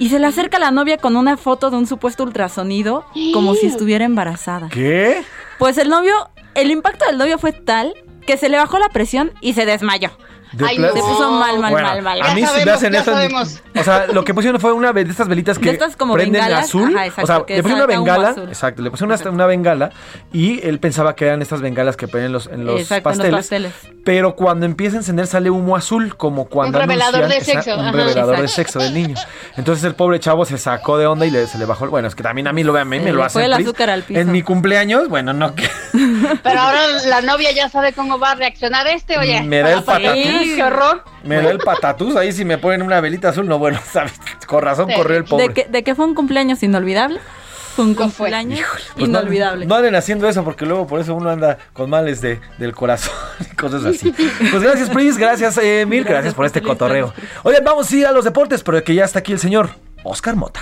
y 0.00 0.08
se 0.08 0.18
le 0.18 0.26
acerca 0.26 0.58
la 0.58 0.72
novia 0.72 0.96
con 0.96 1.14
una 1.14 1.36
foto 1.36 1.70
de 1.70 1.76
un 1.76 1.86
supuesto 1.86 2.24
ultrasonido 2.24 3.04
como 3.32 3.54
si 3.54 3.66
estuviera 3.66 4.04
embarazada. 4.04 4.70
¿Qué? 4.70 5.22
Pues 5.60 5.78
el 5.78 5.88
novio, 5.88 6.30
el 6.56 6.72
impacto 6.72 7.04
del 7.04 7.16
novio 7.16 7.38
fue 7.38 7.52
tal 7.52 7.94
que 8.26 8.36
se 8.36 8.48
le 8.48 8.56
bajó 8.56 8.80
la 8.80 8.88
presión 8.88 9.30
y 9.40 9.52
se 9.52 9.66
desmayó. 9.66 10.10
De 10.52 10.66
Ay. 10.66 10.76
Se 10.76 10.88
puso 11.00 11.30
mal, 11.30 11.58
mal, 11.60 11.70
Bueno, 11.70 11.86
mal, 11.88 12.02
mal. 12.02 12.22
A 12.22 12.26
Ya 12.28 12.34
mí 12.34 12.40
si 12.40 12.46
me 12.46 12.46
sabemos, 12.48 12.74
hacen 12.74 12.92
ya 12.92 13.00
eso. 13.00 13.12
sabemos. 13.12 13.62
O 13.78 13.82
sea, 13.84 14.06
lo 14.08 14.24
que 14.24 14.34
pusieron 14.34 14.60
fue 14.60 14.72
una 14.72 14.92
de 14.92 15.02
estas 15.02 15.28
velitas 15.28 15.58
que 15.60 15.66
De 15.66 15.72
estas 15.72 15.96
como 15.96 16.14
prenden 16.14 16.42
bengalas, 16.42 16.64
azul. 16.64 16.94
ajá, 16.96 17.06
exacto, 17.06 17.22
o 17.22 17.26
sea, 17.36 17.46
que 17.46 17.56
le 17.56 17.62
pusieron 17.62 17.84
una 17.84 17.96
bengala. 17.96 18.28
azul. 18.30 18.48
Exacto, 18.48 18.82
le 18.82 18.90
pusieron 18.90 19.16
una, 19.20 19.30
una 19.30 19.46
bengala 19.46 19.90
y 20.32 20.60
él 20.66 20.80
pensaba 20.80 21.14
que 21.14 21.26
eran 21.26 21.40
estas 21.42 21.60
bengalas 21.60 21.96
que 21.96 22.08
ponen 22.08 22.26
en 22.26 22.32
los, 22.32 22.46
en 22.48 22.64
los, 22.64 22.80
Exacto, 22.80 23.10
en 23.12 23.18
los 23.18 23.28
pasteles. 23.30 23.72
Pero 24.04 24.34
cuando 24.34 24.66
empieza 24.66 24.96
a 24.96 25.00
encender 25.00 25.26
sale 25.26 25.50
humo 25.50 25.76
azul, 25.76 26.16
como 26.16 26.46
cuando 26.46 26.78
Un 26.78 26.82
revelador 26.82 27.28
de 27.28 27.40
sexo, 27.42 27.74
Un 27.74 27.80
ajá. 27.80 27.92
revelador 27.92 28.40
de 28.40 28.48
sexo 28.48 28.78
del 28.80 28.92
niño. 28.94 29.14
Entonces 29.56 29.84
el 29.84 29.94
pobre 29.94 30.18
chavo 30.20 30.44
se 30.44 30.58
sacó 30.58 30.98
de 30.98 31.06
onda 31.06 31.26
y 31.26 31.30
le, 31.30 31.46
se 31.46 31.58
le 31.58 31.64
bajó. 31.64 31.84
el- 31.84 31.90
Bueno, 31.90 32.08
es 32.08 32.14
que 32.14 32.22
también 32.22 32.48
a 32.48 32.52
mí 32.52 32.64
lo 32.64 32.72
vean, 32.72 32.86
a 32.88 32.90
mí 32.90 32.98
me 32.98 33.12
lo 33.12 33.22
hacen. 33.22 33.32
fue 33.40 33.44
el 33.44 33.52
azúcar 33.52 33.90
al 33.90 34.02
piso. 34.02 34.18
En 34.20 34.32
mi 34.32 34.42
cumpleaños, 34.42 35.08
bueno, 35.08 35.32
no 35.32 35.54
que. 35.54 35.68
Pero 36.42 36.60
ahora 36.60 36.80
la 37.06 37.20
novia 37.20 37.52
ya 37.52 37.68
sabe 37.68 37.92
cómo 37.92 38.18
va 38.18 38.32
a 38.32 38.34
reaccionar 38.34 38.86
este, 38.88 39.18
oye. 39.18 39.42
Me 39.42 39.60
da 39.60 39.72
el 39.74 39.82
para- 39.84 40.12
Me 41.24 41.36
da 41.42 41.50
el 41.50 41.58
patatús 41.58 42.16
ahí 42.16 42.32
si 42.32 42.44
me 42.44 42.58
ponen 42.58 42.82
una 42.82 43.00
velita 43.00 43.28
azul. 43.30 43.46
No, 43.46 43.58
bueno, 43.58 43.78
¿sabes? 43.92 44.12
Con 44.46 44.62
razón 44.62 44.88
Sí. 44.88 44.94
corrió 44.94 45.18
el 45.18 45.24
pobre. 45.24 45.48
¿De 45.48 45.54
que, 45.54 45.64
de 45.68 45.82
que 45.82 45.94
fue 45.94 46.04
un 46.06 46.14
cumpleaños 46.14 46.62
inolvidable? 46.62 47.20
Fue 47.76 47.84
un 47.84 47.94
cumpleaños 47.94 48.66
Pues 48.94 49.08
no- 49.08 49.20
inolvidable. 49.20 49.64
No, 49.66 49.76
anden 49.76 49.94
haciendo 49.94 50.28
eso 50.28 50.42
porque 50.44 50.66
luego 50.66 50.86
por 50.88 50.98
eso 51.00 51.14
uno 51.14 51.30
anda 51.30 51.56
con 51.72 51.88
males 51.88 52.20
de, 52.20 52.40
del 52.58 52.74
corazón 52.74 53.14
y 53.52 53.54
cosas 53.54 53.84
así. 53.84 54.12
Pues 54.50 54.62
gracias, 54.62 54.90
Pris, 54.90 55.16
gracias, 55.16 55.56
eh, 55.58 55.84
Mil, 55.86 56.04
gracias, 56.04 56.34
por 56.34 56.46
este 56.46 56.60
cotorreo. 56.62 57.14
Oigan, 57.44 57.62
vamos 57.64 57.90
a 57.92 57.96
ir 57.96 58.06
a 58.06 58.12
los 58.12 58.24
deportes, 58.24 58.62
pero 58.64 58.82
que 58.82 58.94
ya 58.94 59.04
está 59.04 59.20
aquí 59.20 59.32
el 59.32 59.38
señor 59.38 59.70
Oscar 60.02 60.34
Mota. 60.36 60.60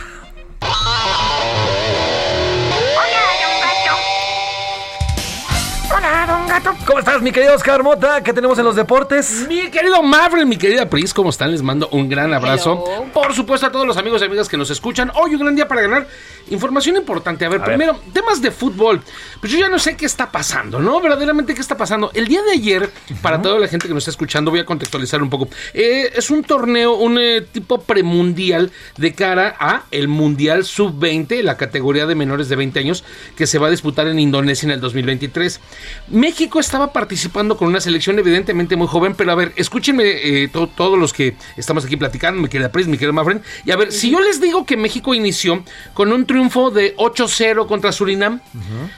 ¿Cómo 6.86 6.98
estás, 6.98 7.22
mi 7.22 7.30
querido 7.30 7.54
Oscar 7.54 7.84
Mota? 7.84 8.20
¿Qué 8.22 8.32
tenemos 8.32 8.58
en 8.58 8.64
los 8.64 8.74
deportes? 8.74 9.46
Mi 9.48 9.70
querido 9.70 10.02
Maverick, 10.02 10.46
mi 10.46 10.56
querida 10.56 10.90
Pris, 10.90 11.14
¿cómo 11.14 11.30
están? 11.30 11.52
Les 11.52 11.62
mando 11.62 11.88
un 11.92 12.08
gran 12.08 12.34
abrazo. 12.34 12.84
Hello. 12.84 13.12
Por 13.12 13.32
supuesto, 13.32 13.66
a 13.66 13.70
todos 13.70 13.86
los 13.86 13.96
amigos 13.96 14.22
y 14.22 14.24
amigas 14.24 14.48
que 14.48 14.56
nos 14.56 14.68
escuchan. 14.70 15.12
Hoy 15.14 15.34
un 15.34 15.40
gran 15.40 15.54
día 15.54 15.68
para 15.68 15.82
ganar 15.82 16.08
información 16.50 16.96
importante. 16.96 17.44
A 17.44 17.48
ver, 17.48 17.60
A 17.60 17.64
ver. 17.64 17.76
primero, 17.76 18.00
temas 18.12 18.42
de 18.42 18.50
fútbol. 18.50 19.02
Pues 19.38 19.52
yo 19.52 19.58
ya 19.60 19.68
no 19.68 19.78
sé 19.78 19.96
qué 19.96 20.06
está 20.06 20.32
pasando, 20.32 20.80
¿no? 20.80 21.00
Verdaderamente 21.00 21.54
qué 21.54 21.60
está 21.60 21.76
pasando. 21.76 22.10
El 22.12 22.26
día 22.26 22.42
de 22.42 22.52
ayer, 22.52 22.90
para 23.22 23.40
toda 23.40 23.60
la 23.60 23.68
gente 23.68 23.86
que 23.86 23.94
nos 23.94 24.02
está 24.02 24.10
escuchando, 24.10 24.50
voy 24.50 24.60
a 24.60 24.64
contextualizar 24.64 25.22
un 25.22 25.30
poco. 25.30 25.48
Eh, 25.74 26.10
es 26.16 26.28
un 26.30 26.42
torneo, 26.42 26.94
un 26.94 27.18
eh, 27.20 27.42
tipo 27.52 27.82
premundial 27.82 28.72
de 28.96 29.14
cara 29.14 29.54
a 29.60 29.82
el 29.92 30.08
Mundial 30.08 30.64
Sub-20, 30.64 31.42
la 31.42 31.56
categoría 31.56 32.06
de 32.06 32.16
menores 32.16 32.48
de 32.48 32.56
20 32.56 32.80
años, 32.80 33.04
que 33.36 33.46
se 33.46 33.58
va 33.58 33.68
a 33.68 33.70
disputar 33.70 34.08
en 34.08 34.18
Indonesia 34.18 34.66
en 34.66 34.72
el 34.72 34.80
2023. 34.80 35.60
México 36.08 36.47
estaba 36.58 36.92
participando 36.92 37.56
con 37.56 37.68
una 37.68 37.80
selección 37.80 38.18
evidentemente 38.18 38.76
muy 38.76 38.86
joven, 38.86 39.14
pero 39.14 39.32
a 39.32 39.34
ver, 39.34 39.52
escúchenme 39.56 40.04
eh, 40.44 40.48
to- 40.48 40.66
todos 40.68 40.98
los 40.98 41.12
que 41.12 41.36
estamos 41.56 41.84
aquí 41.84 41.96
platicando, 41.96 42.40
mi 42.40 42.48
querida 42.48 42.72
Pris, 42.72 42.86
mi 42.86 42.96
querido 42.96 43.12
Mafren, 43.12 43.42
y 43.64 43.70
a 43.70 43.76
ver, 43.76 43.92
si 43.92 44.10
yo 44.10 44.20
les 44.20 44.40
digo 44.40 44.64
que 44.64 44.76
México 44.76 45.14
inició 45.14 45.62
con 45.94 46.12
un 46.12 46.26
triunfo 46.26 46.70
de 46.70 46.96
8-0 46.96 47.66
contra 47.66 47.92
Surinam, 47.92 48.40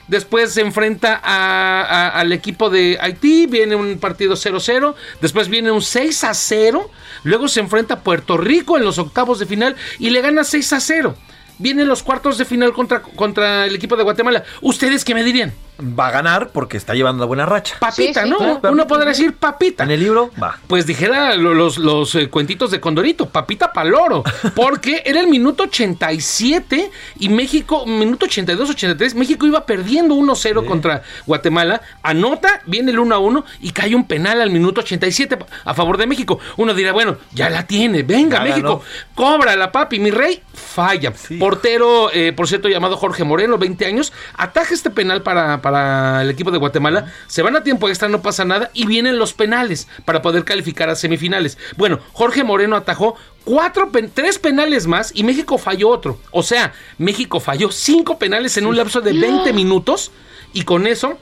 después 0.08 0.52
se 0.52 0.60
enfrenta 0.60 1.20
a- 1.22 1.82
a- 1.82 2.08
al 2.20 2.32
equipo 2.32 2.70
de 2.70 2.98
Haití, 3.00 3.46
viene 3.46 3.74
un 3.74 3.98
partido 3.98 4.34
0-0, 4.36 4.94
después 5.20 5.48
viene 5.48 5.70
un 5.70 5.80
6-0, 5.82 6.88
luego 7.24 7.48
se 7.48 7.60
enfrenta 7.60 7.94
a 7.94 8.00
Puerto 8.00 8.36
Rico 8.36 8.76
en 8.76 8.84
los 8.84 8.98
octavos 8.98 9.38
de 9.38 9.46
final 9.46 9.76
y 9.98 10.10
le 10.10 10.20
gana 10.20 10.42
6-0. 10.44 11.14
Vienen 11.58 11.88
los 11.88 12.02
cuartos 12.02 12.38
de 12.38 12.44
final 12.46 12.72
contra, 12.72 13.02
contra 13.02 13.66
el 13.66 13.74
equipo 13.74 13.94
de 13.96 14.02
Guatemala. 14.02 14.44
¿Ustedes 14.62 15.04
qué 15.04 15.14
me 15.14 15.22
dirían? 15.22 15.52
Va 15.80 16.08
a 16.08 16.10
ganar 16.10 16.50
porque 16.50 16.76
está 16.76 16.94
llevando 16.94 17.18
una 17.22 17.26
buena 17.26 17.46
racha. 17.46 17.76
Papita, 17.80 18.22
Sí, 18.22 18.28
sí, 18.28 18.30
¿no? 18.30 18.60
claro. 18.60 18.72
Uno 18.72 18.86
podrá 18.86 19.06
decir 19.06 19.34
papita. 19.34 19.84
En 19.84 19.90
el 19.90 20.00
libro, 20.00 20.30
va. 20.42 20.58
Pues 20.66 20.86
dijera 20.86 21.36
lo- 21.36 21.54
los, 21.54 21.78
los, 21.78 22.14
eh, 22.14 22.28
cuentitos 22.28 22.70
de 22.70 22.80
Condorito, 22.80 23.26
papita 23.26 23.72
paloro, 23.72 24.22
porque 24.54 25.02
era 25.04 25.20
el 25.20 25.28
minuto 25.28 25.64
87 25.64 26.90
y 27.18 27.28
México, 27.28 27.86
minuto 27.86 28.26
82, 28.26 28.70
83, 28.70 29.14
México 29.14 29.46
iba 29.46 29.64
perdiendo 29.66 30.14
1-0 30.14 30.64
contra 30.66 31.02
Guatemala, 31.26 31.80
anota, 32.02 32.62
viene 32.66 32.92
el 32.92 32.98
1-1 32.98 33.44
y 33.60 33.70
cae 33.70 33.94
un 33.94 34.06
penal 34.06 34.40
al 34.40 34.50
minuto 34.50 34.80
87 34.80 35.38
a 35.64 35.74
favor 35.74 35.96
de 35.96 36.06
México. 36.06 36.38
Uno 36.56 36.74
dirá, 36.74 36.92
bueno, 36.92 37.16
ya 37.32 37.48
la 37.50 37.66
tiene, 37.66 38.02
venga 38.02 38.38
Ya 38.38 38.44
México, 38.44 38.82
cobra 39.14 39.56
la 39.56 39.72
papi, 39.72 39.98
mi 40.00 40.10
rey, 40.10 40.42
falla. 40.52 41.12
Portero, 41.38 42.10
eh, 42.12 42.32
por 42.32 42.48
cierto, 42.48 42.68
llamado 42.68 42.96
Jorge 42.96 43.24
Moreno, 43.24 43.58
20 43.58 43.86
años, 43.86 44.12
ataja 44.36 44.74
este 44.74 44.90
penal 44.90 45.22
para, 45.22 45.62
para 45.62 45.69
para 45.70 46.22
el 46.22 46.30
equipo 46.30 46.50
de 46.50 46.58
Guatemala. 46.58 47.12
Se 47.28 47.42
van 47.42 47.54
a 47.54 47.62
tiempo 47.62 47.88
extra, 47.88 48.08
no 48.08 48.22
pasa 48.22 48.44
nada. 48.44 48.70
Y 48.74 48.86
vienen 48.86 49.18
los 49.18 49.32
penales 49.32 49.86
para 50.04 50.20
poder 50.20 50.44
calificar 50.44 50.90
a 50.90 50.96
semifinales. 50.96 51.58
Bueno, 51.76 52.00
Jorge 52.12 52.42
Moreno 52.42 52.74
atajó 52.74 53.14
cuatro, 53.44 53.90
tres 54.12 54.38
penales 54.38 54.86
más 54.86 55.12
y 55.14 55.22
México 55.22 55.58
falló 55.58 55.88
otro. 55.88 56.18
O 56.32 56.42
sea, 56.42 56.72
México 56.98 57.38
falló 57.38 57.70
cinco 57.70 58.18
penales 58.18 58.56
en 58.56 58.66
un 58.66 58.76
lapso 58.76 59.00
de 59.00 59.12
20 59.12 59.52
minutos. 59.52 60.10
Y 60.52 60.64
con 60.64 60.88
eso 60.88 61.16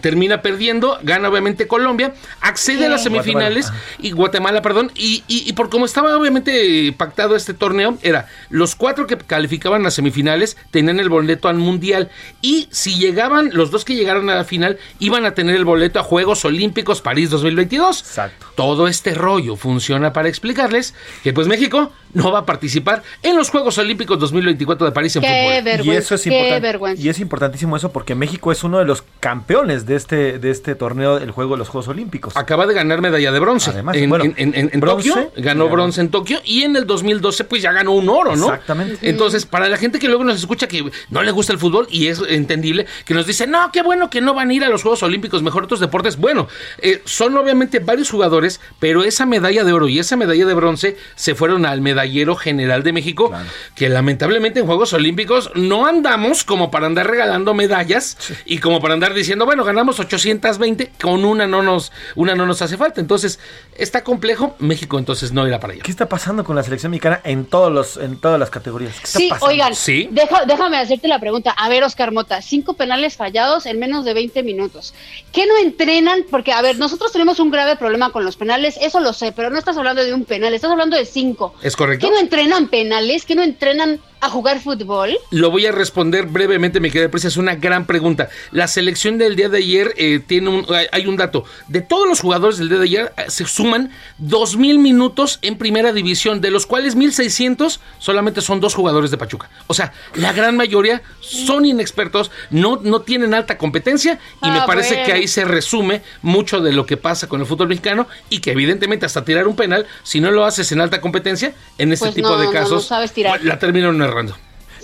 termina 0.00 0.42
perdiendo, 0.42 0.98
gana 1.02 1.28
obviamente 1.28 1.66
Colombia, 1.66 2.14
accede 2.40 2.86
a 2.86 2.88
las 2.88 3.02
semifinales 3.02 3.66
y 3.98 4.10
Guatemala, 4.12 4.62
perdón, 4.62 4.90
y, 4.94 5.24
y- 5.28 5.44
y 5.48 5.52
por 5.54 5.70
como 5.70 5.84
estaba 5.84 6.16
obviamente 6.16 6.92
pactado 6.96 7.36
este 7.36 7.54
torneo, 7.54 7.98
era 8.02 8.28
los 8.50 8.74
cuatro 8.74 9.06
que 9.06 9.16
calificaban 9.16 9.84
a 9.86 9.90
semifinales 9.90 10.56
tenían 10.70 11.00
el 11.00 11.08
boleto 11.08 11.48
al 11.48 11.56
mundial 11.56 12.10
y 12.42 12.68
si 12.70 12.96
llegaban, 12.96 13.50
los 13.52 13.70
dos 13.70 13.84
que 13.84 13.94
llegaron 13.94 14.30
a 14.30 14.34
la 14.34 14.44
final 14.44 14.78
iban 14.98 15.24
a 15.24 15.32
tener 15.34 15.56
el 15.56 15.64
boleto 15.64 15.98
a 16.00 16.02
Juegos 16.02 16.44
Olímpicos 16.44 17.00
París 17.00 17.30
2022. 17.30 18.00
Exacto. 18.00 18.46
Todo 18.54 18.88
este 18.88 19.14
rollo 19.14 19.56
funciona 19.56 20.12
para 20.12 20.28
explicarles 20.28 20.94
que 21.22 21.32
pues 21.32 21.46
México 21.46 21.92
no 22.16 22.32
va 22.32 22.40
a 22.40 22.46
participar 22.46 23.02
en 23.22 23.36
los 23.36 23.50
Juegos 23.50 23.78
Olímpicos 23.78 24.18
2024 24.18 24.86
de 24.86 24.92
París 24.92 25.14
en 25.16 25.22
Qué 25.22 25.28
fútbol. 25.28 25.64
vergüenza. 25.64 25.92
Y 25.92 25.96
eso 25.96 26.14
es 26.14 26.22
qué 26.22 26.28
importante. 26.30 26.60
vergüenza. 26.60 27.02
Y 27.02 27.08
es 27.08 27.20
importantísimo 27.20 27.76
eso 27.76 27.92
porque 27.92 28.14
México 28.14 28.50
es 28.52 28.64
uno 28.64 28.78
de 28.78 28.84
los 28.84 29.04
campeones 29.20 29.86
de 29.86 29.96
este, 29.96 30.38
de 30.38 30.50
este 30.50 30.74
torneo, 30.74 31.18
el 31.18 31.30
juego 31.30 31.52
de 31.54 31.58
los 31.58 31.68
Juegos 31.68 31.88
Olímpicos. 31.88 32.36
Acaba 32.36 32.66
de 32.66 32.74
ganar 32.74 33.00
medalla 33.00 33.30
de 33.32 33.38
bronce. 33.38 33.70
Además, 33.70 33.96
en, 33.96 34.08
bueno, 34.10 34.24
en- 34.24 34.34
en- 34.36 34.54
en- 34.54 34.70
en 34.72 34.80
bronce, 34.80 35.08
Tokio 35.10 35.32
ganó 35.36 35.68
bronce 35.68 36.00
en 36.00 36.10
Tokio 36.10 36.40
y 36.44 36.62
en 36.62 36.76
el 36.76 36.86
2012 36.86 37.44
pues 37.44 37.62
ya 37.62 37.72
ganó 37.72 37.92
un 37.92 38.08
oro, 38.08 38.34
¿no? 38.36 38.46
Exactamente. 38.46 39.08
Entonces, 39.08 39.46
para 39.46 39.68
la 39.68 39.76
gente 39.76 39.98
que 39.98 40.08
luego 40.08 40.24
nos 40.24 40.36
escucha 40.36 40.66
que 40.68 40.90
no 41.10 41.22
le 41.22 41.30
gusta 41.30 41.52
el 41.52 41.58
fútbol 41.58 41.86
y 41.90 42.06
es 42.08 42.22
entendible, 42.28 42.86
que 43.04 43.14
nos 43.14 43.26
dice, 43.26 43.46
no, 43.46 43.70
qué 43.72 43.82
bueno 43.82 44.10
que 44.10 44.20
no 44.20 44.34
van 44.34 44.50
a 44.50 44.54
ir 44.54 44.64
a 44.64 44.68
los 44.68 44.82
Juegos 44.82 45.02
Olímpicos, 45.02 45.42
mejor 45.42 45.64
otros 45.64 45.80
deportes. 45.80 46.16
Bueno, 46.16 46.48
eh, 46.78 47.02
son 47.04 47.36
obviamente 47.36 47.78
varios 47.80 48.10
jugadores, 48.10 48.60
pero 48.78 49.02
esa 49.04 49.26
medalla 49.26 49.64
de 49.64 49.72
oro 49.72 49.88
y 49.88 49.98
esa 49.98 50.16
medalla 50.16 50.46
de 50.46 50.54
bronce 50.54 50.96
se 51.14 51.34
fueron 51.34 51.66
al 51.66 51.80
medallero 52.06 52.36
general 52.36 52.82
de 52.84 52.92
México, 52.92 53.32
que 53.74 53.88
lamentablemente 53.88 54.60
en 54.60 54.66
Juegos 54.66 54.92
Olímpicos 54.92 55.50
no 55.54 55.86
andamos 55.86 56.44
como 56.44 56.70
para 56.70 56.86
andar 56.86 57.08
regalando 57.10 57.52
medallas 57.52 58.16
y 58.44 58.58
como 58.58 58.80
para 58.80 58.94
andar 58.94 59.12
diciendo, 59.12 59.44
bueno, 59.44 59.64
ganamos 59.64 59.98
820, 59.98 60.92
con 61.02 61.24
una 61.24 61.46
no 61.46 61.62
nos, 61.62 61.90
una 62.14 62.34
no 62.34 62.46
nos 62.46 62.62
hace 62.62 62.76
falta. 62.76 63.00
Entonces, 63.00 63.38
está 63.76 64.04
complejo, 64.04 64.54
México 64.60 64.98
entonces 64.98 65.32
no 65.32 65.46
irá 65.48 65.58
para 65.58 65.72
allá. 65.72 65.82
¿Qué 65.82 65.90
está 65.90 66.08
pasando 66.08 66.44
con 66.44 66.54
la 66.54 66.62
selección 66.62 66.90
mexicana 66.90 67.20
en 67.24 67.44
todos 67.44 67.72
los, 67.72 67.96
en 67.96 68.20
todas 68.20 68.38
las 68.38 68.50
categorías? 68.50 68.94
¿Qué 68.98 69.04
está 69.04 69.18
Sí, 69.18 69.28
pasando? 69.28 69.46
oigan, 69.52 69.74
Sí. 69.74 70.08
deja- 70.12 70.44
déjame 70.46 70.76
hacerte 70.78 71.08
la 71.08 71.18
pregunta. 71.18 71.50
A 71.50 71.68
ver, 71.68 71.82
Oscar 71.82 72.12
Mota, 72.12 72.40
cinco 72.40 72.74
penales 72.74 73.16
fallados 73.16 73.66
en 73.66 73.78
menos 73.80 74.04
de 74.04 74.14
20 74.14 74.42
minutos. 74.44 74.94
¿Qué 75.32 75.44
no 75.46 75.56
entrenan? 75.58 76.20
Porque, 76.30 76.52
a 76.52 76.62
ver, 76.62 76.78
nosotros 76.78 77.10
tenemos 77.12 77.40
un 77.40 77.50
grave 77.50 77.76
problema 77.76 78.10
con 78.12 78.24
los 78.24 78.36
penales, 78.36 78.76
eso 78.80 79.00
lo 79.00 79.12
sé, 79.12 79.32
pero 79.32 79.50
no 79.50 79.58
estás 79.58 79.76
hablando 79.76 80.04
de 80.04 80.14
un 80.14 80.24
penal, 80.24 80.54
estás 80.54 80.70
hablando 80.70 80.96
de 80.96 81.04
cinco. 81.04 81.54
¿Es 81.62 81.74
correcto? 81.76 81.95
¿Qué 81.98 82.10
no 82.10 82.18
entrenan 82.18 82.68
penales? 82.68 83.24
¿Qué 83.24 83.34
no 83.34 83.42
entrenan 83.42 84.00
a 84.20 84.28
jugar 84.30 84.60
fútbol? 84.60 85.16
Lo 85.30 85.50
voy 85.50 85.66
a 85.66 85.72
responder 85.72 86.26
brevemente, 86.26 86.80
mi 86.80 86.90
querida 86.90 87.10
Prisa. 87.10 87.28
Es 87.28 87.36
una 87.36 87.54
gran 87.54 87.86
pregunta. 87.86 88.28
La 88.50 88.66
selección 88.68 89.18
del 89.18 89.36
día 89.36 89.48
de 89.48 89.58
ayer 89.58 89.94
eh, 89.96 90.20
tiene 90.26 90.48
un. 90.50 90.66
hay- 90.92 91.06
un 91.06 91.16
dato. 91.16 91.44
De 91.68 91.80
todos 91.82 92.08
los 92.08 92.20
jugadores 92.20 92.58
del 92.58 92.68
día 92.68 92.78
de 92.78 92.84
ayer 92.84 93.12
eh, 93.16 93.24
se 93.28 93.44
suman 93.46 93.90
2.000 94.20 94.78
minutos 94.78 95.38
en 95.42 95.56
primera 95.56 95.92
división, 95.92 96.40
de 96.40 96.50
los 96.50 96.66
cuales 96.66 96.96
1.600 96.96 97.78
solamente 97.98 98.40
son 98.40 98.60
dos 98.60 98.74
jugadores 98.74 99.10
de 99.10 99.18
Pachuca. 99.18 99.48
O 99.68 99.74
sea, 99.74 99.92
la 100.14 100.32
gran 100.32 100.56
mayoría 100.56 101.02
son 101.20 101.64
inexpertos, 101.64 102.30
no, 102.50 102.80
no 102.82 103.00
tienen 103.02 103.34
alta 103.34 103.56
competencia 103.58 104.18
y 104.42 104.50
me 104.50 104.58
Ah, 104.58 104.66
parece 104.66 104.94
bueno. 104.94 105.06
que 105.06 105.12
ahí 105.12 105.28
se 105.28 105.44
resume 105.44 106.02
mucho 106.22 106.60
de 106.60 106.72
lo 106.72 106.86
que 106.86 106.96
pasa 106.96 107.28
con 107.28 107.40
el 107.40 107.46
fútbol 107.46 107.68
mexicano 107.68 108.08
y 108.30 108.40
que 108.40 108.52
evidentemente 108.52 109.06
hasta 109.06 109.24
tirar 109.24 109.46
un 109.46 109.54
penal, 109.56 109.86
si 110.02 110.20
no 110.20 110.30
lo 110.30 110.44
haces 110.44 110.72
en 110.72 110.80
alta 110.80 111.00
competencia, 111.00 111.54
en 111.78 111.92
este 111.92 112.06
Pues 112.06 112.14
tipo 112.14 112.28
no, 112.30 112.38
de 112.38 112.46
no, 112.46 112.52
no 112.52 112.58
casos, 112.58 112.86
sabes 112.86 113.12
tirar. 113.12 113.42
la 113.44 113.58
terminan 113.58 114.00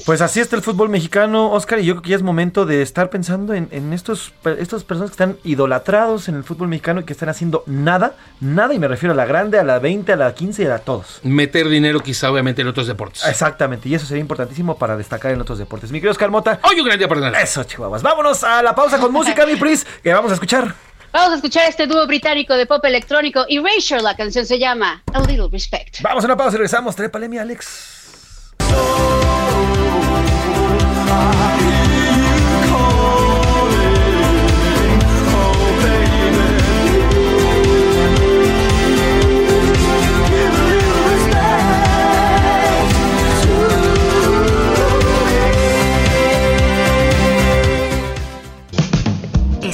Pues 0.04 0.20
así 0.20 0.40
está 0.40 0.56
el 0.56 0.62
fútbol 0.62 0.88
mexicano, 0.88 1.52
Oscar, 1.52 1.78
y 1.78 1.84
yo 1.84 1.94
creo 1.94 2.02
que 2.02 2.10
ya 2.10 2.16
es 2.16 2.22
momento 2.22 2.66
de 2.66 2.82
estar 2.82 3.08
pensando 3.08 3.54
en, 3.54 3.68
en 3.70 3.92
estos, 3.92 4.32
estas 4.58 4.82
personas 4.82 5.10
que 5.10 5.14
están 5.14 5.36
idolatrados 5.44 6.28
en 6.28 6.34
el 6.34 6.42
fútbol 6.42 6.66
mexicano 6.68 7.00
y 7.00 7.04
que 7.04 7.12
están 7.12 7.28
haciendo 7.28 7.62
nada, 7.66 8.16
nada, 8.40 8.74
y 8.74 8.80
me 8.80 8.88
refiero 8.88 9.12
a 9.12 9.16
la 9.16 9.26
grande, 9.26 9.60
a 9.60 9.64
la 9.64 9.78
20, 9.78 10.12
a 10.12 10.16
la 10.16 10.34
15 10.34 10.62
y 10.62 10.66
a 10.66 10.78
todos. 10.78 11.20
meter 11.22 11.68
dinero 11.68 12.00
quizá 12.00 12.32
obviamente 12.32 12.62
en 12.62 12.68
otros 12.68 12.88
deportes. 12.88 13.24
Exactamente, 13.26 13.88
y 13.88 13.94
eso 13.94 14.04
sería 14.04 14.20
importantísimo 14.20 14.76
para 14.76 14.96
destacar 14.96 15.30
en 15.30 15.40
otros 15.40 15.58
deportes. 15.58 15.92
Mi 15.92 15.98
querido 15.98 16.12
Oscar 16.12 16.30
Mota. 16.30 16.58
Hoy 16.64 16.80
un 16.80 16.86
gran 16.86 16.98
día 16.98 17.08
para. 17.08 17.40
Eso, 17.40 17.62
chihuahuas. 17.62 18.02
Vámonos 18.02 18.42
a 18.42 18.62
la 18.62 18.74
pausa 18.74 18.98
con 18.98 19.12
música, 19.12 19.46
mi 19.46 19.54
Pris, 19.54 19.86
que 20.02 20.12
vamos 20.12 20.32
a 20.32 20.34
escuchar. 20.34 20.74
Vamos 21.12 21.32
a 21.32 21.36
escuchar 21.36 21.68
este 21.68 21.86
dúo 21.86 22.06
británico 22.06 22.54
de 22.54 22.66
pop 22.66 22.84
electrónico 22.84 23.44
Erasure, 23.48 24.02
la 24.02 24.16
canción 24.16 24.46
se 24.46 24.58
llama 24.58 25.02
A 25.12 25.20
Little 25.20 25.48
Respect. 25.52 26.00
Vamos 26.00 26.24
a 26.24 26.26
una 26.26 26.36
pausa 26.36 26.54
y 26.54 26.58
regresamos. 26.58 26.96
Trépale, 26.96 27.28
mi 27.28 27.38
Alex. 27.38 28.02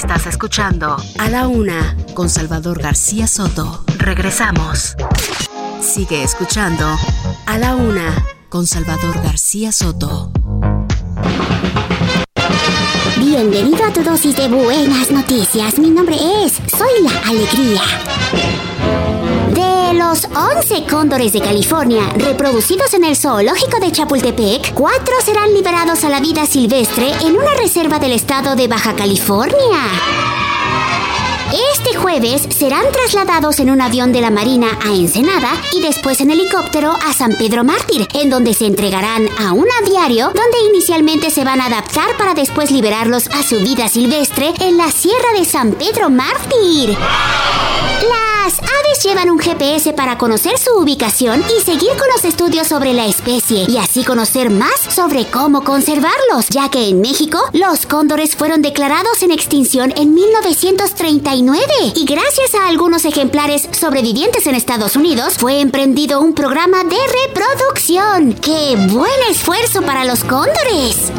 Estás 0.09 0.25
escuchando 0.25 0.97
A 1.19 1.29
la 1.29 1.47
Una 1.47 1.95
con 2.15 2.29
Salvador 2.29 2.81
García 2.81 3.27
Soto. 3.27 3.83
Regresamos. 3.99 4.95
Sigue 5.81 6.23
escuchando 6.23 6.83
A 7.45 7.59
la 7.59 7.75
Una 7.75 8.25
con 8.49 8.65
Salvador 8.65 9.21
García 9.21 9.71
Soto. 9.71 10.31
Bienvenido 13.17 13.85
a 13.85 13.93
tu 13.93 14.01
dosis 14.01 14.35
de 14.35 14.47
buenas 14.47 15.11
noticias. 15.11 15.77
Mi 15.77 15.91
nombre 15.91 16.15
es 16.43 16.53
Soy 16.53 17.03
la 17.03 17.29
Alegría. 17.29 17.81
Los 20.19 20.27
11 20.35 20.85
cóndores 20.89 21.31
de 21.31 21.39
California 21.39 22.01
reproducidos 22.17 22.93
en 22.93 23.05
el 23.05 23.15
zoológico 23.15 23.79
de 23.79 23.89
Chapultepec, 23.89 24.73
cuatro 24.73 25.13
serán 25.23 25.53
liberados 25.53 26.03
a 26.03 26.09
la 26.09 26.19
vida 26.19 26.45
silvestre 26.45 27.13
en 27.21 27.37
una 27.37 27.53
reserva 27.53 27.99
del 27.99 28.11
estado 28.11 28.57
de 28.57 28.67
Baja 28.67 28.93
California. 28.97 29.79
Este 31.73 31.95
jueves 31.95 32.47
serán 32.49 32.83
trasladados 32.91 33.59
en 33.61 33.69
un 33.69 33.79
avión 33.79 34.11
de 34.11 34.19
la 34.19 34.29
Marina 34.29 34.67
a 34.85 34.89
Ensenada 34.89 35.51
y 35.71 35.81
después 35.81 36.19
en 36.19 36.31
helicóptero 36.31 36.91
a 36.91 37.13
San 37.13 37.37
Pedro 37.37 37.63
Mártir, 37.63 38.05
en 38.13 38.29
donde 38.29 38.53
se 38.53 38.65
entregarán 38.65 39.29
a 39.39 39.53
un 39.53 39.67
aviario 39.81 40.25
donde 40.25 40.59
inicialmente 40.69 41.29
se 41.29 41.45
van 41.45 41.61
a 41.61 41.67
adaptar 41.67 42.17
para 42.17 42.33
después 42.33 42.71
liberarlos 42.71 43.29
a 43.29 43.41
su 43.41 43.61
vida 43.61 43.87
silvestre 43.87 44.53
en 44.59 44.75
la 44.75 44.91
Sierra 44.91 45.31
de 45.37 45.45
San 45.45 45.71
Pedro 45.71 46.09
Mártir. 46.09 46.97
Las 48.49 48.57
aves 48.61 49.03
llevan 49.03 49.29
un 49.29 49.37
GPS 49.37 49.93
para 49.93 50.17
conocer 50.17 50.57
su 50.57 50.71
ubicación 50.71 51.45
y 51.55 51.61
seguir 51.61 51.91
con 51.99 52.07
los 52.11 52.25
estudios 52.25 52.65
sobre 52.65 52.93
la 52.93 53.05
especie 53.05 53.65
y 53.69 53.77
así 53.77 54.03
conocer 54.03 54.49
más 54.49 54.73
sobre 54.89 55.27
cómo 55.27 55.63
conservarlos, 55.63 56.49
ya 56.49 56.67
que 56.71 56.89
en 56.89 56.99
México 56.99 57.39
los 57.53 57.85
cóndores 57.85 58.35
fueron 58.35 58.63
declarados 58.63 59.21
en 59.21 59.29
extinción 59.29 59.93
en 59.95 60.15
1939 60.15 61.63
y 61.93 62.05
gracias 62.05 62.55
a 62.55 62.67
algunos 62.67 63.05
ejemplares 63.05 63.69
sobrevivientes 63.71 64.47
en 64.47 64.55
Estados 64.55 64.95
Unidos 64.95 65.35
fue 65.37 65.59
emprendido 65.59 66.19
un 66.19 66.33
programa 66.33 66.83
de 66.83 66.97
reproducción. 67.27 68.33
¡Qué 68.33 68.75
buen 68.89 69.29
esfuerzo 69.29 69.83
para 69.83 70.05
los 70.05 70.23
cóndores! 70.23 71.11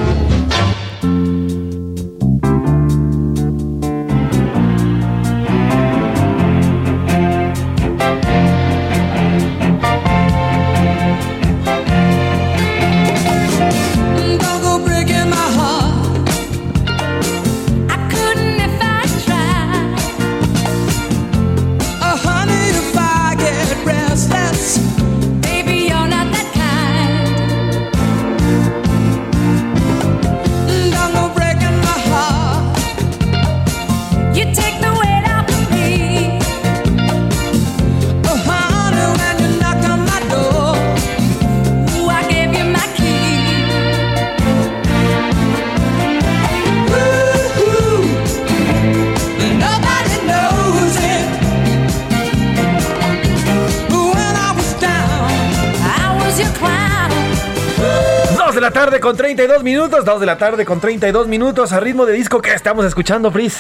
Con 59.10 59.16
32 59.16 59.64
minutos, 59.64 60.04
2 60.04 60.20
de 60.20 60.26
la 60.26 60.38
tarde 60.38 60.64
con 60.64 60.80
32 60.80 61.26
minutos 61.26 61.72
a 61.72 61.80
ritmo 61.80 62.06
de 62.06 62.12
disco 62.12 62.40
que 62.40 62.54
estamos 62.54 62.84
escuchando, 62.84 63.32
Pris. 63.32 63.58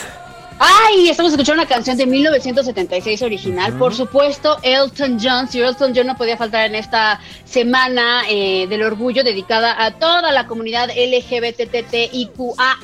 Ay, 0.60 1.08
estamos 1.08 1.32
escuchando 1.32 1.62
una 1.62 1.68
canción 1.68 1.96
de 1.96 2.06
1976 2.06 3.20
original, 3.22 3.72
por 3.72 3.92
supuesto, 3.92 4.58
Elton 4.62 5.18
John. 5.20 5.48
Si 5.48 5.60
Elton 5.60 5.92
John 5.92 6.06
no 6.06 6.16
podía 6.16 6.36
faltar 6.36 6.66
en 6.66 6.76
esta 6.76 7.18
semana 7.44 8.22
eh, 8.28 8.68
del 8.68 8.84
orgullo 8.84 9.24
dedicada 9.24 9.84
a 9.84 9.98
toda 9.98 10.30
la 10.30 10.46
comunidad 10.46 10.88
LGBTTIQA+. 10.90 12.76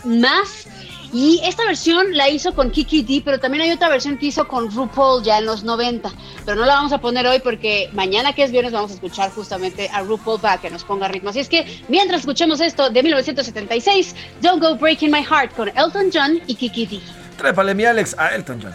Y 1.18 1.40
esta 1.44 1.64
versión 1.64 2.14
la 2.14 2.28
hizo 2.28 2.55
con 2.55 2.70
Kiki 2.70 3.01
D, 3.01 3.22
pero 3.24 3.40
también 3.40 3.62
hay 3.62 3.70
otra 3.70 3.88
versión 3.88 4.18
que 4.18 4.26
hizo 4.26 4.47
con 4.47 4.70
RuPaul 4.70 5.22
ya 5.22 5.38
en 5.38 5.47
los 5.47 5.64
90. 5.64 6.12
Pero 6.44 6.60
no 6.60 6.66
la 6.66 6.74
vamos 6.74 6.93
a 6.93 6.98
poner 6.98 7.26
hoy 7.26 7.38
porque 7.38 7.88
mañana 7.94 8.34
que 8.34 8.43
es 8.43 8.52
viernes 8.52 8.74
vamos 8.74 8.90
a 8.90 8.94
escuchar 8.97 9.30
justamente 9.30 9.88
a 9.90 10.02
RuPaul 10.02 10.38
para 10.38 10.59
que 10.59 10.68
nos 10.68 10.84
ponga 10.84 11.09
ritmo. 11.09 11.30
Así 11.30 11.40
es 11.40 11.48
que 11.48 11.82
mientras 11.88 12.20
escuchemos 12.20 12.60
esto 12.60 12.90
de 12.90 13.02
1976, 13.02 14.14
Don't 14.43 14.62
Go 14.62 14.74
Breaking 14.76 15.10
My 15.10 15.24
Heart 15.24 15.55
con 15.55 15.70
Elton 15.70 16.10
John 16.12 16.38
y 16.47 16.55
Kiki 16.55 16.84
D. 16.84 17.01
Trépale 17.38 17.74
mi 17.74 17.86
Alex 17.86 18.14
a 18.18 18.34
Elton 18.34 18.60
John. 18.62 18.74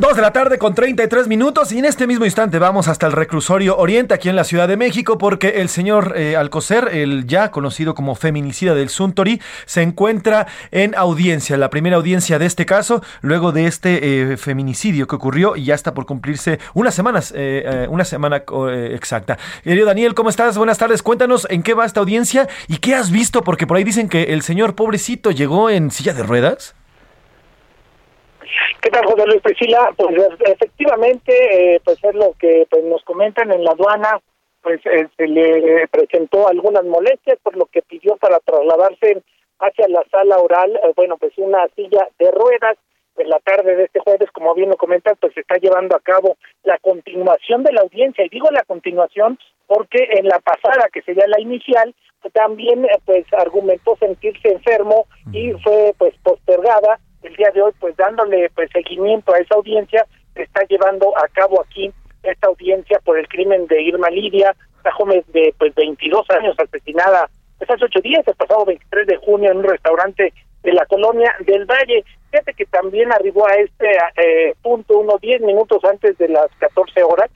2 0.00 0.16
de 0.16 0.22
la 0.22 0.32
tarde 0.32 0.56
con 0.56 0.74
33 0.74 1.28
minutos 1.28 1.72
y 1.72 1.78
en 1.78 1.84
este 1.84 2.06
mismo 2.06 2.24
instante 2.24 2.58
vamos 2.58 2.88
hasta 2.88 3.06
el 3.06 3.12
reclusorio 3.12 3.76
Oriente 3.76 4.14
aquí 4.14 4.30
en 4.30 4.36
la 4.36 4.44
Ciudad 4.44 4.66
de 4.66 4.78
México 4.78 5.18
porque 5.18 5.60
el 5.60 5.68
señor 5.68 6.14
eh, 6.16 6.36
Alcocer, 6.36 6.88
el 6.92 7.26
ya 7.26 7.50
conocido 7.50 7.94
como 7.94 8.14
feminicida 8.14 8.74
del 8.74 8.88
Suntory, 8.88 9.42
se 9.66 9.82
encuentra 9.82 10.46
en 10.70 10.94
audiencia, 10.94 11.58
la 11.58 11.68
primera 11.68 11.96
audiencia 11.96 12.38
de 12.38 12.46
este 12.46 12.64
caso, 12.64 13.02
luego 13.20 13.52
de 13.52 13.66
este 13.66 14.32
eh, 14.32 14.36
feminicidio 14.38 15.06
que 15.06 15.16
ocurrió 15.16 15.54
y 15.54 15.64
ya 15.64 15.74
está 15.74 15.92
por 15.92 16.06
cumplirse 16.06 16.60
unas 16.72 16.94
semanas, 16.94 17.30
eh, 17.36 17.62
eh, 17.66 17.86
una 17.90 18.06
semana 18.06 18.42
exacta. 18.92 19.36
Querido 19.62 19.84
Daniel, 19.84 20.14
¿cómo 20.14 20.30
estás? 20.30 20.56
Buenas 20.56 20.78
tardes, 20.78 21.02
cuéntanos 21.02 21.46
en 21.50 21.62
qué 21.62 21.74
va 21.74 21.84
esta 21.84 22.00
audiencia 22.00 22.48
y 22.68 22.78
qué 22.78 22.94
has 22.94 23.10
visto, 23.10 23.44
porque 23.44 23.66
por 23.66 23.76
ahí 23.76 23.84
dicen 23.84 24.08
que 24.08 24.32
el 24.32 24.40
señor 24.40 24.74
pobrecito 24.76 25.30
llegó 25.30 25.68
en 25.68 25.90
silla 25.90 26.14
de 26.14 26.22
ruedas. 26.22 26.74
¿Qué 28.80 28.90
tal, 28.90 29.04
José 29.06 29.26
Luis 29.26 29.42
Priscila? 29.42 29.92
Pues 29.96 30.16
efectivamente, 30.46 31.74
eh, 31.74 31.80
pues 31.84 32.02
es 32.02 32.14
lo 32.14 32.32
que 32.38 32.66
pues, 32.70 32.84
nos 32.84 33.02
comentan 33.04 33.52
en 33.52 33.64
la 33.64 33.72
aduana, 33.72 34.20
pues 34.62 34.80
eh, 34.86 35.08
se 35.16 35.26
le 35.26 35.86
presentó 35.88 36.48
algunas 36.48 36.84
molestias, 36.84 37.38
por 37.42 37.56
lo 37.56 37.66
que 37.66 37.82
pidió 37.82 38.16
para 38.16 38.38
trasladarse 38.40 39.22
hacia 39.58 39.88
la 39.88 40.04
sala 40.10 40.38
oral, 40.38 40.74
eh, 40.76 40.92
bueno, 40.96 41.16
pues 41.18 41.32
una 41.36 41.66
silla 41.76 42.08
de 42.18 42.30
ruedas. 42.30 42.76
En 43.16 43.28
la 43.28 43.40
tarde 43.40 43.76
de 43.76 43.84
este 43.84 44.00
jueves, 44.00 44.30
como 44.30 44.54
bien 44.54 44.70
lo 44.70 44.76
comentas, 44.76 45.18
pues 45.20 45.34
se 45.34 45.40
está 45.40 45.56
llevando 45.56 45.94
a 45.94 46.00
cabo 46.00 46.38
la 46.62 46.78
continuación 46.78 47.62
de 47.64 47.72
la 47.72 47.82
audiencia. 47.82 48.24
Y 48.24 48.30
digo 48.30 48.48
la 48.50 48.62
continuación 48.62 49.38
porque 49.66 50.08
en 50.12 50.26
la 50.26 50.38
pasada, 50.38 50.88
que 50.90 51.02
sería 51.02 51.26
la 51.26 51.38
inicial, 51.38 51.94
también 52.32 52.84
eh, 52.84 52.98
pues 53.04 53.26
argumentó 53.32 53.96
sentirse 53.96 54.52
enfermo 54.52 55.06
y 55.32 55.52
fue 55.62 55.94
pues 55.98 56.14
postergada 56.22 56.98
el 57.22 57.36
día 57.36 57.50
de 57.52 57.62
hoy 57.62 57.72
pues 57.78 57.96
dándole 57.96 58.50
pues 58.54 58.70
seguimiento 58.72 59.34
a 59.34 59.38
esa 59.38 59.54
audiencia 59.54 60.06
se 60.34 60.42
está 60.42 60.62
llevando 60.64 61.16
a 61.16 61.28
cabo 61.28 61.62
aquí 61.62 61.92
esta 62.22 62.48
audiencia 62.48 62.98
por 63.04 63.18
el 63.18 63.28
crimen 63.28 63.66
de 63.66 63.82
Irma 63.82 64.10
Lidia 64.10 64.54
esta 64.76 64.92
joven 64.92 65.24
de 65.28 65.54
pues 65.58 65.74
22 65.74 66.28
años 66.30 66.56
asesinada 66.58 67.28
pues 67.58 67.70
hace 67.70 67.84
ocho 67.84 68.00
días 68.00 68.26
el 68.26 68.34
pasado 68.34 68.64
23 68.64 69.06
de 69.06 69.16
junio 69.16 69.50
en 69.50 69.58
un 69.58 69.64
restaurante 69.64 70.32
de 70.62 70.72
la 70.72 70.86
colonia 70.86 71.34
del 71.40 71.64
Valle. 71.64 72.04
Fíjate 72.30 72.54
que 72.54 72.66
también 72.66 73.12
arribó 73.12 73.46
a 73.46 73.54
este 73.54 73.90
eh, 74.16 74.54
punto 74.62 74.98
unos 74.98 75.20
10 75.20 75.42
minutos 75.42 75.82
antes 75.84 76.16
de 76.18 76.28
las 76.28 76.48
14 76.58 77.02
horas. 77.02 77.30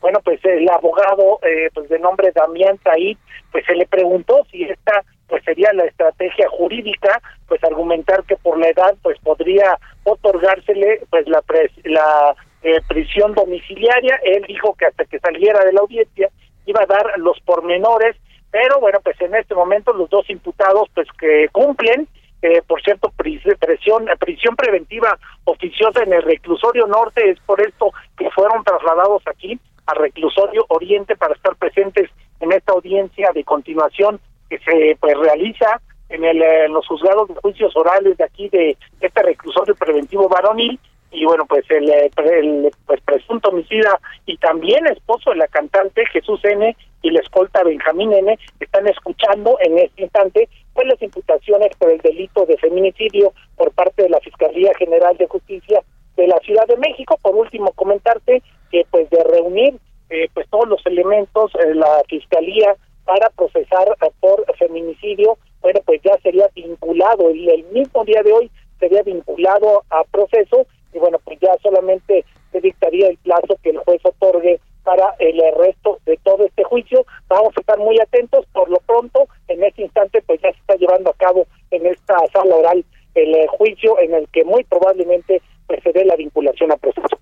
Bueno, 0.00 0.20
pues 0.22 0.44
el 0.44 0.68
abogado, 0.68 1.40
eh, 1.42 1.70
pues 1.74 1.88
de 1.88 1.98
nombre 1.98 2.32
Damián 2.34 2.78
Said, 2.84 3.16
pues 3.50 3.64
se 3.66 3.74
le 3.74 3.86
preguntó 3.86 4.46
si 4.50 4.64
esta 4.64 5.02
pues 5.28 5.42
sería 5.44 5.72
la 5.72 5.84
estrategia 5.84 6.48
jurídica, 6.50 7.20
pues 7.48 7.62
argumentar 7.64 8.24
que 8.24 8.36
por 8.36 8.58
la 8.58 8.68
edad 8.68 8.94
pues 9.02 9.18
podría 9.20 9.78
otorgársele 10.04 11.02
pues 11.10 11.26
la 11.28 11.40
pres- 11.42 11.72
la 11.84 12.34
eh, 12.62 12.80
prisión 12.88 13.34
domiciliaria. 13.34 14.18
Él 14.24 14.44
dijo 14.48 14.74
que 14.74 14.86
hasta 14.86 15.04
que 15.04 15.18
saliera 15.20 15.64
de 15.64 15.72
la 15.72 15.80
audiencia 15.80 16.28
iba 16.66 16.82
a 16.82 16.86
dar 16.86 17.18
los 17.18 17.38
pormenores, 17.40 18.16
pero 18.50 18.80
bueno, 18.80 18.98
pues 19.02 19.20
en 19.20 19.34
este 19.34 19.54
momento 19.54 19.92
los 19.92 20.10
dos 20.10 20.28
imputados 20.30 20.88
pues 20.94 21.06
que 21.18 21.48
cumplen 21.52 22.08
eh, 22.42 22.60
por 22.66 22.82
cierto, 22.82 23.10
pris- 23.16 23.42
presión, 23.58 24.06
prisión 24.20 24.54
preventiva 24.56 25.18
oficiosa 25.44 26.02
en 26.02 26.12
el 26.12 26.22
reclusorio 26.22 26.86
norte, 26.86 27.30
es 27.30 27.40
por 27.40 27.60
esto 27.60 27.90
que 28.16 28.30
fueron 28.30 28.62
trasladados 28.62 29.22
aquí 29.26 29.58
al 29.86 29.96
reclusorio 29.96 30.64
oriente 30.68 31.16
para 31.16 31.34
estar 31.34 31.56
presentes 31.56 32.10
en 32.40 32.52
esta 32.52 32.72
audiencia 32.72 33.30
de 33.32 33.42
continuación 33.42 34.20
que 34.48 34.58
se 34.58 34.96
pues 35.00 35.16
realiza 35.18 35.80
en, 36.08 36.24
el, 36.24 36.40
eh, 36.42 36.64
en 36.66 36.72
los 36.72 36.86
juzgados 36.86 37.28
de 37.28 37.34
juicios 37.36 37.74
orales 37.76 38.16
de 38.16 38.24
aquí 38.24 38.48
de 38.48 38.76
este 39.00 39.22
reclusorio 39.22 39.74
preventivo 39.74 40.28
varonil. 40.28 40.78
Y 41.12 41.24
bueno 41.24 41.46
pues 41.46 41.64
el, 41.70 41.88
eh, 41.88 42.10
el, 42.16 42.70
pues 42.84 43.00
presunto 43.02 43.48
homicida 43.48 43.98
y 44.26 44.36
también 44.38 44.86
esposo 44.86 45.30
de 45.30 45.36
la 45.36 45.48
cantante 45.48 46.04
Jesús 46.06 46.40
N. 46.44 46.76
y 47.02 47.10
la 47.10 47.20
escolta 47.20 47.62
Benjamín 47.62 48.12
N. 48.12 48.38
están 48.60 48.86
escuchando 48.88 49.56
en 49.60 49.78
este 49.78 50.02
instante 50.02 50.48
pues 50.74 50.86
las 50.88 51.00
imputaciones 51.00 51.74
por 51.78 51.90
el 51.90 51.98
delito 52.00 52.44
de 52.44 52.58
feminicidio 52.58 53.32
por 53.56 53.72
parte 53.72 54.02
de 54.02 54.10
la 54.10 54.20
Fiscalía 54.20 54.72
General 54.78 55.16
de 55.16 55.26
Justicia 55.26 55.80
de 56.16 56.26
la 56.26 56.38
Ciudad 56.40 56.66
de 56.66 56.76
México. 56.76 57.18
Por 57.22 57.34
último, 57.36 57.72
comentarte 57.72 58.42
que 58.70 58.84
pues 58.90 59.08
de 59.10 59.22
reunir 59.24 59.78
eh, 60.10 60.28
pues 60.34 60.48
todos 60.50 60.68
los 60.68 60.84
elementos 60.86 61.52
eh, 61.56 61.74
la 61.74 62.02
Fiscalía 62.08 62.76
para 63.06 63.30
procesar 63.30 63.96
por 64.20 64.44
feminicidio, 64.56 65.38
bueno, 65.62 65.80
pues 65.86 66.02
ya 66.02 66.18
sería 66.18 66.48
vinculado, 66.54 67.30
el, 67.30 67.48
el 67.48 67.64
mismo 67.72 68.04
día 68.04 68.22
de 68.22 68.32
hoy 68.32 68.50
sería 68.78 69.02
vinculado 69.02 69.84
a 69.88 70.04
proceso 70.04 70.66
y 70.92 70.98
bueno, 70.98 71.18
pues 71.24 71.38
ya 71.40 71.56
solamente 71.62 72.24
se 72.52 72.60
dictaría 72.60 73.08
el 73.08 73.16
plazo 73.18 73.56
que 73.62 73.70
el 73.70 73.78
juez 73.78 74.00
otorgue 74.04 74.60
para 74.82 75.14
el 75.18 75.42
resto 75.58 75.98
de 76.06 76.16
todo 76.22 76.44
este 76.44 76.62
juicio. 76.62 77.04
Vamos 77.28 77.52
a 77.56 77.60
estar 77.60 77.78
muy 77.78 77.98
atentos. 78.00 78.46
Por 78.52 78.70
lo 78.70 78.78
pronto, 78.78 79.26
en 79.48 79.64
este 79.64 79.82
instante, 79.82 80.22
pues 80.22 80.40
ya 80.40 80.52
se 80.52 80.58
está 80.58 80.76
llevando 80.76 81.10
a 81.10 81.14
cabo 81.14 81.46
en 81.72 81.86
esta 81.86 82.16
sala 82.32 82.54
oral 82.54 82.84
el 83.14 83.34
eh, 83.34 83.46
juicio 83.48 83.98
en 83.98 84.14
el 84.14 84.28
que 84.28 84.44
muy 84.44 84.62
probablemente 84.64 85.42
pues, 85.66 85.82
se 85.82 85.92
dé 85.92 86.04
la 86.04 86.16
vinculación 86.16 86.70
a 86.70 86.76
proceso. 86.76 87.18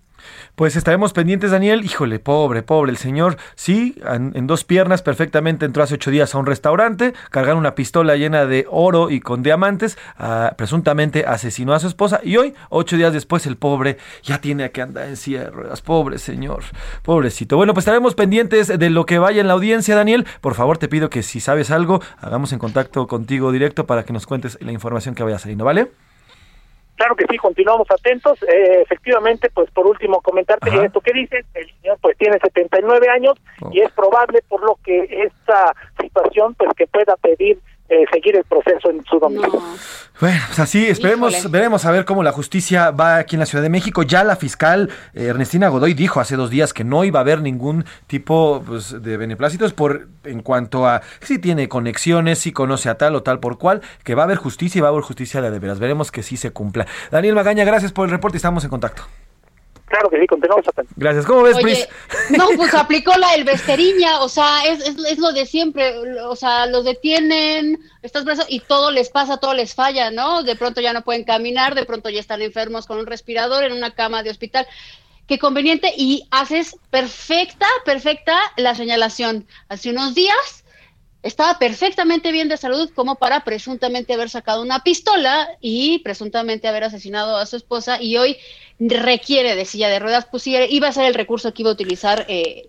Pues 0.54 0.76
estaremos 0.76 1.12
pendientes, 1.12 1.50
Daniel. 1.50 1.84
Híjole, 1.84 2.18
pobre, 2.18 2.62
pobre. 2.62 2.92
El 2.92 2.96
señor, 2.96 3.36
sí, 3.54 3.96
en, 4.06 4.46
dos 4.46 4.64
piernas, 4.64 5.02
perfectamente 5.02 5.66
entró 5.66 5.82
hace 5.82 5.94
ocho 5.94 6.10
días 6.10 6.34
a 6.34 6.38
un 6.38 6.46
restaurante, 6.46 7.14
cargaron 7.30 7.58
una 7.58 7.74
pistola 7.74 8.16
llena 8.16 8.46
de 8.46 8.66
oro 8.70 9.10
y 9.10 9.20
con 9.20 9.42
diamantes, 9.42 9.98
ah, 10.18 10.54
presuntamente 10.56 11.24
asesinó 11.26 11.74
a 11.74 11.80
su 11.80 11.88
esposa 11.88 12.20
y 12.22 12.36
hoy, 12.36 12.54
ocho 12.68 12.96
días 12.96 13.12
después, 13.12 13.46
el 13.46 13.56
pobre 13.56 13.98
ya 14.22 14.40
tiene 14.40 14.70
que 14.70 14.82
andar 14.82 15.08
en 15.08 15.16
silla 15.16 15.44
de 15.44 15.50
ruedas. 15.50 15.82
Pobre 15.82 16.18
señor, 16.18 16.62
pobrecito. 17.02 17.56
Bueno, 17.56 17.74
pues 17.74 17.82
estaremos 17.82 18.14
pendientes 18.14 18.68
de 18.78 18.90
lo 18.90 19.06
que 19.06 19.18
vaya 19.18 19.40
en 19.40 19.48
la 19.48 19.54
audiencia, 19.54 19.96
Daniel. 19.96 20.26
Por 20.40 20.54
favor, 20.54 20.78
te 20.78 20.88
pido 20.88 21.10
que 21.10 21.22
si 21.22 21.40
sabes 21.40 21.70
algo, 21.70 22.00
hagamos 22.18 22.52
en 22.52 22.58
contacto 22.58 23.06
contigo 23.06 23.52
directo 23.52 23.86
para 23.86 24.04
que 24.04 24.12
nos 24.12 24.26
cuentes 24.26 24.58
la 24.60 24.72
información 24.72 25.14
que 25.14 25.22
vaya 25.22 25.38
saliendo, 25.38 25.64
¿vale? 25.64 25.90
Claro 26.96 27.16
que 27.16 27.26
sí, 27.28 27.36
continuamos 27.36 27.90
atentos. 27.90 28.40
Eh, 28.42 28.82
efectivamente, 28.82 29.50
pues 29.52 29.70
por 29.70 29.86
último 29.86 30.20
comentarte 30.20 30.70
esto 30.84 31.00
que 31.00 31.12
dices, 31.12 31.44
el 31.54 31.66
señor 31.80 31.98
pues 32.00 32.16
tiene 32.16 32.38
79 32.38 33.08
años 33.08 33.34
y 33.72 33.80
es 33.80 33.90
probable 33.92 34.42
por 34.48 34.62
lo 34.62 34.78
que 34.84 35.24
esta 35.26 35.74
situación 36.00 36.54
pues 36.54 36.70
que 36.76 36.86
pueda 36.86 37.16
pedir 37.16 37.58
eh, 37.94 38.04
seguir 38.12 38.36
el 38.36 38.44
proceso 38.44 38.90
en 38.90 39.04
su 39.04 39.18
domicilio. 39.18 39.62
Bueno, 40.20 40.40
pues 40.46 40.58
así 40.58 40.86
esperemos, 40.86 41.32
Híjole. 41.32 41.52
veremos 41.52 41.84
a 41.84 41.90
ver 41.90 42.04
cómo 42.04 42.22
la 42.22 42.32
justicia 42.32 42.90
va 42.90 43.18
aquí 43.18 43.36
en 43.36 43.40
la 43.40 43.46
Ciudad 43.46 43.62
de 43.62 43.68
México. 43.68 44.02
Ya 44.02 44.24
la 44.24 44.36
fiscal 44.36 44.90
eh, 45.12 45.26
Ernestina 45.26 45.68
Godoy 45.68 45.94
dijo 45.94 46.20
hace 46.20 46.36
dos 46.36 46.50
días 46.50 46.72
que 46.72 46.82
no 46.82 47.04
iba 47.04 47.20
a 47.20 47.22
haber 47.22 47.40
ningún 47.40 47.84
tipo 48.06 48.62
pues, 48.66 49.02
de 49.02 49.16
beneplácitos 49.16 49.72
por 49.72 50.08
en 50.24 50.42
cuanto 50.42 50.86
a 50.86 51.02
si 51.20 51.38
tiene 51.38 51.68
conexiones, 51.68 52.38
si 52.40 52.52
conoce 52.52 52.88
a 52.88 52.96
tal 52.96 53.14
o 53.14 53.22
tal 53.22 53.40
por 53.40 53.58
cual, 53.58 53.82
que 54.02 54.14
va 54.14 54.22
a 54.22 54.24
haber 54.24 54.38
justicia 54.38 54.78
y 54.78 54.82
va 54.82 54.88
a 54.88 54.90
haber 54.90 55.02
justicia 55.02 55.40
de 55.40 55.58
veras. 55.58 55.78
Veremos 55.78 56.10
que 56.10 56.22
sí 56.22 56.36
se 56.36 56.50
cumpla. 56.50 56.86
Daniel 57.10 57.34
Magaña, 57.34 57.64
gracias 57.64 57.92
por 57.92 58.06
el 58.06 58.10
reporte. 58.10 58.36
Estamos 58.36 58.64
en 58.64 58.70
contacto. 58.70 59.04
Claro 59.94 60.10
que 60.10 60.18
sí, 60.18 60.26
continuamos 60.26 60.66
atentos. 60.66 60.92
Gracias. 60.96 61.24
¿Cómo 61.24 61.42
ves, 61.42 61.54
Oye, 61.54 61.62
Pris? 61.62 61.88
no, 62.36 62.48
pues 62.56 62.74
aplicó 62.74 63.16
la 63.16 63.30
del 63.30 63.44
Vesteriña, 63.44 64.22
o 64.22 64.28
sea, 64.28 64.64
es, 64.66 64.80
es, 64.80 64.96
es 64.98 65.18
lo 65.18 65.32
de 65.32 65.46
siempre, 65.46 65.96
o 66.22 66.34
sea, 66.34 66.66
los 66.66 66.84
detienen, 66.84 67.78
estás 68.02 68.24
preso 68.24 68.42
y 68.48 68.58
todo 68.58 68.90
les 68.90 69.08
pasa, 69.08 69.36
todo 69.36 69.54
les 69.54 69.72
falla, 69.72 70.10
¿no? 70.10 70.42
De 70.42 70.56
pronto 70.56 70.80
ya 70.80 70.92
no 70.92 71.02
pueden 71.02 71.22
caminar, 71.22 71.76
de 71.76 71.84
pronto 71.84 72.10
ya 72.10 72.18
están 72.18 72.42
enfermos 72.42 72.86
con 72.86 72.98
un 72.98 73.06
respirador 73.06 73.62
en 73.62 73.72
una 73.72 73.92
cama 73.92 74.24
de 74.24 74.30
hospital. 74.30 74.66
que 75.28 75.38
conveniente 75.38 75.94
y 75.96 76.26
haces 76.32 76.76
perfecta, 76.90 77.68
perfecta 77.84 78.36
la 78.56 78.74
señalación. 78.74 79.46
Hace 79.68 79.90
unos 79.90 80.16
días 80.16 80.63
estaba 81.24 81.58
perfectamente 81.58 82.32
bien 82.32 82.48
de 82.48 82.58
salud 82.58 82.90
como 82.94 83.16
para 83.16 83.44
presuntamente 83.44 84.12
haber 84.12 84.28
sacado 84.28 84.60
una 84.60 84.84
pistola 84.84 85.48
y 85.58 86.00
presuntamente 86.00 86.68
haber 86.68 86.84
asesinado 86.84 87.38
a 87.38 87.46
su 87.46 87.56
esposa 87.56 88.00
y 88.00 88.18
hoy 88.18 88.36
requiere 88.78 89.56
de 89.56 89.64
silla 89.64 89.88
de 89.88 89.98
ruedas, 89.98 90.26
pues 90.30 90.46
iba 90.46 90.88
a 90.88 90.92
ser 90.92 91.06
el 91.06 91.14
recurso 91.14 91.54
que 91.54 91.62
iba 91.62 91.70
a 91.70 91.74
utilizar, 91.74 92.26
eh, 92.28 92.68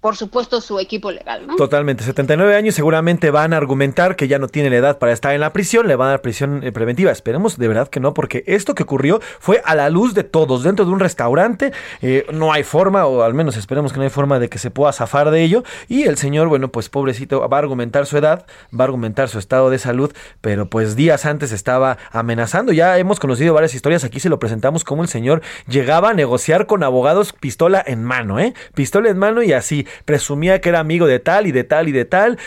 por 0.00 0.16
supuesto, 0.16 0.60
su 0.60 0.78
equipo 0.78 1.10
legal, 1.10 1.46
¿no? 1.46 1.56
Totalmente, 1.56 2.04
79 2.04 2.54
años 2.54 2.74
seguramente 2.74 3.30
van 3.30 3.52
a 3.52 3.56
argumentar 3.56 4.16
que 4.16 4.28
ya 4.28 4.38
no 4.38 4.48
tiene 4.48 4.70
la 4.70 4.76
edad 4.76 4.98
para 4.98 5.12
estar 5.12 5.34
en 5.34 5.40
la 5.40 5.52
prisión, 5.52 5.88
le 5.88 5.96
van 5.96 6.08
a 6.08 6.10
dar 6.10 6.22
prisión 6.22 6.62
eh, 6.62 6.72
preventiva. 6.72 7.10
Esperemos 7.10 7.58
de 7.58 7.68
verdad 7.68 7.88
que 7.88 8.00
no, 8.00 8.14
porque 8.14 8.44
esto 8.46 8.74
que 8.74 8.84
ocurrió 8.84 9.20
fue 9.40 9.62
a 9.64 9.74
la 9.74 9.90
luz 9.90 10.14
de 10.14 10.24
todos, 10.24 10.62
dentro 10.62 10.84
de 10.84 10.92
un 10.92 11.00
restaurante, 11.00 11.72
eh, 12.02 12.26
no 12.32 12.52
hay 12.52 12.62
forma, 12.62 13.06
o 13.06 13.22
al 13.22 13.34
menos 13.34 13.56
esperemos 13.56 13.92
que 13.92 13.98
no 13.98 14.04
hay 14.04 14.10
forma 14.10 14.38
de 14.38 14.48
que 14.48 14.58
se 14.58 14.70
pueda 14.70 14.92
zafar 14.92 15.30
de 15.30 15.42
ello, 15.42 15.64
y 15.88 16.04
el 16.04 16.16
señor, 16.16 16.48
bueno, 16.48 16.68
pues 16.68 16.88
pobrecito, 16.88 17.46
va 17.48 17.56
a 17.56 17.60
argumentar 17.60 18.06
su 18.06 18.16
edad, 18.16 18.46
va 18.72 18.84
a 18.84 18.86
argumentar 18.86 19.28
su 19.28 19.38
estado 19.38 19.70
de 19.70 19.78
salud, 19.78 20.12
pero 20.40 20.70
pues 20.70 20.96
días 20.96 21.26
antes 21.26 21.52
estaba 21.52 21.98
amenazando, 22.12 22.72
ya 22.72 22.98
hemos 22.98 23.18
conocido 23.18 23.54
varias 23.54 23.74
historias, 23.74 24.04
aquí 24.04 24.20
se 24.20 24.28
lo 24.28 24.38
presentamos 24.38 24.84
como 24.84 25.02
el 25.02 25.08
señor 25.08 25.42
llegaba 25.66 26.10
a 26.10 26.14
negociar 26.14 26.66
con 26.66 26.82
abogados 26.82 27.32
pistola 27.32 27.82
en 27.86 28.04
mano, 28.04 28.38
¿eh? 28.38 28.54
Pistola 28.74 29.10
en 29.10 29.18
mano 29.18 29.42
y 29.42 29.52
así, 29.52 29.86
presumía 30.04 30.60
que 30.60 30.68
era 30.68 30.80
amigo 30.80 31.06
de 31.06 31.18
tal 31.18 31.46
y 31.46 31.52
de 31.52 31.64
tal 31.64 31.88
y 31.88 31.92
de 31.92 32.04
tal, 32.04 32.38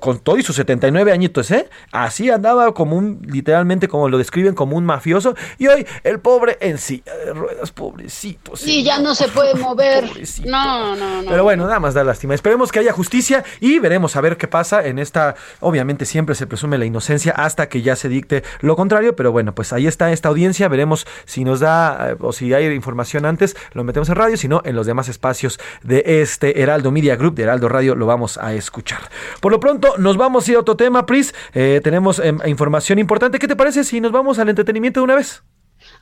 con 0.00 0.18
todo 0.18 0.38
y 0.38 0.42
sus 0.42 0.56
79 0.56 1.12
añitos, 1.12 1.50
¿eh? 1.50 1.68
Así 1.92 2.30
andaba 2.30 2.72
como 2.74 2.96
un, 2.96 3.20
literalmente 3.26 3.88
como 3.88 4.08
lo 4.08 4.18
describen, 4.18 4.54
como 4.54 4.76
un 4.76 4.84
mafioso. 4.84 5.34
Y 5.58 5.66
hoy 5.66 5.86
el 6.04 6.20
pobre 6.20 6.58
en 6.60 6.78
silla 6.78 7.14
de 7.24 7.32
ruedas, 7.32 7.70
pobrecito. 7.72 8.52
Y 8.64 8.82
ya 8.82 8.98
no 8.98 9.14
se 9.14 9.28
puede 9.28 9.54
mover. 9.58 10.04
No, 10.44 10.96
no, 10.96 11.22
no. 11.22 11.30
Pero 11.30 11.44
bueno, 11.44 11.66
nada 11.66 11.80
más 11.80 11.94
da 11.94 12.04
lástima. 12.04 12.34
Esperemos 12.34 12.72
que 12.72 12.80
haya 12.80 12.92
justicia 12.92 13.44
y 13.60 13.78
veremos 13.78 14.16
a 14.16 14.20
ver 14.20 14.36
qué 14.36 14.48
pasa 14.48 14.86
en 14.86 14.98
esta. 14.98 15.34
Obviamente 15.60 16.04
siempre 16.04 16.34
se 16.34 16.46
presume 16.46 16.78
la 16.78 16.84
inocencia 16.84 17.32
hasta 17.32 17.68
que 17.68 17.82
ya 17.82 17.96
se 17.96 18.08
dicte 18.08 18.42
lo 18.60 18.76
contrario, 18.76 19.16
pero 19.16 19.32
bueno, 19.32 19.54
pues 19.54 19.72
ahí 19.72 19.86
está 19.86 20.12
esta 20.12 20.28
audiencia. 20.28 20.68
Veremos 20.68 21.06
si 21.24 21.44
nos 21.44 21.60
da 21.60 22.10
eh, 22.10 22.16
o 22.20 22.32
si 22.32 22.52
hay 22.54 22.66
información 22.66 23.24
antes, 23.24 23.56
lo 23.72 23.84
metemos 23.84 24.08
en 24.08 24.16
radio, 24.16 24.36
si 24.36 24.48
no, 24.48 24.62
en 24.64 24.76
los 24.76 24.86
demás 24.86 25.08
espacios 25.08 25.58
de 25.82 26.02
este 26.22 26.60
Heraldo 26.62 26.85
Media 26.90 27.16
Group 27.16 27.34
de 27.34 27.44
Heraldo 27.44 27.68
Radio 27.68 27.94
lo 27.94 28.06
vamos 28.06 28.38
a 28.38 28.54
escuchar. 28.54 29.00
Por 29.40 29.52
lo 29.52 29.60
pronto, 29.60 29.94
nos 29.98 30.16
vamos 30.16 30.46
a 30.46 30.50
ir 30.50 30.56
a 30.56 30.60
otro 30.60 30.76
tema, 30.76 31.06
Pris. 31.06 31.34
Eh, 31.54 31.80
tenemos 31.82 32.18
em, 32.18 32.38
información 32.46 32.98
importante. 32.98 33.38
¿Qué 33.38 33.48
te 33.48 33.56
parece 33.56 33.84
si 33.84 34.00
nos 34.00 34.12
vamos 34.12 34.38
al 34.38 34.48
entretenimiento 34.48 35.00
de 35.00 35.04
una 35.04 35.14
vez? 35.16 35.42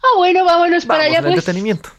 Ah, 0.02 0.16
bueno, 0.16 0.44
vámonos 0.44 0.86
para 0.86 1.04
Vamos 1.04 1.10
allá, 1.10 1.18
al 1.18 1.24
pues. 1.24 1.38
entretenimiento. 1.38 1.90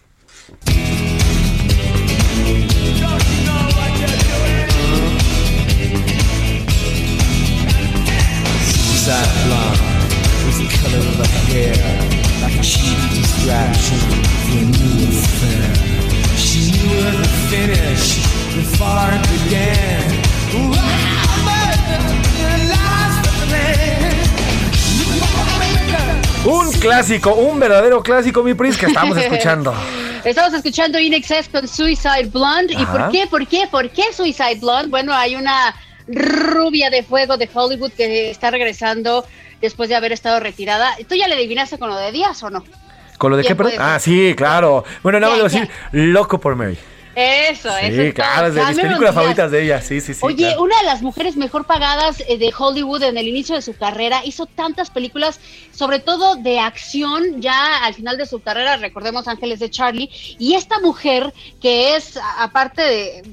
Suicide 8.35 9.31
blonde 9.45 9.79
was 10.45 10.57
the 10.59 10.67
color 10.77 10.99
of 10.99 11.17
her 11.19 11.43
hair, 11.51 11.75
like 12.41 12.59
a 12.59 12.63
cheap 12.63 12.97
distraction 13.13 13.99
for 14.45 14.57
a 14.57 14.65
new 14.65 15.07
affair. 15.07 15.73
She 16.37 16.71
knew 16.71 17.07
of 17.07 17.15
the 17.21 17.29
finish 17.49 18.34
before 18.55 19.11
it 19.13 19.21
began. 19.49 20.25
Un 26.45 26.71
clásico, 26.73 27.33
un 27.33 27.59
verdadero 27.59 28.03
clásico, 28.03 28.43
mi 28.43 28.53
Pris, 28.53 28.77
que 28.77 28.85
estamos 28.85 29.17
escuchando. 29.21 29.73
Estamos 30.23 30.53
escuchando 30.53 30.99
In 30.99 31.13
Excess 31.13 31.49
con 31.49 31.67
Suicide 31.67 32.29
Blonde. 32.31 32.73
¿Y 32.73 32.85
por 32.85 33.09
qué? 33.11 33.27
¿Por 33.27 33.47
qué? 33.47 33.67
¿Por 33.69 33.89
qué 33.89 34.13
Suicide 34.13 34.59
Blonde? 34.61 34.89
Bueno, 34.89 35.13
hay 35.13 35.35
una 35.35 35.75
rubia 36.07 36.89
de 36.89 37.03
fuego 37.03 37.37
de 37.37 37.49
Hollywood 37.51 37.91
que 37.91 38.29
está 38.29 38.51
regresando 38.51 39.25
después 39.59 39.89
de 39.89 39.95
haber 39.95 40.11
estado 40.11 40.39
retirada. 40.39 40.95
¿Tú 41.09 41.15
ya 41.15 41.27
le 41.27 41.35
adivinaste 41.35 41.79
con 41.79 41.89
lo 41.89 41.97
de 41.97 42.11
Díaz 42.11 42.41
o 42.43 42.49
no? 42.49 42.63
¿Con 43.17 43.31
lo 43.31 43.37
de 43.37 43.43
qué, 43.43 43.47
¿Quién 43.47 43.57
perdón? 43.57 43.73
Ah, 43.79 43.99
sí, 43.99 44.33
claro. 44.37 44.83
Bueno, 45.01 45.19
nada 45.19 45.33
más 45.35 45.51
decir 45.51 45.69
Loco 45.91 46.39
por 46.39 46.55
Mary. 46.55 46.77
Eso, 47.15 47.69
eso. 47.77 47.95
Sí, 47.95 48.01
es 48.01 48.13
claro, 48.13 48.47
es 48.47 48.55
de 48.55 48.65
mis 48.65 48.79
películas 48.79 49.15
favoritas 49.15 49.49
de 49.49 49.63
ella. 49.63 49.81
Sí, 49.81 50.01
sí, 50.01 50.13
sí. 50.13 50.19
Oye, 50.21 50.47
claro. 50.47 50.63
una 50.63 50.77
de 50.79 50.83
las 50.83 51.01
mujeres 51.01 51.37
mejor 51.37 51.65
pagadas 51.65 52.21
eh, 52.27 52.37
de 52.37 52.53
Hollywood 52.57 53.03
en 53.03 53.17
el 53.17 53.27
inicio 53.27 53.55
de 53.55 53.61
su 53.61 53.75
carrera, 53.75 54.25
hizo 54.25 54.45
tantas 54.45 54.89
películas, 54.89 55.39
sobre 55.71 55.99
todo 55.99 56.35
de 56.35 56.59
acción, 56.59 57.41
ya 57.41 57.85
al 57.85 57.93
final 57.93 58.17
de 58.17 58.25
su 58.25 58.41
carrera, 58.41 58.75
recordemos 58.75 59.27
Ángeles 59.29 59.59
de 59.59 59.69
Charlie, 59.69 60.09
y 60.37 60.55
esta 60.55 60.79
mujer 60.79 61.33
que 61.61 61.95
es, 61.95 62.19
aparte 62.37 62.81
de, 62.81 63.23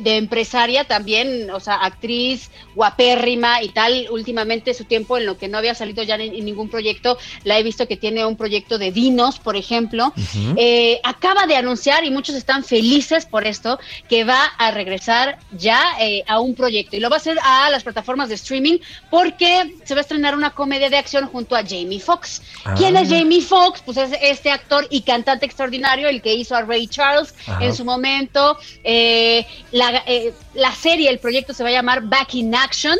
de 0.00 0.16
empresaria, 0.16 0.84
también, 0.84 1.50
o 1.50 1.60
sea, 1.60 1.76
actriz, 1.76 2.50
guapérrima 2.74 3.62
y 3.62 3.68
tal, 3.70 4.06
últimamente 4.10 4.74
su 4.74 4.84
tiempo 4.84 5.18
en 5.18 5.26
lo 5.26 5.38
que 5.38 5.48
no 5.48 5.58
había 5.58 5.74
salido 5.74 6.02
ya 6.02 6.14
en, 6.16 6.34
en 6.34 6.44
ningún 6.44 6.68
proyecto, 6.68 7.18
la 7.44 7.58
he 7.58 7.62
visto 7.62 7.86
que 7.86 7.96
tiene 7.96 8.24
un 8.24 8.36
proyecto 8.36 8.78
de 8.78 8.90
vinos, 8.90 9.38
por 9.38 9.56
ejemplo, 9.56 10.12
eh, 10.56 11.00
acaba 11.02 11.46
de 11.46 11.56
anunciar, 11.56 12.04
y 12.04 12.10
muchos 12.10 12.34
están 12.34 12.64
felices 12.64 13.26
por 13.26 13.46
esto, 13.46 13.78
que 14.08 14.24
va 14.24 14.44
a 14.58 14.70
regresar 14.70 15.38
ya 15.52 15.80
eh, 16.00 16.24
a 16.26 16.40
un 16.40 16.54
proyecto. 16.54 16.96
Y 16.96 17.00
lo 17.00 17.10
va 17.10 17.16
a 17.16 17.18
hacer 17.18 17.38
a 17.42 17.70
las 17.70 17.82
plataformas 17.82 18.28
de 18.28 18.36
streaming 18.36 18.78
porque 19.10 19.76
se 19.84 19.94
va 19.94 20.00
a 20.00 20.02
estrenar 20.02 20.34
una 20.34 20.50
comedia 20.50 20.90
de 20.90 20.96
acción 20.96 21.26
junto 21.26 21.56
a 21.56 21.62
Jamie 21.62 22.00
Foxx. 22.00 22.42
Ah. 22.64 22.74
¿Quién 22.76 22.96
es 22.96 23.08
Jamie 23.08 23.40
Foxx? 23.40 23.82
Pues 23.84 23.96
es 23.96 24.10
este 24.20 24.50
actor 24.50 24.86
y 24.90 25.02
cantante 25.02 25.46
extraordinario, 25.46 26.08
el 26.08 26.22
que 26.22 26.34
hizo 26.34 26.54
a 26.54 26.62
Ray 26.62 26.86
Charles 26.86 27.34
en 27.60 27.74
su 27.74 27.84
momento. 27.84 28.58
Eh, 28.84 29.46
la, 29.72 30.02
eh, 30.06 30.32
la 30.54 30.74
serie, 30.74 31.10
el 31.10 31.18
proyecto 31.18 31.52
se 31.52 31.62
va 31.62 31.70
a 31.70 31.72
llamar 31.72 32.02
Back 32.02 32.34
in 32.34 32.54
Action. 32.54 32.96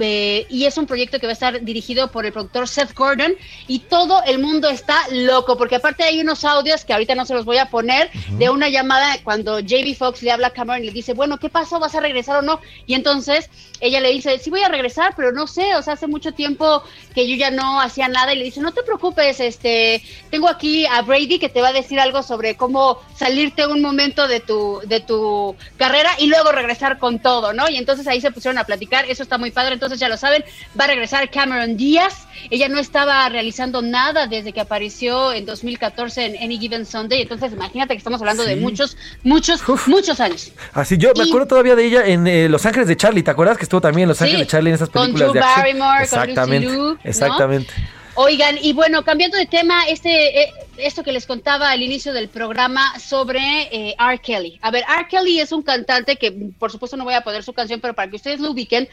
Eh, 0.00 0.46
y 0.48 0.64
es 0.64 0.78
un 0.78 0.86
proyecto 0.86 1.18
que 1.18 1.26
va 1.26 1.32
a 1.32 1.34
estar 1.34 1.60
dirigido 1.62 2.10
por 2.10 2.24
el 2.24 2.32
productor 2.32 2.66
Seth 2.66 2.94
Gordon 2.94 3.34
y 3.68 3.80
todo 3.80 4.22
el 4.24 4.38
mundo 4.38 4.68
está 4.70 4.96
loco 5.10 5.56
porque 5.58 5.76
aparte 5.76 6.02
hay 6.02 6.20
unos 6.20 6.44
audios 6.44 6.84
que 6.84 6.92
ahorita 6.92 7.14
no 7.14 7.26
se 7.26 7.34
los 7.34 7.44
voy 7.44 7.58
a 7.58 7.66
poner 7.66 8.10
de 8.38 8.48
una 8.48 8.68
llamada 8.68 9.18
cuando 9.22 9.56
Jamie 9.56 9.94
Foxx 9.94 10.22
le 10.22 10.32
habla 10.32 10.48
a 10.48 10.50
Cameron 10.50 10.82
y 10.82 10.86
le 10.86 10.92
dice 10.92 11.12
bueno 11.12 11.38
qué 11.38 11.50
pasó 11.50 11.78
vas 11.78 11.94
a 11.94 12.00
regresar 12.00 12.36
o 12.36 12.42
no 12.42 12.60
y 12.86 12.94
entonces 12.94 13.50
ella 13.80 14.00
le 14.00 14.10
dice 14.10 14.38
sí 14.38 14.48
voy 14.48 14.62
a 14.62 14.68
regresar 14.68 15.14
pero 15.16 15.32
no 15.32 15.46
sé 15.46 15.74
o 15.74 15.82
sea 15.82 15.94
hace 15.94 16.06
mucho 16.06 16.32
tiempo 16.32 16.82
que 17.14 17.28
yo 17.28 17.36
ya 17.36 17.50
no 17.50 17.80
hacía 17.80 18.08
nada 18.08 18.32
y 18.32 18.38
le 18.38 18.44
dice 18.44 18.60
no 18.60 18.72
te 18.72 18.82
preocupes 18.82 19.40
este 19.40 20.02
tengo 20.30 20.48
aquí 20.48 20.86
a 20.86 21.02
Brady 21.02 21.38
que 21.38 21.48
te 21.48 21.60
va 21.60 21.68
a 21.68 21.72
decir 21.72 22.00
algo 22.00 22.22
sobre 22.22 22.56
cómo 22.56 22.98
salirte 23.14 23.66
un 23.66 23.82
momento 23.82 24.26
de 24.26 24.40
tu 24.40 24.80
de 24.86 25.00
tu 25.00 25.54
carrera 25.76 26.10
y 26.18 26.26
luego 26.26 26.50
regresar 26.52 26.98
con 26.98 27.18
todo 27.18 27.52
no 27.52 27.68
y 27.68 27.76
entonces 27.76 28.06
ahí 28.06 28.20
se 28.20 28.30
pusieron 28.30 28.58
a 28.58 28.64
platicar 28.64 29.04
eso 29.10 29.22
está 29.22 29.36
muy 29.36 29.50
padre 29.50 29.81
entonces 29.82 30.00
ya 30.00 30.08
lo 30.08 30.16
saben 30.16 30.44
va 30.78 30.84
a 30.84 30.88
regresar 30.88 31.30
Cameron 31.30 31.76
Díaz 31.76 32.26
ella 32.50 32.68
no 32.68 32.78
estaba 32.78 33.28
realizando 33.28 33.82
nada 33.82 34.26
desde 34.26 34.52
que 34.52 34.60
apareció 34.60 35.32
en 35.32 35.44
2014 35.46 36.26
en 36.26 36.42
Any 36.42 36.58
Given 36.58 36.86
Sunday 36.86 37.22
entonces 37.22 37.52
imagínate 37.52 37.94
que 37.94 37.98
estamos 37.98 38.20
hablando 38.20 38.44
de 38.44 38.56
muchos 38.56 38.96
muchos 39.22 39.62
muchos 39.86 40.20
años 40.20 40.52
Así 40.72 40.96
yo 40.96 41.12
me 41.16 41.24
acuerdo 41.24 41.46
todavía 41.46 41.74
de 41.74 41.84
ella 41.84 42.06
en 42.06 42.26
eh, 42.26 42.48
Los 42.48 42.64
Ángeles 42.66 42.88
de 42.88 42.96
Charlie, 42.96 43.22
¿te 43.22 43.30
acuerdas 43.30 43.58
que 43.58 43.64
estuvo 43.64 43.80
también 43.80 44.04
en 44.04 44.08
Los 44.08 44.18
Sí, 44.18 44.24
Ángeles 44.24 44.46
de 44.46 44.50
Charlie 44.50 44.70
en 44.70 44.74
esas 44.74 44.88
con 44.88 45.02
películas 45.02 45.32
Drew 45.32 45.34
de 45.34 45.40
acción? 45.40 45.78
Barrymore, 45.78 46.08
con 46.08 46.18
Lucy 46.18 46.30
exactamente, 46.30 46.72
¿no? 46.72 46.98
exactamente. 47.04 47.74
Oigan, 48.14 48.58
y 48.60 48.74
bueno, 48.74 49.04
cambiando 49.04 49.38
de 49.38 49.46
tema, 49.46 49.86
este, 49.88 50.42
eh, 50.42 50.52
esto 50.76 51.02
que 51.02 51.12
les 51.12 51.24
contaba 51.24 51.70
al 51.70 51.80
inicio 51.80 52.12
del 52.12 52.28
programa 52.28 52.98
sobre 52.98 53.40
eh, 53.72 53.96
R. 53.98 54.18
Kelly. 54.18 54.58
A 54.60 54.70
ver, 54.70 54.84
R. 54.86 55.08
Kelly 55.08 55.40
es 55.40 55.50
un 55.50 55.62
cantante 55.62 56.16
que, 56.16 56.30
por 56.58 56.70
supuesto, 56.70 56.96
no 56.98 57.04
voy 57.04 57.14
a 57.14 57.22
poner 57.22 57.42
su 57.42 57.54
canción, 57.54 57.80
pero 57.80 57.94
para 57.94 58.10
que 58.10 58.16
ustedes 58.16 58.38
lo 58.40 58.50
ubiquen, 58.50 58.86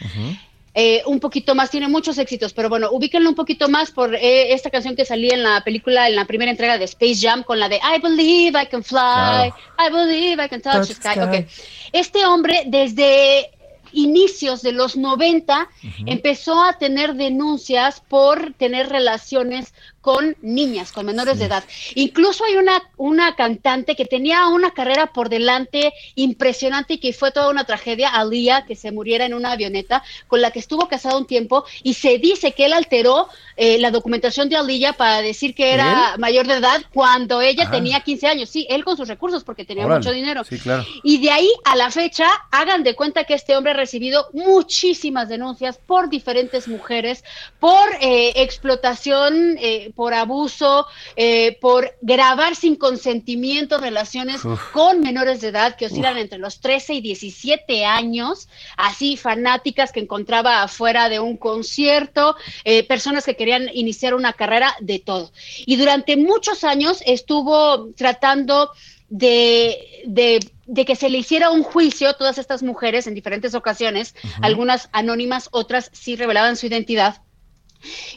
eh, 0.82 1.04
un 1.06 1.20
poquito 1.20 1.56
más, 1.56 1.70
tiene 1.70 1.90
muchos 1.90 2.18
éxitos, 2.18 2.54
pero 2.54 2.70
bueno, 2.70 2.88
ubíquenlo 2.90 3.28
un 3.28 3.36
poquito 3.36 3.68
más 3.68 3.92
por 3.92 4.16
eh, 4.16 4.54
esta 4.54 4.70
canción 4.70 4.96
que 4.96 5.04
salía 5.04 5.34
en 5.34 5.44
la 5.44 5.62
película, 5.62 6.08
en 6.08 6.16
la 6.16 6.24
primera 6.24 6.50
entrega 6.50 6.78
de 6.78 6.86
Space 6.86 7.20
Jam, 7.20 7.44
con 7.44 7.60
la 7.60 7.68
de 7.68 7.76
I 7.76 8.00
believe 8.02 8.58
I 8.58 8.66
can 8.66 8.82
fly. 8.82 9.52
I 9.78 9.92
believe 9.92 10.42
I 10.42 10.48
can 10.48 10.62
touch, 10.62 10.88
the 10.88 10.94
sky. 10.94 11.16
sky. 11.16 11.20
Ok. 11.20 11.48
Este 11.92 12.26
hombre, 12.26 12.64
desde 12.68 13.52
inicios 13.92 14.62
de 14.62 14.72
los 14.72 14.96
90, 14.96 15.68
empezó 16.06 16.64
a 16.64 16.78
tener 16.78 17.16
denuncias 17.16 18.02
por 18.08 18.54
tener 18.54 18.88
relaciones 18.88 19.74
con 20.02 20.36
niñas, 20.42 20.92
con 20.92 21.06
menores 21.06 21.40
de 21.40 21.46
edad. 21.46 21.64
Incluso 21.96 22.46
hay 22.46 22.56
una, 22.56 22.82
una 22.98 23.36
cantante 23.36 23.96
que 23.96 24.06
tenía 24.06 24.48
una 24.48 24.72
carrera 24.72 25.08
por 25.08 25.30
delante 25.30 25.94
impresionante 26.16 26.94
y 26.94 26.98
que 27.00 27.14
fue 27.14 27.32
toda 27.32 27.50
una 27.50 27.66
tragedia, 27.66 28.10
Alía, 28.10 28.66
que 28.66 28.76
se 28.76 28.92
muriera 28.92 29.26
en 29.26 29.34
una 29.34 29.52
avioneta, 29.52 30.04
con 30.28 30.42
la 30.42 30.52
que 30.52 30.60
estuvo 30.60 30.88
casado 30.88 31.18
un 31.18 31.28
tiempo, 31.28 31.66
y 31.84 31.96
se 31.96 32.18
dice 32.18 32.54
que 32.54 32.66
él 32.66 32.74
alteró 32.74 33.28
eh, 33.58 33.78
la 33.80 33.92
documentación 33.92 34.48
de 34.48 34.56
Alía 34.56 34.94
para 34.94 35.22
decir 35.22 35.54
que 35.54 35.74
era 35.74 36.14
¿Él? 36.14 36.20
mayor 36.20 36.48
de 36.48 36.56
edad 36.56 36.82
cuando 36.94 37.42
ella 37.42 37.70
tenía 37.70 38.00
15 38.00 38.28
años. 38.28 38.50
Sí, 38.50 38.66
él 38.70 38.86
con 38.86 38.96
sus 38.96 39.08
recursos, 39.08 39.44
porque 39.44 39.66
tenía 39.66 39.86
Órale. 39.86 40.00
mucho 40.00 40.12
dinero. 40.12 40.44
Sí, 40.44 40.58
claro. 40.60 40.86
Y 41.04 41.18
de 41.20 41.32
ahí 41.32 41.50
a 41.66 41.76
la 41.76 41.92
fecha, 41.92 42.28
hagan 42.52 42.84
de 42.84 42.96
cuenta 42.96 43.26
que 43.26 43.34
este 43.34 43.56
hombre 43.56 43.72
ha 43.72 43.76
recibido 43.76 44.30
muchísimas 44.34 45.28
denuncias 45.28 45.78
por 45.78 46.10
diferentes 46.10 46.68
mujeres, 46.68 47.24
por 47.60 47.88
eh, 48.02 48.34
explotación, 48.38 49.58
eh, 49.60 49.92
por 50.00 50.14
abuso, 50.14 50.88
eh, 51.18 51.58
por 51.60 51.94
grabar 52.00 52.56
sin 52.56 52.78
consentimiento 52.78 53.80
relaciones 53.80 54.40
con 54.72 55.02
menores 55.02 55.42
de 55.42 55.50
edad 55.50 55.76
que 55.76 55.88
oscilan 55.88 56.18
entre 56.18 56.40
los 56.40 56.62
13 56.62 56.94
y 56.94 57.02
17 57.02 57.84
años, 57.84 58.48
así 58.78 59.18
fanáticas 59.18 59.92
que 59.92 60.00
encontraba 60.00 60.64
afuera 60.64 61.10
de 61.10 61.20
un 61.20 61.36
concierto, 61.36 62.38
eh, 62.64 62.84
personas 62.84 63.26
que 63.26 63.36
querían 63.36 63.68
iniciar 63.74 64.14
una 64.14 64.32
carrera 64.32 64.74
de 64.80 65.00
todo. 65.00 65.34
Y 65.66 65.76
durante 65.76 66.16
muchos 66.16 66.64
años 66.64 67.04
estuvo 67.06 67.92
tratando 67.98 68.72
de, 69.10 70.40
de, 70.66 70.86
que 70.86 70.96
se 70.96 71.10
le 71.10 71.18
hiciera 71.18 71.52
un 71.52 71.64
juicio 71.64 72.08
a 72.08 72.14
todas 72.14 72.38
estas 72.38 72.64
mujeres 72.64 73.06
en 73.06 73.16
diferentes 73.16 73.54
ocasiones, 73.54 74.16
algunas 74.42 74.88
anónimas, 74.94 75.50
otras 75.52 75.90
sí 75.92 76.16
revelaban 76.16 76.56
su 76.56 76.68
identidad. 76.68 77.22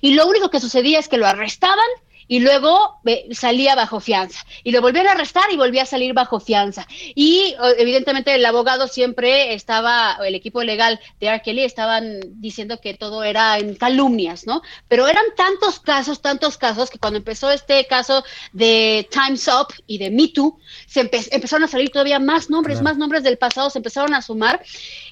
Y 0.01 0.15
lo 0.15 0.27
único 0.27 0.51
que 0.51 0.61
sucedía 0.61 0.99
es 0.99 1.09
que 1.09 1.19
lo 1.19 1.27
arrestaban 1.27 1.87
y 2.29 2.41
luego 2.41 3.01
eh, 3.05 3.29
salía 3.33 3.75
bajo 3.75 4.01
fianza. 4.01 4.45
Y 4.65 4.71
lo 4.71 4.81
volvían 4.81 5.07
a 5.07 5.13
arrestar 5.13 5.53
y 5.53 5.57
volvía 5.57 5.83
a 5.83 5.87
salir 5.87 6.15
bajo 6.15 6.41
fianza. 6.41 6.87
Y 7.15 7.55
evidentemente 7.77 8.35
el 8.35 8.47
abogado 8.47 8.89
siempre 8.89 9.53
estaba 9.55 10.17
el 10.25 10.35
equipo 10.35 10.63
legal 10.63 11.01
de 11.21 11.27
R. 11.27 11.43
Kelly 11.43 11.65
estaban 11.65 12.21
diciendo 12.41 12.81
que 12.81 12.95
todo 12.95 13.23
era 13.23 13.59
en 13.59 13.75
calumnias 13.75 14.47
no 14.47 14.63
pero 14.89 15.09
eran 15.09 15.25
tantos 15.37 15.81
casos 15.81 16.21
tantos 16.21 16.57
casos 16.57 16.91
que 16.91 16.99
cuando 16.99 17.19
empezó 17.19 17.51
este 17.51 17.87
caso 17.87 18.25
de 18.53 19.09
Times 19.11 19.49
Up 19.49 19.69
y 19.87 19.99
de 19.99 20.11
Me 20.11 20.29
Too 20.29 20.59
se 20.93 21.01
empezaron 21.01 21.65
a 21.65 21.69
salir 21.69 21.91
todavía 21.91 22.19
más 22.19 22.51
nombres 22.51 22.83
más 22.83 22.99
nombres 22.99 23.23
del 23.23 23.39
pasado 23.39 23.71
se 23.71 23.79
empezaron 23.79 24.13
a 24.13 24.21
sumar 24.21 24.63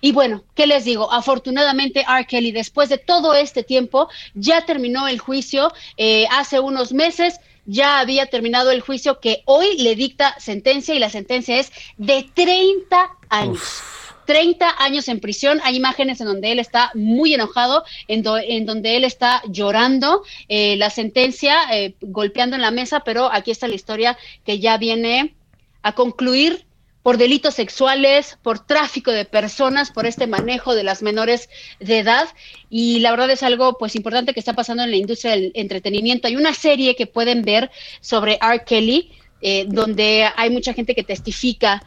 y 0.02 0.12
bueno 0.12 0.44
qué 0.54 0.66
les 0.66 0.84
digo 0.84 1.10
afortunadamente 1.10 2.04
R. 2.06 2.26
Kelly 2.26 2.52
después 2.52 2.90
de 2.90 2.98
todo 2.98 3.32
este 3.32 3.62
tiempo 3.62 4.08
ya 4.34 4.66
terminó 4.66 5.08
el 5.08 5.18
juicio 5.18 5.72
eh, 5.96 6.26
hace 6.30 6.60
unos 6.60 6.92
meses 6.92 7.40
ya 7.64 7.98
había 8.00 8.26
terminado 8.26 8.70
el 8.70 8.82
juicio 8.82 9.20
que 9.20 9.42
hoy 9.46 9.78
le 9.78 9.94
dicta 9.94 10.34
sentencia 10.38 10.94
y 10.94 10.98
la 10.98 11.08
sentencia 11.08 11.58
es 11.58 11.72
de 11.96 12.28
30 12.34 13.16
años. 13.28 13.82
30 14.26 14.76
años 14.78 15.08
en 15.08 15.20
prisión. 15.20 15.60
Hay 15.64 15.76
imágenes 15.76 16.20
en 16.20 16.26
donde 16.26 16.52
él 16.52 16.58
está 16.58 16.90
muy 16.94 17.34
enojado, 17.34 17.84
en, 18.06 18.24
en 18.26 18.66
donde 18.66 18.96
él 18.96 19.04
está 19.04 19.42
llorando 19.48 20.22
eh, 20.48 20.76
la 20.76 20.90
sentencia, 20.90 21.56
eh, 21.72 21.94
golpeando 22.00 22.56
en 22.56 22.62
la 22.62 22.70
mesa, 22.70 23.00
pero 23.00 23.30
aquí 23.32 23.50
está 23.50 23.66
la 23.66 23.74
historia 23.74 24.16
que 24.44 24.58
ya 24.58 24.76
viene 24.78 25.34
a 25.82 25.92
concluir 25.92 26.66
por 27.02 27.16
delitos 27.16 27.54
sexuales, 27.54 28.38
por 28.42 28.58
tráfico 28.58 29.10
de 29.10 29.24
personas, 29.24 29.90
por 29.90 30.06
este 30.06 30.26
manejo 30.26 30.74
de 30.74 30.84
las 30.84 31.02
menores 31.02 31.48
de 31.78 31.98
edad. 31.98 32.28
Y 32.68 33.00
la 33.00 33.10
verdad 33.10 33.30
es 33.30 33.42
algo 33.42 33.78
pues 33.78 33.96
importante 33.96 34.34
que 34.34 34.40
está 34.40 34.52
pasando 34.52 34.82
en 34.82 34.90
la 34.90 34.96
industria 34.96 35.32
del 35.32 35.50
entretenimiento. 35.54 36.28
Hay 36.28 36.36
una 36.36 36.52
serie 36.52 36.96
que 36.96 37.06
pueden 37.06 37.42
ver 37.42 37.70
sobre 38.00 38.38
R. 38.42 38.64
Kelly, 38.64 39.10
eh, 39.40 39.64
donde 39.68 40.28
hay 40.36 40.50
mucha 40.50 40.74
gente 40.74 40.94
que 40.94 41.02
testifica 41.02 41.82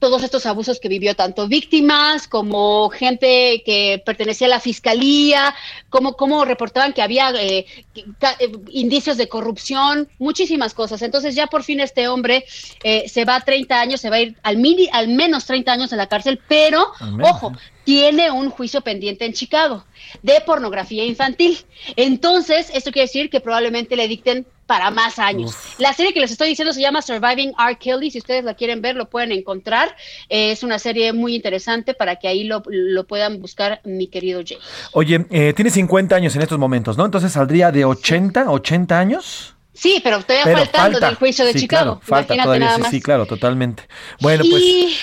todos 0.00 0.22
estos 0.22 0.46
abusos 0.46 0.80
que 0.80 0.88
vivió 0.88 1.14
tanto 1.14 1.46
víctimas 1.46 2.26
como 2.26 2.88
gente 2.88 3.62
que 3.64 4.02
pertenecía 4.04 4.46
a 4.46 4.50
la 4.50 4.58
fiscalía, 4.58 5.54
como, 5.90 6.16
como 6.16 6.44
reportaban 6.44 6.94
que 6.94 7.02
había 7.02 7.30
eh, 7.32 7.66
eh, 7.94 8.52
indicios 8.70 9.18
de 9.18 9.28
corrupción, 9.28 10.08
muchísimas 10.18 10.72
cosas. 10.74 11.02
Entonces 11.02 11.34
ya 11.34 11.46
por 11.46 11.62
fin 11.62 11.80
este 11.80 12.08
hombre 12.08 12.46
eh, 12.82 13.08
se 13.08 13.24
va 13.26 13.36
a 13.36 13.40
30 13.42 13.78
años, 13.78 14.00
se 14.00 14.10
va 14.10 14.16
a 14.16 14.20
ir 14.20 14.36
al, 14.42 14.56
mini, 14.56 14.88
al 14.90 15.08
menos 15.08 15.44
30 15.44 15.70
años 15.70 15.92
en 15.92 15.98
la 15.98 16.08
cárcel, 16.08 16.40
pero, 16.48 16.92
ojo, 17.22 17.52
tiene 17.84 18.30
un 18.30 18.50
juicio 18.50 18.80
pendiente 18.80 19.26
en 19.26 19.34
Chicago 19.34 19.84
de 20.22 20.40
pornografía 20.46 21.04
infantil. 21.04 21.58
Entonces, 21.96 22.70
esto 22.72 22.90
quiere 22.90 23.06
decir 23.06 23.30
que 23.30 23.40
probablemente 23.40 23.96
le 23.96 24.08
dicten 24.08 24.46
para 24.70 24.92
más 24.92 25.18
años. 25.18 25.56
La 25.78 25.92
serie 25.94 26.14
que 26.14 26.20
les 26.20 26.30
estoy 26.30 26.50
diciendo 26.50 26.72
se 26.72 26.80
llama 26.80 27.02
Surviving 27.02 27.54
R. 27.58 27.76
Kelly. 27.76 28.08
Si 28.12 28.18
ustedes 28.18 28.44
la 28.44 28.54
quieren 28.54 28.80
ver, 28.80 28.94
lo 28.94 29.10
pueden 29.10 29.32
encontrar. 29.32 29.96
es 30.28 30.62
una 30.62 30.78
serie 30.78 31.12
muy 31.12 31.34
interesante 31.34 31.92
para 31.92 32.14
que 32.14 32.28
ahí 32.28 32.44
lo, 32.44 32.62
puedan 33.08 33.40
buscar, 33.40 33.80
mi 33.82 34.06
querido 34.06 34.42
Jay. 34.46 34.58
Oye, 34.92 35.26
eh, 35.30 35.54
tiene 35.56 35.72
50 35.72 36.14
años 36.14 36.36
en 36.36 36.42
estos 36.42 36.56
momentos, 36.56 36.96
¿no? 36.96 37.04
Entonces 37.04 37.32
saldría 37.32 37.72
de 37.72 37.84
80, 37.84 38.48
80 38.48 38.96
años. 38.96 39.56
Sí, 39.72 40.00
pero 40.02 40.20
todavía 40.22 40.56
faltando 40.56 40.98
del 40.98 41.14
juicio 41.14 41.44
de 41.44 41.54
Chicago. 41.54 42.00
falta 42.02 42.36
todavía, 42.36 42.76
sí, 42.90 43.00
claro, 43.00 43.24
totalmente. 43.24 43.84
Bueno, 44.20 44.44
pues 44.50 44.62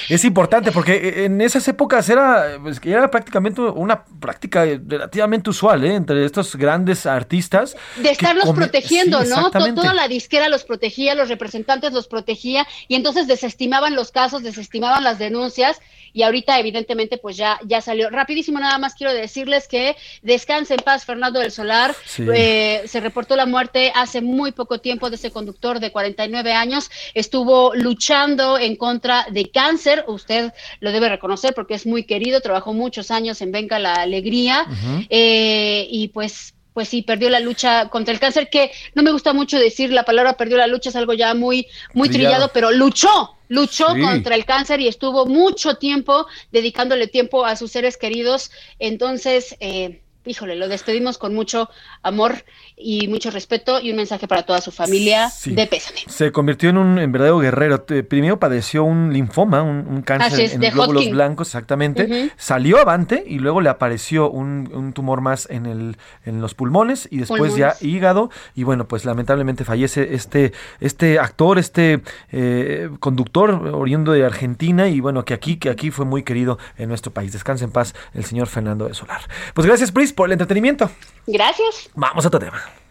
es 0.09 0.25
importante 0.25 0.71
porque 0.73 1.25
en 1.25 1.39
esas 1.39 1.65
épocas 1.69 2.07
era, 2.09 2.57
pues, 2.61 2.81
era 2.83 3.09
prácticamente 3.09 3.61
una 3.61 4.03
práctica 4.03 4.65
relativamente 4.65 5.49
usual 5.49 5.85
¿eh? 5.85 5.95
entre 5.95 6.25
estos 6.25 6.55
grandes 6.57 7.05
artistas. 7.05 7.77
De 7.95 8.11
estarlos 8.11 8.53
protegiendo, 8.53 9.23
¿no? 9.23 9.51
Toda 9.51 9.93
la 9.93 10.07
disquera 10.09 10.49
los 10.49 10.65
protegía, 10.65 11.15
los 11.15 11.29
representantes 11.29 11.93
los 11.93 12.07
protegía 12.07 12.67
y 12.89 12.95
entonces 12.95 13.27
desestimaban 13.27 13.95
los 13.95 14.11
casos, 14.11 14.43
desestimaban 14.43 15.03
las 15.03 15.17
denuncias 15.17 15.79
y 16.17 16.23
ahorita 16.23 16.59
evidentemente 16.59 17.19
pues 17.19 17.37
ya, 17.37 17.59
ya 17.63 17.79
salió. 17.79 18.09
Rapidísimo 18.09 18.59
nada 18.59 18.79
más 18.79 18.95
quiero 18.95 19.13
decirles 19.13 19.67
que 19.67 19.95
descanse 20.23 20.73
en 20.73 20.79
paz 20.79 21.05
Fernando 21.05 21.39
del 21.39 21.51
Solar. 21.51 21.95
Eh, 22.17 22.81
se 22.87 22.99
reportó 23.01 23.35
la 23.35 23.45
muerte 23.45 23.91
hace 23.93 24.21
muy 24.21 24.51
poco 24.51 24.79
tiempo 24.79 25.11
de 25.11 25.17
ese 25.17 25.29
conductor 25.29 25.79
de 25.79 25.91
49 25.91 26.53
años. 26.53 26.89
Estuvo 27.13 27.75
luchando 27.75 28.57
en 28.57 28.77
contra 28.77 29.27
de 29.29 29.51
cáncer. 29.51 30.05
Usted 30.07 30.53
lo 30.79 30.91
debe 30.91 31.07
reconocer 31.07 31.53
porque 31.53 31.75
es 31.75 31.85
muy 31.85 32.03
querido. 32.03 32.41
Trabajó 32.41 32.73
muchos 32.73 33.11
años 33.11 33.39
en 33.43 33.51
Venga 33.51 33.77
la 33.77 33.93
Alegría. 33.93 34.65
Eh, 35.11 35.87
y 35.87 36.07
pues 36.07 36.55
pues 36.73 36.89
sí, 36.89 37.03
perdió 37.03 37.29
la 37.29 37.39
lucha 37.39 37.89
contra 37.89 38.13
el 38.13 38.19
cáncer, 38.19 38.49
que 38.51 38.71
no 38.93 39.01
me 39.01 39.11
gusta 39.11 39.33
mucho 39.33 39.57
decir 39.57 39.91
la 39.91 40.03
palabra 40.03 40.33
perdió 40.33 40.57
la 40.57 40.67
lucha, 40.67 40.89
es 40.89 40.95
algo 40.95 41.13
ya 41.13 41.33
muy, 41.33 41.65
muy 41.95 42.07
trillado, 42.07 42.51
pero 42.53 42.69
luchó, 42.69 43.36
luchó 43.47 43.87
contra 43.87 44.35
el 44.35 44.45
cáncer 44.45 44.79
y 44.81 44.87
estuvo 44.87 45.25
mucho 45.25 45.75
tiempo 45.75 46.27
dedicándole 46.51 47.07
tiempo 47.07 47.45
a 47.45 47.55
sus 47.55 47.71
seres 47.71 47.97
queridos. 47.97 48.51
Entonces, 48.79 49.55
eh, 49.59 50.01
híjole, 50.25 50.55
lo 50.55 50.67
despedimos 50.67 51.17
con 51.17 51.33
mucho 51.33 51.69
amor 52.01 52.43
y 52.79 53.07
mucho 53.07 53.31
respeto 53.31 53.79
y 53.81 53.89
un 53.89 53.97
mensaje 53.97 54.27
para 54.27 54.43
toda 54.43 54.61
su 54.61 54.71
familia 54.71 55.31
de 55.45 55.65
pésame. 55.65 56.01
Se 56.07 56.31
convirtió 56.31 56.69
en 56.69 56.77
un 56.77 57.11
verdadero 57.11 57.39
guerrero. 57.39 57.85
Primero 57.85 58.39
padeció 58.39 58.83
un 58.83 59.11
linfoma, 59.11 59.63
un, 59.63 60.03
cáncer 60.03 60.51
en 60.51 60.61
los 60.61 60.73
glóbulos 60.73 61.09
blancos, 61.09 61.47
exactamente. 61.47 62.31
Salió 62.37 62.79
avante 62.79 63.23
y 63.25 63.39
luego 63.39 63.61
le 63.61 63.69
apareció 63.69 64.29
un, 64.29 64.93
tumor 64.93 65.21
más 65.21 65.47
en, 65.49 65.65
el, 65.65 65.97
en 66.23 66.39
los 66.39 66.53
pulmones 66.53 67.07
y 67.09 67.17
después 67.17 67.55
ya 67.55 67.75
hígado. 67.81 68.29
Y 68.53 68.63
bueno, 68.63 68.87
pues 68.87 69.05
lamentablemente 69.05 69.65
fallece 69.65 70.13
este, 70.13 70.53
este 70.79 71.17
actor, 71.17 71.57
este 71.57 72.01
eh, 72.31 72.89
conductor 72.99 73.51
oriundo 73.73 74.11
de 74.11 74.23
Argentina 74.23 74.87
y 74.87 74.99
bueno, 74.99 75.25
que 75.25 75.33
aquí, 75.33 75.57
que 75.57 75.69
aquí 75.69 75.89
fue 75.89 76.05
muy 76.05 76.21
querido 76.21 76.59
en 76.77 76.89
nuestro 76.89 77.11
país. 77.11 77.33
Descanse 77.33 77.63
en 77.63 77.71
paz 77.71 77.95
el 78.13 78.23
señor 78.23 78.47
Fernando 78.47 78.87
de 78.87 78.93
Solar. 78.93 79.21
Pues 79.55 79.65
gracias, 79.65 79.91
Pris, 79.91 80.13
por 80.13 80.27
el 80.27 80.33
entretenimiento. 80.33 80.91
Gracias. 81.25 81.89
Vamos 81.95 82.23
a 82.23 82.27
otro 82.27 82.39
tema. 82.39 82.66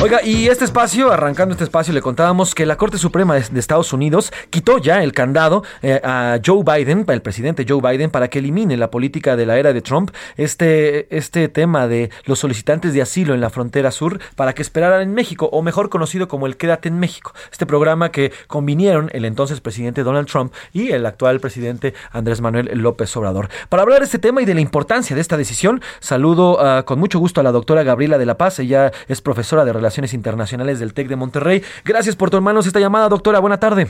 Oiga, 0.00 0.22
y 0.22 0.46
este 0.46 0.64
espacio, 0.64 1.10
arrancando 1.10 1.54
este 1.54 1.64
espacio, 1.64 1.92
le 1.92 2.00
contábamos 2.00 2.54
que 2.54 2.64
la 2.64 2.76
Corte 2.76 2.98
Suprema 2.98 3.34
de, 3.34 3.58
Estados 3.58 3.92
Unidos 3.92 4.32
quitó 4.48 4.78
ya 4.78 5.02
el 5.02 5.12
candado 5.12 5.64
eh, 5.82 6.00
a 6.04 6.38
Joe 6.44 6.62
Biden, 6.62 7.04
el 7.08 7.20
presidente 7.20 7.66
Joe 7.68 7.80
Biden, 7.80 8.08
para 8.08 8.28
que 8.28 8.38
elimine 8.38 8.76
la 8.76 8.92
política 8.92 9.34
de 9.34 9.44
la 9.44 9.58
era 9.58 9.72
de 9.72 9.82
Trump, 9.82 10.12
este, 10.36 11.12
este 11.16 11.48
tema 11.48 11.88
de 11.88 12.10
los 12.26 12.38
solicitantes 12.38 12.94
de 12.94 13.02
asilo 13.02 13.34
en 13.34 13.40
la 13.40 13.50
frontera 13.50 13.90
sur, 13.90 14.20
para 14.36 14.52
que 14.52 14.62
esperaran 14.62 15.02
en 15.02 15.14
México, 15.14 15.48
o 15.50 15.62
mejor 15.62 15.88
conocido 15.88 16.28
como 16.28 16.46
el 16.46 16.56
Quédate 16.56 16.88
en 16.88 17.00
México. 17.00 17.34
Este 17.50 17.66
programa 17.66 18.12
que 18.12 18.30
convinieron 18.46 19.10
el 19.12 19.24
entonces 19.24 19.60
presidente 19.60 20.04
Donald 20.04 20.28
Trump 20.28 20.54
y 20.72 20.92
el 20.92 21.06
actual 21.06 21.40
presidente 21.40 21.94
Andrés 22.12 22.40
Manuel 22.40 22.70
López 22.74 23.16
Obrador. 23.16 23.48
Para 23.68 23.82
hablar 23.82 23.98
de 23.98 24.04
este 24.04 24.20
tema 24.20 24.42
y 24.42 24.44
de 24.44 24.54
la 24.54 24.60
importancia 24.60 25.16
de 25.16 25.22
esta 25.22 25.36
decisión, 25.36 25.82
saludo 25.98 26.64
ah, 26.64 26.84
con 26.84 27.00
mucho 27.00 27.18
gusto 27.18 27.40
a 27.40 27.44
la 27.44 27.50
doctora 27.50 27.82
Gabriela 27.82 28.16
de 28.16 28.26
la 28.26 28.38
Paz. 28.38 28.60
Ella 28.60 28.92
es 29.08 29.20
profesora 29.20 29.64
de 29.64 29.72
Relaciones 29.72 29.87
Internacionales 30.12 30.80
del 30.80 30.94
TEC 30.94 31.08
de 31.08 31.16
Monterrey. 31.16 31.62
Gracias 31.84 32.16
por 32.16 32.30
tomarnos 32.30 32.66
esta 32.66 32.80
llamada, 32.80 33.08
doctora. 33.08 33.38
Buena 33.38 33.58
tarde. 33.58 33.88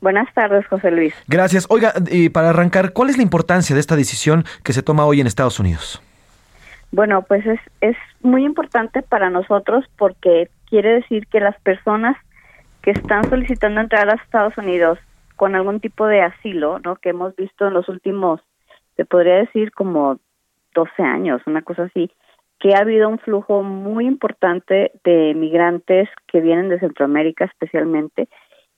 Buenas 0.00 0.32
tardes, 0.34 0.66
José 0.66 0.90
Luis. 0.90 1.14
Gracias. 1.28 1.66
Oiga, 1.70 1.92
y 2.10 2.28
para 2.28 2.50
arrancar, 2.50 2.92
¿cuál 2.92 3.10
es 3.10 3.16
la 3.16 3.22
importancia 3.22 3.74
de 3.74 3.80
esta 3.80 3.96
decisión 3.96 4.44
que 4.62 4.72
se 4.72 4.82
toma 4.82 5.06
hoy 5.06 5.20
en 5.20 5.26
Estados 5.26 5.58
Unidos? 5.60 6.02
Bueno, 6.90 7.22
pues 7.22 7.44
es, 7.46 7.60
es 7.80 7.96
muy 8.22 8.44
importante 8.44 9.02
para 9.02 9.30
nosotros 9.30 9.84
porque 9.96 10.48
quiere 10.68 10.94
decir 10.94 11.26
que 11.26 11.40
las 11.40 11.58
personas 11.60 12.16
que 12.82 12.90
están 12.90 13.28
solicitando 13.30 13.80
entrar 13.80 14.10
a 14.10 14.14
Estados 14.14 14.56
Unidos 14.58 14.98
con 15.36 15.54
algún 15.54 15.80
tipo 15.80 16.06
de 16.06 16.20
asilo, 16.20 16.78
¿no? 16.80 16.96
Que 16.96 17.10
hemos 17.10 17.34
visto 17.34 17.66
en 17.66 17.74
los 17.74 17.88
últimos, 17.88 18.40
se 18.96 19.04
podría 19.04 19.36
decir 19.36 19.72
como 19.72 20.18
12 20.74 21.02
años, 21.02 21.40
una 21.46 21.62
cosa 21.62 21.84
así, 21.84 22.10
que 22.64 22.74
ha 22.74 22.78
habido 22.78 23.10
un 23.10 23.18
flujo 23.18 23.62
muy 23.62 24.06
importante 24.06 24.90
de 25.04 25.34
migrantes 25.34 26.08
que 26.26 26.40
vienen 26.40 26.70
de 26.70 26.80
Centroamérica 26.80 27.44
especialmente 27.44 28.26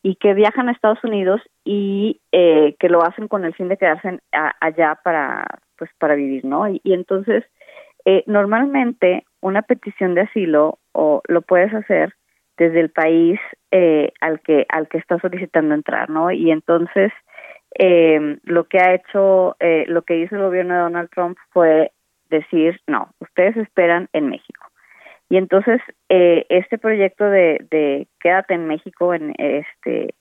y 0.03 0.17
que 0.17 0.35
viajan 0.35 0.69
a 0.69 0.73
Estados 0.73 1.05
Unidos 1.05 1.41
y 1.65 2.21
eh, 2.33 2.75
que 2.81 2.89
lo 2.89 3.05
hacen 3.05 3.29
con 3.29 3.45
el 3.45 3.55
fin 3.55 3.69
de 3.69 3.77
quedarse 3.77 4.19
allá 4.61 4.99
para 5.05 5.47
pues 5.79 5.89
para 6.01 6.17
vivir 6.17 6.45
no 6.45 6.69
y, 6.69 6.81
entonces 6.85 7.45
Eh, 8.09 8.23
normalmente 8.27 9.25
una 9.41 9.63
petición 9.63 10.15
de 10.15 10.23
asilo 10.23 10.79
o 10.93 11.23
lo 11.27 11.43
puedes 11.43 11.75
hacer 11.75 12.15
desde 12.57 12.81
el 12.81 12.91
país 12.91 13.39
eh, 13.73 14.13
al 14.21 14.39
que 14.41 14.65
al 14.69 14.87
que 14.89 14.99
está 14.99 15.19
solicitando 15.19 15.75
entrar, 15.75 16.09
¿no? 16.09 16.31
Y 16.31 16.51
entonces 16.53 17.13
eh, 17.79 18.39
lo 18.45 18.65
que 18.69 18.79
ha 18.79 18.95
hecho, 18.95 19.57
eh, 19.59 19.85
lo 19.89 20.03
que 20.03 20.19
hizo 20.19 20.37
el 20.37 20.43
gobierno 20.43 20.75
de 20.75 20.81
Donald 20.81 21.11
Trump 21.11 21.37
fue 21.53 21.91
decir, 22.29 22.81
no, 22.87 23.11
ustedes 23.21 23.57
esperan 23.57 24.09
en 24.13 24.29
México. 24.29 24.67
Y 25.29 25.37
entonces 25.39 25.81
eh, 26.09 26.47
este 26.49 26.79
proyecto 26.79 27.25
de, 27.25 27.67
de 27.71 28.07
quédate 28.21 28.55
en 28.55 28.67
México, 28.67 29.13
en 29.13 29.35
este 29.39 30.15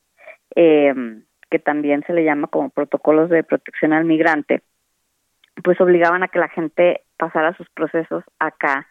em, 0.56 1.24
que 1.50 1.60
también 1.60 2.04
se 2.08 2.14
le 2.14 2.24
llama 2.24 2.48
como 2.48 2.70
protocolos 2.70 3.30
de 3.30 3.44
protección 3.44 3.94
al 3.94 4.06
migrante, 4.06 4.62
pues 5.64 5.80
obligaban 5.80 6.24
a 6.24 6.28
que 6.28 6.40
la 6.40 6.50
gente 6.50 7.02
pasara 7.18 7.56
sus 7.56 7.70
procesos 7.70 8.24
acá 8.40 8.88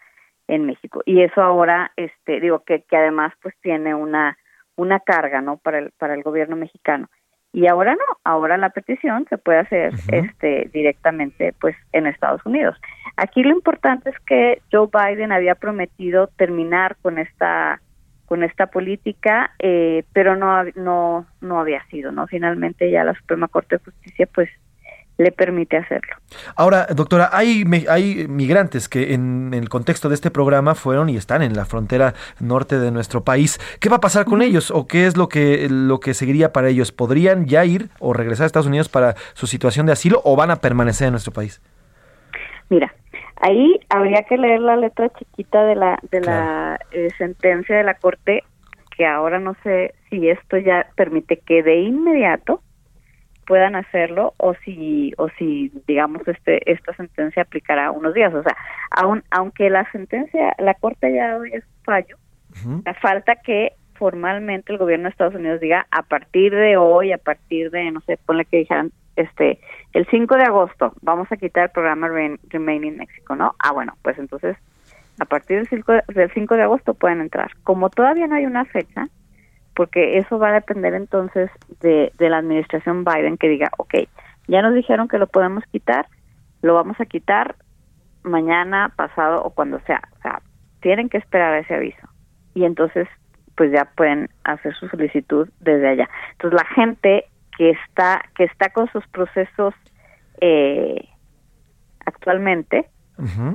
en 0.46 0.66
México. 0.66 1.02
Y 1.04 1.22
eso 1.22 1.42
ahora, 1.42 1.92
este, 1.96 2.40
digo 2.40 2.62
que, 2.64 2.82
que 2.82 2.96
además 2.96 3.32
pues 3.42 3.54
tiene 3.60 3.94
una 3.94 4.38
una 4.76 4.98
carga, 5.00 5.40
¿no? 5.40 5.58
Para 5.58 5.78
el 5.78 5.92
para 5.92 6.14
el 6.14 6.22
gobierno 6.22 6.56
mexicano. 6.56 7.08
Y 7.54 7.68
ahora 7.68 7.94
no, 7.94 8.18
ahora 8.24 8.58
la 8.58 8.70
petición 8.70 9.26
se 9.30 9.38
puede 9.38 9.60
hacer 9.60 9.94
este 10.08 10.68
directamente 10.72 11.54
pues 11.60 11.76
en 11.92 12.08
Estados 12.08 12.44
Unidos. 12.44 12.76
Aquí 13.16 13.44
lo 13.44 13.50
importante 13.50 14.10
es 14.10 14.18
que 14.26 14.60
Joe 14.72 14.88
Biden 14.92 15.30
había 15.30 15.54
prometido 15.54 16.26
terminar 16.36 16.96
con 17.00 17.18
esta 17.18 17.80
con 18.26 18.42
esta 18.42 18.66
política, 18.66 19.52
eh, 19.60 20.02
pero 20.12 20.34
no 20.34 20.64
no 20.74 21.26
no 21.40 21.60
había 21.60 21.84
sido, 21.90 22.10
¿no? 22.10 22.26
Finalmente 22.26 22.90
ya 22.90 23.04
la 23.04 23.14
Suprema 23.14 23.46
Corte 23.46 23.76
de 23.76 23.84
Justicia 23.84 24.28
pues 24.34 24.50
le 25.16 25.30
permite 25.32 25.76
hacerlo. 25.76 26.16
Ahora, 26.56 26.86
doctora, 26.86 27.30
hay, 27.32 27.64
hay 27.88 28.26
migrantes 28.28 28.88
que 28.88 29.14
en, 29.14 29.54
el 29.54 29.68
contexto 29.68 30.08
de 30.08 30.14
este 30.14 30.30
programa 30.30 30.74
fueron 30.74 31.08
y 31.08 31.16
están 31.16 31.42
en 31.42 31.54
la 31.54 31.64
frontera 31.64 32.14
norte 32.40 32.78
de 32.78 32.90
nuestro 32.90 33.22
país. 33.22 33.58
¿Qué 33.80 33.88
va 33.88 33.96
a 33.96 34.00
pasar 34.00 34.24
con 34.24 34.42
ellos 34.42 34.70
o 34.70 34.86
qué 34.86 35.06
es 35.06 35.16
lo 35.16 35.28
que, 35.28 35.68
lo 35.70 36.00
que 36.00 36.14
seguiría 36.14 36.52
para 36.52 36.68
ellos? 36.68 36.92
¿Podrían 36.92 37.46
ya 37.46 37.64
ir 37.64 37.88
o 38.00 38.12
regresar 38.12 38.44
a 38.44 38.46
Estados 38.46 38.66
Unidos 38.66 38.88
para 38.88 39.14
su 39.34 39.46
situación 39.46 39.86
de 39.86 39.92
asilo 39.92 40.20
o 40.24 40.36
van 40.36 40.50
a 40.50 40.56
permanecer 40.56 41.06
en 41.06 41.12
nuestro 41.12 41.32
país? 41.32 41.62
Mira, 42.68 42.92
ahí 43.40 43.78
habría 43.88 44.22
que 44.22 44.36
leer 44.36 44.60
la 44.60 44.76
letra 44.76 45.10
chiquita 45.10 45.64
de 45.64 45.76
la, 45.76 45.98
de 46.10 46.20
la 46.20 46.80
eh, 46.90 47.08
sentencia 47.18 47.76
de 47.76 47.84
la 47.84 47.94
Corte, 47.94 48.42
que 48.96 49.06
ahora 49.06 49.38
no 49.38 49.54
sé 49.62 49.94
si 50.10 50.28
esto 50.28 50.56
ya 50.56 50.86
permite 50.96 51.38
que 51.38 51.62
de 51.62 51.82
inmediato 51.82 52.62
puedan 53.46 53.76
hacerlo 53.76 54.34
o 54.38 54.54
si 54.64 55.12
o 55.18 55.28
si 55.30 55.70
digamos 55.86 56.26
este 56.26 56.70
esta 56.70 56.94
sentencia 56.94 57.42
aplicará 57.42 57.90
unos 57.90 58.14
días. 58.14 58.32
O 58.34 58.42
sea 58.42 58.56
aun, 58.90 59.22
aunque 59.30 59.70
la 59.70 59.90
sentencia 59.92 60.54
la 60.58 60.74
corte 60.74 61.12
ya 61.12 61.28
dado 61.28 61.44
es 61.44 61.64
fallo 61.84 62.16
falta 63.00 63.36
que 63.36 63.72
formalmente 63.94 64.72
el 64.72 64.78
gobierno 64.78 65.04
de 65.04 65.10
Estados 65.10 65.34
Unidos 65.34 65.60
diga 65.60 65.86
a 65.90 66.02
partir 66.02 66.54
de 66.54 66.76
hoy 66.76 67.10
a 67.12 67.18
partir 67.18 67.70
de 67.70 67.90
no 67.90 68.00
sé 68.02 68.16
ponle 68.16 68.44
que 68.44 68.58
dijeran 68.58 68.92
este 69.16 69.58
el 69.92 70.06
5 70.06 70.36
de 70.36 70.44
agosto 70.44 70.92
vamos 71.02 71.30
a 71.32 71.36
quitar 71.36 71.64
el 71.64 71.70
programa 71.70 72.08
Remain 72.08 72.84
in 72.84 72.96
México 72.96 73.34
no 73.34 73.54
ah 73.58 73.72
bueno 73.72 73.96
pues 74.02 74.18
entonces 74.18 74.56
a 75.20 75.24
partir 75.24 75.58
del 75.58 75.68
5 75.68 75.92
del 76.08 76.30
5 76.32 76.54
de 76.56 76.62
agosto 76.62 76.94
pueden 76.94 77.20
entrar. 77.20 77.52
Como 77.62 77.90
todavía 77.90 78.26
no 78.26 78.36
hay 78.36 78.46
una 78.46 78.64
fecha 78.64 79.08
porque 79.74 80.18
eso 80.18 80.38
va 80.38 80.48
a 80.50 80.54
depender 80.54 80.94
entonces 80.94 81.50
de, 81.80 82.12
de 82.18 82.30
la 82.30 82.38
administración 82.38 83.04
Biden 83.04 83.36
que 83.36 83.48
diga, 83.48 83.70
ok, 83.78 83.94
ya 84.46 84.62
nos 84.62 84.74
dijeron 84.74 85.08
que 85.08 85.18
lo 85.18 85.26
podemos 85.26 85.64
quitar, 85.70 86.06
lo 86.62 86.74
vamos 86.74 87.00
a 87.00 87.06
quitar 87.06 87.56
mañana, 88.22 88.92
pasado 88.96 89.42
o 89.42 89.50
cuando 89.50 89.80
sea. 89.80 90.02
O 90.18 90.22
sea, 90.22 90.42
tienen 90.80 91.08
que 91.08 91.18
esperar 91.18 91.54
ese 91.58 91.74
aviso. 91.74 92.08
Y 92.54 92.64
entonces, 92.64 93.08
pues 93.56 93.72
ya 93.72 93.84
pueden 93.96 94.28
hacer 94.44 94.74
su 94.74 94.88
solicitud 94.88 95.48
desde 95.60 95.88
allá. 95.88 96.08
Entonces, 96.32 96.60
la 96.60 96.74
gente 96.74 97.24
que 97.56 97.70
está, 97.70 98.22
que 98.36 98.44
está 98.44 98.70
con 98.70 98.90
sus 98.90 99.06
procesos 99.08 99.74
eh, 100.40 101.08
actualmente, 102.04 102.88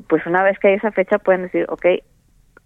pues 0.08 0.26
una 0.26 0.42
vez 0.42 0.58
que 0.58 0.70
hay 0.70 0.76
esa 0.76 0.92
fecha 0.92 1.20
pueden 1.20 1.44
decir, 1.44 1.66
ok, 1.68 1.86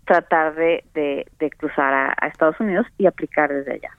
tratar 0.06 0.56
de, 0.56 0.84
de, 0.94 1.50
cruzar 1.52 1.94
a, 1.94 2.28
Estados 2.28 2.60
Unidos 2.60 2.88
y 2.98 3.06
aplicar 3.06 3.52
desde 3.52 3.74
allá. 3.74 3.92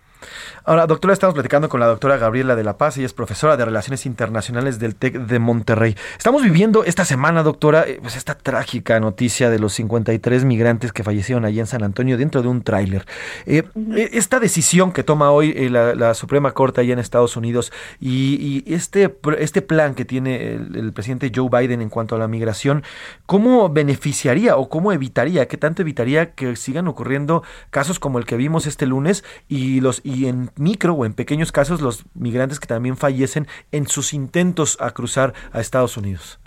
Ahora, 0.67 0.87
doctora, 0.87 1.13
estamos 1.13 1.35
platicando 1.35 1.69
con 1.69 1.79
la 1.79 1.87
doctora 1.87 2.17
Gabriela 2.17 2.57
de 2.57 2.65
la 2.65 2.79
Paz, 2.79 2.97
ella 2.97 3.05
es 3.05 3.13
profesora 3.13 3.59
de 3.59 3.67
Relaciones 3.67 4.07
Internacionales 4.07 4.79
del 4.79 4.95
TEC 4.95 5.19
de 5.19 5.39
Monterrey. 5.39 5.95
Estamos 6.17 6.43
viviendo 6.43 6.85
esta 6.85 7.05
semana, 7.05 7.43
doctora, 7.43 7.85
eh, 7.87 7.99
pues 8.01 8.17
esta 8.17 8.35
trágica 8.35 8.99
noticia 8.99 9.51
de 9.51 9.59
los 9.59 9.75
53 9.75 10.45
migrantes 10.47 10.93
que 10.93 11.05
fallecieron 11.05 11.45
allí 11.45 11.61
en 11.61 11.67
San 11.67 11.83
Antonio 11.83 12.17
dentro 12.17 12.41
de 12.41 12.49
un 12.49 12.63
tráiler. 12.63 13.05
Eh, 13.45 13.65
eh, 13.95 14.11
esta 14.15 14.41
decisión 14.41 14.93
que 14.93 15.03
toma 15.03 15.31
hoy 15.33 15.53
la, 15.69 16.15
Suprema 16.15 16.53
Corte 16.53 16.81
allá 16.81 16.95
en 16.95 16.99
Estados 16.99 17.37
Unidos 17.37 17.71
y, 18.01 18.65
este, 18.73 19.15
este 19.39 19.61
plan 19.61 19.95
que 19.95 20.05
tiene 20.05 20.55
el, 20.55 20.93
presidente 20.95 21.31
Joe 21.35 21.49
Biden 21.51 21.83
en 21.83 21.91
cuanto 21.91 22.17
a 22.17 22.19
la 22.19 22.29
migración, 22.29 22.85
¿cómo 23.27 23.69
beneficiaría 23.69 24.57
o 24.57 24.69
cómo 24.69 24.93
evitaría, 24.93 25.47
qué 25.47 25.59
tanto 25.59 25.83
evitaría 25.83 26.33
que 26.33 26.57
sigan 26.57 26.89
ocurriendo 26.89 27.43
casos 27.71 27.99
como 27.99 28.19
el 28.19 28.25
que 28.25 28.37
vimos 28.37 28.67
este 28.67 28.87
lunes 28.87 29.25
y 29.49 29.81
los 29.81 30.01
y 30.05 30.14
en 30.27 30.51
micro 30.57 30.95
o 30.95 31.05
en 31.05 31.15
pequeños 31.15 31.53
casos 31.53 31.81
los 31.81 32.05
migrantes 32.15 32.61
que 32.61 32.67
también 32.67 32.97
fallecen 32.97 33.47
en 33.73 33.87
sus 33.87 34.15
intentos 34.15 34.79
a 34.81 34.91
cruzar 34.91 35.35
a 35.53 35.61
Estados 35.61 35.97
Unidos? 35.97 36.41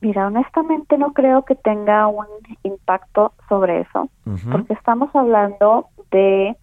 Mira, 0.00 0.28
honestamente 0.28 0.96
no 0.96 1.12
creo 1.12 1.44
que 1.44 1.56
tenga 1.56 2.06
un 2.06 2.26
impacto 2.62 3.32
sobre 3.48 3.80
eso, 3.80 4.08
porque 4.50 4.72
estamos 4.74 5.14
hablando 5.14 5.88
de 6.12 6.56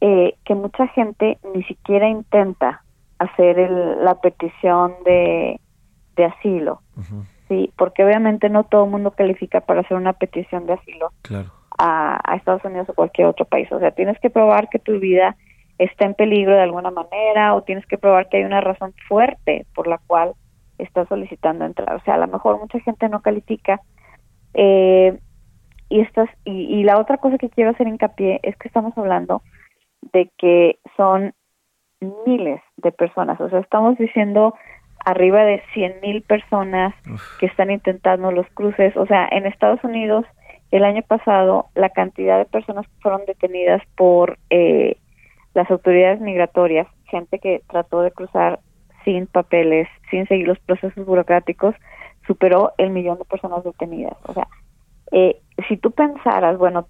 eh, 0.00 0.36
que 0.44 0.54
mucha 0.54 0.86
gente 0.88 1.38
ni 1.54 1.64
siquiera 1.64 2.08
intenta 2.08 2.84
hacer 3.18 3.56
la 3.68 4.20
petición 4.20 4.94
de, 5.04 5.60
de 6.14 6.24
asilo, 6.24 6.82
sí, 7.48 7.72
porque 7.76 8.04
obviamente 8.04 8.48
no 8.48 8.62
todo 8.62 8.84
el 8.84 8.90
mundo 8.90 9.10
califica 9.10 9.60
para 9.60 9.80
hacer 9.80 9.96
una 9.96 10.12
petición 10.12 10.66
de 10.66 10.74
asilo. 10.74 11.10
Claro 11.22 11.61
a, 11.78 12.20
Estados 12.36 12.64
Unidos 12.64 12.88
o 12.88 12.94
cualquier 12.94 13.28
otro 13.28 13.44
país. 13.44 13.70
O 13.72 13.78
sea, 13.78 13.90
tienes 13.92 14.18
que 14.20 14.30
probar 14.30 14.68
que 14.68 14.78
tu 14.78 14.98
vida 14.98 15.36
está 15.78 16.04
en 16.04 16.14
peligro 16.14 16.54
de 16.54 16.62
alguna 16.62 16.90
manera 16.90 17.54
o 17.54 17.62
tienes 17.62 17.86
que 17.86 17.98
probar 17.98 18.28
que 18.28 18.38
hay 18.38 18.44
una 18.44 18.60
razón 18.60 18.94
fuerte 19.08 19.66
por 19.74 19.86
la 19.86 19.98
cual 20.06 20.34
estás 20.78 21.08
solicitando 21.08 21.64
entrar. 21.64 21.94
O 21.96 22.00
sea, 22.00 22.14
a 22.14 22.18
lo 22.18 22.28
mejor 22.28 22.58
mucha 22.58 22.78
gente 22.80 23.08
no 23.08 23.22
califica. 23.22 23.80
Eh, 24.54 25.18
y, 25.88 26.00
estas, 26.00 26.28
y, 26.44 26.82
la 26.84 26.98
otra 26.98 27.18
cosa 27.18 27.38
que 27.38 27.50
quiero 27.50 27.70
hacer 27.70 27.86
hincapié 27.86 28.40
es 28.42 28.56
que 28.56 28.68
estamos 28.68 28.96
hablando 28.96 29.42
de 30.12 30.30
que 30.38 30.78
son 30.96 31.34
miles 32.26 32.60
de 32.76 32.92
personas. 32.92 33.40
O 33.40 33.50
sea, 33.50 33.60
estamos 33.60 33.98
diciendo 33.98 34.54
arriba 35.04 35.44
de 35.44 35.62
100 35.74 36.00
mil 36.00 36.22
personas 36.22 36.94
que 37.38 37.46
están 37.46 37.70
intentando 37.70 38.32
los 38.32 38.46
cruces. 38.54 38.96
O 38.96 39.06
sea, 39.06 39.28
en 39.30 39.46
Estados 39.46 39.82
Unidos 39.84 40.24
el 40.72 40.84
año 40.84 41.02
pasado 41.02 41.66
la 41.74 41.90
cantidad 41.90 42.38
de 42.38 42.46
personas 42.46 42.86
que 42.86 43.02
fueron 43.02 43.24
detenidas 43.26 43.82
por 43.94 44.38
eh, 44.50 44.96
las 45.54 45.70
autoridades 45.70 46.20
migratorias, 46.20 46.88
gente 47.04 47.38
que 47.38 47.62
trató 47.68 48.00
de 48.00 48.10
cruzar 48.10 48.58
sin 49.04 49.26
papeles, 49.26 49.86
sin 50.10 50.26
seguir 50.26 50.48
los 50.48 50.58
procesos 50.60 51.04
burocráticos, 51.04 51.74
superó 52.26 52.72
el 52.78 52.90
millón 52.90 53.18
de 53.18 53.26
personas 53.26 53.62
detenidas. 53.64 54.16
O 54.24 54.32
sea, 54.32 54.48
eh, 55.12 55.42
si 55.68 55.76
tú 55.76 55.90
pensaras, 55.90 56.56
bueno, 56.56 56.86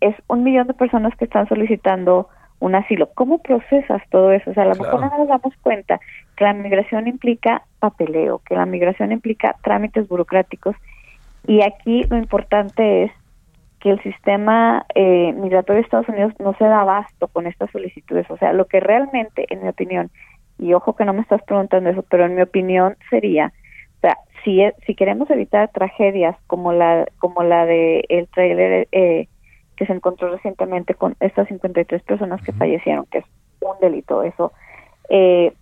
es 0.00 0.16
un 0.26 0.42
millón 0.42 0.66
de 0.66 0.74
personas 0.74 1.14
que 1.16 1.26
están 1.26 1.48
solicitando 1.48 2.28
un 2.58 2.74
asilo. 2.74 3.10
¿Cómo 3.14 3.38
procesas 3.42 4.02
todo 4.10 4.32
eso? 4.32 4.50
O 4.50 4.54
sea, 4.54 4.64
a 4.64 4.66
lo 4.66 4.74
mejor 4.74 5.00
no 5.00 5.18
nos 5.18 5.28
damos 5.28 5.54
cuenta 5.62 6.00
que 6.36 6.44
la 6.44 6.54
migración 6.54 7.06
implica 7.06 7.62
papeleo, 7.78 8.40
que 8.44 8.56
la 8.56 8.66
migración 8.66 9.12
implica 9.12 9.54
trámites 9.62 10.08
burocráticos 10.08 10.74
y 11.46 11.62
aquí 11.62 12.04
lo 12.04 12.16
importante 12.16 13.04
es 13.04 13.12
que 13.80 13.90
el 13.90 14.02
sistema 14.02 14.84
eh, 14.94 15.32
migratorio 15.34 15.80
de 15.80 15.84
Estados 15.84 16.08
Unidos 16.08 16.32
no 16.38 16.54
se 16.54 16.64
da 16.64 16.80
abasto 16.80 17.28
con 17.28 17.46
estas 17.46 17.70
solicitudes. 17.70 18.28
O 18.30 18.36
sea, 18.38 18.52
lo 18.52 18.66
que 18.66 18.80
realmente, 18.80 19.46
en 19.50 19.62
mi 19.62 19.68
opinión, 19.68 20.10
y 20.58 20.72
ojo 20.72 20.96
que 20.96 21.04
no 21.04 21.12
me 21.12 21.20
estás 21.20 21.42
preguntando 21.42 21.90
eso, 21.90 22.04
pero 22.08 22.24
en 22.24 22.34
mi 22.34 22.42
opinión 22.42 22.96
sería, 23.10 23.52
o 23.98 24.00
sea, 24.00 24.16
si, 24.42 24.62
e, 24.62 24.74
si 24.86 24.94
queremos 24.94 25.28
evitar 25.30 25.70
tragedias 25.72 26.36
como 26.46 26.72
la 26.72 27.06
como 27.18 27.42
la 27.42 27.66
de 27.66 28.04
el 28.08 28.28
trailer 28.28 28.88
eh, 28.92 29.28
que 29.76 29.86
se 29.86 29.92
encontró 29.92 30.30
recientemente 30.30 30.94
con 30.94 31.16
estas 31.20 31.48
53 31.48 32.02
personas 32.02 32.42
que 32.42 32.52
fallecieron, 32.52 33.06
que 33.06 33.18
es 33.18 33.24
un 33.60 33.78
delito 33.80 34.22
eso, 34.22 34.52
eh, 35.10 35.52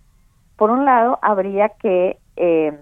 por 0.55 0.71
un 0.71 0.85
lado 0.85 1.19
habría 1.21 1.69
que 1.69 2.17
eh, 2.37 2.73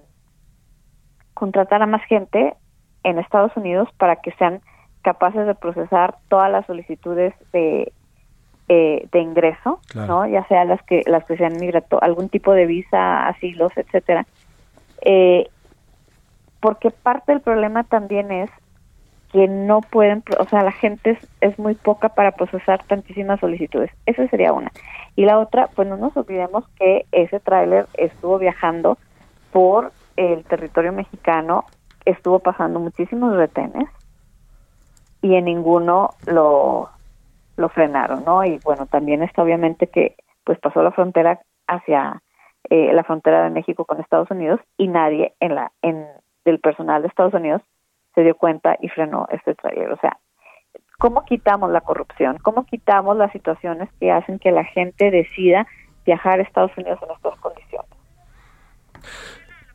contratar 1.34 1.81
a 1.81 1.88
más 1.88 2.03
gente 2.05 2.53
en 3.03 3.19
Estados 3.19 3.55
Unidos 3.55 3.89
para 3.97 4.17
que 4.17 4.31
sean 4.34 4.61
capaces 5.01 5.45
de 5.45 5.55
procesar 5.55 6.15
todas 6.30 6.51
las 6.51 6.65
solicitudes 6.65 7.34
de 7.51 7.91
eh, 8.69 9.07
de 9.11 9.19
ingreso, 9.19 9.81
¿no? 9.93 10.25
Ya 10.25 10.47
sea 10.47 10.63
las 10.63 10.81
que 10.84 11.01
las 11.05 11.25
que 11.25 11.35
sean 11.35 11.57
migrato 11.59 12.01
algún 12.01 12.30
tipo 12.30 12.53
de 12.53 12.65
visa, 12.65 13.27
asilos, 13.27 13.73
etcétera. 13.75 14.25
Eh, 15.01 15.49
porque 16.61 16.89
parte 16.89 17.34
del 17.34 17.41
problema 17.41 17.84
también 17.84 18.31
es 18.31 18.49
que 19.34 19.49
no 19.49 19.81
pueden, 19.81 20.23
o 20.39 20.45
sea, 20.45 20.63
la 20.63 20.71
gente 20.71 21.09
es, 21.09 21.27
es, 21.41 21.59
muy 21.59 21.75
poca 21.75 22.09
para 22.09 22.31
procesar 22.31 22.81
tantísimas 22.85 23.41
solicitudes. 23.41 23.91
Esa 24.05 24.27
sería 24.30 24.53
una. 24.53 24.71
Y 25.17 25.25
la 25.25 25.39
otra, 25.39 25.67
pues 25.75 25.88
no 25.88 25.97
nos 25.97 26.15
olvidemos 26.15 26.65
que 26.80 27.05
ese 27.11 27.41
tráiler 27.41 27.88
estuvo 27.95 28.39
viajando 28.39 28.97
por 29.51 29.91
el 30.15 30.45
territorio 30.45 30.93
mexicano, 30.93 31.65
estuvo 32.05 32.39
pasando 32.39 32.80
muchísimos 32.80 33.35
retenes 33.35 33.89
y 35.21 35.35
en 35.35 35.45
ninguno 35.45 36.11
lo, 36.25 36.89
lo 37.57 37.69
frenaron, 37.69 38.23
¿no? 38.25 38.43
Y 38.43 38.59
bueno, 38.63 38.85
también 38.85 39.23
está 39.23 39.43
obviamente 39.43 39.88
que 39.88 40.15
pues 40.43 40.59
pasó 40.59 40.84
la 40.84 40.91
frontera 40.91 41.39
hacia 41.67 42.21
eh, 42.69 42.93
la 42.93 43.03
frontera 43.03 43.43
de 43.43 43.49
México 43.49 43.85
con 43.85 43.99
Estados 43.99 44.30
Unidos 44.31 44.59
y 44.77 44.88
nadie 44.88 45.34
en 45.39 45.55
la 45.55 45.71
en 45.81 46.05
del 46.45 46.59
personal 46.59 47.01
de 47.01 47.07
Estados 47.07 47.34
Unidos 47.34 47.61
se 48.15 48.21
dio 48.21 48.35
cuenta 48.35 48.77
y 48.81 48.89
frenó 48.89 49.27
este 49.31 49.55
trailer. 49.55 49.91
O 49.91 49.97
sea, 49.97 50.17
¿cómo 50.99 51.23
quitamos 51.25 51.71
la 51.71 51.81
corrupción? 51.81 52.38
¿Cómo 52.41 52.65
quitamos 52.65 53.17
las 53.17 53.31
situaciones 53.31 53.89
que 53.99 54.11
hacen 54.11 54.39
que 54.39 54.51
la 54.51 54.65
gente 54.65 55.09
decida 55.09 55.65
viajar 56.05 56.39
a 56.39 56.43
Estados 56.43 56.71
Unidos 56.77 56.99
en 57.01 57.11
estas 57.11 57.39
condiciones? 57.39 57.89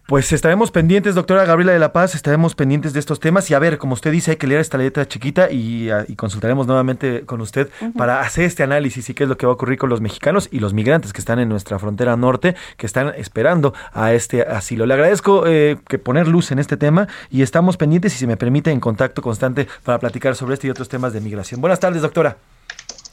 Pues 0.09 0.32
estaremos 0.32 0.70
pendientes, 0.70 1.14
doctora 1.14 1.44
Gabriela 1.44 1.72
de 1.72 1.78
la 1.78 1.93
Paz, 1.93 2.14
estaremos 2.14 2.55
pendientes 2.55 2.94
de 2.94 2.98
estos 2.98 3.20
temas 3.20 3.51
y 3.51 3.55
a 3.55 3.59
ver, 3.59 3.76
como 3.76 3.93
usted 3.93 4.10
dice, 4.10 4.30
hay 4.30 4.36
que 4.39 4.47
leer 4.47 4.62
esta 4.62 4.78
letra 4.78 5.06
chiquita 5.06 5.51
y, 5.51 5.90
ah, 5.90 6.06
consultaremos 6.16 6.66
nuevamente 6.66 7.26
con 7.26 7.43
usted 7.43 7.68
para 7.94 8.22
hacer 8.22 8.47
este 8.47 8.62
análisis 8.62 9.10
y 9.10 9.12
qué 9.12 9.24
es 9.24 9.28
lo 9.28 9.36
que 9.36 9.44
va 9.44 9.52
a 9.52 9.55
ocurrir 9.55 9.76
con 9.76 9.90
los 9.90 10.01
mexicanos 10.01 10.48
y 10.51 10.60
los 10.60 10.72
migrantes 10.72 11.12
que 11.12 11.20
están 11.20 11.40
en 11.40 11.51
nuestra 11.51 11.78
frontera 11.78 12.16
norte, 12.16 12.56
que 12.78 12.86
están 12.86 13.09
esperando 13.18 13.74
a 13.93 14.14
este 14.14 14.40
asilo. 14.40 14.86
Le 14.86 14.94
agradezco 14.94 15.47
eh, 15.47 15.76
que 15.86 15.98
poner 15.98 16.26
luz 16.26 16.52
en 16.52 16.59
este 16.59 16.78
tema 16.78 17.06
y 17.28 17.43
estamos 17.43 17.76
pendientes, 17.76 18.14
si 18.14 18.18
se 18.18 18.26
me 18.26 18.39
permite, 18.39 18.70
en 18.70 18.80
contacto 18.80 19.20
constante 19.20 19.68
para 19.85 19.98
platicar 19.98 20.35
sobre 20.36 20.55
este 20.55 20.68
y 20.68 20.70
otros 20.70 20.89
temas 20.89 21.12
de 21.12 21.20
migración. 21.20 21.60
Buenas 21.60 21.80
tardes, 21.80 22.01
doctora. 22.01 22.39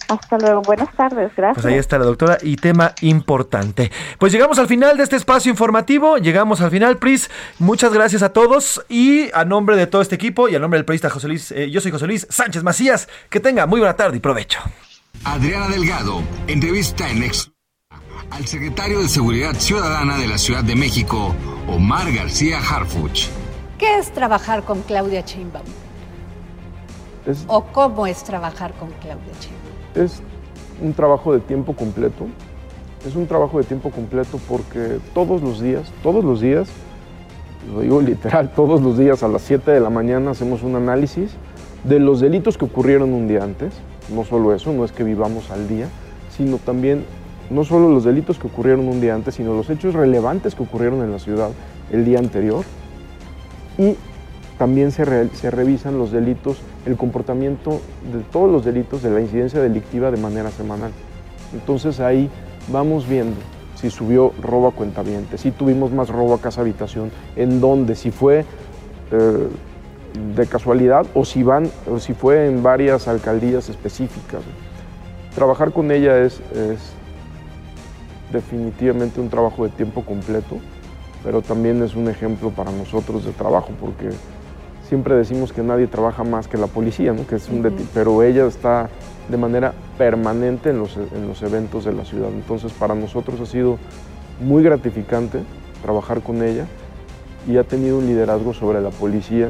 Hasta 0.08 0.38
luego, 0.38 0.62
buenas 0.62 0.94
tardes, 0.96 1.32
gracias. 1.36 1.64
Pues 1.64 1.66
ahí 1.66 1.80
está 1.80 1.98
la 1.98 2.06
doctora 2.06 2.38
y 2.42 2.56
tema 2.58 2.94
importante. 3.02 3.92
Pues 4.20 4.32
llegamos 4.32 4.60
al 4.60 4.68
final 4.68 4.98
de 4.98 5.04
este 5.04 5.16
espacio 5.16 5.50
informativo, 5.50 6.18
llegamos 6.18 6.62
al 6.62 6.72
final, 6.72 6.98
Pris. 6.98 7.30
Muchas 7.60 7.94
gracias 7.94 8.22
a 8.22 8.30
todos 8.34 8.86
y 8.90 9.30
a 9.34 9.46
nombre 9.46 9.76
de 9.76 9.88
todo 9.88 10.02
este 10.02 10.16
equipo 10.16 10.48
y 10.50 10.56
a 10.56 10.60
nombre 10.60 10.78
del 10.78 10.86
periodista 10.86 11.10
José 11.10 11.28
Luis, 11.28 11.52
eh, 11.52 11.70
yo 11.72 11.82
soy 11.82 11.92
José 11.92 12.08
Luis 12.08 12.28
Sánchez 12.30 12.64
Macías, 12.64 13.08
que 13.30 13.40
tenga 13.40 13.66
muy 13.66 13.80
buena 13.80 13.96
tarde 13.96 14.18
y 14.18 14.20
provecho. 14.20 14.60
Adriana 15.24 15.70
Delgado, 15.70 16.22
entrevista 16.48 17.10
en 17.10 17.24
ex 17.24 17.52
al 18.32 18.48
secretario 18.48 19.02
de 19.02 19.08
Seguridad 19.08 19.54
Ciudadana 19.56 20.18
de 20.18 20.28
la 20.28 20.38
Ciudad 20.38 20.64
de 20.64 20.76
México, 20.76 21.36
Omar 21.68 22.12
García 22.12 22.60
Harfuch. 22.60 23.28
¿Qué 23.78 23.98
es 23.98 24.12
trabajar 24.12 24.64
con 24.64 24.82
Claudia 24.82 25.22
Sheinbaum? 25.22 25.66
¿O 27.48 27.66
cómo 27.66 28.08
es 28.08 28.24
trabajar 28.24 28.74
con 28.74 28.92
Claudia 28.94 29.34
Sheinbaum? 29.40 29.65
Es 29.96 30.22
un 30.82 30.94
trabajo 30.94 31.34
de 31.34 31.40
tiempo 31.40 31.74
completo. 31.74 32.26
Es 33.08 33.16
un 33.16 33.28
trabajo 33.28 33.60
de 33.60 33.64
tiempo 33.64 33.92
completo 33.92 34.40
porque 34.48 35.00
todos 35.14 35.42
los 35.42 35.62
días, 35.62 35.92
todos 36.02 36.24
los 36.24 36.42
días, 36.42 36.68
lo 37.74 37.82
digo 37.82 38.02
literal, 38.02 38.52
todos 38.56 38.82
los 38.82 38.98
días 38.98 39.24
a 39.24 39.28
las 39.28 39.44
7 39.44 39.72
de 39.72 39.80
la 39.80 39.90
mañana 39.90 40.32
hacemos 40.32 40.64
un 40.64 40.76
análisis 40.76 41.32
de 41.84 42.00
los 42.00 42.20
delitos 42.20 42.58
que 42.58 42.66
ocurrieron 42.66 43.14
un 43.14 43.28
día 43.28 43.44
antes. 43.44 43.74
No 44.14 44.24
solo 44.24 44.54
eso, 44.54 44.74
no 44.74 44.86
es 44.86 44.92
que 44.92 45.04
vivamos 45.04 45.52
al 45.52 45.68
día, 45.68 45.88
sino 46.36 46.58
también 46.58 47.06
no 47.50 47.64
solo 47.64 47.90
los 47.90 48.04
delitos 48.04 48.40
que 48.40 48.48
ocurrieron 48.48 48.88
un 48.88 49.02
día 49.02 49.14
antes, 49.14 49.36
sino 49.36 49.54
los 49.54 49.70
hechos 49.70 49.94
relevantes 49.94 50.56
que 50.56 50.64
ocurrieron 50.64 51.02
en 51.04 51.12
la 51.12 51.20
ciudad 51.20 51.50
el 51.92 52.06
día 52.06 52.20
anterior. 52.20 52.64
Y 53.78 53.96
también 54.58 54.92
se, 54.92 55.30
se 55.30 55.52
revisan 55.52 55.98
los 55.98 56.12
delitos 56.12 56.58
el 56.86 56.98
comportamiento 56.98 57.82
de 58.12 58.22
todos 58.32 58.52
los 58.52 58.64
delitos 58.64 59.02
de 59.02 59.10
la 59.10 59.22
incidencia 59.22 59.60
delictiva 59.60 60.12
de 60.12 60.18
manera 60.18 60.52
semanal. 60.52 60.92
Entonces 61.54 62.00
ahí 62.00 62.30
vamos 62.72 63.08
viendo 63.08 63.38
si 63.76 63.90
subió 63.90 64.32
robo 64.42 64.68
a 64.68 64.72
cuentaviente, 64.72 65.38
si 65.38 65.52
tuvimos 65.52 65.92
más 65.92 66.10
robo 66.10 66.34
a 66.34 66.42
casa 66.42 66.62
habitación, 66.62 67.12
en 67.36 67.60
dónde, 67.60 67.96
si 67.96 68.12
fue 68.12 68.46
eh, 69.12 69.48
de 70.36 70.48
casualidad 70.48 71.06
o 71.14 71.26
si, 71.26 71.44
van, 71.44 71.70
o 71.92 72.00
si 72.00 72.14
fue 72.14 72.48
en 72.48 72.64
varias 72.64 73.08
alcaldías 73.08 73.70
específicas. 73.70 74.42
Trabajar 75.36 75.72
con 75.74 75.92
ella 75.92 76.18
es, 76.20 76.40
es 76.56 76.94
definitivamente 78.32 79.20
un 79.20 79.30
trabajo 79.30 79.66
de 79.66 79.70
tiempo 79.72 80.04
completo, 80.04 80.58
pero 81.24 81.42
también 81.42 81.84
es 81.84 81.96
un 81.96 82.08
ejemplo 82.08 82.52
para 82.52 82.72
nosotros 82.72 83.26
de 83.26 83.34
trabajo 83.34 83.70
porque 83.80 84.10
siempre 84.88 85.16
decimos 85.16 85.52
que 85.52 85.64
nadie 85.64 85.88
trabaja 85.88 86.24
más 86.24 86.48
que 86.48 86.58
la 86.58 86.68
policía, 86.68 87.14
¿no? 87.14 87.26
que 87.28 87.36
es 87.36 87.50
un 87.50 87.64
pero 87.94 88.24
ella 88.24 88.46
está 88.46 88.90
de 89.30 89.38
manera 89.38 89.74
permanente 89.98 90.70
en 90.70 90.80
los, 90.80 90.98
en 90.98 91.28
los 91.28 91.42
eventos 91.42 91.86
de 91.86 91.94
la 91.94 92.06
ciudad. 92.06 92.30
Entonces 92.30 92.72
para 92.74 92.96
nosotros 92.96 93.40
ha 93.42 93.46
sido 93.46 93.78
muy 94.40 94.64
gratificante 94.64 95.40
trabajar 95.82 96.22
con 96.22 96.44
ella 96.44 96.66
y 97.48 97.58
ha 97.58 97.64
tenido 97.64 97.98
un 97.98 98.08
liderazgo 98.08 98.54
sobre 98.54 98.82
la 98.82 98.90
policía 98.90 99.50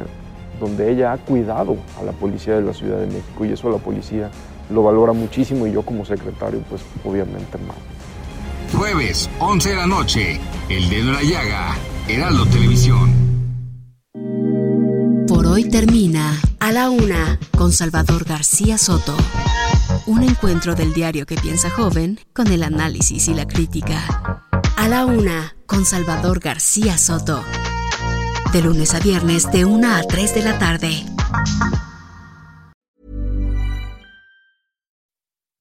donde 0.60 0.90
ella 0.90 1.12
ha 1.12 1.18
cuidado 1.18 1.76
a 2.00 2.04
la 2.04 2.12
policía 2.12 2.54
de 2.54 2.62
la 2.62 2.72
Ciudad 2.72 2.98
de 2.98 3.06
México 3.06 3.44
y 3.44 3.52
eso 3.52 3.70
la 3.70 3.78
policía 3.78 4.30
lo 4.70 4.82
valora 4.82 5.12
muchísimo 5.12 5.66
y 5.66 5.72
yo 5.72 5.82
como 5.82 6.04
secretario 6.04 6.60
pues 6.68 6.82
obviamente 7.04 7.58
más. 7.58 7.76
Jueves, 8.76 9.30
11 9.38 9.70
de 9.70 9.76
la 9.76 9.86
noche, 9.86 10.40
El 10.68 10.88
Dedo 10.88 11.06
de 11.06 11.12
la 11.12 11.22
Llaga, 11.22 11.76
Heraldo 12.08 12.46
Televisión. 12.46 13.26
Hoy 15.48 15.68
termina 15.70 16.40
A 16.58 16.72
la 16.72 16.90
Una 16.90 17.38
con 17.56 17.72
Salvador 17.72 18.24
García 18.24 18.78
Soto. 18.78 19.16
Un 20.06 20.24
encuentro 20.24 20.74
del 20.74 20.92
diario 20.92 21.24
que 21.24 21.36
piensa 21.36 21.70
joven 21.70 22.18
con 22.32 22.48
el 22.48 22.64
análisis 22.64 23.28
y 23.28 23.34
la 23.34 23.46
crítica. 23.46 24.42
A 24.76 24.88
la 24.88 25.06
Una 25.06 25.56
con 25.66 25.84
Salvador 25.84 26.40
García 26.40 26.98
Soto. 26.98 27.42
De 28.52 28.60
lunes 28.60 28.92
a 28.94 28.98
viernes 28.98 29.50
de 29.52 29.64
1 29.64 29.94
a 29.94 30.02
3 30.02 30.34
de 30.34 30.42
la 30.42 30.58
tarde. 30.58 31.04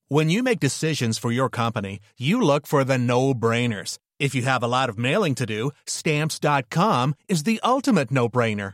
When 0.07 0.29
you 0.29 0.43
make 0.43 0.59
decisions 0.59 1.19
for 1.19 1.31
your 1.31 1.49
company, 1.49 1.99
you 2.17 2.41
look 2.41 2.65
for 2.67 2.83
the 2.83 2.97
no-brainers. 2.97 3.97
If 4.19 4.33
you 4.33 4.43
have 4.43 4.63
a 4.63 4.67
lot 4.67 4.89
of 4.89 4.97
mailing 4.97 5.35
to 5.35 5.45
do, 5.45 5.71
stamps.com 5.85 7.15
is 7.27 7.43
the 7.43 7.59
ultimate 7.63 8.11
no-brainer. 8.11 8.73